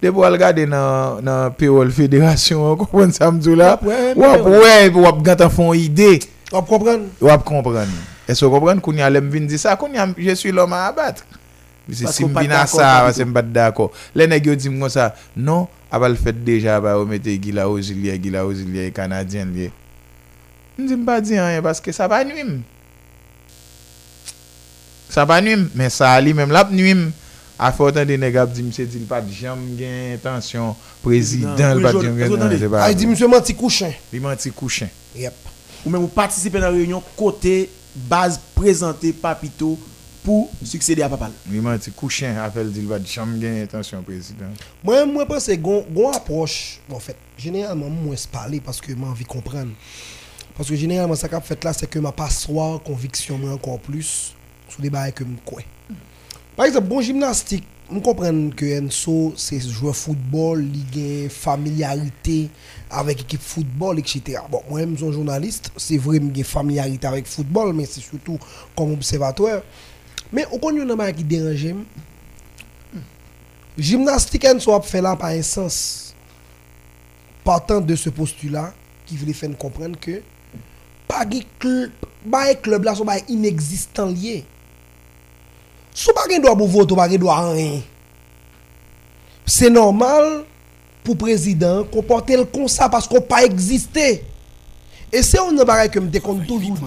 depo 0.00 0.24
al 0.24 0.38
gade 0.40 0.64
nan, 0.70 1.20
nan 1.26 1.52
payroll 1.58 1.92
federasyon, 1.92 2.78
kompon 2.80 3.12
samdou 3.12 3.58
la, 3.60 3.74
Ouais, 3.84 4.14
wap 4.16 4.48
wè, 4.48 4.88
wap 4.96 5.20
gata 5.26 5.50
fon 5.52 5.74
ide, 5.76 6.22
On 6.54 6.62
comprend. 6.64 7.10
wap 7.20 7.44
kompran. 7.44 7.92
E 8.26 8.34
so 8.34 8.48
kompran, 8.50 8.80
koun 8.80 9.02
ya 9.04 9.10
lem 9.12 9.28
vin 9.30 9.44
di 9.50 9.60
sa, 9.60 9.76
koun 9.76 9.92
ya, 10.00 10.08
je 10.16 10.34
suis 10.34 10.50
l'homme 10.52 10.72
à 10.72 10.86
abattre. 10.86 11.26
Se 11.92 12.06
si 12.10 12.24
mbina 12.24 12.64
d'accord, 12.64 12.80
sa, 12.80 13.02
pas 13.06 13.12
se 13.14 13.24
mbat 13.24 13.50
dako. 13.54 13.90
Le 14.14 14.26
neg 14.26 14.46
yo 14.50 14.56
di 14.58 14.70
mwen 14.72 14.90
sa, 14.90 15.12
non, 15.36 15.68
abal 15.90 16.16
fet 16.18 16.38
deja 16.46 16.80
ba 16.82 16.96
ou 16.98 17.06
mette 17.06 17.34
gila 17.42 17.68
ozilye, 17.70 18.16
gila 18.22 18.42
ozilye, 18.46 18.88
kanadyen 18.94 19.52
liye. 19.54 19.70
Mdi 20.78 20.98
mba 21.02 21.20
di 21.22 21.38
an, 21.38 21.60
paske 21.64 21.94
sa 21.94 22.08
pa 22.10 22.24
nwim. 22.26 22.58
Sa 25.12 25.24
pa 25.28 25.38
nwim, 25.44 25.68
men 25.78 25.92
sa 25.94 26.16
li 26.20 26.34
menm 26.34 26.50
lap 26.54 26.74
nwim. 26.74 27.06
A 27.56 27.70
fò 27.72 27.88
tan 27.94 28.04
de 28.04 28.18
neg 28.20 28.34
ap 28.36 28.50
di 28.52 28.60
mse 28.66 28.84
di 28.84 28.98
l 29.00 29.06
pa 29.08 29.22
di 29.24 29.32
jam 29.32 29.56
gen 29.78 30.18
prezident 31.00 31.56
Non, 31.56 31.78
l 31.80 31.86
pa 31.86 31.92
di 31.94 32.02
jam 32.04 32.18
je- 32.18 32.28
gen 32.28 32.58
se 32.60 32.68
pa 32.68 32.82
A 32.84 32.92
di 32.92 33.06
msè 33.08 33.26
manti 33.32 33.54
kouchen. 33.56 33.94
Li 34.12 34.20
manti 34.20 34.50
kouchen. 34.52 34.90
Yep. 35.16 35.34
Ou 35.86 35.90
men 35.90 36.04
patisipe 36.12 36.60
nan 36.60 36.74
reynyon 36.74 37.00
kote 37.16 37.70
baz 38.10 38.36
prezante 38.52 39.08
papito 39.16 39.78
pou 40.26 40.50
suksede 40.66 41.04
a 41.06 41.10
papal. 41.12 41.34
Li 41.52 41.62
manti 41.62 41.92
kouchen 41.94 42.40
apel 42.42 42.72
di 42.74 42.82
l 42.82 42.90
pa 42.90 42.98
di 43.02 43.10
jam 43.10 43.36
gen 43.40 43.60
intansyon 43.62 44.04
prezident. 44.06 44.66
Mwen 44.82 45.12
mwen 45.12 45.28
pense 45.30 45.54
gon, 45.62 45.86
gon 45.94 46.16
approche, 46.16 46.82
bon 46.90 47.02
fèt, 47.02 47.20
genèralman 47.40 47.94
mwen 47.94 48.18
se 48.18 48.30
pale 48.32 48.60
paske 48.64 48.96
mwen 48.96 49.12
anvi 49.12 49.28
kompren. 49.30 49.70
Paske 50.56 50.78
genèralman 50.80 51.18
sa 51.20 51.30
kap 51.30 51.46
fèt 51.46 51.66
la 51.66 51.76
se 51.76 51.86
ke 51.90 52.02
mwen 52.02 52.16
pa 52.16 52.26
swa 52.34 52.74
konviksyon 52.86 53.40
mwen 53.44 53.54
ankon 53.54 53.80
plus 53.86 54.34
sou 54.66 54.82
de 54.82 54.90
baye 54.92 55.14
ke 55.14 55.26
mwen 55.26 55.40
kwen. 55.46 55.72
Par 56.56 56.66
exemple, 56.66 56.88
bon 56.90 57.04
gymnastik, 57.04 57.66
mwen 57.86 58.02
kompren 58.02 58.38
ke 58.56 58.72
Enso 58.80 59.34
se 59.38 59.60
jwe 59.60 59.92
football, 59.94 60.62
li 60.64 60.82
gen 60.90 61.26
familiarite 61.30 62.46
avèk 62.96 63.26
ekip 63.26 63.44
football, 63.44 64.00
etc. 64.02 64.40
Bon, 64.50 64.64
mwen 64.72 64.90
mwen 64.90 65.02
son 65.04 65.14
jounaliste, 65.14 65.70
se 65.78 66.00
vre 66.02 66.18
mwen 66.18 66.32
gen 66.34 66.48
familiarite 66.48 67.06
avèk 67.06 67.28
football, 67.30 67.76
men 67.76 67.86
se 67.86 68.02
soutou 68.02 68.40
kom 68.74 68.96
observateur. 68.96 69.62
Men, 70.32 70.46
ou 70.50 70.58
kon 70.62 70.76
yon 70.76 70.88
nan 70.88 70.98
baye 70.98 71.14
ki 71.16 71.26
deranje 71.26 71.74
mwen, 71.76 71.86
Gymnastik 73.76 74.46
Enso 74.48 74.72
ap 74.72 74.86
fè 74.88 75.02
la 75.04 75.12
pa 75.20 75.34
un 75.36 75.44
sens 75.44 76.14
partant 77.44 77.84
de 77.84 77.92
ce 77.98 78.08
postulat 78.08 78.72
ki 79.06 79.18
vle 79.20 79.34
fè 79.36 79.50
n 79.50 79.56
komprenn 79.60 79.92
ke 80.00 80.22
pa 81.06 81.26
ge 81.28 81.42
klub, 81.60 82.06
baye 82.24 82.56
klub 82.64 82.88
la 82.88 82.96
sou 82.96 83.04
baye 83.06 83.26
inexistant 83.30 84.08
liye. 84.16 84.40
Sou 85.92 86.16
pa 86.16 86.24
gen 86.30 86.42
do 86.44 86.48
a 86.50 86.56
bou 86.56 86.68
voto, 86.72 86.96
pa 86.96 87.06
gen 87.12 87.28
an 87.28 87.52
ren. 87.52 87.76
Se 89.46 89.68
normal 89.70 90.46
pou 91.04 91.14
prezident 91.20 91.86
komporte 91.92 92.34
l 92.34 92.48
kon 92.50 92.66
sa 92.72 92.88
pasko 92.90 93.20
pa 93.28 93.44
egziste. 93.46 94.08
E 95.12 95.22
se 95.22 95.38
ou 95.38 95.52
nan 95.54 95.68
bagay 95.68 95.92
ke 95.92 96.00
mte 96.02 96.24
kon 96.24 96.40
toujou 96.48 96.80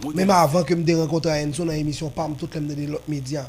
di, 0.00 0.12
mèm 0.16 0.32
avan 0.34 0.66
ke 0.66 0.76
mte 0.78 0.96
renkontre 1.02 1.32
a 1.32 1.40
Enzo 1.44 1.66
nan 1.68 1.78
emisyon 1.78 2.12
PAM, 2.14 2.34
tout 2.40 2.50
lem 2.56 2.68
de 2.70 2.88
lot 2.90 3.06
medya, 3.10 3.46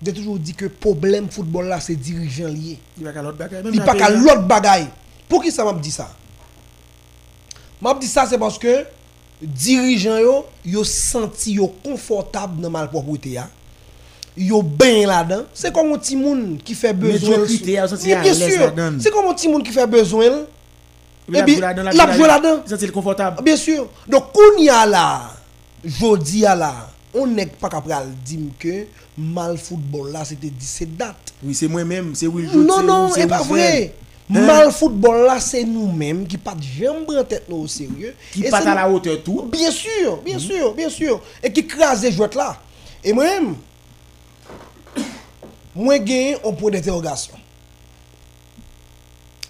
mte 0.00 0.14
toujou 0.14 0.38
di 0.38 0.54
ke 0.56 0.68
problem 0.68 1.28
football 1.32 1.70
la 1.72 1.80
se 1.84 1.96
dirijan 1.96 2.52
liye. 2.52 2.78
Li 2.98 3.06
pa 3.06 3.16
ka 3.16 3.24
lot 3.24 3.38
bagay. 3.40 3.64
Li 3.72 3.82
pa 3.84 3.96
ka 3.98 4.12
lot 4.14 4.46
bagay. 4.48 4.86
Pou 5.28 5.42
ki 5.44 5.52
sa 5.52 5.66
map 5.68 5.80
di 5.84 5.92
sa? 5.92 6.08
Map 7.84 8.00
di 8.02 8.08
sa 8.10 8.26
se 8.28 8.38
paske 8.40 8.80
dirijan 9.40 10.18
yo, 10.22 10.42
yo 10.66 10.84
senti 10.86 11.58
yo. 11.58 11.72
Yo 14.38 14.62
ben 14.62 15.06
la 15.10 15.24
dan. 15.26 15.42
Se 15.54 15.72
kon 15.74 15.88
mon 15.90 15.98
timoun 15.98 16.58
ki 16.62 16.76
fe 16.78 16.92
bezwen. 16.94 17.40
Mediokrite, 17.42 17.74
yo 17.74 17.86
senti 17.90 18.06
Oui, 18.06 18.14
à 18.14 18.22
bien 18.22 18.34
sûr. 18.34 18.60
là-dedans. 18.60 19.00
Se 19.02 19.10
kon 19.10 19.26
mon 19.26 19.34
timoun 19.34 19.64
ki 19.66 19.74
fe 19.74 19.86
bezwen. 19.90 20.44
La 21.28 21.42
Ebi, 21.42 21.56
jwe 21.56 21.64
la 21.64 21.72
dan, 21.74 21.90
la 21.90 22.06
jwe 22.14 22.28
la 22.30 22.38
dan. 22.40 22.60
Senti 22.70 22.86
l 22.86 22.92
konfortab. 22.94 23.42
Bien 23.42 23.56
sûr. 23.56 23.88
Donc, 24.06 24.30
koun 24.32 24.62
ya 24.62 24.84
la, 24.86 25.34
jodi 25.84 26.40
ya 26.42 26.54
la, 26.56 26.72
on 27.14 27.26
nek 27.34 27.54
pa 27.60 27.68
kapral 27.72 28.10
dim 28.26 28.50
ke 28.60 28.86
mal 29.16 29.56
football 29.58 30.12
la, 30.12 30.24
c'était 30.24 30.50
17 30.50 30.96
date. 30.96 31.32
Oui, 31.42 31.54
c'est 31.54 31.68
moi-même, 31.68 32.14
c'est 32.14 32.26
Will. 32.26 32.50
Non, 32.54 32.78
c'est 32.78 32.86
non, 32.86 33.08
c'est 33.14 33.26
pa 33.26 33.40
Will 33.42 33.46
vre. 33.48 33.54
Fred. 33.56 33.92
Hein? 34.30 34.46
Mal 34.46 34.70
football 34.72 35.22
la, 35.24 35.38
se 35.40 35.62
nou 35.64 35.88
menm 35.88 36.26
ki 36.28 36.36
pat 36.44 36.60
jem 36.60 37.04
bran 37.08 37.24
tèt 37.24 37.46
nou 37.48 37.62
au 37.64 37.70
serye. 37.72 38.10
Qui 38.32 38.42
c'est 38.42 38.52
à 38.52 38.60
la 38.60 38.86
nous- 38.86 38.96
hauteur 38.96 39.22
tout. 39.24 39.48
Bien 39.50 39.70
sûr, 39.70 40.18
bien 40.20 40.38
sûr, 40.38 40.74
bien 40.74 40.90
sûr. 40.90 41.22
Et 41.42 41.50
qui 41.50 41.66
krase 41.66 42.04
jouet 42.10 42.28
la. 42.36 42.60
Et 43.02 43.14
moi-même, 43.14 43.54
moi 45.74 45.96
gen 46.04 46.36
un 46.44 46.52
point 46.52 46.70
d'interrogation 46.70 47.34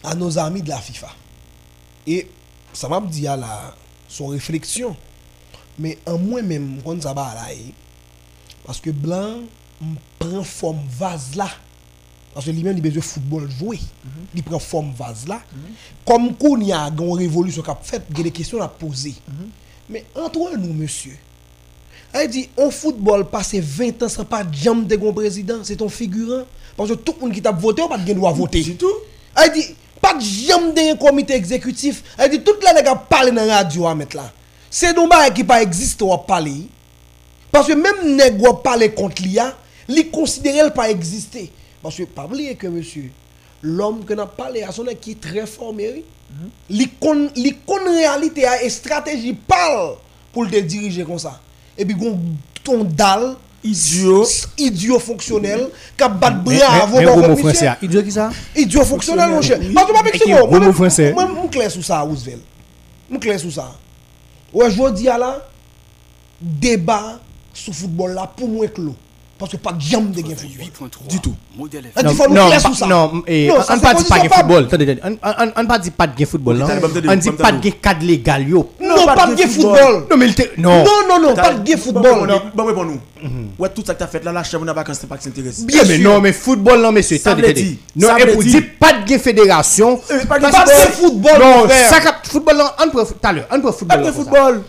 à 0.04 0.14
nos 0.14 0.38
amis 0.38 0.62
de 0.62 0.68
la 0.68 0.78
FIFA. 0.78 1.08
Et 2.06 2.28
ça 2.72 2.88
m'a 2.88 3.00
dit 3.00 3.26
à 3.26 3.36
la 3.36 3.74
son 4.08 4.28
réflexion. 4.28 4.94
Mais 5.78 5.98
en 6.06 6.18
moi-même, 6.18 6.80
quand 6.84 7.00
ça 7.02 7.12
va 7.12 7.34
là, 7.34 7.46
eh, 7.52 7.72
parce 8.64 8.80
que 8.80 8.90
Blanc 8.90 9.40
prend 10.18 10.42
forme 10.42 10.80
vase 10.98 11.34
là. 11.36 11.48
Parce 12.34 12.46
que 12.46 12.50
lui-même, 12.50 12.76
il 12.76 12.80
a 12.80 12.82
besoin 12.82 13.00
de 13.00 13.04
football 13.04 13.50
jouer. 13.50 13.78
Il 14.34 14.42
prend 14.42 14.58
forme 14.58 14.92
vase 14.96 15.26
là. 15.26 15.40
Comme 16.04 16.36
qu'on 16.36 16.60
y 16.60 16.72
a 16.72 16.88
une 16.88 17.12
révolution 17.12 17.62
qui 17.62 17.70
a 17.70 17.78
fait, 17.82 18.02
il 18.10 18.18
y 18.18 18.20
a 18.20 18.24
des 18.24 18.30
questions 18.30 18.60
à 18.60 18.68
poser. 18.68 19.14
Mais 19.88 20.04
entre 20.14 20.56
nous, 20.56 20.72
monsieur, 20.72 21.16
elle 22.12 22.28
dit, 22.28 22.48
en 22.56 22.70
football, 22.70 23.26
passer 23.26 23.60
20 23.60 24.02
ans 24.02 24.08
sans 24.08 24.24
pas 24.24 24.44
jamais 24.50 24.84
de 24.84 24.96
un 24.96 25.12
président, 25.12 25.58
c'est 25.62 25.76
ton 25.76 25.88
figurant. 25.88 26.44
Parce 26.76 26.90
que 26.90 26.94
tout 26.94 27.14
le 27.16 27.26
monde 27.26 27.34
qui 27.34 27.42
t'a 27.42 27.52
voté, 27.52 27.82
on 27.82 27.88
pas 27.88 27.98
de 27.98 28.12
droit 28.12 28.32
voter. 28.32 28.62
C'est 28.62 28.74
tout. 28.74 28.86
Elle 29.36 29.52
dit, 29.52 29.74
pas 30.00 30.14
de 30.14 30.20
de 30.20 30.92
un 30.92 30.96
comité 30.96 31.34
exécutif. 31.34 32.02
Elle 32.16 32.30
dit, 32.30 32.40
toute 32.40 32.62
la 32.62 32.72
nègre 32.72 33.04
parle 33.08 33.34
dans 33.34 33.44
la 33.44 33.58
radio 33.58 33.86
à 33.86 33.94
mettre 33.94 34.16
là. 34.16 34.32
C'est 34.70 34.94
donc 34.94 35.10
pas 35.10 35.30
qui 35.30 35.44
pas 35.44 35.62
existe 35.62 36.02
ou 36.02 36.16
parler. 36.18 36.66
Parce 37.50 37.66
que 37.68 37.72
même 37.72 38.16
nègre 38.16 38.60
parler 38.62 38.90
contre 38.90 39.22
l'IA, 39.22 39.54
li 39.88 40.10
considérer 40.10 40.58
elle 40.58 40.72
pas 40.72 40.90
exister. 40.90 41.50
Parce 41.82 41.96
que 41.96 42.02
pas 42.04 42.24
oublier 42.26 42.54
que 42.54 42.66
monsieur, 42.66 43.10
l'homme 43.62 44.04
que 44.04 44.12
n'a 44.12 44.26
parlé 44.26 44.62
à 44.62 44.72
son 44.72 44.84
qui 45.00 45.12
est 45.12 45.20
très 45.20 45.46
formé, 45.46 46.04
li 46.68 46.88
kon 47.00 47.30
réalité 47.86 48.46
a 48.46 48.62
et 48.62 48.68
stratégie 48.68 49.32
parle 49.34 49.96
pour 50.32 50.44
le 50.44 50.60
diriger 50.62 51.04
comme 51.04 51.18
ça. 51.18 51.40
Et 51.76 51.84
puis 51.84 51.96
ton 52.62 52.84
dal 52.84 53.36
Idiot. 53.64 54.24
idiot 54.56 55.00
fonctionnel 55.00 55.68
qui 55.96 56.04
a 56.04 56.08
bat 56.08 56.30
Mais 56.46 56.58
bravo 56.58 56.96
mais 56.98 57.06
bon 57.06 57.12
gros 57.12 57.20
comme 57.22 57.30
mot 57.30 57.36
monsieur. 57.36 57.50
français, 57.50 57.66
ah. 57.66 57.78
idiot 57.82 58.02
qui 58.04 58.12
ça? 58.12 58.30
Idiot 58.54 58.84
fonctionnel 58.84 59.30
mon 59.30 59.42
cher. 59.42 59.58
Parce 59.74 59.90
que 59.90 59.92
pas 59.92 60.72
français? 60.72 61.12
Moi 61.12 61.26
moi 61.26 61.48
clair 61.50 61.68
sur 61.70 61.84
ça 61.84 62.00
Roosevelt. 62.00 62.40
Moi 63.10 63.18
clair 63.18 63.40
sur 63.40 63.52
ça. 63.52 63.74
À 64.54 65.18
là 65.18 65.38
débat 66.40 67.18
sur 67.52 67.74
football 67.74 68.14
là 68.14 68.30
pour 68.36 68.48
moi 68.48 68.68
clos 68.68 68.94
parce 69.38 69.52
que 69.52 69.56
pas 69.56 69.72
de 69.72 69.80
jambe 69.80 70.10
de 70.10 70.20
gain 70.20 70.34
football. 70.36 70.90
8.3 70.90 71.08
Du 71.08 71.20
tout. 71.20 71.34
Ah, 71.96 72.02
non, 72.02 72.12
non, 72.88 73.22
eh, 73.26 73.48
Non, 73.48 73.54
on 73.56 73.74
on 73.74 73.78
pas 73.78 73.94
dit 73.94 74.04
pas 74.04 74.18
de 74.18 74.28
football. 74.28 74.68
On- 75.04 75.08
on 75.22 75.52
on 75.56 75.66
pas 75.66 75.78
dit 75.78 75.90
pas 75.90 76.06
de 76.06 76.24
football, 76.24 76.64
On 77.08 77.16
dit 77.16 77.30
pas 77.30 77.52
de 77.52 77.70
cadre 77.70 78.04
légal, 78.04 78.48
yo. 78.48 78.72
Non, 78.80 79.06
pas 79.06 79.26
de 79.28 79.34
gain 79.34 79.48
football. 79.48 80.06
Non, 80.10 80.16
mais 80.16 80.26
non. 80.58 80.84
Non, 80.84 80.90
non, 81.08 81.20
non, 81.20 81.34
pas 81.34 81.54
de 81.54 81.62
gain 81.68 81.76
football. 81.76 82.28
Bon, 82.54 82.72
bon, 82.72 82.84
nous. 82.84 83.00
Ouais, 83.58 83.68
tout 83.70 83.82
ça 83.84 83.94
que 83.94 83.98
t'as 83.98 84.06
fait 84.06 84.22
là, 84.24 84.32
la 84.32 84.44
chambre 84.44 84.64
n'a 84.64 84.74
pas 84.74 84.84
c'est 84.92 85.08
pas 85.08 85.16
qui 85.16 85.24
s'intéresse. 85.24 85.64
Bien 85.64 85.82
mais 85.86 85.98
non, 85.98 86.20
mais 86.20 86.32
football, 86.32 86.80
non, 86.80 86.92
monsieur. 86.92 87.18
Ça 87.18 87.32
attendez, 87.32 87.48
veut 87.48 87.52
dire, 87.54 87.76
Non, 87.96 88.16
et 88.16 88.26
pour 88.32 88.42
dire- 88.42 88.62
pas 88.78 88.92
de 88.92 89.04
gain 89.08 89.18
fédération. 89.18 90.00
Euh, 90.10 90.24
pas 90.24 90.38
de 90.38 90.44
que- 90.44 90.92
football, 90.92 91.38
Non, 91.40 91.68
ça 91.68 92.00
cap 92.00 92.26
football, 92.26 92.56
non, 92.56 92.64
on 92.84 92.90
peut 92.90 93.04
tout 93.04 93.14
à 93.26 93.32
l'heure, 93.32 93.46
on 93.50 93.60
peut 93.60 93.72
football. 93.72 94.00
Pas 94.02 94.06
de 94.06 94.12
football. 94.12 94.62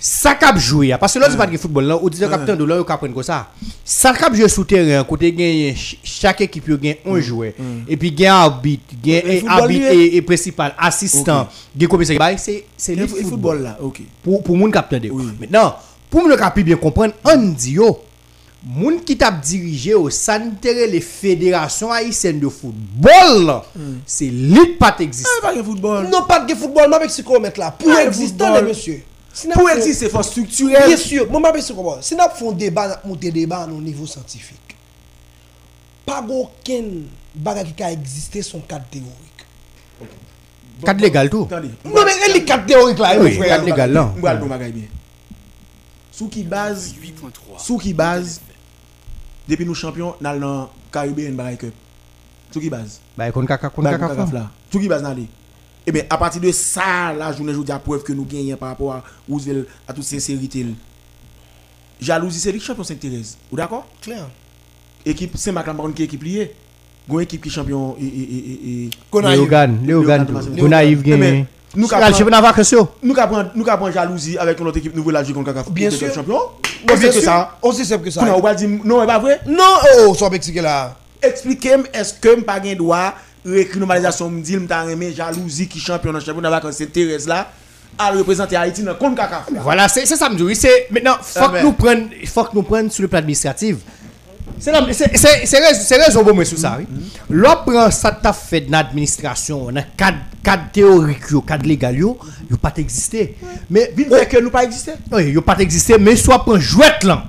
Ça 0.00 0.34
cap 0.34 0.56
jouer, 0.58 0.94
parce 1.00 1.14
que 1.14 1.18
là, 1.18 1.26
c'est 1.28 1.36
pas 1.36 1.46
de 1.46 1.56
football, 1.56 1.84
là, 1.84 1.96
au 1.96 2.08
disant 2.08 2.28
capitaine 2.28 2.56
de 2.56 2.64
là, 2.64 2.76
on 2.78 2.84
comprend 2.84 3.08
comme 3.12 3.22
ça. 3.24 3.48
Ça 3.90 4.12
cap 4.12 4.34
jouer 4.34 4.48
souterrain, 4.50 5.02
côté 5.02 5.32
gagne, 5.32 5.74
ch- 5.74 5.96
chaque 6.04 6.42
équipe 6.42 6.68
gagne 6.78 6.96
un 7.06 7.20
joueur. 7.20 7.52
Et 7.88 7.96
puis 7.96 8.12
gagne 8.12 8.28
arbitre, 8.28 8.94
gagne 9.02 9.22
Le 9.24 9.30
eh, 9.32 9.40
football, 9.40 9.58
arbitre 9.62 9.90
lui, 9.94 10.02
et, 10.02 10.16
et 10.16 10.22
principal, 10.22 10.74
assistant, 10.76 11.48
gagne 11.74 11.88
commissaire. 11.88 12.18
Bah, 12.18 12.36
C'est 12.36 12.66
c'est 12.76 12.94
Le 12.94 13.02
le 13.04 13.08
football. 13.08 13.74
Pour 14.22 14.42
pour 14.42 14.58
moun 14.58 14.70
capteur 14.70 15.00
de. 15.00 15.08
Oui. 15.08 15.24
Maintenant, 15.40 15.74
pour 16.10 16.22
moun 16.22 16.36
cap 16.36 16.58
bien 16.60 16.76
comprendre, 16.76 17.14
on 17.24 17.36
dit 17.38 17.72
yo, 17.72 17.98
moun 18.62 19.00
qui 19.00 19.16
t'a 19.16 19.30
dirigé 19.30 19.94
au 19.94 20.10
sanitaire 20.10 20.86
les 20.86 21.00
fédérations 21.00 21.90
haïtiennes 21.90 22.40
de 22.40 22.48
football, 22.50 23.62
c'est 24.04 24.26
lit 24.26 24.76
pas 24.78 24.94
exister. 25.00 25.30
Ah, 25.38 25.46
pas 25.46 25.54
de 25.56 25.62
football. 25.62 26.08
Non, 26.12 26.24
pas 26.28 26.40
de 26.40 26.48
gain 26.48 26.56
football, 26.56 26.90
ma 26.90 26.98
Mexico 26.98 27.40
mettre 27.40 27.58
là 27.58 27.70
pour 27.70 27.90
Ah, 27.90 28.02
le 28.02 28.08
exister 28.08 28.44
Pour 29.52 29.68
font- 29.68 29.76
exister, 29.76 30.06
il 30.06 30.10
faut 30.10 30.22
structurel. 30.22 30.86
Bien 30.86 30.96
sûr, 30.96 31.30
moi, 31.30 31.52
je 31.56 31.72
comment? 31.72 32.00
Si 32.02 32.14
nous 32.14 32.22
faisons 32.34 32.52
débat, 32.52 33.00
monter 33.04 33.30
débat 33.30 33.66
au 33.66 33.80
niveau 33.80 34.06
scientifique, 34.06 34.76
pas 36.06 36.24
aucun 36.28 36.84
bagage 37.34 37.74
qui 37.76 37.82
a 37.82 37.92
existé 37.92 38.42
son 38.42 38.60
cadre 38.60 38.86
théorique. 38.90 39.12
Cadre 40.84 41.00
légal 41.00 41.28
tout. 41.28 41.48
Non, 41.50 41.60
mais 42.04 42.32
les 42.32 42.44
cadres 42.44 42.66
théoriques 42.66 42.98
là, 42.98 43.16
Oui, 43.20 43.38
cadre 43.38 43.64
légal 43.64 43.92
là. 43.92 44.12
On 44.16 44.20
va 44.20 44.34
le 44.34 44.70
bien. 44.72 44.84
Sous 46.10 46.28
qui 46.28 46.42
base, 46.42 46.94
8.3 47.00 47.58
sous 47.58 47.78
qui 47.78 47.94
base, 47.94 48.40
depuis 49.48 49.64
nous 49.64 49.74
champions 49.74 50.14
dans 50.20 50.32
le 50.32 50.66
Caribbean 50.92 51.34
Barry 51.34 51.56
Cup. 51.56 51.72
Sous 52.52 52.60
qui 52.60 52.68
base? 52.70 53.00
Bah, 53.16 53.30
kon 53.30 53.42
Bah, 53.44 53.98
nous, 53.98 54.32
là. 54.32 54.50
Sous 54.72 54.80
qui 54.80 54.88
base 54.88 55.02
dans 55.02 55.14
les 55.14 55.28
Eh 55.88 55.90
bien, 55.90 56.02
à 56.10 56.18
partir 56.18 56.38
de 56.42 56.52
ça, 56.52 57.14
la 57.18 57.32
journée, 57.32 57.50
je 57.50 57.56
vous 57.56 57.64
dis 57.64 57.72
à 57.72 57.78
preuve 57.78 58.02
que 58.02 58.12
nous 58.12 58.26
gagnons 58.26 58.58
par 58.58 58.68
rapport 58.68 58.92
à 58.92 59.02
Roosevelt, 59.26 59.66
à 59.88 59.94
toute 59.94 60.04
sincérité. 60.04 60.66
Jalousie, 61.98 62.40
c'est 62.40 62.52
le 62.52 62.58
champion 62.60 62.84
Saint-Thérèse. 62.84 63.38
Vous 63.50 63.56
d'accord? 63.56 63.86
Clair. 64.02 64.28
Équipe 65.06 65.34
Saint-Marc, 65.38 65.66
la 65.66 65.74
qui 65.94 66.02
est 66.02 66.04
équipe 66.04 66.22
liée. 66.22 66.54
Une 67.08 67.20
équipe 67.22 67.40
qui 67.40 67.48
est 67.48 67.52
champion 67.52 67.96
et. 67.98 68.04
et, 68.04 68.06
et, 68.06 68.84
et, 68.84 68.90
Léogan, 69.30 69.78
Léogan, 69.82 70.26
Gonaïve 70.58 71.00
gagne. 71.02 71.46
nous 71.74 71.86
vacances 71.86 72.70
yo. 72.70 72.86
nous 73.02 73.14
capons 73.64 73.90
jalousie 73.90 74.36
avec 74.36 74.60
notre 74.60 74.76
équipe 74.76 74.94
nouvelle 74.94 75.14
la 75.14 75.24
jouer 75.24 75.32
contre 75.32 75.54
Kaka 75.54 75.70
Bien 75.70 75.88
sûr. 75.90 76.12
champion. 76.12 76.38
On 76.92 76.96
sait 76.98 77.08
que 77.08 77.20
ça. 77.22 77.56
Aussi 77.62 77.86
simple 77.86 78.04
que 78.04 78.10
ça. 78.10 78.26
On 78.36 78.40
va 78.42 78.54
dire 78.54 78.68
non, 78.84 79.00
c'est 79.00 79.06
pas 79.06 79.18
vrai. 79.18 79.40
Non, 79.46 79.64
oh, 80.06 80.12
soit 80.14 80.28
Mexique 80.28 80.60
là. 80.60 80.98
Expliquez-moi, 81.22 81.86
est-ce 81.94 82.12
que 82.12 82.36
je 82.36 82.42
pas 82.42 82.60
droit 82.60 83.14
récriminalisation 83.44 84.30
me 84.30 84.42
dit 84.42 84.56
me 84.56 84.66
aimé 84.90 85.12
jalousie 85.16 85.68
qui 85.68 85.80
champion 85.80 86.12
dans 86.12 86.20
championnat 86.20 86.50
vacances 86.50 86.76
c'est 86.76 86.86
Thérèse 86.92 87.26
là 87.26 87.50
à 87.98 88.10
représenter 88.10 88.54
Haïti 88.56 88.82
dans 88.82 88.94
contre 88.94 89.16
caca. 89.16 89.44
Voilà, 89.60 89.88
c'est 89.88 90.06
ça 90.06 90.28
me 90.28 90.36
dit. 90.36 90.54
C'est 90.54 90.86
maintenant 90.90 91.16
faut 91.20 91.40
Ah 91.42 91.48
que 91.48 91.52
ben. 91.54 91.64
nous 91.64 91.72
prenne 91.72 92.08
faut 92.26 92.44
que 92.44 92.54
nous 92.54 92.62
prenne 92.62 92.90
sur 92.90 93.02
le 93.02 93.08
plan 93.08 93.18
administratif. 93.18 93.76
C'est 94.60 94.72
c'est 95.16 95.96
raison- 95.96 96.24
pour 96.24 96.34
moi 96.34 96.44
sur 96.44 96.58
ça. 96.58 96.78
oui. 96.78 96.86
L'on 97.30 97.56
prend 97.66 97.90
ça 97.90 98.12
t'a 98.12 98.32
fait 98.32 98.62
dans 98.62 98.78
l'administration, 98.78 99.70
dans 99.72 99.84
cadre 99.96 100.18
cadre 100.42 100.64
théorique, 100.72 101.30
yo, 101.30 101.40
cadre 101.42 101.66
légal 101.66 101.96
yo, 101.96 102.18
yo 102.50 102.56
pas 102.56 102.72
exister. 102.76 103.36
Mais 103.70 103.92
Vite 103.96 104.12
fait 104.14 104.26
que 104.26 104.38
nous 104.38 104.50
pas 104.50 104.64
exister. 104.64 104.92
oui, 105.12 105.30
yo 105.30 105.42
pas 105.42 105.56
exister 105.58 105.98
mais 105.98 106.16
soit 106.16 106.44
prend 106.44 106.58
jouette 106.58 107.04
là. 107.04 107.24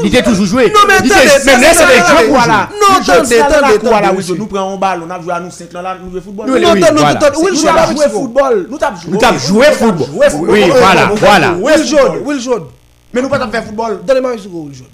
Il 0.00 0.06
était 0.06 0.22
toujours 0.22 0.46
joué. 0.46 0.70
Non, 0.72 0.80
mais 0.86 0.94
attendez, 0.94 1.28
c'est 1.28 1.56
des 1.56 1.64
jouer. 1.64 2.30
Non, 2.30 2.96
attendez, 3.00 3.38
attendez, 3.40 4.16
monsieur. 4.16 4.36
Nous 4.36 4.46
prenons 4.46 4.74
un 4.74 4.76
ballon, 4.76 5.06
on 5.06 5.10
a 5.10 5.20
joué 5.20 5.32
à 5.32 5.40
nous 5.40 5.50
5 5.50 5.72
là, 5.72 5.98
nous 6.02 6.10
jouons 6.10 6.20
football. 6.20 6.46
Non, 6.48 6.54
oui, 6.54 6.60
non, 6.60 6.74
voilà. 6.94 7.08
attends, 7.08 7.40
Will 7.40 7.54
nous 7.54 7.66
avons 7.66 7.96
joué 7.96 8.08
football. 8.08 8.66
Nous 8.70 8.78
avons 8.80 9.00
joué. 9.00 9.10
Nous 9.12 9.24
avons 9.24 9.38
joué 9.38 9.66
football. 9.72 10.08
Oui, 10.48 10.70
voilà, 10.70 11.12
voilà. 11.14 11.52
Will 11.54 11.84
Jordan, 11.86 12.22
Will 12.24 12.40
Jordan. 12.40 12.68
Mais 13.12 13.22
nous 13.22 13.28
pas 13.28 13.48
faire 13.48 13.64
football. 13.64 14.00
Donnez-moi 14.04 14.38
seconde, 14.38 14.68
Will. 14.68 14.84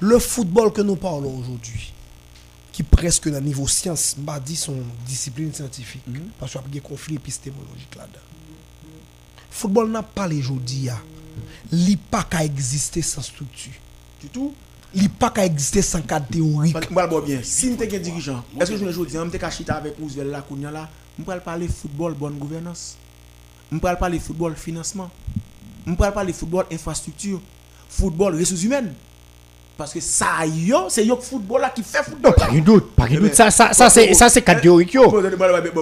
Le 0.00 0.18
football 0.18 0.72
que 0.72 0.80
nous 0.80 0.96
parlons 0.96 1.38
aujourd'hui, 1.40 1.92
qui 2.72 2.84
presque 2.84 3.28
dans 3.28 3.38
le 3.38 3.44
niveau 3.44 3.66
science, 3.66 4.16
m'a 4.24 4.38
dit 4.38 4.54
son 4.54 4.76
discipline 5.06 5.52
scientifique, 5.52 6.02
parce 6.38 6.52
qu'il 6.52 6.60
y 6.60 6.64
a 6.64 6.68
des 6.68 6.80
conflits 6.80 7.16
épistémologiques 7.16 7.96
là-dedans. 7.96 8.20
Football 9.50 9.90
n'a 9.90 10.02
pas 10.02 10.28
les 10.28 10.40
aujourd'hui, 10.40 11.02
a 11.72 11.96
pas 12.10 12.24
qu'à 12.24 12.44
exister 12.44 13.02
sans 13.02 13.22
structure. 13.22 13.72
Du 14.20 14.28
tout. 14.28 14.54
A 14.96 15.08
pas 15.18 15.30
qu'à 15.30 15.44
exister 15.44 15.82
sans 15.82 16.00
cadre 16.02 16.26
théorique. 16.26 16.90
Moi, 16.90 17.06
bon 17.06 17.20
bien. 17.20 17.40
Si 17.42 17.70
nous 17.70 17.78
sommes 17.78 17.86
dirigeant, 17.86 18.44
est-ce 18.60 18.70
que 18.70 18.76
je 18.76 18.84
me 18.84 19.06
dis, 19.06 19.18
on 19.18 19.28
peut 19.28 19.50
chita 19.50 19.74
avec 19.76 19.96
Roosevelt 19.98 20.30
là, 20.30 20.42
Kounia 20.42 20.70
là, 20.70 20.88
on 21.18 21.22
peut 21.22 21.38
parler 21.40 21.68
football, 21.68 22.14
bonne 22.14 22.38
gouvernance. 22.38 22.96
On 23.70 23.78
peut 23.78 23.94
parler 23.98 24.18
football, 24.18 24.54
financement. 24.56 25.10
On 25.86 25.94
peut 25.94 26.10
parler 26.10 26.32
football, 26.32 26.66
infrastructure. 26.72 27.40
Football, 27.88 28.36
ressources 28.38 28.62
humaines. 28.62 28.94
Parce 29.78 29.92
que 29.92 30.00
ça, 30.00 30.44
yo, 30.44 30.86
c'est 30.88 31.06
yo 31.06 31.16
football 31.22 31.60
là 31.60 31.70
qui 31.72 31.84
fait 31.84 32.02
football. 32.02 32.34
Non, 32.36 32.46
pas 32.46 32.52
de 32.52 32.58
doute, 32.58 32.90
pas 32.96 33.06
de 33.06 33.14
Eh 33.14 33.16
doute. 33.18 33.34
Ça, 33.36 33.48
ça, 33.48 33.72
ça, 33.72 33.88
c'est, 33.88 34.12
ça, 34.12 34.28
c'est 34.28 34.42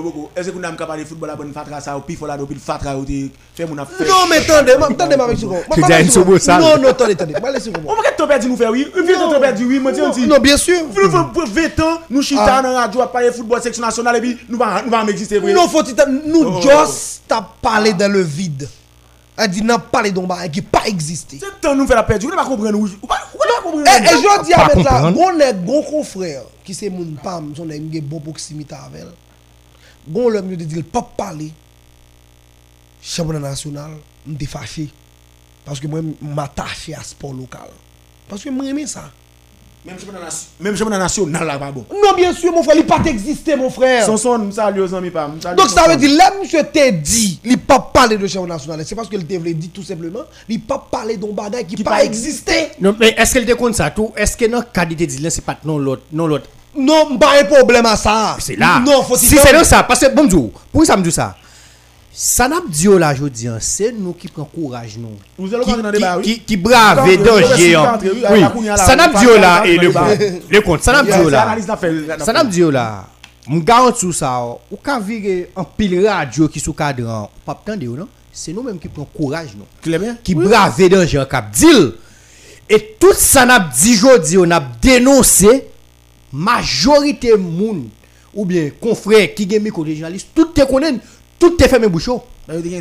bon, 0.02 0.10
bon. 0.10 0.28
Est-ce 0.36 0.50
que 0.50 0.58
nous 0.58 0.62
avons 0.62 0.76
parlé 0.76 1.06
football 1.06 1.30
là, 1.30 1.34
bonne 1.34 1.50
fatra 1.54 1.80
ça, 1.80 1.98
puis 2.06 2.14
faut 2.14 2.26
là, 2.26 2.36
ou 2.38 2.44
puis 2.44 2.58
fatra, 2.62 2.94
ou 2.94 3.04
puis 3.04 3.32
fait 3.54 3.64
mon 3.64 3.78
affaire. 3.78 4.06
Non, 4.06 4.26
mais 4.28 4.36
attendez, 4.36 4.76
ma- 4.78 4.88
attendez, 4.88 5.16
ma 5.16 5.34
seconde. 5.34 5.62
Tu 5.72 5.80
dis 5.82 5.92
à 5.94 6.00
une 6.02 6.10
seconde, 6.10 6.38
ça. 6.40 6.58
Non, 6.58 6.76
non, 6.78 6.90
attendez, 6.90 7.14
attendez. 7.14 7.34
Moi, 7.40 7.50
laissez-moi. 7.52 7.80
On 7.86 7.94
va 7.96 8.02
que 8.10 8.22
tu 8.22 8.28
perdu 8.28 8.48
nous 8.50 8.56
faire 8.58 8.70
oui. 8.70 8.86
Une 8.94 9.06
vie 9.06 9.12
de 9.14 9.38
perdu 9.40 9.64
oui, 9.64 9.78
moi 9.78 9.92
dis 9.92 10.00
on 10.02 10.10
dit. 10.10 10.26
Non, 10.26 10.40
bien 10.40 10.58
sûr. 10.58 10.76
Pour 11.32 11.46
20 11.46 11.80
ans, 11.80 11.98
nous 12.10 12.20
chita 12.20 12.44
Ah. 12.58 12.60
dans 12.62 12.72
la 12.72 12.80
radio 12.80 13.00
à 13.00 13.10
parler 13.10 13.32
football 13.32 13.62
section 13.62 13.82
nationale 13.82 14.16
et 14.16 14.20
puis 14.20 14.36
nous 14.46 14.58
va 14.58 14.82
nous 14.84 14.90
va 14.90 15.04
exister. 15.08 15.40
Non, 15.40 15.66
faut-il 15.68 15.94
nous 16.26 16.42
Oh. 16.44 16.60
just 16.60 17.22
t'as 17.26 17.40
parlé 17.62 17.94
dans 17.94 18.12
le 18.12 18.20
vide. 18.20 18.68
Elle 19.38 19.50
dit 19.50 19.62
n'a 19.62 19.78
parlé 19.78 20.10
d'un 20.10 20.22
bail 20.22 20.50
qui 20.50 20.62
pas 20.62 20.86
existé. 20.86 21.38
C'est 21.38 21.60
temps 21.60 21.74
nous 21.74 21.86
faire 21.86 21.96
la 21.96 22.02
perdre. 22.02 22.24
Vous 22.26 22.66
ne. 22.66 22.72
Vous 23.00 23.06
pas 23.06 23.16
vous 23.46 23.54
pas 23.54 23.62
comprendre. 23.62 23.86
Et, 23.88 24.04
et 24.04 24.08
je 24.08 24.44
dis 24.44 24.52
à 24.52 24.56
Pas 24.56 24.66
mettre 24.74 24.78
là, 24.78 24.90
comprendre. 25.02 25.16
bon 25.16 25.36
nèg, 25.36 25.56
bon 25.64 25.82
confrère, 25.82 26.42
qui 26.64 26.74
c'est 26.74 26.90
mon 26.90 27.04
pam, 27.22 27.54
son 27.56 27.66
nèg 27.66 27.90
qui 27.90 28.00
bon 28.00 28.20
proximité 28.20 28.74
avec 28.74 29.02
elle. 29.02 29.12
Bon 30.06 30.28
l'homme 30.28 30.54
de 30.54 30.64
dit 30.64 30.82
pas 30.82 31.02
parler. 31.02 31.52
Championnat 33.02 33.40
national, 33.50 33.92
m'étais 34.26 34.46
fâché 34.46 34.88
parce 35.64 35.80
que 35.80 35.86
moi 35.86 36.00
m'attaché 36.22 36.94
à 36.94 37.02
sport 37.02 37.34
local. 37.34 37.68
Parce 38.28 38.42
que 38.42 38.50
moi 38.50 38.64
aimé 38.66 38.86
ça. 38.86 39.10
Même 40.60 40.76
championnat 40.76 40.98
national 40.98 41.46
là 41.46 41.58
pas 41.58 41.70
bon. 41.70 41.84
Non 41.90 42.14
bien 42.16 42.32
sûr 42.32 42.52
mon 42.52 42.62
frère, 42.62 42.76
il 42.76 42.84
pas 42.84 43.00
existé 43.06 43.54
mon 43.54 43.70
frère. 43.70 44.04
Son 44.04 44.16
son 44.16 44.38
nous 44.38 44.52
salue 44.52 44.80
aux 44.80 44.94
amis 44.94 45.10
pas. 45.10 45.30
Donc 45.56 45.68
ça 45.68 45.88
veut 45.88 45.96
dire, 45.96 46.16
là, 46.16 46.32
monsieur 46.40 46.62
t'a 46.62 46.90
dit, 46.90 47.40
il 47.44 47.58
pas 47.58 47.78
parlé 47.78 48.16
de 48.16 48.26
championnat 48.26 48.54
national. 48.54 48.84
C'est 48.84 48.94
parce 48.94 49.08
que 49.08 49.16
le 49.16 49.38
voulait 49.38 49.54
dit 49.54 49.68
tout 49.68 49.82
simplement, 49.82 50.24
il 50.48 50.60
pas 50.60 50.84
parlé 50.90 51.16
d'un 51.16 51.32
bagage 51.32 51.66
qui, 51.66 51.82
pas 51.82 51.90
pas 51.90 52.04
existé. 52.04 52.70
Non, 52.80 52.96
mais 52.98 53.14
est-ce 53.16 53.32
qu'elle 53.34 53.46
te 53.46 53.52
compte 53.52 53.74
ça 53.74 53.90
tout? 53.90 54.12
Est-ce 54.16 54.36
que 54.36 54.46
notre 54.46 54.72
qualité 54.72 55.06
de 55.06 55.22
là, 55.22 55.30
c'est 55.30 55.44
pas 55.44 55.56
non 55.64 55.78
l'autre, 55.78 56.02
non 56.12 56.26
l'autre? 56.26 56.48
Non, 56.76 57.16
pas 57.16 57.40
un 57.40 57.44
problème 57.44 57.86
à 57.86 57.96
ça. 57.96 58.36
C'est 58.40 58.56
là. 58.56 58.80
Non, 58.80 59.02
faut 59.02 59.16
si 59.16 59.36
c'est 59.36 59.52
là 59.52 59.64
ça, 59.64 59.82
parce 59.84 60.00
que 60.00 60.14
bon 60.14 60.24
Dieu, 60.24 60.50
pour 60.72 60.84
ça 60.84 60.96
me 60.96 61.02
dit 61.02 61.12
ça? 61.12 61.36
Ça 62.18 62.48
n'a 62.48 62.62
pas 62.62 62.66
dit 62.70 62.88
là, 62.98 63.14
je 63.14 63.26
dis, 63.26 63.46
c'est 63.60 63.92
nous 63.92 64.14
qui 64.14 64.28
prenons 64.28 64.46
courage, 64.46 64.96
nous. 64.96 65.10
Vous 65.36 65.54
allez 65.54 65.64
Qui, 65.64 65.70
rentrer 65.72 65.82
dans 65.82 65.90
le 65.90 65.98
débat, 65.98 66.18
qui, 66.22 66.30
oui. 66.30 66.34
qui, 66.38 66.40
qui 66.40 66.56
brave 66.56 67.00
hein. 67.00 67.04
quand- 67.04 67.34
oui, 67.34 68.14
Oui, 68.30 68.64
la 69.38 69.66
et 69.66 69.76
le 69.76 69.82
le 69.82 69.88
débat. 69.88 70.06
le 70.50 70.60
compte, 70.62 70.82
ça 70.82 70.92
n'a 70.92 71.04
pas 71.04 71.18
dit 71.18 71.24
C'est 71.24 71.30
là. 71.30 71.42
analyse 71.42 71.66
n'a 71.68 71.76
fait. 71.76 71.92
Ça 72.24 72.32
n'a 72.32 72.42
pas 72.42 72.44
dit 72.44 72.62
là. 72.62 73.04
Je 73.50 73.58
garantis 73.58 74.12
ça. 74.14 74.42
Ou 74.70 74.78
quand 74.82 74.98
virer 75.00 75.50
un 75.54 75.64
pile 75.64 76.08
radio 76.08 76.48
qui 76.48 76.58
sous 76.58 76.72
cadran, 76.72 77.30
pas 77.44 77.52
attendre 77.52 77.84
non? 77.84 78.08
C'est 78.32 78.54
nous 78.54 78.62
mêmes 78.62 78.78
qui 78.78 78.88
prenons 78.88 79.08
courage, 79.14 79.50
nous. 79.54 79.66
Clair 79.82 80.00
bien. 80.00 80.16
qui 80.24 80.34
brave 80.34 80.74
en 80.80 81.24
cap 81.26 81.50
deal. 81.50 81.92
Et 82.70 82.96
tout 82.98 83.12
ça 83.12 83.44
n'a 83.44 83.60
dit 83.60 83.94
jodi 83.94 84.38
on 84.38 84.50
a 84.50 84.60
dénoncé 84.80 85.66
majorité 86.32 87.36
moun 87.36 87.88
ou 88.34 88.44
bien 88.44 88.70
confrère 88.80 89.34
qui 89.34 89.48
gen 89.48 89.62
des 89.62 89.94
journalistes 89.94 90.28
tout 90.34 90.46
te 90.46 90.62
connaît 90.64 90.94
tout 91.38 91.56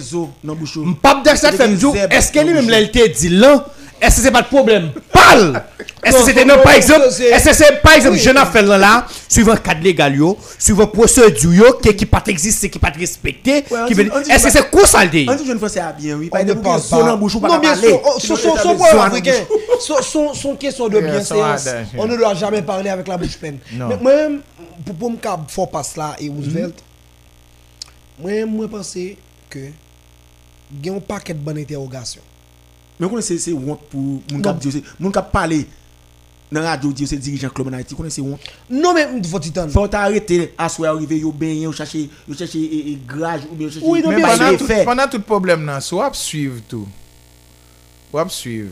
zo 0.02 0.30
dans 0.44 0.56
bouchon. 0.56 0.82
M'pap 0.86 1.24
de 1.24 1.30
ça 1.36 1.52
fait 1.52 1.70
est-ce 2.12 2.32
que 2.32 2.40
dans 2.40 2.46
lui 2.46 2.54
même 2.54 2.66
bouchon. 2.66 2.70
là 2.72 2.82
il 2.82 2.92
te 2.92 3.08
dit 3.08 3.30
là 3.30 3.66
est-ce 4.02 4.18
que 4.18 4.22
c'est 4.24 4.32
pas 4.32 4.42
de 4.42 4.48
problème? 4.48 4.92
Parle 5.12 5.62
Est-ce 6.04 6.18
que 6.18 6.24
c'était 6.26 6.44
non, 6.46 6.56
par 6.62 6.74
exemple 6.74 7.08
c'est- 7.12 7.30
Est-ce 7.30 7.46
que 7.50 7.56
c'est 7.56 7.82
par 7.82 7.94
exemple 7.94 8.18
jeune 8.18 8.36
affaire 8.38 8.64
là 8.64 9.08
suivant 9.30 9.56
cadre 9.56 9.82
légal 9.82 10.16
yo 10.16 10.38
suivant 10.60 10.88
procédure 10.88 11.80
qui 11.80 11.96
qui 11.96 12.06
pas 12.06 12.22
exister 12.28 12.70
qui 12.70 12.78
pas 12.78 12.92
respecté 12.98 13.64
est-ce 14.30 14.44
que 14.44 14.52
c'est 14.52 14.70
quoi 14.70 14.86
ça 14.86 15.04
le 15.04 15.10
dit 15.10 15.26
On 15.30 15.34
dit 15.36 15.46
jeune 15.46 15.58
français 15.58 15.80
à 15.80 15.94
bien 15.94 16.16
oui. 16.18 16.30
Pas 16.30 16.44
de 16.44 16.54
son 16.54 16.98
dans 17.00 17.06
pas. 17.06 17.16
bouchon 17.16 17.40
pas 17.40 17.48
Non, 17.48 17.58
bien 17.60 17.76
sûr. 17.76 18.02
Son 18.20 18.36
son- 18.36 19.00
africain. 19.00 19.32
Son- 19.80 20.56
question 20.56 20.90
de 20.90 21.02
son 21.24 21.42
adage, 21.44 21.88
On 21.98 22.06
ne 22.06 22.18
doit 22.18 22.34
jamais 22.36 22.62
parler 22.62 22.90
avec 22.90 23.08
la 23.08 23.18
bouche 23.18 23.38
pleine. 23.38 23.60
Mais 23.72 23.98
moi-même, 24.02 24.42
pour 24.86 24.96
pour 24.96 25.12
me 25.12 25.18
cap 25.18 25.40
fort 25.50 25.70
passe 25.72 25.96
là 25.96 26.16
et 26.20 26.30
Roosevelt, 26.30 26.76
moi 28.20 28.46
moi 28.46 28.68
penser 28.68 29.18
que 29.50 29.60
il 29.60 30.86
y 30.86 30.90
a 30.90 30.94
un 30.94 31.00
paquet 31.00 31.34
de 31.34 31.40
bonnes 31.40 31.58
interrogations. 31.60 32.22
Mais 33.00 33.06
on 33.06 33.22
c'est 33.22 33.54
honte 33.54 33.82
pour 33.90 34.22
mon 34.32 34.42
cap 34.42 34.58
c'est 34.62 34.84
mon 35.00 35.12
cap 35.12 35.32
parler 35.32 35.68
dans 36.52 36.62
la 36.62 36.70
radio 36.72 36.92
dire 36.94 37.08
c'est 37.08 37.18
dirigeant 37.18 37.50
club 37.50 37.68
en 37.68 37.74
Haïti. 37.74 37.94
Qu'on 37.96 38.10
c'est 38.10 38.22
honte? 38.22 38.40
Non 38.70 38.94
mais 38.94 39.08
faut 39.28 39.40
titan. 39.40 39.68
Faut 39.68 39.88
t'arrêter 39.88 40.54
à 40.58 40.70
soir 40.70 40.96
arriver 40.96 41.20
yo 41.20 41.32
ben 41.32 41.56
yo 41.60 41.72
chercher 41.72 42.10
yo 42.28 42.34
chercher 42.36 42.60
et- 42.60 42.92
et 42.94 43.00
grage 43.06 43.42
ou 43.52 43.56
bien 43.56 43.70
chercher 43.70 43.86
Oui, 43.88 44.02
Mais 44.08 44.16
bien 44.16 44.28
pendant 44.28 44.58
tout, 44.58 44.68
pendant 44.86 45.08
tout 45.08 45.22
problème 45.22 45.66
nan, 45.66 45.82
soit 45.82 46.14
suivre 46.14 46.62
tout. 46.68 46.88
Ou 48.14 48.30
suivre. 48.30 48.72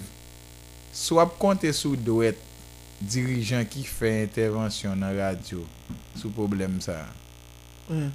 Soit 0.94 1.26
compter 1.38 1.74
sur 1.74 1.98
doit 1.98 2.32
dirigeant 3.02 3.66
qui 3.70 3.84
fait 3.84 4.24
intervention 4.24 4.96
dans 4.96 5.12
la 5.12 5.28
radio 5.30 5.66
sous 6.16 6.30
problème 6.30 6.80
ça. 6.80 7.06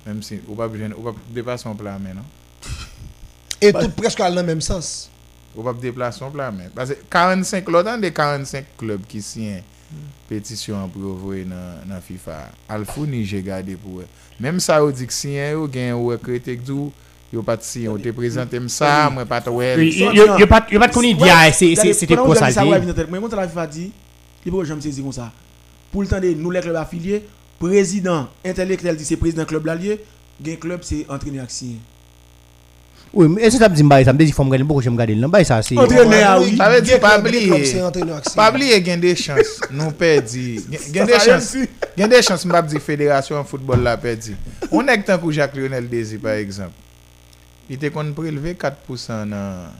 Même 0.06 0.22
si 0.22 0.40
ou 0.46 0.54
pas 0.54 0.68
besoin 0.68 0.90
ou 0.96 1.02
pas 1.02 1.14
dépasser 1.30 1.64
son 1.64 1.74
plan 1.74 1.98
mais 2.02 2.14
non. 2.14 2.22
Et 3.60 3.72
tout 3.72 3.90
presque 3.90 4.18
dans 4.18 4.34
le 4.34 4.42
même 4.42 4.60
sens. 4.60 5.10
Ou 5.56 5.62
pas 5.62 5.72
déplacer 5.72 6.18
son 6.20 6.30
plan 6.30 6.52
mais 6.52 6.68
parce 6.74 6.90
que 6.90 6.96
45 7.10 7.68
l'autant 7.68 7.98
des 7.98 8.12
45 8.12 8.64
clubs 8.76 9.02
qui 9.06 9.22
signent 9.22 9.62
pétition 10.28 10.88
pour 10.88 11.12
envoyer 11.12 11.44
dans 11.44 11.88
dans 11.94 12.00
FIFA. 12.00 12.50
Alfou 12.68 13.06
ni 13.06 13.24
j'ai 13.24 13.42
gardé 13.42 13.76
pour 13.76 14.00
eux. 14.00 14.06
Même 14.38 14.60
ça 14.60 14.84
ou 14.84 14.92
dit 14.92 15.06
que 15.06 15.12
signé 15.12 15.54
ou 15.54 15.66
gain 15.66 15.94
ou 15.94 16.16
critique 16.18 16.62
du 16.62 16.72
yo 17.32 17.42
pas 17.42 17.56
de 17.56 17.62
signé, 17.62 17.88
ou 17.88 17.98
te 17.98 18.08
présenté 18.10 18.58
ça, 18.68 19.10
moi 19.10 19.24
pas 19.26 19.40
de 19.40 19.50
ouais. 19.50 19.74
Oui, 19.76 19.94
il 19.94 20.16
y 20.16 20.20
a 20.20 20.46
pas 20.46 20.66
il 20.70 20.74
y 20.74 20.76
a 20.76 20.80
pas 20.80 20.88
de 20.88 20.94
connait 20.94 21.14
Ouais, 21.14 21.24
dia 21.24 21.52
c'est 21.52 21.52
c'est- 21.52 21.68
regardez, 21.70 21.92
c'était 21.92 22.14
pendant 22.14 22.26
quoi 22.26 22.34
que 22.34 22.40
ça 22.40 22.50
vous 22.50 22.50
avez 22.50 22.50
le 22.50 22.54
ça, 22.54 22.62
dit 22.62 22.70
ouais, 22.70 22.80
vient 22.80 22.90
en 22.90 22.94
tête. 22.94 23.10
Moi, 23.10 23.28
quand 23.30 23.36
la 23.36 23.48
FIFA 23.48 23.66
dit, 23.66 23.92
il 24.46 24.52
faut 24.52 24.58
que 24.60 24.64
je 24.64 24.74
me 24.74 24.80
saisisse 24.80 25.02
comme 25.02 25.12
ça. 25.12 25.30
Pour 25.92 26.02
le 26.02 26.08
temps 26.08 26.20
de 26.20 26.28
nous, 26.28 26.50
les 26.50 26.60
clubs 26.60 26.76
affiliés, 26.76 27.26
président 27.58 28.28
intellectuel 28.44 28.96
dit 28.96 29.04
c'est 29.04 29.16
président 29.16 29.44
club 29.44 29.66
l'allié, 29.66 30.00
gain 30.40 30.56
club 30.56 30.80
c'est 30.82 31.06
entraîneur 31.08 31.44
action. 31.44 31.76
Oui, 33.12 33.26
mais 33.28 33.42
est-ce 33.42 33.56
que 33.56 33.62
ça 33.62 33.68
me 33.70 33.74
dit 33.74 34.04
ça 34.04 34.12
me 34.12 34.18
dit 34.18 34.32
faut 34.32 34.44
me 34.44 34.50
garder 34.50 34.64
pourquoi 34.64 34.82
je 34.82 34.90
me 34.90 34.96
garder 34.96 35.14
là 35.14 35.44
ça 35.44 35.62
c'est 35.62 35.78
Entraîneur, 35.78 36.42
oui. 36.42 36.56
Ça 36.56 36.68
veut 36.70 36.82
dire 36.82 37.00
pas 37.00 37.18
oublier. 37.18 37.64
c'est 37.64 37.82
entraîneur 37.82 38.16
action. 38.18 38.34
Pas 38.34 38.50
oublier 38.50 38.84
gen 38.84 39.00
des 39.00 39.16
chances, 39.16 39.60
nous 39.70 39.90
perdi. 39.92 40.60
Gen 40.92 41.06
des 41.06 41.18
chances. 41.18 41.56
Gen 41.96 42.08
des 42.08 42.22
chances 42.22 42.44
m'ap 42.44 42.66
di 42.66 42.78
fédération 42.78 43.42
football 43.44 43.82
la 43.82 43.96
perdi. 43.96 44.34
On 44.70 44.86
est 44.86 45.02
tant 45.02 45.18
pour 45.18 45.32
Jacques 45.32 45.56
Lionel 45.56 45.88
Désir 45.88 46.20
par 46.20 46.32
exemple. 46.32 46.72
Il 47.70 47.76
était 47.76 47.90
qu'on 47.90 48.12
prélevé 48.12 48.54
4% 48.54 49.28
dans 49.28 49.70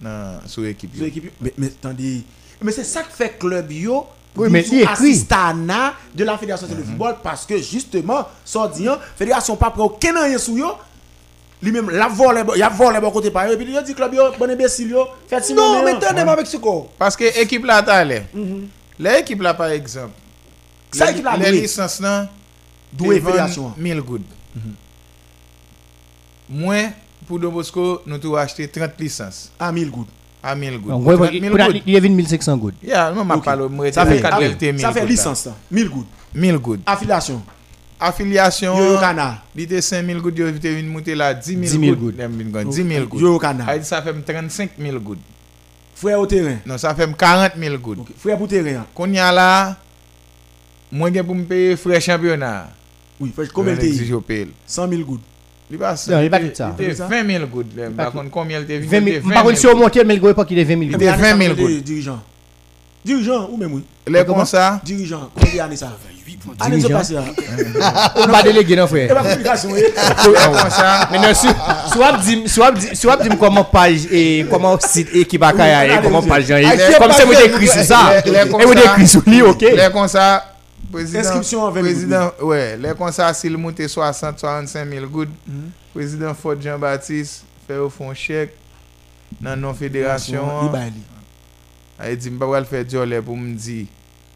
dans 0.00 0.40
sous 0.46 0.64
équipe. 0.64 0.94
Sous 0.96 1.04
équipe, 1.04 1.32
mais, 1.40 1.52
mais 1.56 1.66
attendez, 1.68 2.22
mais 2.62 2.72
c'est 2.72 2.84
ça 2.84 3.02
que 3.02 3.12
fait 3.12 3.38
club 3.38 3.70
yo. 3.72 4.06
Oui, 4.36 4.48
mais 4.50 4.64
il 4.72 4.86
assistana 4.86 5.94
de 6.14 6.24
la 6.24 6.36
fédération 6.36 6.66
de 6.66 6.74
football 6.74 7.16
parce 7.22 7.46
que 7.46 7.56
justement, 7.58 8.26
ça 8.44 8.70
dit, 8.74 8.88
hein, 8.88 8.98
fédération 9.16 9.56
pas 9.56 9.70
prend 9.70 9.84
aucun 9.84 10.20
rien 10.22 10.38
sous 10.38 10.58
yo. 10.58 10.72
Lui-même, 11.62 11.88
la 11.90 12.08
volé, 12.08 12.42
il 12.56 12.62
a 12.62 12.68
volé 12.68 13.00
bon 13.00 13.10
côté 13.10 13.30
par 13.30 13.48
eux, 13.48 13.56
puis 13.56 13.66
il 13.68 13.76
a 13.76 13.82
dit 13.82 13.94
club 13.94 14.12
yo, 14.12 14.24
bon 14.38 14.50
imbécile 14.50 14.90
yo, 14.90 15.06
faites 15.28 15.44
si 15.44 15.54
Non, 15.54 15.84
mais 15.84 15.92
attendez 15.92 16.20
avec 16.20 16.46
ce 16.46 16.56
quoi. 16.56 16.88
Parce 16.98 17.16
que 17.16 17.40
équipe 17.40 17.64
là 17.64 17.82
t'allé. 17.82 18.22
L'équipe 18.98 19.40
là 19.40 19.54
par 19.54 19.68
exemple, 19.68 20.12
Sa 20.94 21.10
ekip 21.10 21.26
la 21.26 21.36
Le 21.36 21.50
dwe, 21.50 21.62
lisans 21.64 21.98
nan, 22.04 22.28
dwe 22.94 23.16
te 23.18 23.24
ven 23.24 23.24
federasyon. 23.26 23.72
1000 23.82 24.02
goud. 24.06 24.34
Mwen, 26.54 26.92
pou 27.26 27.40
Don 27.42 27.54
Bosco, 27.54 28.04
nou 28.06 28.22
tou 28.22 28.38
achete 28.38 28.68
30 28.78 29.02
lisans. 29.02 29.40
A 29.58 29.72
1000 29.74 29.90
goud. 29.90 30.10
A 30.44 30.54
1000 30.54 30.78
goud. 30.78 30.90
Donc, 30.90 31.06
ouais, 31.06 31.14
30 31.16 31.20
ouais, 31.32 31.40
000 31.40 31.48
pour 31.48 31.58
la- 31.58 31.66
goud. 31.72 31.82
Il 31.86 31.92
y 31.94 31.96
avait 31.96 32.08
1500 32.10 32.56
good. 32.58 32.74
Ya, 32.82 33.10
mwen 33.14 33.24
ma 33.26 33.36
Ok. 33.36 33.44
palo, 33.44 33.68
mwen 33.70 33.92
Sa 33.92 34.04
rete 34.04 34.16
fe, 34.18 34.22
kat 34.22 34.32
ah, 34.36 34.40
velte 34.40 34.72
1000 34.74 34.80
sa 34.80 34.92
fe 34.92 35.00
goud. 35.00 35.08
lisans 35.08 35.44
la. 35.46 35.52
1000 35.70 35.88
goud. 35.88 36.06
1000 36.34 36.58
goud. 36.58 36.80
Afilasyon. 36.84 37.40
Afilyasyon, 38.00 38.76
Yo 38.76 38.92
yo 38.92 38.98
kana. 39.00 39.42
li 39.56 39.66
te 39.66 39.80
5000 39.80 40.20
goud, 40.20 40.36
yo 40.38 40.50
te 40.60 40.68
vin 40.74 40.90
moute 40.92 41.14
la 41.16 41.32
10 41.32 41.56
10 41.56 41.68
000 41.70 41.80
000 41.80 41.94
goud. 41.96 42.00
goud. 42.10 42.16
Dem 42.18 42.36
vin 42.36 42.50
gwen, 42.52 42.68
10 42.68 42.84
000 42.84 43.06
goud. 43.08 43.22
Yo 43.22 43.32
yo 43.32 43.38
kana. 43.38 43.64
Ay 43.70 43.78
di 43.78 43.86
sa 43.88 44.02
fèm 44.02 44.20
35 44.22 44.76
000 44.78 45.00
goud. 45.00 45.18
Frè 45.96 46.14
ou 46.18 46.26
teren. 46.26 46.58
Non, 46.66 46.76
sa 46.76 46.92
fèm 46.94 47.14
40 47.16 47.56
000 47.56 47.78
goud. 47.78 48.00
Ok, 48.04 48.10
Frè 48.18 48.36
pou 48.36 48.46
teren. 48.50 48.82
Kon 48.92 49.14
ya 49.14 49.30
la, 49.32 49.76
mwen 50.92 51.14
gen 51.14 51.24
pou 51.24 51.34
mpe 51.38 51.76
fre 51.80 52.00
championnat. 52.04 52.68
Oui, 53.20 53.30
frè, 53.34 53.46
komel 53.54 53.78
te 53.78 53.86
yi? 53.86 54.10
yo 54.10 54.20
payel. 54.20 54.50
100 54.66 54.90
000 54.90 55.04
goud. 55.06 55.20
Li 55.70 55.78
pas 55.78 55.94
Non, 56.10 56.20
li 56.20 56.28
pa 56.30 56.38
dit 56.38 56.54
sa. 56.54 56.74
Li 56.78 56.86
te 56.94 57.02
20 57.02 57.26
000 57.26 57.46
goud. 57.46 57.66
lè. 57.76 57.88
pas 57.90 58.04
Par 58.04 58.12
contre, 58.12 58.30
combien 58.30 58.60
il 58.60 58.66
te 58.66 58.72
vin? 58.72 59.00
20 59.00 59.06
Il 59.06 59.12
000. 59.14 59.28
te 59.28 59.34
Par 59.34 59.42
contre, 59.44 59.58
si 59.58 59.66
on 59.66 59.76
monte, 59.76 59.96
mais 60.04 60.16
le 60.16 60.34
pas 60.34 60.44
qu'il 60.44 60.58
est 60.58 60.64
20 60.64 60.68
000 60.70 60.82
Il 60.82 60.90
good. 60.92 61.02
était 61.02 61.12
20 61.16 61.38
000 61.42 61.54
goud. 61.54 61.82
Dirijan. 61.82 62.20
Dirijan 63.04 63.48
ou 63.50 63.56
mèm 63.56 63.72
oui? 63.74 63.84
Lè 64.06 64.24
kon 64.24 64.44
sa, 64.44 64.80
Dirijan. 64.84 65.28
Kondi 65.38 65.60
ane 65.60 65.76
sa? 65.76 65.90
88.10. 66.26 66.60
Ane 66.60 66.80
se 66.80 66.86
Dirijan. 66.86 66.96
pase 66.98 67.12
la? 67.12 68.12
On 68.16 68.26
va 68.32 68.42
déléguer, 68.42 68.76
non, 68.76 68.84
E 68.84 68.88
frère. 68.88 69.08
ba 69.14 69.20
komunikasyon 69.22 69.76
e? 69.76 69.80
lè 69.82 70.46
kon 70.46 70.70
sa, 70.70 71.08
Mais 71.10 71.18
non, 71.18 71.34
soit 71.34 72.12
dit, 72.24 72.42
soit 72.48 73.16
dit, 73.22 73.28
comment 73.38 73.64
page 73.64 74.06
et 74.10 74.46
comment 74.50 74.78
site 74.80 75.08
équipe 75.14 75.42
à 75.42 75.52
Kaya 75.52 75.86
et 75.98 76.02
comment 76.02 76.22
page. 76.22 76.50
Ah, 76.50 76.98
Comme 76.98 77.12
ça, 77.12 77.24
vous 77.26 77.32
écrit 77.32 77.66
sur 77.68 77.82
ça. 77.82 78.22
Les- 78.24 78.30
les 78.30 78.38
Et 78.38 78.44
vous 78.44 78.58
comme 78.58 78.74
ça. 78.74 78.84
écrit 78.84 79.08
sur 79.08 79.22
lui, 79.26 79.42
ok. 79.42 79.60
lè 79.62 79.90
kon 79.92 80.08
sa, 80.08 80.44
Inscription 81.00 81.62
en 81.62 81.70
20 81.70 81.82
000 81.82 81.84
président, 81.84 82.30
lè 82.80 82.92
kon 82.98 83.12
sa, 83.14 83.32
s'il 83.34 83.56
monte 83.58 83.86
60, 83.88 84.38
65 84.40 84.88
000 84.90 85.06
goud, 85.06 85.32
président 85.94 86.34
Fort 86.34 86.60
Jean-Baptiste, 86.60 87.44
fè 87.66 87.78
ou 87.80 87.92
fon 87.92 88.14
chèk, 88.16 88.54
nan 89.40 89.60
non 89.60 89.74
Li 89.74 89.78
fédération, 89.78 90.68
ba 90.72 90.86
li. 90.90 91.02
ay 92.04 92.16
di 92.18 92.32
mba 92.34 92.48
wal 92.50 92.66
fè 92.68 92.84
diolè 92.86 93.22
pou 93.24 93.38
mdi, 93.38 93.84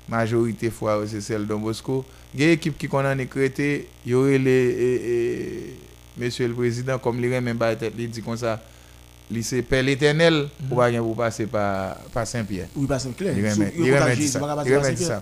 majorité 0.09 0.72
fwa 0.72 0.97
ou 1.02 1.10
se 1.10 1.20
sel 1.24 1.47
Don 1.48 1.62
Bosco, 1.62 2.01
gen 2.32 2.55
ekip 2.56 2.78
ki 2.80 2.90
konan 2.90 3.20
ekrete, 3.24 3.86
yore 4.09 4.40
le, 4.40 4.56
e, 4.72 4.90
e, 5.12 6.01
monsieur 6.18 6.48
le 6.48 6.56
président, 6.56 6.98
kom 7.02 7.20
li 7.20 7.30
remen 7.32 7.59
ba 7.60 7.74
tèt 7.78 7.97
li 7.98 8.09
di 8.10 8.24
kon 8.24 8.39
sa, 8.40 8.56
li 9.28 9.43
se 9.44 9.60
pel 9.66 9.93
eternel, 9.93 10.47
ou 10.70 10.78
bagen 10.80 11.05
pou 11.05 11.18
pase 11.18 11.44
pa, 11.52 11.98
pa 12.14 12.24
Saint-Pierre. 12.24 12.70
Oui, 12.74 12.89
pas 12.89 13.02
simple. 13.02 13.28
Li 13.28 13.44
remen, 13.44 13.74
li 13.76 13.93
remen 13.93 14.16
di 14.16 14.30
sa, 14.30 14.40
li 14.62 14.72
remen 14.72 14.97
di 14.97 15.10
sa. 15.10 15.20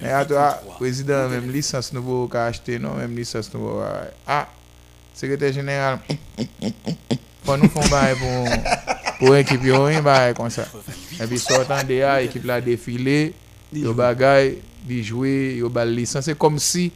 Men 0.00 0.14
ato 0.14 0.38
a, 0.38 0.54
88.3. 0.64 0.78
prezident, 0.78 1.30
menm 1.32 1.50
lisans 1.52 1.90
nouvo 1.94 2.24
ka 2.32 2.46
achete, 2.50 2.78
non, 2.82 2.98
menm 3.00 3.16
lisans 3.16 3.48
nouvo 3.52 3.78
a, 3.84 3.92
a, 4.28 4.40
sekretèr 5.16 5.54
jeneral, 5.56 6.00
fon 7.46 7.60
nou 7.60 7.72
fon 7.72 7.86
baye 7.92 8.16
pou, 8.20 8.58
pou 9.20 9.36
ekip 9.38 9.64
yo, 9.68 9.82
yon 9.92 10.04
baye 10.06 10.34
kon 10.38 10.52
sa. 10.52 10.66
E 11.16 11.28
pi 11.28 11.40
sortan 11.40 11.86
de 11.88 12.02
a, 12.04 12.18
ekip 12.24 12.48
la 12.48 12.60
defile, 12.64 13.32
yo 13.72 13.96
bagay, 13.96 14.56
di 14.84 15.02
jwe, 15.04 15.34
yo 15.60 15.72
bal 15.72 15.92
lisans, 15.96 16.28
se 16.28 16.36
kom 16.36 16.60
si, 16.60 16.88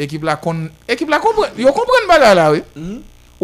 ekip 0.00 0.26
la 0.26 0.38
kon, 0.42 0.66
ekip 0.90 1.10
la 1.10 1.22
kompren, 1.22 1.54
yo 1.60 1.74
kompren 1.76 2.10
bagay 2.10 2.38
la, 2.38 2.52
we. 2.54 2.64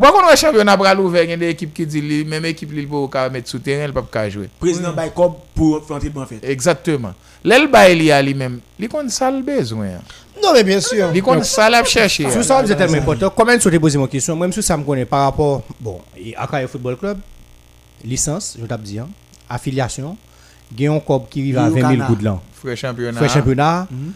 Ou 0.00 0.02
pa 0.04 0.12
kon 0.14 0.24
wè 0.24 0.36
champion 0.38 0.70
pral 0.78 1.00
ouver, 1.02 1.26
gen 1.28 1.40
de 1.42 1.48
ekip 1.50 1.72
ki 1.74 1.84
di 1.90 2.00
li, 2.00 2.20
menm 2.28 2.46
ekip 2.48 2.70
li 2.74 2.86
pou 2.88 3.10
ka 3.10 3.26
met 3.32 3.50
sou 3.50 3.62
teren, 3.62 3.90
l 3.90 3.94
pap 3.96 4.06
ka 4.12 4.22
jwe. 4.30 4.46
Prezident 4.62 4.94
bay 4.96 5.10
kob 5.14 5.40
pou 5.56 5.82
fèt. 5.82 6.46
Exactement. 6.46 7.12
Lèl 7.44 7.68
baye 7.72 7.94
li 7.94 8.10
a 8.12 8.20
li 8.22 8.34
menm, 8.34 8.58
li 8.78 8.88
kon 8.88 9.08
sal 9.08 9.42
bezwen. 9.42 9.98
Non, 10.42 10.52
mais 10.52 10.64
bien 10.64 10.80
sûr. 10.80 11.10
Li 11.12 11.20
kon 11.22 11.42
sal 11.42 11.74
ap 11.74 11.86
chèche. 11.86 12.22
Sous 12.32 12.42
ça, 12.42 12.62
vous 12.62 12.70
êtes 12.70 12.78
tellement 12.78 12.96
important. 12.98 13.30
Comment 13.30 13.56
tu 13.58 13.70
te 13.70 13.96
mon 13.98 14.06
question? 14.06 14.36
Moi, 14.36 14.46
même 14.46 14.52
sous 14.52 14.62
ça, 14.62 14.76
me 14.76 14.84
connaît 14.84 15.04
par 15.04 15.24
rapport, 15.24 15.62
bon, 15.78 16.00
Kaya 16.50 16.66
Football 16.68 16.96
Club, 16.96 17.18
licence, 18.04 18.56
je 18.60 18.66
t'ai 18.66 18.78
dit, 18.78 18.98
hein, 18.98 19.08
affiliation, 19.48 20.16
gagne 20.74 20.96
un 20.96 21.00
cob 21.00 21.28
qui 21.28 21.40
arrive 21.40 21.58
à 21.58 21.68
Yo 21.68 21.74
20 21.74 21.80
000 21.80 21.90
Kana. 21.92 22.06
gouttes 22.06 22.22
là. 22.22 22.40
Frè 22.54 22.76
championnat. 22.76 23.18
Frère 23.18 23.30
championnat. 23.30 23.86
Mhm. 23.90 24.12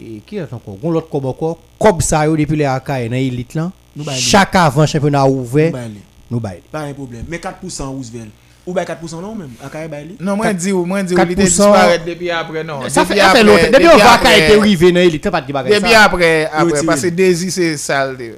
Et 0.00 0.20
qui 0.26 0.36
est 0.36 0.52
encore? 0.52 0.76
Gon 0.82 0.90
l'autre 0.90 1.08
cob 1.08 1.24
encore. 1.26 1.58
Cob 1.78 2.02
ça, 2.02 2.26
yo, 2.26 2.36
depuis 2.36 2.56
les 2.56 2.64
Akaya, 2.64 3.08
dans 3.08 3.14
l'élite 3.14 3.54
là. 3.54 3.70
Nou 3.96 4.04
bay 4.04 4.14
li. 4.16 4.20
Chaque 4.20 4.56
avant 4.56 4.86
championnat 4.86 5.26
Nou 5.26 5.40
ouvert, 5.40 5.72
bay 5.72 5.88
li. 5.88 6.00
nous 6.30 6.40
bail. 6.40 6.60
Pas 6.70 6.80
un 6.80 6.92
problème. 6.92 7.24
Mais 7.28 7.38
4% 7.38 7.88
Roosevelt. 7.88 8.30
Ou 8.66 8.72
bay 8.72 8.84
4% 8.86 9.20
non 9.20 9.34
même? 9.34 9.50
Akaye 9.62 9.88
bay 9.88 10.04
li? 10.06 10.16
Non, 10.20 10.36
mwen 10.40 10.56
di 10.56 10.72
ou, 10.72 10.86
mwen 10.88 11.04
di 11.04 11.12
ou, 11.14 11.18
4% 11.18 11.28
li 11.28 11.34
te 11.36 11.42
disparet 11.44 12.04
depi 12.06 12.30
apre, 12.32 12.62
non. 12.64 12.88
Ça 12.88 13.04
fait, 13.04 13.16
ça 13.18 13.30
fait 13.34 13.40
apre- 13.42 13.44
longtemps. 13.46 13.70
Depuis 13.72 13.88
on 13.92 13.98
va 13.98 14.04
apre- 14.04 14.20
Akaya 14.26 14.44
était 14.46 14.58
arrivé 14.58 14.92
dans 14.92 15.00
l'élite, 15.00 15.30
pas 15.30 15.40
de 15.42 15.52
ça. 15.52 16.02
apre, 16.04 16.22
apre, 16.22 16.64
retiré. 16.64 16.86
parce 16.86 17.02
que 17.02 17.08
Desi 17.08 17.50
se 17.50 17.76
sal 17.76 18.16
de. 18.16 18.30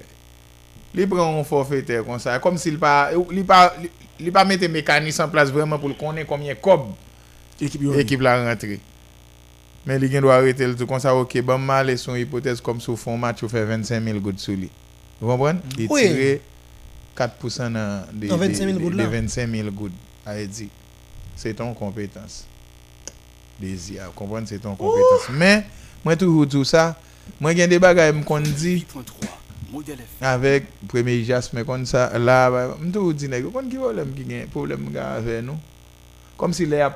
Li 0.97 1.07
pren 1.07 1.21
un 1.39 1.45
forfaitaire 1.45 2.03
kon 2.05 2.19
sa. 2.19 2.39
Kom 2.41 2.57
si 2.59 2.71
li 2.73 2.79
pa, 2.81 3.11
li 3.31 3.43
pa, 3.45 3.73
li, 3.81 3.91
li 4.19 4.31
pa 4.33 4.43
mette 4.49 4.67
mekanis 4.73 5.21
en 5.21 5.29
place 5.29 5.53
vraiment 5.53 5.79
pou 5.79 5.89
l 5.93 5.95
konen 6.01 6.25
komyen 6.27 6.57
kob 6.61 6.89
Ekip 7.61 7.83
yo. 7.83 7.95
ekip 8.01 8.21
la 8.25 8.35
rentre. 8.43 8.79
Men 9.87 10.01
li 10.03 10.09
gen 10.11 10.25
do 10.25 10.33
arrete 10.35 10.67
l 10.67 10.75
tout 10.75 10.89
kon 10.91 10.99
sa, 10.99 11.13
ok, 11.15 11.39
ban 11.47 11.59
mal 11.63 11.93
son 12.01 12.17
hypothèse 12.19 12.61
kom 12.65 12.81
sou 12.81 12.97
fon 12.97 13.17
match 13.21 13.45
ou 13.45 13.49
fè 13.53 13.63
25 13.69 14.03
000 14.03 14.19
goud 14.25 14.41
sou 14.43 14.57
li. 14.57 14.71
Vous 15.21 15.29
comprenez? 15.31 15.61
Oui. 15.89 16.03
tire 16.03 16.41
4% 17.17 17.71
nan 17.71 18.03
de, 18.13 18.27
Nan 18.27 18.39
25 18.41 18.67
000 19.53 19.71
de- 19.71 19.93
goud 20.27 20.35
de 20.35 20.43
la. 20.43 20.43
25 20.43 20.43
000 20.43 20.43
goud. 20.43 20.43
A 20.43 20.45
di, 20.45 20.69
c'est 21.37 21.55
ton 21.55 21.73
compétence. 21.73 22.47
Desi, 23.61 23.99
a 23.99 24.09
kompren, 24.15 24.45
c'est 24.45 24.59
ton 24.59 24.75
compétence. 24.75 25.31
Men, 25.31 25.63
mwen 26.05 26.19
tou 26.19 26.45
tout 26.51 26.67
ça, 26.67 26.97
mwen 27.39 27.55
gen 27.57 27.71
de 27.71 27.79
bagay 27.79 28.11
m 28.11 28.25
kon 28.27 28.43
di, 28.43 28.81
8.3. 28.83 29.31
Modèle 29.71 30.03
FM. 30.03 30.27
avèk 30.27 30.67
premè 30.91 31.15
jas 31.27 31.53
mè 31.55 31.63
kon 31.67 31.87
sa, 31.87 32.09
la, 32.19 32.51
m 32.83 32.91
tou 32.91 33.15
di 33.15 33.31
nèk, 33.31 33.47
kon 33.55 33.71
ki 33.71 33.79
problem 33.79 34.13
ki 34.19 34.27
gen, 34.27 34.51
problem 34.51 34.91
gen 34.91 35.03
avè 35.07 35.41
nou. 35.47 35.57
Kom 36.37 36.53
si 36.53 36.67
lè 36.67 36.83
a 36.83 36.91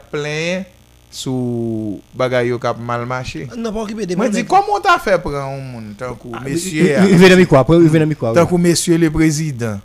mal 2.77 3.07
mache. 3.07 3.49
Non, 3.57 3.73
pas 3.73 3.81
occupé 3.81 4.07
des 4.07 4.17
Mwen 4.17 4.31
di, 4.31 4.45
komon 4.45 4.83
ta 4.83 4.99
fè 4.99 5.19
pran 5.23 5.55
ou 5.55 5.63
moun, 5.63 5.95
tankou 5.99 6.35
mesye 6.45 6.97
Il 7.09 7.17
vient 7.17 7.37
de 7.37 7.45
quoi? 7.45 7.61
Après, 7.61 7.77
il 7.79 7.89
vient 7.89 8.15
quoi 8.15 8.35
tankou 8.35 8.59
mesye 8.59 8.99
le 8.99 9.11
prezident, 9.11 9.81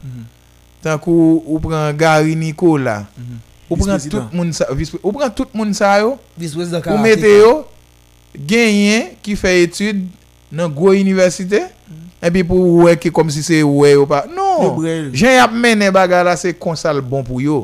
tankou 0.85 1.41
ou 1.43 1.59
pran 1.63 1.89
Gary 1.97 2.35
Nicola, 2.37 3.01
ou 3.67 3.75
pran 3.75 3.95
Vice-président. 3.97 4.27
tout 4.29 4.35
moun 4.37 4.53
sa, 4.53 4.67
vice- 4.77 4.99
ou 5.01 5.11
pran 5.15 5.29
tout 5.33 5.49
moun 5.57 5.73
sa 5.73 5.95
yo, 6.03 6.15
Vice-président 6.37 6.81
ou 6.93 7.01
mette 7.01 7.31
yo, 7.39 7.63
genyen 8.35 9.13
ki 9.25 9.35
fè 9.39 9.55
etude 9.63 10.05
nan 10.55 10.69
gwo 10.73 10.93
universite, 10.95 11.63
epi 12.25 12.43
pou 12.47 12.83
wè 12.85 12.95
ki 12.99 13.11
kom 13.13 13.29
si 13.33 13.41
se 13.45 13.61
wè 13.65 13.95
ou 13.97 14.05
pa. 14.09 14.23
Yo 14.29 14.35
Non, 14.35 14.75
brel. 14.77 15.09
jen 15.15 15.35
yap 15.39 15.51
menen 15.53 15.91
baga 15.95 16.21
la 16.23 16.35
se 16.39 16.53
konsal 16.53 17.01
bon 17.01 17.25
pou 17.25 17.41
yo. 17.43 17.63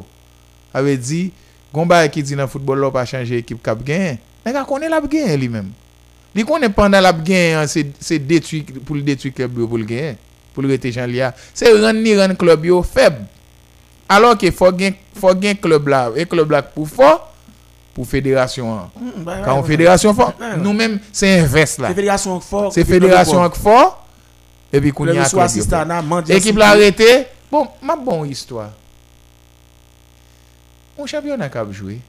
Ave 0.73 0.98
di, 0.98 1.27
gon 1.73 1.88
ba 1.88 2.02
ki 2.11 2.23
di 2.23 2.35
nan 2.39 2.49
football 2.52 2.80
la 2.84 2.91
pa 2.91 3.06
chanje 3.07 3.38
ekip 3.39 3.61
kap 3.64 3.80
genyen, 3.85 4.18
men 4.45 4.56
ka 4.56 4.65
konen 4.68 4.91
lap 4.91 5.06
genyen 5.11 5.39
li 5.39 5.49
men. 5.52 5.69
Li 6.35 6.45
konen 6.48 6.72
pandan 6.73 7.03
lap 7.03 7.19
genyen, 7.27 7.68
se, 7.68 7.85
se 7.99 8.18
detui, 8.19 8.64
pou 8.88 8.95
l 8.95 9.03
detui 9.06 9.31
klub 9.35 9.57
yo 9.60 9.68
pou 10.52 10.64
l 10.64 10.68
genyen, 10.68 10.68
pou 10.68 10.68
l 10.68 10.72
rete 10.72 10.91
jan 10.94 11.10
li 11.11 11.22
a. 11.23 11.32
Se 11.53 11.72
ren 11.72 12.02
ni 12.03 12.15
ren 12.18 12.36
klub 12.40 12.65
yo 12.68 12.82
feb. 12.84 13.22
Alors 14.11 14.36
ke 14.40 14.52
fò 14.52 14.72
gen, 14.76 14.95
fò 15.15 15.34
gen 15.40 15.60
klub 15.61 15.88
la, 15.91 16.10
e 16.15 16.26
klub 16.28 16.52
la 16.52 16.61
pou 16.65 16.90
fò, 16.90 17.14
pou 17.95 18.07
federasyon 18.07 18.72
an. 18.76 18.91
Ka 19.45 19.56
ou 19.56 19.65
federasyon 19.68 20.15
fò, 20.18 20.32
nou 20.60 20.76
men 20.76 20.99
se 21.15 21.30
invest 21.40 21.80
la. 21.80 21.91
Se 21.91 21.99
fédération 21.99 22.44
fort. 22.44 22.76
Se 22.76 22.86
federasyon 22.88 23.48
ak 23.48 23.57
fò, 23.60 23.80
epi 24.72 24.91
koun 24.95 25.11
Le 25.11 25.18
ya 25.19 25.28
sou 25.28 25.40
klub 25.40 25.45
yo. 25.45 25.48
assistana, 25.48 26.02
mandi. 26.03 26.36
Ekip 26.36 26.60
la 26.60 26.73
arete, 26.76 27.10
bon, 27.52 27.68
ma 27.84 27.95
bon 27.99 28.26
histwa. 28.28 28.69
Mon 30.98 31.07
champion 31.07 31.41
ak 31.44 31.56
ap 31.64 31.72
jwe. 31.76 32.02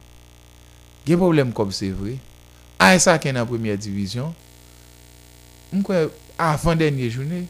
Gen 1.06 1.19
problem 1.19 1.55
kom 1.55 1.70
se 1.74 1.90
vre. 1.94 2.19
A 2.82 2.93
sa 3.02 3.14
ken 3.23 3.39
nan 3.39 3.47
premier 3.47 3.78
division. 3.78 4.35
Mkwe, 5.73 6.09
avan 6.43 6.78
denye 6.82 7.06
jounen. 7.10 7.47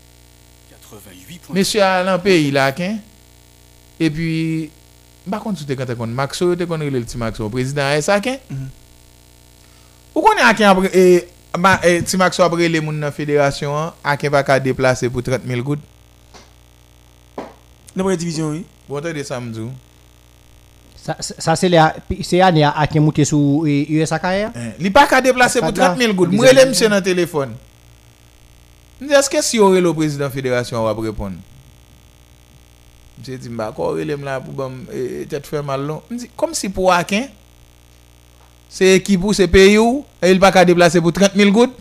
88.3. 0.92 1.54
Mesye 1.56 1.82
alan 1.84 2.18
peyi 2.22 2.50
la 2.54 2.68
ken. 2.76 2.98
E 4.02 4.08
pi, 4.12 4.26
mba 5.26 5.38
kont 5.42 5.56
sou 5.60 5.68
te 5.68 5.96
kon 5.98 6.12
Maxo, 6.16 6.52
te 6.58 6.66
kon 6.68 6.82
rele 6.82 7.04
ti 7.08 7.18
Maxo, 7.20 7.48
prezident 7.52 7.92
a 7.94 8.00
sa 8.04 8.18
ken. 8.24 8.38
Ou 10.14 10.20
konen 10.24 10.44
a 10.44 10.52
ken 10.56 10.68
apre, 10.68 10.90
e, 10.92 11.04
ma, 11.60 11.76
e, 11.86 12.00
ti 12.04 12.18
Maxo 12.20 12.44
apre 12.44 12.68
le 12.68 12.80
moun 12.84 12.98
nan 13.00 13.14
federasyon 13.14 13.76
an, 13.78 13.94
a 14.04 14.16
ken 14.20 14.32
pa 14.34 14.42
ka 14.46 14.58
deplase 14.62 15.08
pou 15.12 15.22
30 15.24 15.46
000 15.48 15.62
goud. 15.64 15.80
Nan 17.92 18.04
première 18.04 18.16
division, 18.20 18.50
oui. 18.50 18.64
Bote 18.88 19.12
de 19.14 19.22
samdou. 19.22 19.70
Ça, 20.96 21.16
ça 21.20 21.56
c'est 21.56 21.68
les- 21.68 22.22
c'est 22.22 22.40
année 22.40 22.62
à 22.64 22.86
qui 22.86 23.00
monté 23.00 23.24
sur 23.24 23.64
eh, 23.66 23.86
US 23.90 24.12
Akaya 24.12 24.52
Eh, 24.54 24.74
Li 24.78 24.90
pa 24.90 25.06
ka 25.10 25.20
deplase 25.20 25.58
pou 25.60 25.66
Kada, 25.72 25.88
30 25.94 25.98
000 25.98 26.14
goud. 26.14 26.30
bizarre. 26.30 26.44
Mwen 26.54 26.56
rele 26.60 26.70
mse 26.70 26.88
nan 26.88 27.02
telefon. 27.02 27.54
Eske 29.10 29.42
si 29.42 29.58
yo 29.58 29.72
rele 29.72 29.90
o 29.90 29.96
prezident 29.96 30.30
federasyon 30.34 30.86
wap 30.86 31.02
repon? 31.02 31.34
Mse 33.18 33.40
di 33.42 33.50
mba, 33.50 33.72
ko 33.74 33.94
rele 33.96 34.18
m 34.18 34.26
la 34.26 34.38
pou 34.42 34.54
bam 34.56 34.82
e, 34.92 35.24
tet 35.30 35.48
fè 35.48 35.64
mal 35.64 35.82
lon. 35.88 36.04
Mwen 36.10 36.22
di, 36.22 36.30
kom 36.38 36.54
si 36.54 36.70
pou 36.72 36.92
se 38.72 38.86
ekipou, 38.96 39.34
se 39.36 39.44
peyi 39.52 39.76
ou, 39.76 40.00
E 40.22 40.30
il 40.30 40.38
pa 40.38 40.52
ka 40.54 40.62
deplase 40.62 41.00
pou 41.02 41.10
30 41.10 41.34
000 41.34 41.50
goud? 41.50 41.72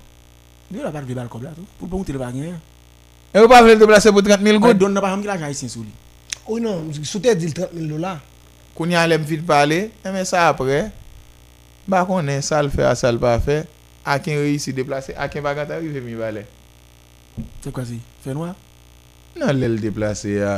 Yo 0.74 0.82
la 0.82 0.90
pa 0.90 1.04
de 1.06 1.14
bal 1.14 1.28
kob 1.30 1.44
la 1.46 1.52
tout. 1.54 1.68
Pou 1.78 1.86
pou 1.86 2.02
mouté 2.02 2.12
le 2.12 2.18
bagay. 2.18 2.56
E 3.30 3.38
ou 3.38 3.48
pa 3.48 3.60
vle 3.62 3.76
deplase 3.78 4.10
pou 4.10 4.26
30 4.26 4.42
000 4.42 4.58
Goud 4.58 4.80
don 4.82 4.90
nan 4.90 5.04
pa 5.04 5.12
ham 5.14 5.22
ki 5.22 5.30
la 5.30 5.38
jan 5.38 5.54
isen 5.54 5.70
sou 5.70 5.86
li. 5.86 5.94
Ou 6.48 6.58
non, 6.58 6.90
sou 7.06 7.22
te 7.22 7.36
di 7.38 7.52
30 7.54 7.76
000 7.78 7.86
dollars. 7.86 8.18
Koun 8.74 8.96
yan 8.96 9.06
lem 9.12 9.28
fit 9.30 9.44
pale, 9.46 9.92
e 9.94 10.14
men 10.16 10.26
sa 10.26 10.48
apre, 10.50 10.88
ba 11.86 12.02
konen 12.10 12.42
sal 12.42 12.72
fe 12.74 12.88
a 12.88 12.96
sal 12.98 13.22
pa 13.22 13.38
aken 13.38 14.42
reisi 14.42 14.74
deplase, 14.74 15.14
aken 15.14 15.46
mi 16.02 16.18
bale. 16.18 16.48
Se 17.64 17.72
kwa 17.72 17.86
si? 17.88 18.02
Fè 18.24 18.36
noa? 18.36 18.54
Nan 19.40 19.58
lel 19.58 19.80
deplase 19.82 20.36
ya, 20.38 20.54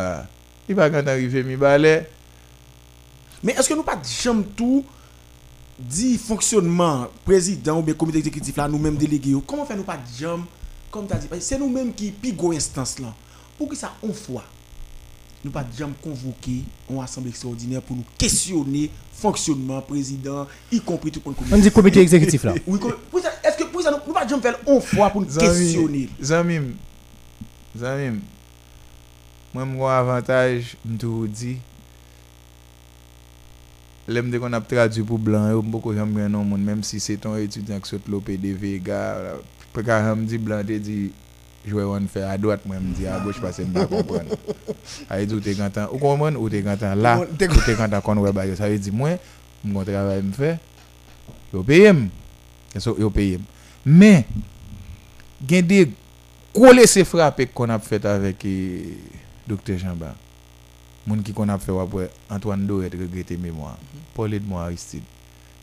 i 0.65 0.75
pa 0.77 0.89
gata 0.91 1.13
rive 1.19 1.43
mi 1.45 1.59
bale, 1.59 1.97
Men 3.43 3.59
eske 3.59 3.75
nou 3.75 3.83
pa 3.83 3.97
jam 4.07 4.39
tou 4.55 4.81
di 5.75 6.13
fonksyonman 6.21 7.09
prezident 7.27 7.75
ou 7.75 7.83
be 7.83 7.95
komite 7.99 8.21
ekzekutif 8.21 8.55
la 8.61 8.69
nou 8.71 8.79
menm 8.79 8.95
delege 8.99 9.33
yo? 9.33 9.41
Koman 9.43 9.67
fè 9.67 9.75
nou 9.75 9.87
pa 9.87 9.97
jam, 10.15 10.45
kom 10.93 11.09
ta 11.09 11.19
di, 11.19 11.27
se 11.43 11.59
nou 11.59 11.67
menm 11.71 11.91
ki 11.97 12.13
pi 12.23 12.31
go 12.39 12.53
instans 12.55 12.95
la, 13.03 13.11
pou 13.57 13.67
ki 13.67 13.75
sa 13.75 13.91
on 14.05 14.15
fwa, 14.15 14.45
nou 15.43 15.51
pa 15.51 15.65
jam 15.75 15.91
konvoke 16.05 16.61
an 16.87 17.01
asemble 17.03 17.33
ekstraordinaire 17.33 17.83
pou 17.83 17.99
nou 17.99 18.15
kesyonne 18.21 18.85
fonksyonman 19.19 19.83
prezident, 19.89 20.47
y 20.71 20.79
kompri 20.79 21.11
tout 21.11 21.25
kon 21.25 21.35
komite. 21.35 21.51
On 21.51 21.59
dit 21.59 21.71
comité 21.75 21.99
exécutif 21.99 22.47
là. 22.47 22.55
Oui, 22.65 22.79
eske 22.79 23.32
pou 23.83 23.91
sa 23.91 23.93
nou, 23.93 24.07
nou 24.07 24.15
pa 24.15 24.23
jam 24.27 24.41
fèl 24.43 24.57
on 24.63 24.79
fwa 24.83 25.09
pou 25.11 25.23
nou 25.23 25.43
kesyonne? 25.43 26.07
Zanmim, 26.23 26.71
zanmim, 27.75 28.21
mwen 29.53 29.73
mwen 29.75 29.93
avantaj 29.93 30.73
mtou 30.87 31.27
di, 31.27 31.57
lem 34.07 34.31
de 34.31 34.39
kon 34.41 34.55
ap 34.55 34.69
tradu 34.71 35.03
pou 35.07 35.19
blan 35.21 35.51
yo, 35.51 35.63
mboko 35.65 35.95
jam 35.95 36.13
gen 36.15 36.31
non 36.33 36.47
moun, 36.47 36.63
menm 36.63 36.85
si 36.87 37.01
se 37.03 37.17
ton 37.19 37.35
etudyan 37.39 37.83
ki 37.83 37.93
sot 37.95 38.07
lope 38.11 38.37
de 38.39 38.55
vega, 38.55 39.01
preka 39.75 39.99
jam 40.07 40.23
di 40.29 40.39
blan 40.39 40.63
te 40.67 40.79
di, 40.83 41.03
jwe 41.67 41.85
wan 41.87 42.09
fè 42.11 42.25
a 42.27 42.33
doat 42.39 42.65
mwen 42.67 42.89
mdi 42.89 43.07
a 43.07 43.21
goch 43.23 43.39
pase 43.43 43.63
mba 43.67 43.85
kompran. 43.91 44.27
A 45.07 45.21
yi 45.21 45.29
di 45.29 45.37
ou 45.37 45.43
te 45.43 45.53
gantan, 45.55 45.87
ou 45.91 45.99
kompran 46.01 46.35
ou 46.39 46.51
te 46.51 46.59
gantan 46.63 46.99
la, 46.99 47.15
ou 47.23 47.39
te 47.39 47.77
gantan 47.79 48.03
kon 48.03 48.19
wè 48.23 48.33
bayo, 48.35 48.57
sa 48.59 48.67
yi 48.71 48.81
di 48.83 48.91
mwen, 48.91 49.15
mwen 49.63 49.79
kon 49.79 49.87
travay 49.87 50.19
mfe, 50.27 50.57
yo 51.53 51.63
peyem, 51.63 52.07
Eso, 52.73 52.95
yo 52.97 53.09
peyem. 53.13 53.45
Men, 53.85 54.23
gen 55.47 55.67
de 55.67 55.79
kole 56.55 56.85
se 56.87 57.03
frape 57.07 57.49
kon 57.53 57.73
ap 57.73 57.83
fet 57.87 58.05
avèk 58.07 58.45
e, 58.47 58.53
eh, 58.53 59.21
Dr. 59.47 59.77
Jean-Bart. 59.77 60.19
Moun 61.03 61.23
ki 61.25 61.33
kon 61.35 61.51
ap 61.51 61.63
fe 61.63 61.73
wapwe 61.75 62.07
Antoine 62.31 62.67
Doret 62.67 62.93
regrete 62.95 63.35
mèmoan. 63.37 63.75
Mm 63.75 63.87
-hmm. 63.87 64.15
Paulet 64.15 64.43
moun 64.47 64.61
Aristide. 64.63 65.03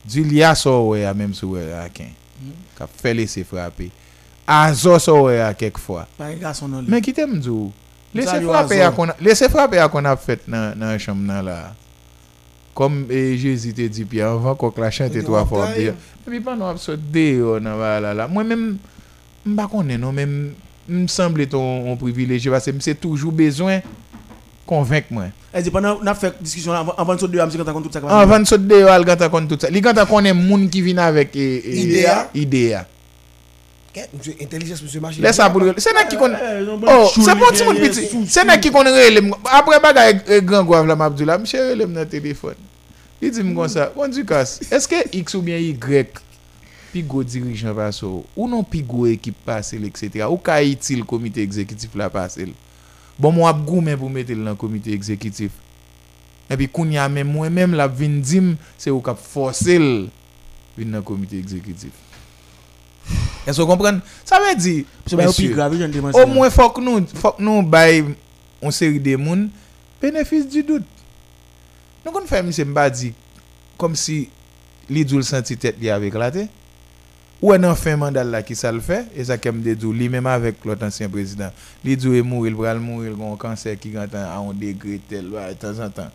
Du 0.05 0.25
liya 0.25 0.55
sou 0.55 0.93
wè 0.93 1.07
a 1.09 1.15
mèm 1.15 1.33
sou 1.35 1.55
wè 1.57 1.73
a 1.73 1.89
ken. 1.89 2.07
Mm 2.07 2.49
-hmm. 2.49 2.79
Kap 2.79 2.91
fele 3.03 3.27
se 3.27 3.45
frape. 3.45 3.91
Azo 4.47 4.99
sou 4.99 5.29
wè 5.29 5.41
a 5.49 5.55
kek 5.55 5.79
fwa. 5.79 6.07
Men 6.87 7.03
ki 7.03 7.13
tem 7.13 7.41
djou. 7.41 7.73
Lese 8.15 9.49
frape 9.49 9.77
ya 9.77 9.89
kon 9.89 10.07
ap 10.07 10.21
fet 10.25 10.49
nan, 10.49 10.79
nan 10.79 10.99
chom 10.99 11.27
nan 11.27 11.45
la. 11.45 11.75
Kom 12.75 13.05
e 13.11 13.37
Jésus 13.37 13.75
te 13.75 13.89
di 13.91 14.05
pi 14.09 14.21
avan 14.23 14.55
kok 14.57 14.79
la 14.79 14.91
chante 14.95 15.19
Te 15.19 15.25
to 15.27 15.35
a 15.37 15.43
di 15.43 15.49
fort 15.49 15.67
wapay. 15.69 15.79
dire. 15.79 15.95
E 16.27 16.31
pi 16.31 16.41
pa 16.45 16.55
nou 16.57 16.71
ap 16.71 16.79
so 16.79 16.95
de 16.97 17.27
yo 17.41 17.59
nan 17.63 17.79
wala 17.81 18.15
la. 18.15 18.29
Mwen 18.31 18.47
men 18.47 18.63
mba 19.55 19.67
konen 19.73 20.01
nou 20.01 20.13
men 20.15 20.55
m 20.91 21.05
semble 21.11 21.47
ton 21.51 21.89
on 21.91 21.99
privileje 22.01 22.51
parce 22.51 22.71
m 22.73 22.81
se 22.81 22.95
toujou 22.95 23.33
bezwen 23.35 23.83
konvenk 24.71 25.11
mwen. 25.11 25.33
E 25.51 25.65
di 25.67 25.71
panan 25.75 25.99
nan 26.07 26.15
fèk 26.15 26.39
diskisyon 26.39 26.77
la, 26.77 26.95
avan 27.03 27.19
sou 27.19 27.27
de 27.31 27.41
am 27.43 27.51
si 27.51 27.59
kan 27.59 27.67
ta 27.67 27.75
kont 27.75 27.83
tout 27.89 27.93
sa 27.97 28.01
kwa. 28.05 28.21
Avan 28.23 28.47
so 28.47 28.55
de 28.59 28.79
yo 28.85 28.89
al 28.93 29.05
ganta 29.09 29.27
kon 29.33 29.49
tout 29.51 29.61
sa. 29.67 29.71
Li 29.75 29.83
ganta 29.83 30.07
konen 30.07 30.39
moun 30.39 30.69
ki 30.71 30.83
vin 30.87 31.01
avek 31.03 31.35
e, 31.35 31.49
e, 31.59 31.77
Idea. 31.83 32.17
idea. 32.39 32.85
Ket, 33.95 34.13
msye, 34.15 34.37
intelligence 34.39 34.85
msye 34.85 35.01
machine. 35.03 35.27
Lè 35.27 35.35
sa 35.35 35.51
pou. 35.51 35.67
Se 35.83 35.95
ki 36.11 36.19
kon... 36.21 36.35
Oh, 36.87 37.11
se 37.11 37.35
pon 37.35 37.57
ti 37.57 37.67
moun 37.67 37.81
piti. 37.83 38.09
Se 38.31 38.47
ki 38.63 38.71
kon 38.75 38.87
relem. 38.87 39.33
Apre 39.51 39.81
bagay 39.83 40.19
e 40.31 40.41
gran 40.47 40.67
gwav 40.69 40.87
la 40.87 40.99
mabdou 40.99 41.27
la, 41.27 41.39
mche 41.43 41.59
relem 41.73 41.95
nan 41.97 42.09
telefon. 42.11 42.59
Li 43.21 43.31
di 43.35 43.43
m 43.45 43.55
kon 43.59 43.71
sa, 43.71 43.91
kon 43.95 44.13
di 44.15 44.23
kas, 44.27 44.61
eske 44.73 45.03
X 45.11 45.35
ou 45.35 45.43
bien 45.45 45.59
Y 45.59 45.75
pi 46.91 47.03
go 47.07 47.23
dirijan 47.23 47.75
pa 47.77 47.89
so, 47.95 48.25
ou 48.35 48.49
non 48.51 48.67
pi 48.67 48.83
go 48.87 49.07
ekip 49.09 49.37
pasel, 49.47 49.87
etc. 49.89 50.25
Ou 50.27 50.39
ka 50.43 50.59
itil 50.67 51.05
komite 51.09 51.43
ekzekitif 51.43 51.95
la 51.99 52.11
pasel. 52.13 52.53
Bon 53.21 53.35
mwa 53.37 53.51
ap 53.53 53.61
goumen 53.67 53.99
pou 54.01 54.11
metel 54.13 54.41
nan 54.43 54.59
komite 54.59 54.95
ekzekitif. 54.95 55.55
E 56.51 56.59
pi 56.59 56.67
koun 56.67 56.97
ya 56.97 57.07
men 57.13 57.29
mwen 57.31 57.55
men 57.55 57.77
la 57.79 57.87
vin 57.87 58.19
dim, 58.25 58.55
se 58.81 58.91
ou 58.91 59.03
kap 59.05 59.21
forsel 59.23 60.09
vin 60.79 60.91
nan 60.97 61.05
komite 61.07 61.39
ekzekitif. 61.39 61.95
Esko 63.49 63.67
kompren? 63.69 64.01
Sa 64.29 64.41
ve 64.43 64.55
di, 64.59 64.75
Se 65.07 65.17
ba 65.17 65.25
yo 65.27 65.33
pi 65.33 65.49
Monsieur. 65.49 65.57
grave, 65.57 65.81
jen 65.81 65.93
deman 65.95 66.15
Au 66.15 66.29
mwen 66.29 66.53
fok 66.55 66.81
nou, 66.85 67.03
fok 67.19 67.41
nou 67.43 67.65
bay 67.67 68.03
on 68.61 68.75
seri 68.75 69.01
de 69.03 69.17
moun, 69.19 69.49
benefis 70.03 70.47
du 70.51 70.63
dout. 70.67 70.87
Nou 72.05 72.15
kon 72.15 72.29
fè 72.29 72.43
mi 72.45 72.55
se 72.57 72.65
mba 72.69 72.87
di, 72.93 73.11
kom 73.81 73.97
si 73.99 74.23
li 74.91 75.05
djou 75.07 75.21
l 75.21 75.27
senti 75.27 75.57
tet 75.61 75.81
li 75.81 75.91
avek 75.93 76.17
la 76.21 76.31
te, 76.35 76.47
ou 77.41 77.55
en 77.57 77.65
an 77.71 77.77
fin 77.79 77.97
mandal 78.01 78.29
la 78.33 78.43
ki 78.45 78.57
sa 78.59 78.73
l 78.73 78.83
fè, 78.85 79.03
e 79.17 79.25
sa 79.25 79.39
kem 79.41 79.63
de 79.65 79.75
djou, 79.77 79.97
li 79.97 80.11
menm 80.13 80.29
avek 80.29 80.65
lot 80.69 80.85
ansyen 80.85 81.13
prezident, 81.13 81.57
li 81.85 81.97
djou 81.97 82.17
e 82.17 82.23
mou, 82.25 82.45
il 82.49 82.57
pral 82.57 82.81
mou, 82.85 83.05
il 83.07 83.17
gon 83.17 83.39
kanser 83.41 83.79
ki 83.81 83.95
gantan 83.97 84.29
a 84.29 84.37
on 84.45 84.57
degre 84.57 85.01
tel, 85.09 85.33
wa, 85.33 85.49
tan 85.61 85.77
zan 85.77 85.93
tan, 85.97 86.13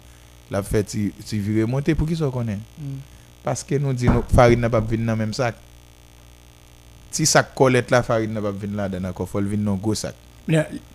la 0.53 0.61
fè 0.65 0.83
ti, 0.85 1.07
ti 1.25 1.41
vire 1.41 1.65
monte, 1.69 1.97
pou 1.97 2.09
ki 2.09 2.17
so 2.21 2.29
konen? 2.33 2.61
Paske 3.45 3.81
nou 3.81 3.97
di 3.97 4.09
nou, 4.09 4.25
farid 4.33 4.61
nan 4.61 4.73
pap 4.73 4.85
vin 4.89 5.05
nan 5.05 5.17
menm 5.21 5.33
sak. 5.37 5.64
Ti 7.15 7.25
sak 7.29 7.53
kolet 7.55 7.91
la, 7.93 8.01
farid 8.03 8.31
nan 8.35 8.43
pap 8.43 8.57
vin 8.59 8.75
la, 8.75 8.89
dan 8.91 9.07
akon 9.07 9.27
fol 9.29 9.45
vin 9.47 9.61
nan 9.63 9.79
go 9.81 9.95
sak. 9.95 10.15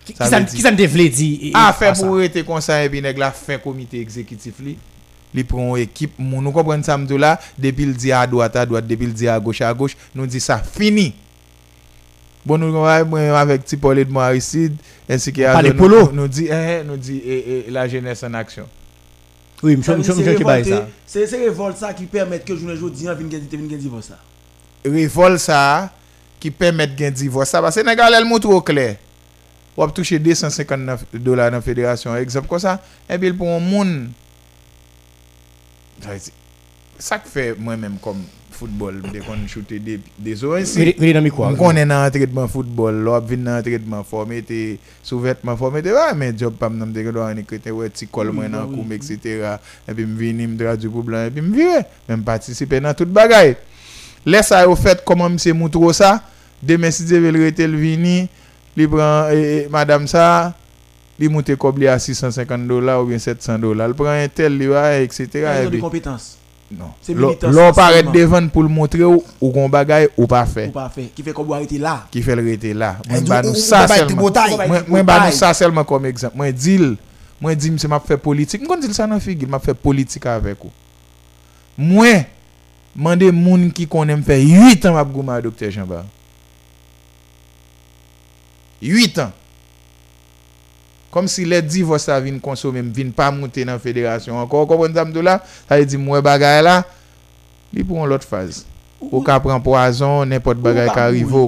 Qui 0.05 0.13
Ça 0.15 0.27
ça 0.27 0.39
qui 0.47 0.61
ça 0.63 0.71
te 0.71 0.85
vle 0.87 1.09
di? 1.11 1.25
e- 1.41 1.47
e- 1.49 1.51
A 1.59 1.73
fè 1.73 1.89
pas 1.89 1.95
ça? 1.95 2.05
pou 2.07 2.21
rete 2.21 2.43
konsan 2.47 2.85
epi 2.85 3.01
neg 3.03 3.17
la 3.19 3.31
fè 3.35 3.57
komite 3.59 3.99
ekzekitif 3.99 4.61
li. 4.63 4.77
Li 5.35 5.43
pron 5.47 5.73
ekip 5.79 6.13
moun. 6.19 6.43
Nou 6.45 6.53
kompren 6.55 6.83
sa 6.87 6.95
mdou 6.99 7.19
la, 7.19 7.33
depil 7.59 7.91
di 7.99 8.13
a 8.15 8.21
doat 8.27 8.55
a 8.55 8.63
doat, 8.69 8.87
depil 8.87 9.11
di 9.17 9.27
a 9.27 9.35
goch 9.43 9.59
a 9.65 9.73
goch, 9.75 9.97
nou 10.15 10.29
di 10.29 10.39
sa 10.43 10.59
fini. 10.63 11.09
Bon 12.47 12.57
nou 12.61 12.71
kompren 12.75 13.09
mwen 13.11 13.35
avèk 13.41 13.65
ti 13.67 13.77
Paul 13.81 13.99
Edmond 14.05 14.23
Aristide, 14.29 14.77
ensi 15.11 15.33
ki 15.35 15.43
a 15.43 15.53
Pas 15.57 15.65
les 15.65 15.73
nou, 15.75 15.83
polos. 15.83 16.13
nou 16.15 16.27
di, 16.31 16.47
eh, 16.47 16.81
nou 16.87 16.95
di 16.97 17.19
eh, 17.19 17.43
eh, 17.67 17.71
la 17.75 17.87
jeunesse 17.91 18.23
en 18.23 18.33
action. 18.39 18.67
Oui, 19.61 19.75
m'chou 19.75 19.97
m'chou 19.99 20.15
ki 20.37 20.43
bay 20.47 20.63
ça. 20.65 20.87
Revolt 21.43 21.77
sa 21.77 21.91
ki 21.93 22.07
permette 22.09 22.47
ke 22.47 22.55
jounen 22.55 22.79
jodi 22.79 23.07
an 23.11 23.15
vin 23.19 23.29
gen 23.29 23.43
vin 23.51 23.67
gen 23.69 23.79
divos 23.83 24.07
sa. 24.09 24.17
Revol 24.87 25.35
sa, 25.39 25.91
pèmèt 26.49 26.97
gen 26.97 27.13
divos 27.13 27.53
sa, 27.53 27.61
parce 27.61 27.85
neg 27.85 28.01
alèl 28.01 28.25
moutou 28.25 28.57
au 28.57 28.65
kler. 28.65 28.97
Wap 29.77 29.93
touche 29.95 30.17
259 30.19 31.05
dolar 31.21 31.53
nan 31.53 31.63
federasyon, 31.63 32.17
ekzap 32.19 32.49
kon 32.49 32.59
sa, 32.59 32.79
epi 33.07 33.29
l 33.31 33.37
pou 33.37 33.61
moun, 33.63 34.09
sa 36.03 36.17
iti, 36.17 36.33
sak 37.01 37.29
fe 37.29 37.51
mwen 37.55 37.79
menm 37.79 37.99
kom 38.03 38.19
football, 38.61 38.99
mde 39.05 39.21
kon 39.25 39.41
choute 39.49 39.79
de, 39.81 39.95
de 40.21 40.33
zo 40.37 40.51
ensi. 40.57 40.91
Mwen 40.99 41.57
konen 41.59 41.89
nan 41.89 42.05
entredman 42.09 42.49
football, 42.51 42.99
lò 43.05 43.15
ap 43.17 43.29
vin 43.31 43.45
nan 43.47 43.61
entredman 43.61 44.03
formete, 44.07 44.59
souvetman 45.07 45.57
formete, 45.59 45.93
wè 45.95 46.09
men 46.19 46.37
job 46.37 46.59
pam 46.59 46.75
nan 46.77 46.91
mde 46.91 47.07
gado 47.07 47.23
an 47.25 47.41
ekrete, 47.41 47.73
wè 47.73 47.89
ti 47.95 48.09
kol 48.11 48.33
mwen 48.35 48.53
nan 48.53 48.69
koum, 48.69 48.91
etc. 48.97 49.55
Epi 49.89 50.05
m 50.05 50.17
vini, 50.19 50.49
m 50.49 50.57
dradu 50.59 50.91
pou 50.93 51.05
blan, 51.07 51.29
epi 51.31 51.43
m 51.43 51.53
vire, 51.55 51.85
men 52.09 52.25
patisipe 52.27 52.81
nan 52.83 52.97
tout 52.97 53.09
bagay. 53.09 53.55
Lè 54.27 54.43
sa 54.45 54.61
yo 54.67 54.75
fet 54.77 55.01
koman 55.07 55.39
mse 55.39 55.55
moutro 55.57 55.89
sa, 55.97 56.19
demen 56.61 56.93
si 56.93 57.07
ze 57.09 57.19
vel 57.19 57.37
l 57.41 57.75
vini, 57.77 58.27
li 58.77 58.87
pran, 58.87 59.31
e, 59.33 59.65
e, 59.65 59.67
madame 59.69 60.07
sa, 60.07 60.53
li 61.19 61.29
monte 61.29 61.55
kob 61.59 61.77
li 61.81 61.89
a 61.89 61.97
650 61.99 62.67
dola 62.69 62.99
ou 63.01 63.09
bien 63.09 63.19
700 63.19 63.57
dola. 63.61 63.89
L 63.89 63.97
pran 63.97 64.21
entel 64.23 64.57
li 64.57 64.69
wa, 64.71 64.85
etc. 65.01 65.41
Yon 65.65 65.73
de 65.73 65.81
kompetans. 65.81 66.37
Non. 66.71 66.91
Lò 67.51 67.67
paret 67.75 68.07
devan 68.13 68.47
pou 68.51 68.63
l 68.63 68.69
montre 68.71 69.03
ou 69.03 69.19
ou 69.41 69.51
kon 69.51 69.71
bagay 69.71 70.07
ou 70.15 70.27
pa 70.31 70.45
fe. 70.47 70.69
Ou 70.69 70.77
pa 70.77 70.87
fe. 70.93 71.09
Ki 71.15 71.25
fe 71.25 71.33
kob 71.35 71.51
ou 71.51 71.57
arete 71.57 71.79
la. 71.81 71.97
Ki 72.13 72.23
fe 72.23 72.37
l 72.37 72.43
rete 72.45 72.71
la. 72.77 72.93
Mwen 73.09 73.27
ba 73.27 73.41
nou 73.43 73.57
sa 73.59 73.83
selman. 73.91 74.87
Mwen 74.87 75.07
ba 75.07 75.17
nou 75.25 75.35
sa 75.35 75.51
selman 75.57 75.87
kom 75.87 76.07
ekzamp. 76.07 76.37
Mwen 76.39 76.55
dil, 76.55 76.93
mwen 77.43 77.59
di 77.59 77.73
mse 77.75 77.91
map 77.91 78.07
fe 78.07 78.15
politik. 78.21 78.63
Mwen 78.63 78.71
kon 78.71 78.85
dil 78.85 78.95
sa 78.95 79.09
nan 79.09 79.19
figil, 79.23 79.51
map 79.51 79.65
fe 79.67 79.75
politik 79.75 80.29
avek 80.31 80.63
ou. 80.63 80.71
Mwen, 81.75 82.23
mande 82.95 83.27
moun 83.35 83.67
ki 83.75 83.89
konen 83.91 84.23
fe 84.23 84.39
8 84.39 84.87
an 84.87 84.95
map 84.95 85.11
gouman 85.11 85.41
a 85.41 85.43
Dr. 85.43 85.67
Jean 85.73 85.89
Barre. 85.89 86.07
8 88.81 89.21
an. 89.27 89.31
Kom 91.11 91.27
si 91.27 91.43
le 91.45 91.59
divos 91.61 92.07
sa 92.07 92.19
vin 92.23 92.39
konsome, 92.39 92.79
m 92.81 92.91
vin 92.95 93.11
pa 93.15 93.29
monte 93.35 93.65
nan 93.67 93.79
federasyon. 93.83 94.39
Ankon, 94.41 94.67
kompon 94.69 94.93
zamdou 94.95 95.23
la, 95.25 95.39
sa 95.67 95.77
yi 95.79 95.85
di 95.85 95.99
mwen 95.99 96.23
bagay 96.23 96.61
la, 96.63 96.79
li 97.75 97.83
pou 97.83 97.99
an 98.01 98.07
lot 98.09 98.23
faz. 98.25 98.63
Ou 99.01 99.19
ka 99.25 99.39
pran 99.43 99.59
poazon, 99.65 100.29
nepot 100.29 100.59
bagay 100.61 100.87
ka 100.93 101.09
rivo, 101.11 101.47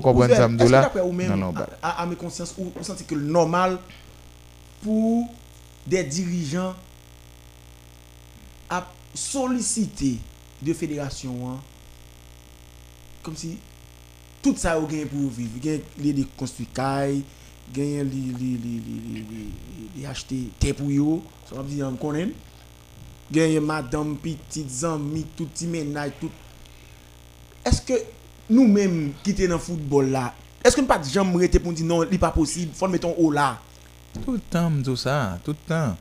la. 0.73 0.87
Ou 1.05 1.13
ba- 1.53 1.69
à, 1.81 2.01
à 2.01 2.05
mes 2.05 2.15
consciences, 2.17 2.55
ou, 2.57 2.71
senti 2.81 3.05
normal 3.15 3.77
pour 4.81 5.29
des 5.87 6.03
dirigeants 6.03 6.73
à 8.69 8.85
solliciter 9.13 10.17
de 10.61 10.73
fédération 10.73 11.35
hein, 11.47 11.59
comme 13.21 13.35
si 13.35 13.57
tout 14.43 14.55
ça 14.55 14.79
ou 14.79 14.87
gen 14.87 15.07
pour 15.07 15.31
vivre. 15.31 15.79
Li 15.97 16.13
de 16.13 16.25
construire 16.37 16.69
caille, 16.73 17.23
li 17.73 18.03
li 19.95 20.05
acheter 20.05 20.49
terre 20.59 20.75
pour 20.75 20.91
yo, 20.91 21.23
ça 21.49 21.55
va 21.55 21.63
dire 21.63 21.87
on 21.87 21.95
connaît. 21.95 22.29
Gen 23.33 23.59
madame 23.61 24.17
petites 24.17 24.83
amis, 24.83 25.25
tout 25.35 25.47
petit 25.47 25.65
ménage, 25.65 26.11
tout 26.19 26.29
est-ce 27.65 27.81
que 27.81 27.93
nous-mêmes 28.49 29.13
qui 29.23 29.31
sommes 29.31 29.47
dans 29.47 29.53
le 29.53 29.59
football 29.59 30.09
là, 30.09 30.33
est-ce 30.63 30.75
que 30.75 30.81
nous 30.81 30.87
pas 30.87 31.01
jamais 31.01 31.33
arrêter 31.35 31.59
pour 31.59 31.71
dire 31.71 31.85
non, 31.85 32.03
il 32.03 32.19
pas 32.19 32.31
possible, 32.31 32.73
faut 32.75 32.87
mettre 32.89 33.07
en 33.07 33.13
haut 33.17 33.31
là? 33.31 33.61
Tout 34.25 34.33
le 34.33 34.39
temps, 34.39 34.69
tout 34.83 34.97
ça, 34.97 35.39
tout 35.43 35.51
le 35.51 35.67
temps. 35.67 35.97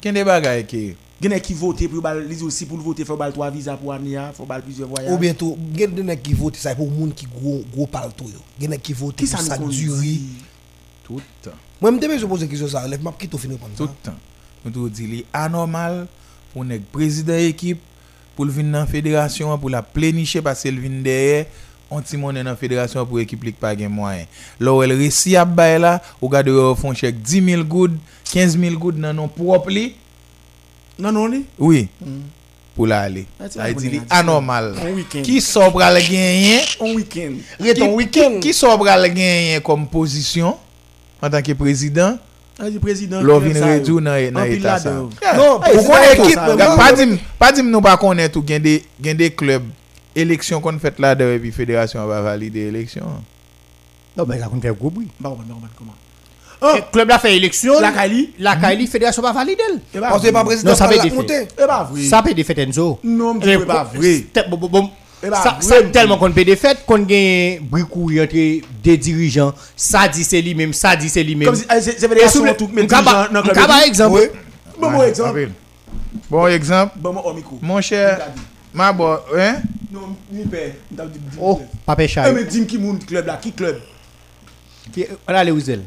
Des 0.00 0.22
bagages 0.22 0.66
qui 0.66 0.94
Gen 1.20 1.40
qui 1.40 1.54
vote 1.54 1.88
pour 1.88 2.02
bal 2.02 2.28
les 2.28 2.42
aussi 2.42 2.66
pour 2.66 2.76
le 2.76 2.82
voter 2.82 3.04
faut 3.04 3.16
bal 3.16 3.32
trois 3.32 3.50
visa 3.50 3.74
pour 3.74 3.92
année, 3.92 4.18
faut 4.34 4.44
bal 4.44 4.60
plusieurs 4.60 4.88
voyages. 4.88 5.10
Ou 5.10 5.16
bientôt, 5.16 5.56
gen 5.74 5.94
de 5.94 6.02
nek 6.02 6.22
qui 6.22 6.34
vote 6.34 6.56
ça 6.56 6.74
pour 6.74 6.90
moun 6.90 7.12
qui 7.12 7.26
gros 7.26 7.64
gros 7.72 7.86
palto 7.86 8.24
yo. 8.24 8.42
Gen 8.60 8.70
nek 8.70 8.82
qui 8.82 8.92
vote 8.92 9.16
qui 9.16 9.24
pour 9.24 9.38
ça 9.38 9.44
ça 9.44 9.56
nous 9.56 9.70
durée. 9.70 9.96
conduit 9.96 10.22
Tout 11.04 11.16
le 11.16 11.22
temps. 11.42 11.56
Moi 11.80 11.90
me 11.90 11.98
deme 11.98 12.18
je 12.18 12.26
pose 12.26 12.46
question 12.46 12.68
ça, 12.68 12.86
lève 12.86 13.02
m'a 13.02 13.12
qui 13.12 13.28
tout 13.28 13.38
fini 13.38 13.54
Tout 13.54 13.60
prendre. 13.60 13.74
le 13.82 14.10
temps. 14.10 14.18
Nous 14.64 14.88
te 14.88 14.94
dit 14.94 15.06
li 15.06 15.24
anormal 15.32 16.06
pour 16.52 16.62
un 16.64 16.78
président 16.92 17.36
équipe 17.36 17.80
pour 18.34 18.44
le 18.44 18.50
venir 18.50 18.72
dans 18.72 18.80
la 18.80 18.86
fédération 18.86 19.56
pour 19.56 19.70
la 19.70 19.82
plénicher 19.82 20.42
parce 20.42 20.60
qu'il 20.60 20.78
vient 20.78 21.00
derrière 21.00 21.46
on 21.90 22.02
ti 22.02 22.18
monnaie 22.18 22.44
dans 22.44 22.50
la 22.50 22.56
fédération 22.56 23.06
pour 23.06 23.20
équipe 23.20 23.42
li 23.42 23.52
pas 23.52 23.74
gain 23.74 23.88
moyen. 23.88 24.26
Là 24.60 24.74
où 24.74 24.82
elle 24.82 24.92
réussit 24.92 25.34
à 25.36 25.46
bailler 25.46 25.78
là, 25.78 26.02
ou 26.20 26.28
gade 26.28 26.48
yo 26.48 26.74
font 26.74 26.92
chèque 26.92 27.22
10 27.22 27.42
000 27.42 27.64
gouttes, 27.64 27.96
15 28.32 28.58
000 28.58 28.78
gouttes 28.78 29.00
dans 29.00 29.14
non 29.14 29.28
propre 29.28 29.70
li. 29.70 29.94
Non 30.98 31.12
non 31.12 31.26
li. 31.26 31.44
Oui. 31.58 31.88
Pour 32.74 32.86
la 32.86 33.00
aller. 33.00 33.26
Ah, 33.40 33.48
tu 33.48 33.58
Ça 33.58 33.64
vas 33.64 33.72
dit 33.72 33.88
li 33.88 34.00
anormal. 34.10 34.74
Un 34.82 34.92
week-end. 34.92 35.22
Qui 35.22 35.40
sort 35.40 35.72
pral 35.72 35.94
gagner? 36.00 36.60
Un 36.80 36.94
week-end. 36.94 37.34
Rete 37.58 37.78
ton 37.78 37.94
week-end. 37.94 38.40
Qui 38.40 38.52
sort 38.52 38.78
pral 38.78 39.02
gagner 39.08 39.60
comme 39.64 39.86
position? 39.88 40.56
En 41.22 41.30
tant 41.30 41.40
que 41.42 41.52
président? 41.52 42.18
Ah, 42.58 42.70
du 42.70 42.78
président. 42.80 43.20
Lò 43.20 43.38
club 43.40 43.52
vin 43.52 43.66
redou 43.66 44.00
nan 44.00 44.32
nan 44.32 44.42
En 44.42 44.46
pile 44.48 44.60
etat 44.64 44.78
sa. 44.80 44.90
là-dedans. 44.90 45.10
Non, 45.36 45.56
Ou 45.56 45.60
président 45.60 45.92
konen 45.92 46.12
équipe, 46.12 46.40
tout, 46.40 46.56
mais 46.56 46.64
pa 46.64 46.76
moi- 46.76 46.92
dim, 46.92 47.16
pa 47.38 47.52
dim 47.52 47.68
nou 47.70 47.82
pa 47.84 47.96
konen 48.00 48.30
tout 48.32 48.44
gen 48.48 48.62
de, 48.62 49.28
klub 49.28 49.62
Eleksyon 50.16 50.62
kon 50.64 50.78
fèt 50.80 50.96
la 50.98 51.14
de 51.14 51.24
epi 51.36 51.50
federasyon 51.52 52.06
va 52.08 52.22
valide 52.24 52.56
eleksyon 52.70 53.04
Non, 54.16 54.24
ben, 54.24 54.40
ça 54.40 54.48
compte 54.48 54.62
faire 54.62 54.74
gros 54.74 54.88
bruit. 54.88 55.08
Bah, 55.20 55.28
ouais, 55.28 55.36
bah, 55.46 55.54
ouais, 55.54 55.86
Le 56.62 56.80
club 56.92 57.10
a 57.10 57.18
fait 57.18 57.36
élection. 57.36 57.80
La 57.80 57.92
Kali 57.92 58.30
La 58.38 58.56
Kali, 58.56 58.86
fédération 58.86 59.22
va 59.22 59.32
valider. 59.32 59.62
Eh 59.94 59.98
bah, 59.98 60.08
Parce 60.10 60.22
que 60.22 60.30
pas 60.30 60.44
président 60.44 60.70
Non, 60.70 60.76
ça 60.76 60.84
ça 60.86 60.90
fait 60.90 60.96
l'a. 60.96 61.04
Eh 61.62 61.66
bah. 61.66 61.90
Ça 62.08 62.22
peut 62.22 62.34
des 62.34 62.44
fêtes 62.44 62.58
Enzo. 62.58 62.98
Non, 63.04 63.34
mais 63.34 63.40
Eh, 63.46 63.58
c'est 63.58 63.66
pas 63.66 63.84
bon, 63.92 63.98
vrai. 64.00 64.24
c'est- 64.34 64.48
bon, 64.48 64.56
bon, 64.56 64.68
bon. 64.68 64.90
Eh 65.22 65.28
bah, 65.30 65.40
Ça, 65.42 65.50
vrai, 65.60 65.62
ça 65.62 65.82
me 65.82 65.90
tellement 65.90 66.14
dit. 66.16 66.20
qu'on 66.20 66.32
peut 66.32 66.44
des 66.44 66.56
fêtes 66.56 66.84
qu'on 66.86 66.98
gagne 66.98 67.60
bricou 67.62 68.10
entre 68.20 68.34
des 68.82 68.96
dirigeants. 68.96 69.52
Ça 69.74 70.06
dit 70.08 70.24
c'est 70.24 70.40
lui-même, 70.42 70.72
ça 70.72 70.94
dit 70.96 71.08
c'est 71.08 71.22
lui-même. 71.22 71.46
Comme 71.48 71.56
si, 71.56 71.64
eh, 71.64 71.80
c'est 71.80 71.98
c'est 71.98 72.04
Et 72.06 72.08
fédération 72.08 72.40
sous- 72.40 72.46
tout, 72.54 72.70
mais 72.72 72.82
M'kaba- 72.82 73.28
club. 73.30 73.32
Oui. 74.14 74.22
Bon, 74.78 74.90
bon 74.90 75.02
exemple. 75.02 75.48
Bon 76.30 76.46
exemple, 76.48 76.92
Bon, 76.96 77.12
mon 77.62 77.80
cher, 77.80 78.18
ma 78.74 78.92
bo, 78.92 79.06
hein? 79.36 79.56
Non, 79.92 80.16
ni 80.30 80.44
père. 80.44 80.72
M'ta 80.90 81.06
dit- 81.06 81.18
dit- 81.18 81.38
Oh, 84.86 84.92
Papa 84.92 84.94
Eh, 84.94 84.94
Chai. 84.94 84.94
mais 84.94 84.94
dis-moi 84.94 84.94
qui 84.94 84.94
moun 84.94 84.94
club 84.94 84.94
là, 84.94 84.94
qui 84.94 84.94
club? 84.94 84.94
Qui- 84.94 85.06
On 85.28 85.34
a 85.34 85.44
les 85.44 85.52
Ouzel. 85.52 85.80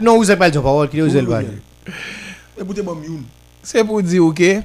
Non, 0.00 0.16
Ouzel 0.18 0.38
pas 0.38 0.48
le 0.48 0.62
parole, 0.62 0.88
qui 0.88 0.98
est 0.98 1.02
Ouzel. 1.02 1.26
Se 3.64 3.80
pou 3.82 4.02
di 4.04 4.18
ou 4.20 4.32
ke, 4.36 4.62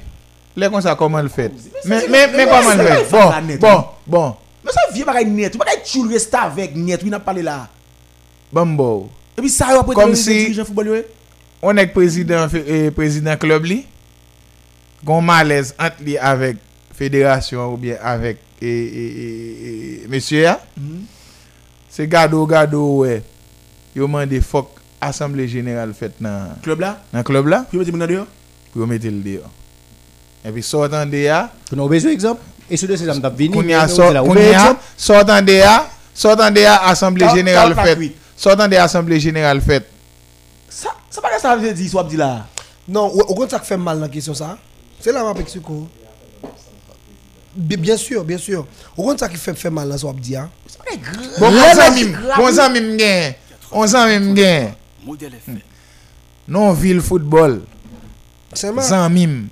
le 0.59 0.67
kon 0.69 0.81
sa 0.83 0.91
koman 0.99 1.23
l 1.23 1.29
fèt 1.31 1.53
Men, 1.85 2.01
c'est- 2.01 2.09
men, 2.09 2.31
men 2.35 2.47
koman 2.49 2.75
l 2.75 2.85
c'est- 2.85 3.05
fèt? 3.05 3.07
c'est 3.09 3.29
la 3.29 3.41
net, 3.41 3.59
Bon, 3.61 3.69
bon, 3.69 3.83
bon, 4.07 4.35
Mais 4.65 4.71
ça 4.73 4.81
vient 4.93 5.05
pas 5.05 5.23
net. 5.23 5.51
Tu 5.53 5.57
pas 5.57 5.65
tu 5.83 6.05
rester 6.05 6.35
avec 6.37 6.75
net, 6.75 6.99
oui, 7.01 7.09
n'a 7.09 7.19
parlé 7.19 7.41
là. 7.41 7.69
bon 8.51 8.65
bo 8.75 9.09
Et 9.37 9.41
puis 9.41 9.49
ça, 9.49 9.67
après, 9.79 9.95
Comme 9.95 10.11
tu 10.11 10.17
si- 10.17 10.29
dirigeant 10.37 10.65
football, 10.65 10.89
ouais. 10.89 11.07
On 11.61 11.77
ek 11.77 11.93
prezident, 11.93 12.47
fe- 12.49 12.63
eh, 12.67 12.91
klub 13.37 13.63
li 13.65 13.85
Gon 15.03 15.21
malez 15.21 15.73
ant 15.79 15.95
li 16.03 16.17
avek 16.17 16.57
federasyon 16.97 17.71
ou 17.73 17.77
bien 17.77 17.95
e, 18.61 18.67
e, 18.67 19.05
e, 19.23 20.03
e, 20.03 20.07
mesye 20.09 20.41
ya 20.41 20.59
Se 21.99 22.07
gado 22.07 22.45
gado 22.47 22.99
we 23.03 23.21
Yo 23.93 24.07
mande 24.07 24.39
fok 24.39 24.69
Assemble 25.01 25.45
General 25.51 25.91
fèt 25.93 26.21
nan 26.23 26.53
Club 26.63 26.79
là? 26.79 27.01
nan 27.11 27.25
klub 27.27 27.47
la 27.51 27.65
Puis, 27.69 27.83
tu 27.83 27.91
me 27.91 28.07
dehors? 28.07 28.25
Pou 28.71 28.79
yo 28.79 28.85
mette 28.87 29.09
l 29.11 29.17
deyo 29.21 29.41
E 30.45 30.53
pi 30.55 30.63
sortan 30.63 31.05
de 31.11 31.25
ya 31.25 31.49
On 31.75 31.85
a 31.85 31.89
besoin 31.89 32.11
d'exemple? 32.11 32.39
Et 32.71 32.77
ce 32.77 32.85
dossier, 32.85 33.05
ça 33.05 33.13
m'a 33.19 33.27
venu. 33.29 33.49
Koun 33.51 33.67
ya 33.67 33.85
koun. 33.85 34.77
Sortan 34.95 35.41
de 35.41 35.51
ya 35.59 35.89
Sortan 36.13 36.51
de 36.51 36.61
ya 36.61 36.77
Assemble 36.87 37.19
Kal- 37.19 37.35
General 37.35 37.75
kal 37.75 37.85
fèt. 37.97 38.11
Sortan 38.37 38.69
de 38.69 38.75
Assemble 38.77 39.19
General 39.19 39.59
fèt 39.59 39.83
Ça, 40.69 40.95
ça 41.09 41.19
pas 41.19 41.35
que 41.35 41.41
ça 41.41 41.57
veut 41.57 41.73
dire, 41.73 41.89
soit 41.91 42.05
dit 42.05 42.15
là. 42.15 42.45
Non, 42.87 43.11
ou 43.13 43.41
ou 43.43 43.49
ça 43.49 43.59
qui 43.59 43.65
fait 43.67 43.75
mal 43.75 43.97
dans 43.97 44.03
la 44.03 44.09
question 44.09 44.33
ça 44.33 44.57
C'est 45.01 45.11
là 45.11 45.21
ma 45.21 45.37
expliquer. 45.37 45.67
Bi- 47.55 47.75
Bien 47.77 47.97
sûr, 47.97 48.23
bien 48.23 48.37
sûr. 48.37 48.65
Ou 48.95 49.13
ça 49.17 49.27
qui 49.27 49.35
fait 49.35 49.53
fait 49.53 49.69
mal 49.69 49.91
ce 49.99 50.05
qu'on 50.05 50.13
dit 50.13 50.37
hein. 50.37 50.49
C'est 50.91 50.99
pas. 51.01 51.39
Bon, 51.39 51.47
on 51.47 51.75
c'est 51.95 52.37
bon 52.37 52.51
zanmim 52.51 52.97
gen, 52.99 53.33
on 53.71 53.87
gen, 54.35 54.73
Modèle 55.05 55.33
FM. 55.35 55.59
non 56.47 56.73
vil 56.73 57.01
football, 57.01 57.61
C'est 58.53 58.71
mal. 58.71 58.83
zanmim, 58.83 59.47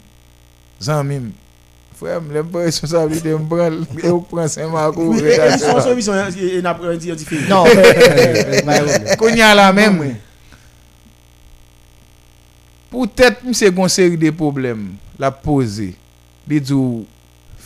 zanmim. 0.82 1.32
Frère, 1.98 2.20
m 2.22 2.28
lèm 2.32 2.46
pa 2.54 2.60
responsabilité 2.62 3.32
m 3.34 3.48
pran, 3.50 3.74
e 3.98 4.10
ou 4.12 4.22
pran 4.22 4.48
sen 4.48 4.68
makou. 4.70 5.16
Oui, 5.16 5.24
et- 5.24 5.34
et 5.34 5.58
son 5.58 5.80
service, 5.82 6.08
on- 6.10 6.30
il 6.38 6.62
n'a 6.62 6.76
pas 6.76 6.96
différent. 6.96 7.48
Non, 7.50 7.66
euh, 7.66 7.74
euh, 8.70 9.16
Konya 9.18 9.56
la 9.56 9.70
Non, 9.72 9.74
mèm, 9.74 10.00
ouais. 10.00 10.16
pou 12.92 13.08
tèt 13.08 13.42
m 13.44 13.54
se 13.58 13.70
gon 13.74 13.90
seri 13.92 14.16
de 14.18 14.30
problem 14.32 14.92
la 15.20 15.32
pose, 15.32 15.90
li 16.48 16.60
djou, 16.62 17.06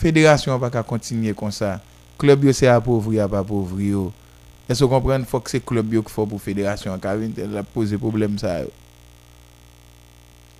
federasyon 0.00 0.58
pa 0.62 0.70
ka 0.72 0.82
kontinye 0.82 1.34
kon 1.36 1.52
sa, 2.22 2.26
klub 2.26 2.44
yo 2.46 2.52
se 2.54 2.68
apovri 2.70 3.18
ap 3.20 3.34
apovri 3.34 3.90
yo, 3.90 4.12
e 4.70 4.74
so 4.78 4.86
kompren 4.88 5.26
fok 5.26 5.50
se 5.50 5.58
klub 5.58 5.90
yo 5.92 6.04
ki 6.06 6.12
fò 6.14 6.24
pou 6.28 6.38
federasyon, 6.38 7.00
ka 7.02 7.16
vin 7.18 7.32
tè 7.34 7.48
la 7.50 7.64
pose 7.66 7.98
problem 7.98 8.38
sa 8.38 8.60
yo. 8.62 8.70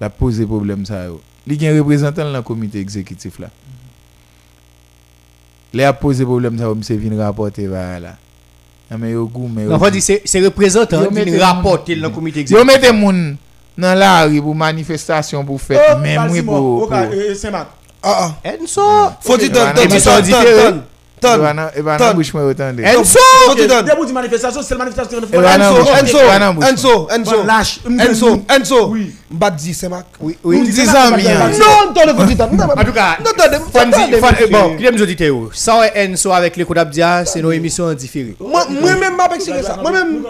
La 0.03 0.11
pose 0.11 0.43
problem 0.51 0.83
sa 0.89 1.05
yo. 1.07 1.21
Li 1.47 1.59
gen 1.59 1.77
reprezentan 1.79 2.33
nan 2.35 2.43
komite 2.47 2.83
ekzekitif 2.83 3.39
la. 3.43 3.53
Le 5.73 5.87
a 5.87 5.95
pose 5.95 6.27
problem 6.27 6.59
sa 6.59 6.67
yo, 6.67 6.75
mi 6.75 6.85
se 6.85 6.99
vin 6.99 7.15
rapote 7.21 7.69
va 7.71 7.87
la. 8.03 8.17
Ame 8.93 9.15
yo 9.15 9.25
gou, 9.31 9.47
men 9.49 9.65
yo 9.65 9.71
non, 9.71 9.79
faut 9.79 9.91
dire, 9.91 10.03
c'est 10.03 10.21
c'est 10.27 10.43
représentant 10.45 11.01
Yo 11.01 11.09
qui 11.09 11.15
mette- 11.15 11.41
rapporte 11.41 11.91
dans 11.91 12.03
le 12.03 12.11
comité 12.11 12.45
Yo 12.51 12.65
mette 12.65 12.91
moun 12.93 13.39
nan 13.79 13.97
la 13.97 14.27
ri 14.27 14.43
pou 14.43 14.53
manifestasyon 14.53 15.47
pou 15.49 15.57
fèt, 15.57 15.81
Oh, 15.95 15.99
men 16.03 16.27
mwen 16.29 16.45
pou... 16.45 16.89
euh. 16.93 17.65
Ah 18.03 18.35
ah. 18.45 18.57
Dire 18.59 18.59
Ok, 18.67 19.41
ton 19.49 19.63
bah, 19.63 19.73
ton 19.75 19.87
ton 19.89 20.01
ton 20.03 20.83
ton. 21.23 21.29
E 21.29 21.37
Ton. 21.37 21.43
ba 21.43 21.53
nan 21.55 21.69
e 21.77 21.83
ba 21.87 21.97
Ton. 21.97 22.05
nan 22.11 22.17
bouch 22.19 22.33
mwen 22.35 22.45
otan 22.51 22.73
de. 22.77 22.83
Dès 22.83 22.93
que 22.93 24.07
tu 24.07 24.13
manifestation, 24.13 24.61
c'est 24.63 24.75
la 24.75 24.79
manifestation 24.85 25.21
ben, 25.21 25.29
ben, 25.41 25.59
lâche. 27.47 27.81
Oui. 28.91 29.15
Badzi, 29.33 29.75
c'est 29.75 29.89
Mac. 29.89 30.07
Oui, 30.21 30.37
Oui, 30.45 30.61
dis 30.63 30.87
ça, 30.87 31.11
bien. 31.17 31.49
Non, 31.49 31.93
dire 31.93 32.37
ton. 32.37 32.49
Non, 32.55 32.65
En 32.77 32.85
tout 32.85 32.93
cas, 32.93 33.17
bon, 34.51 34.77
qui 34.77 34.87
aime 34.87 34.95
les 34.95 35.03
auditeurs 35.03 35.37
Sans 35.53 35.83
Enzo 35.95 36.33
avec 36.33 36.57
les 36.57 36.65
coups 36.65 36.77
d'abdia, 36.77 37.25
c'est 37.25 37.41
nos 37.41 37.53
émissions 37.53 37.93
différées. 37.95 38.37
Moi, 38.39 38.67
moi 38.69 38.95
même 38.97 39.17
m'a 39.17 39.35
expliqué 39.35 39.63
ça. 39.63 39.79
Moi 39.81 39.91
même. 39.93 40.23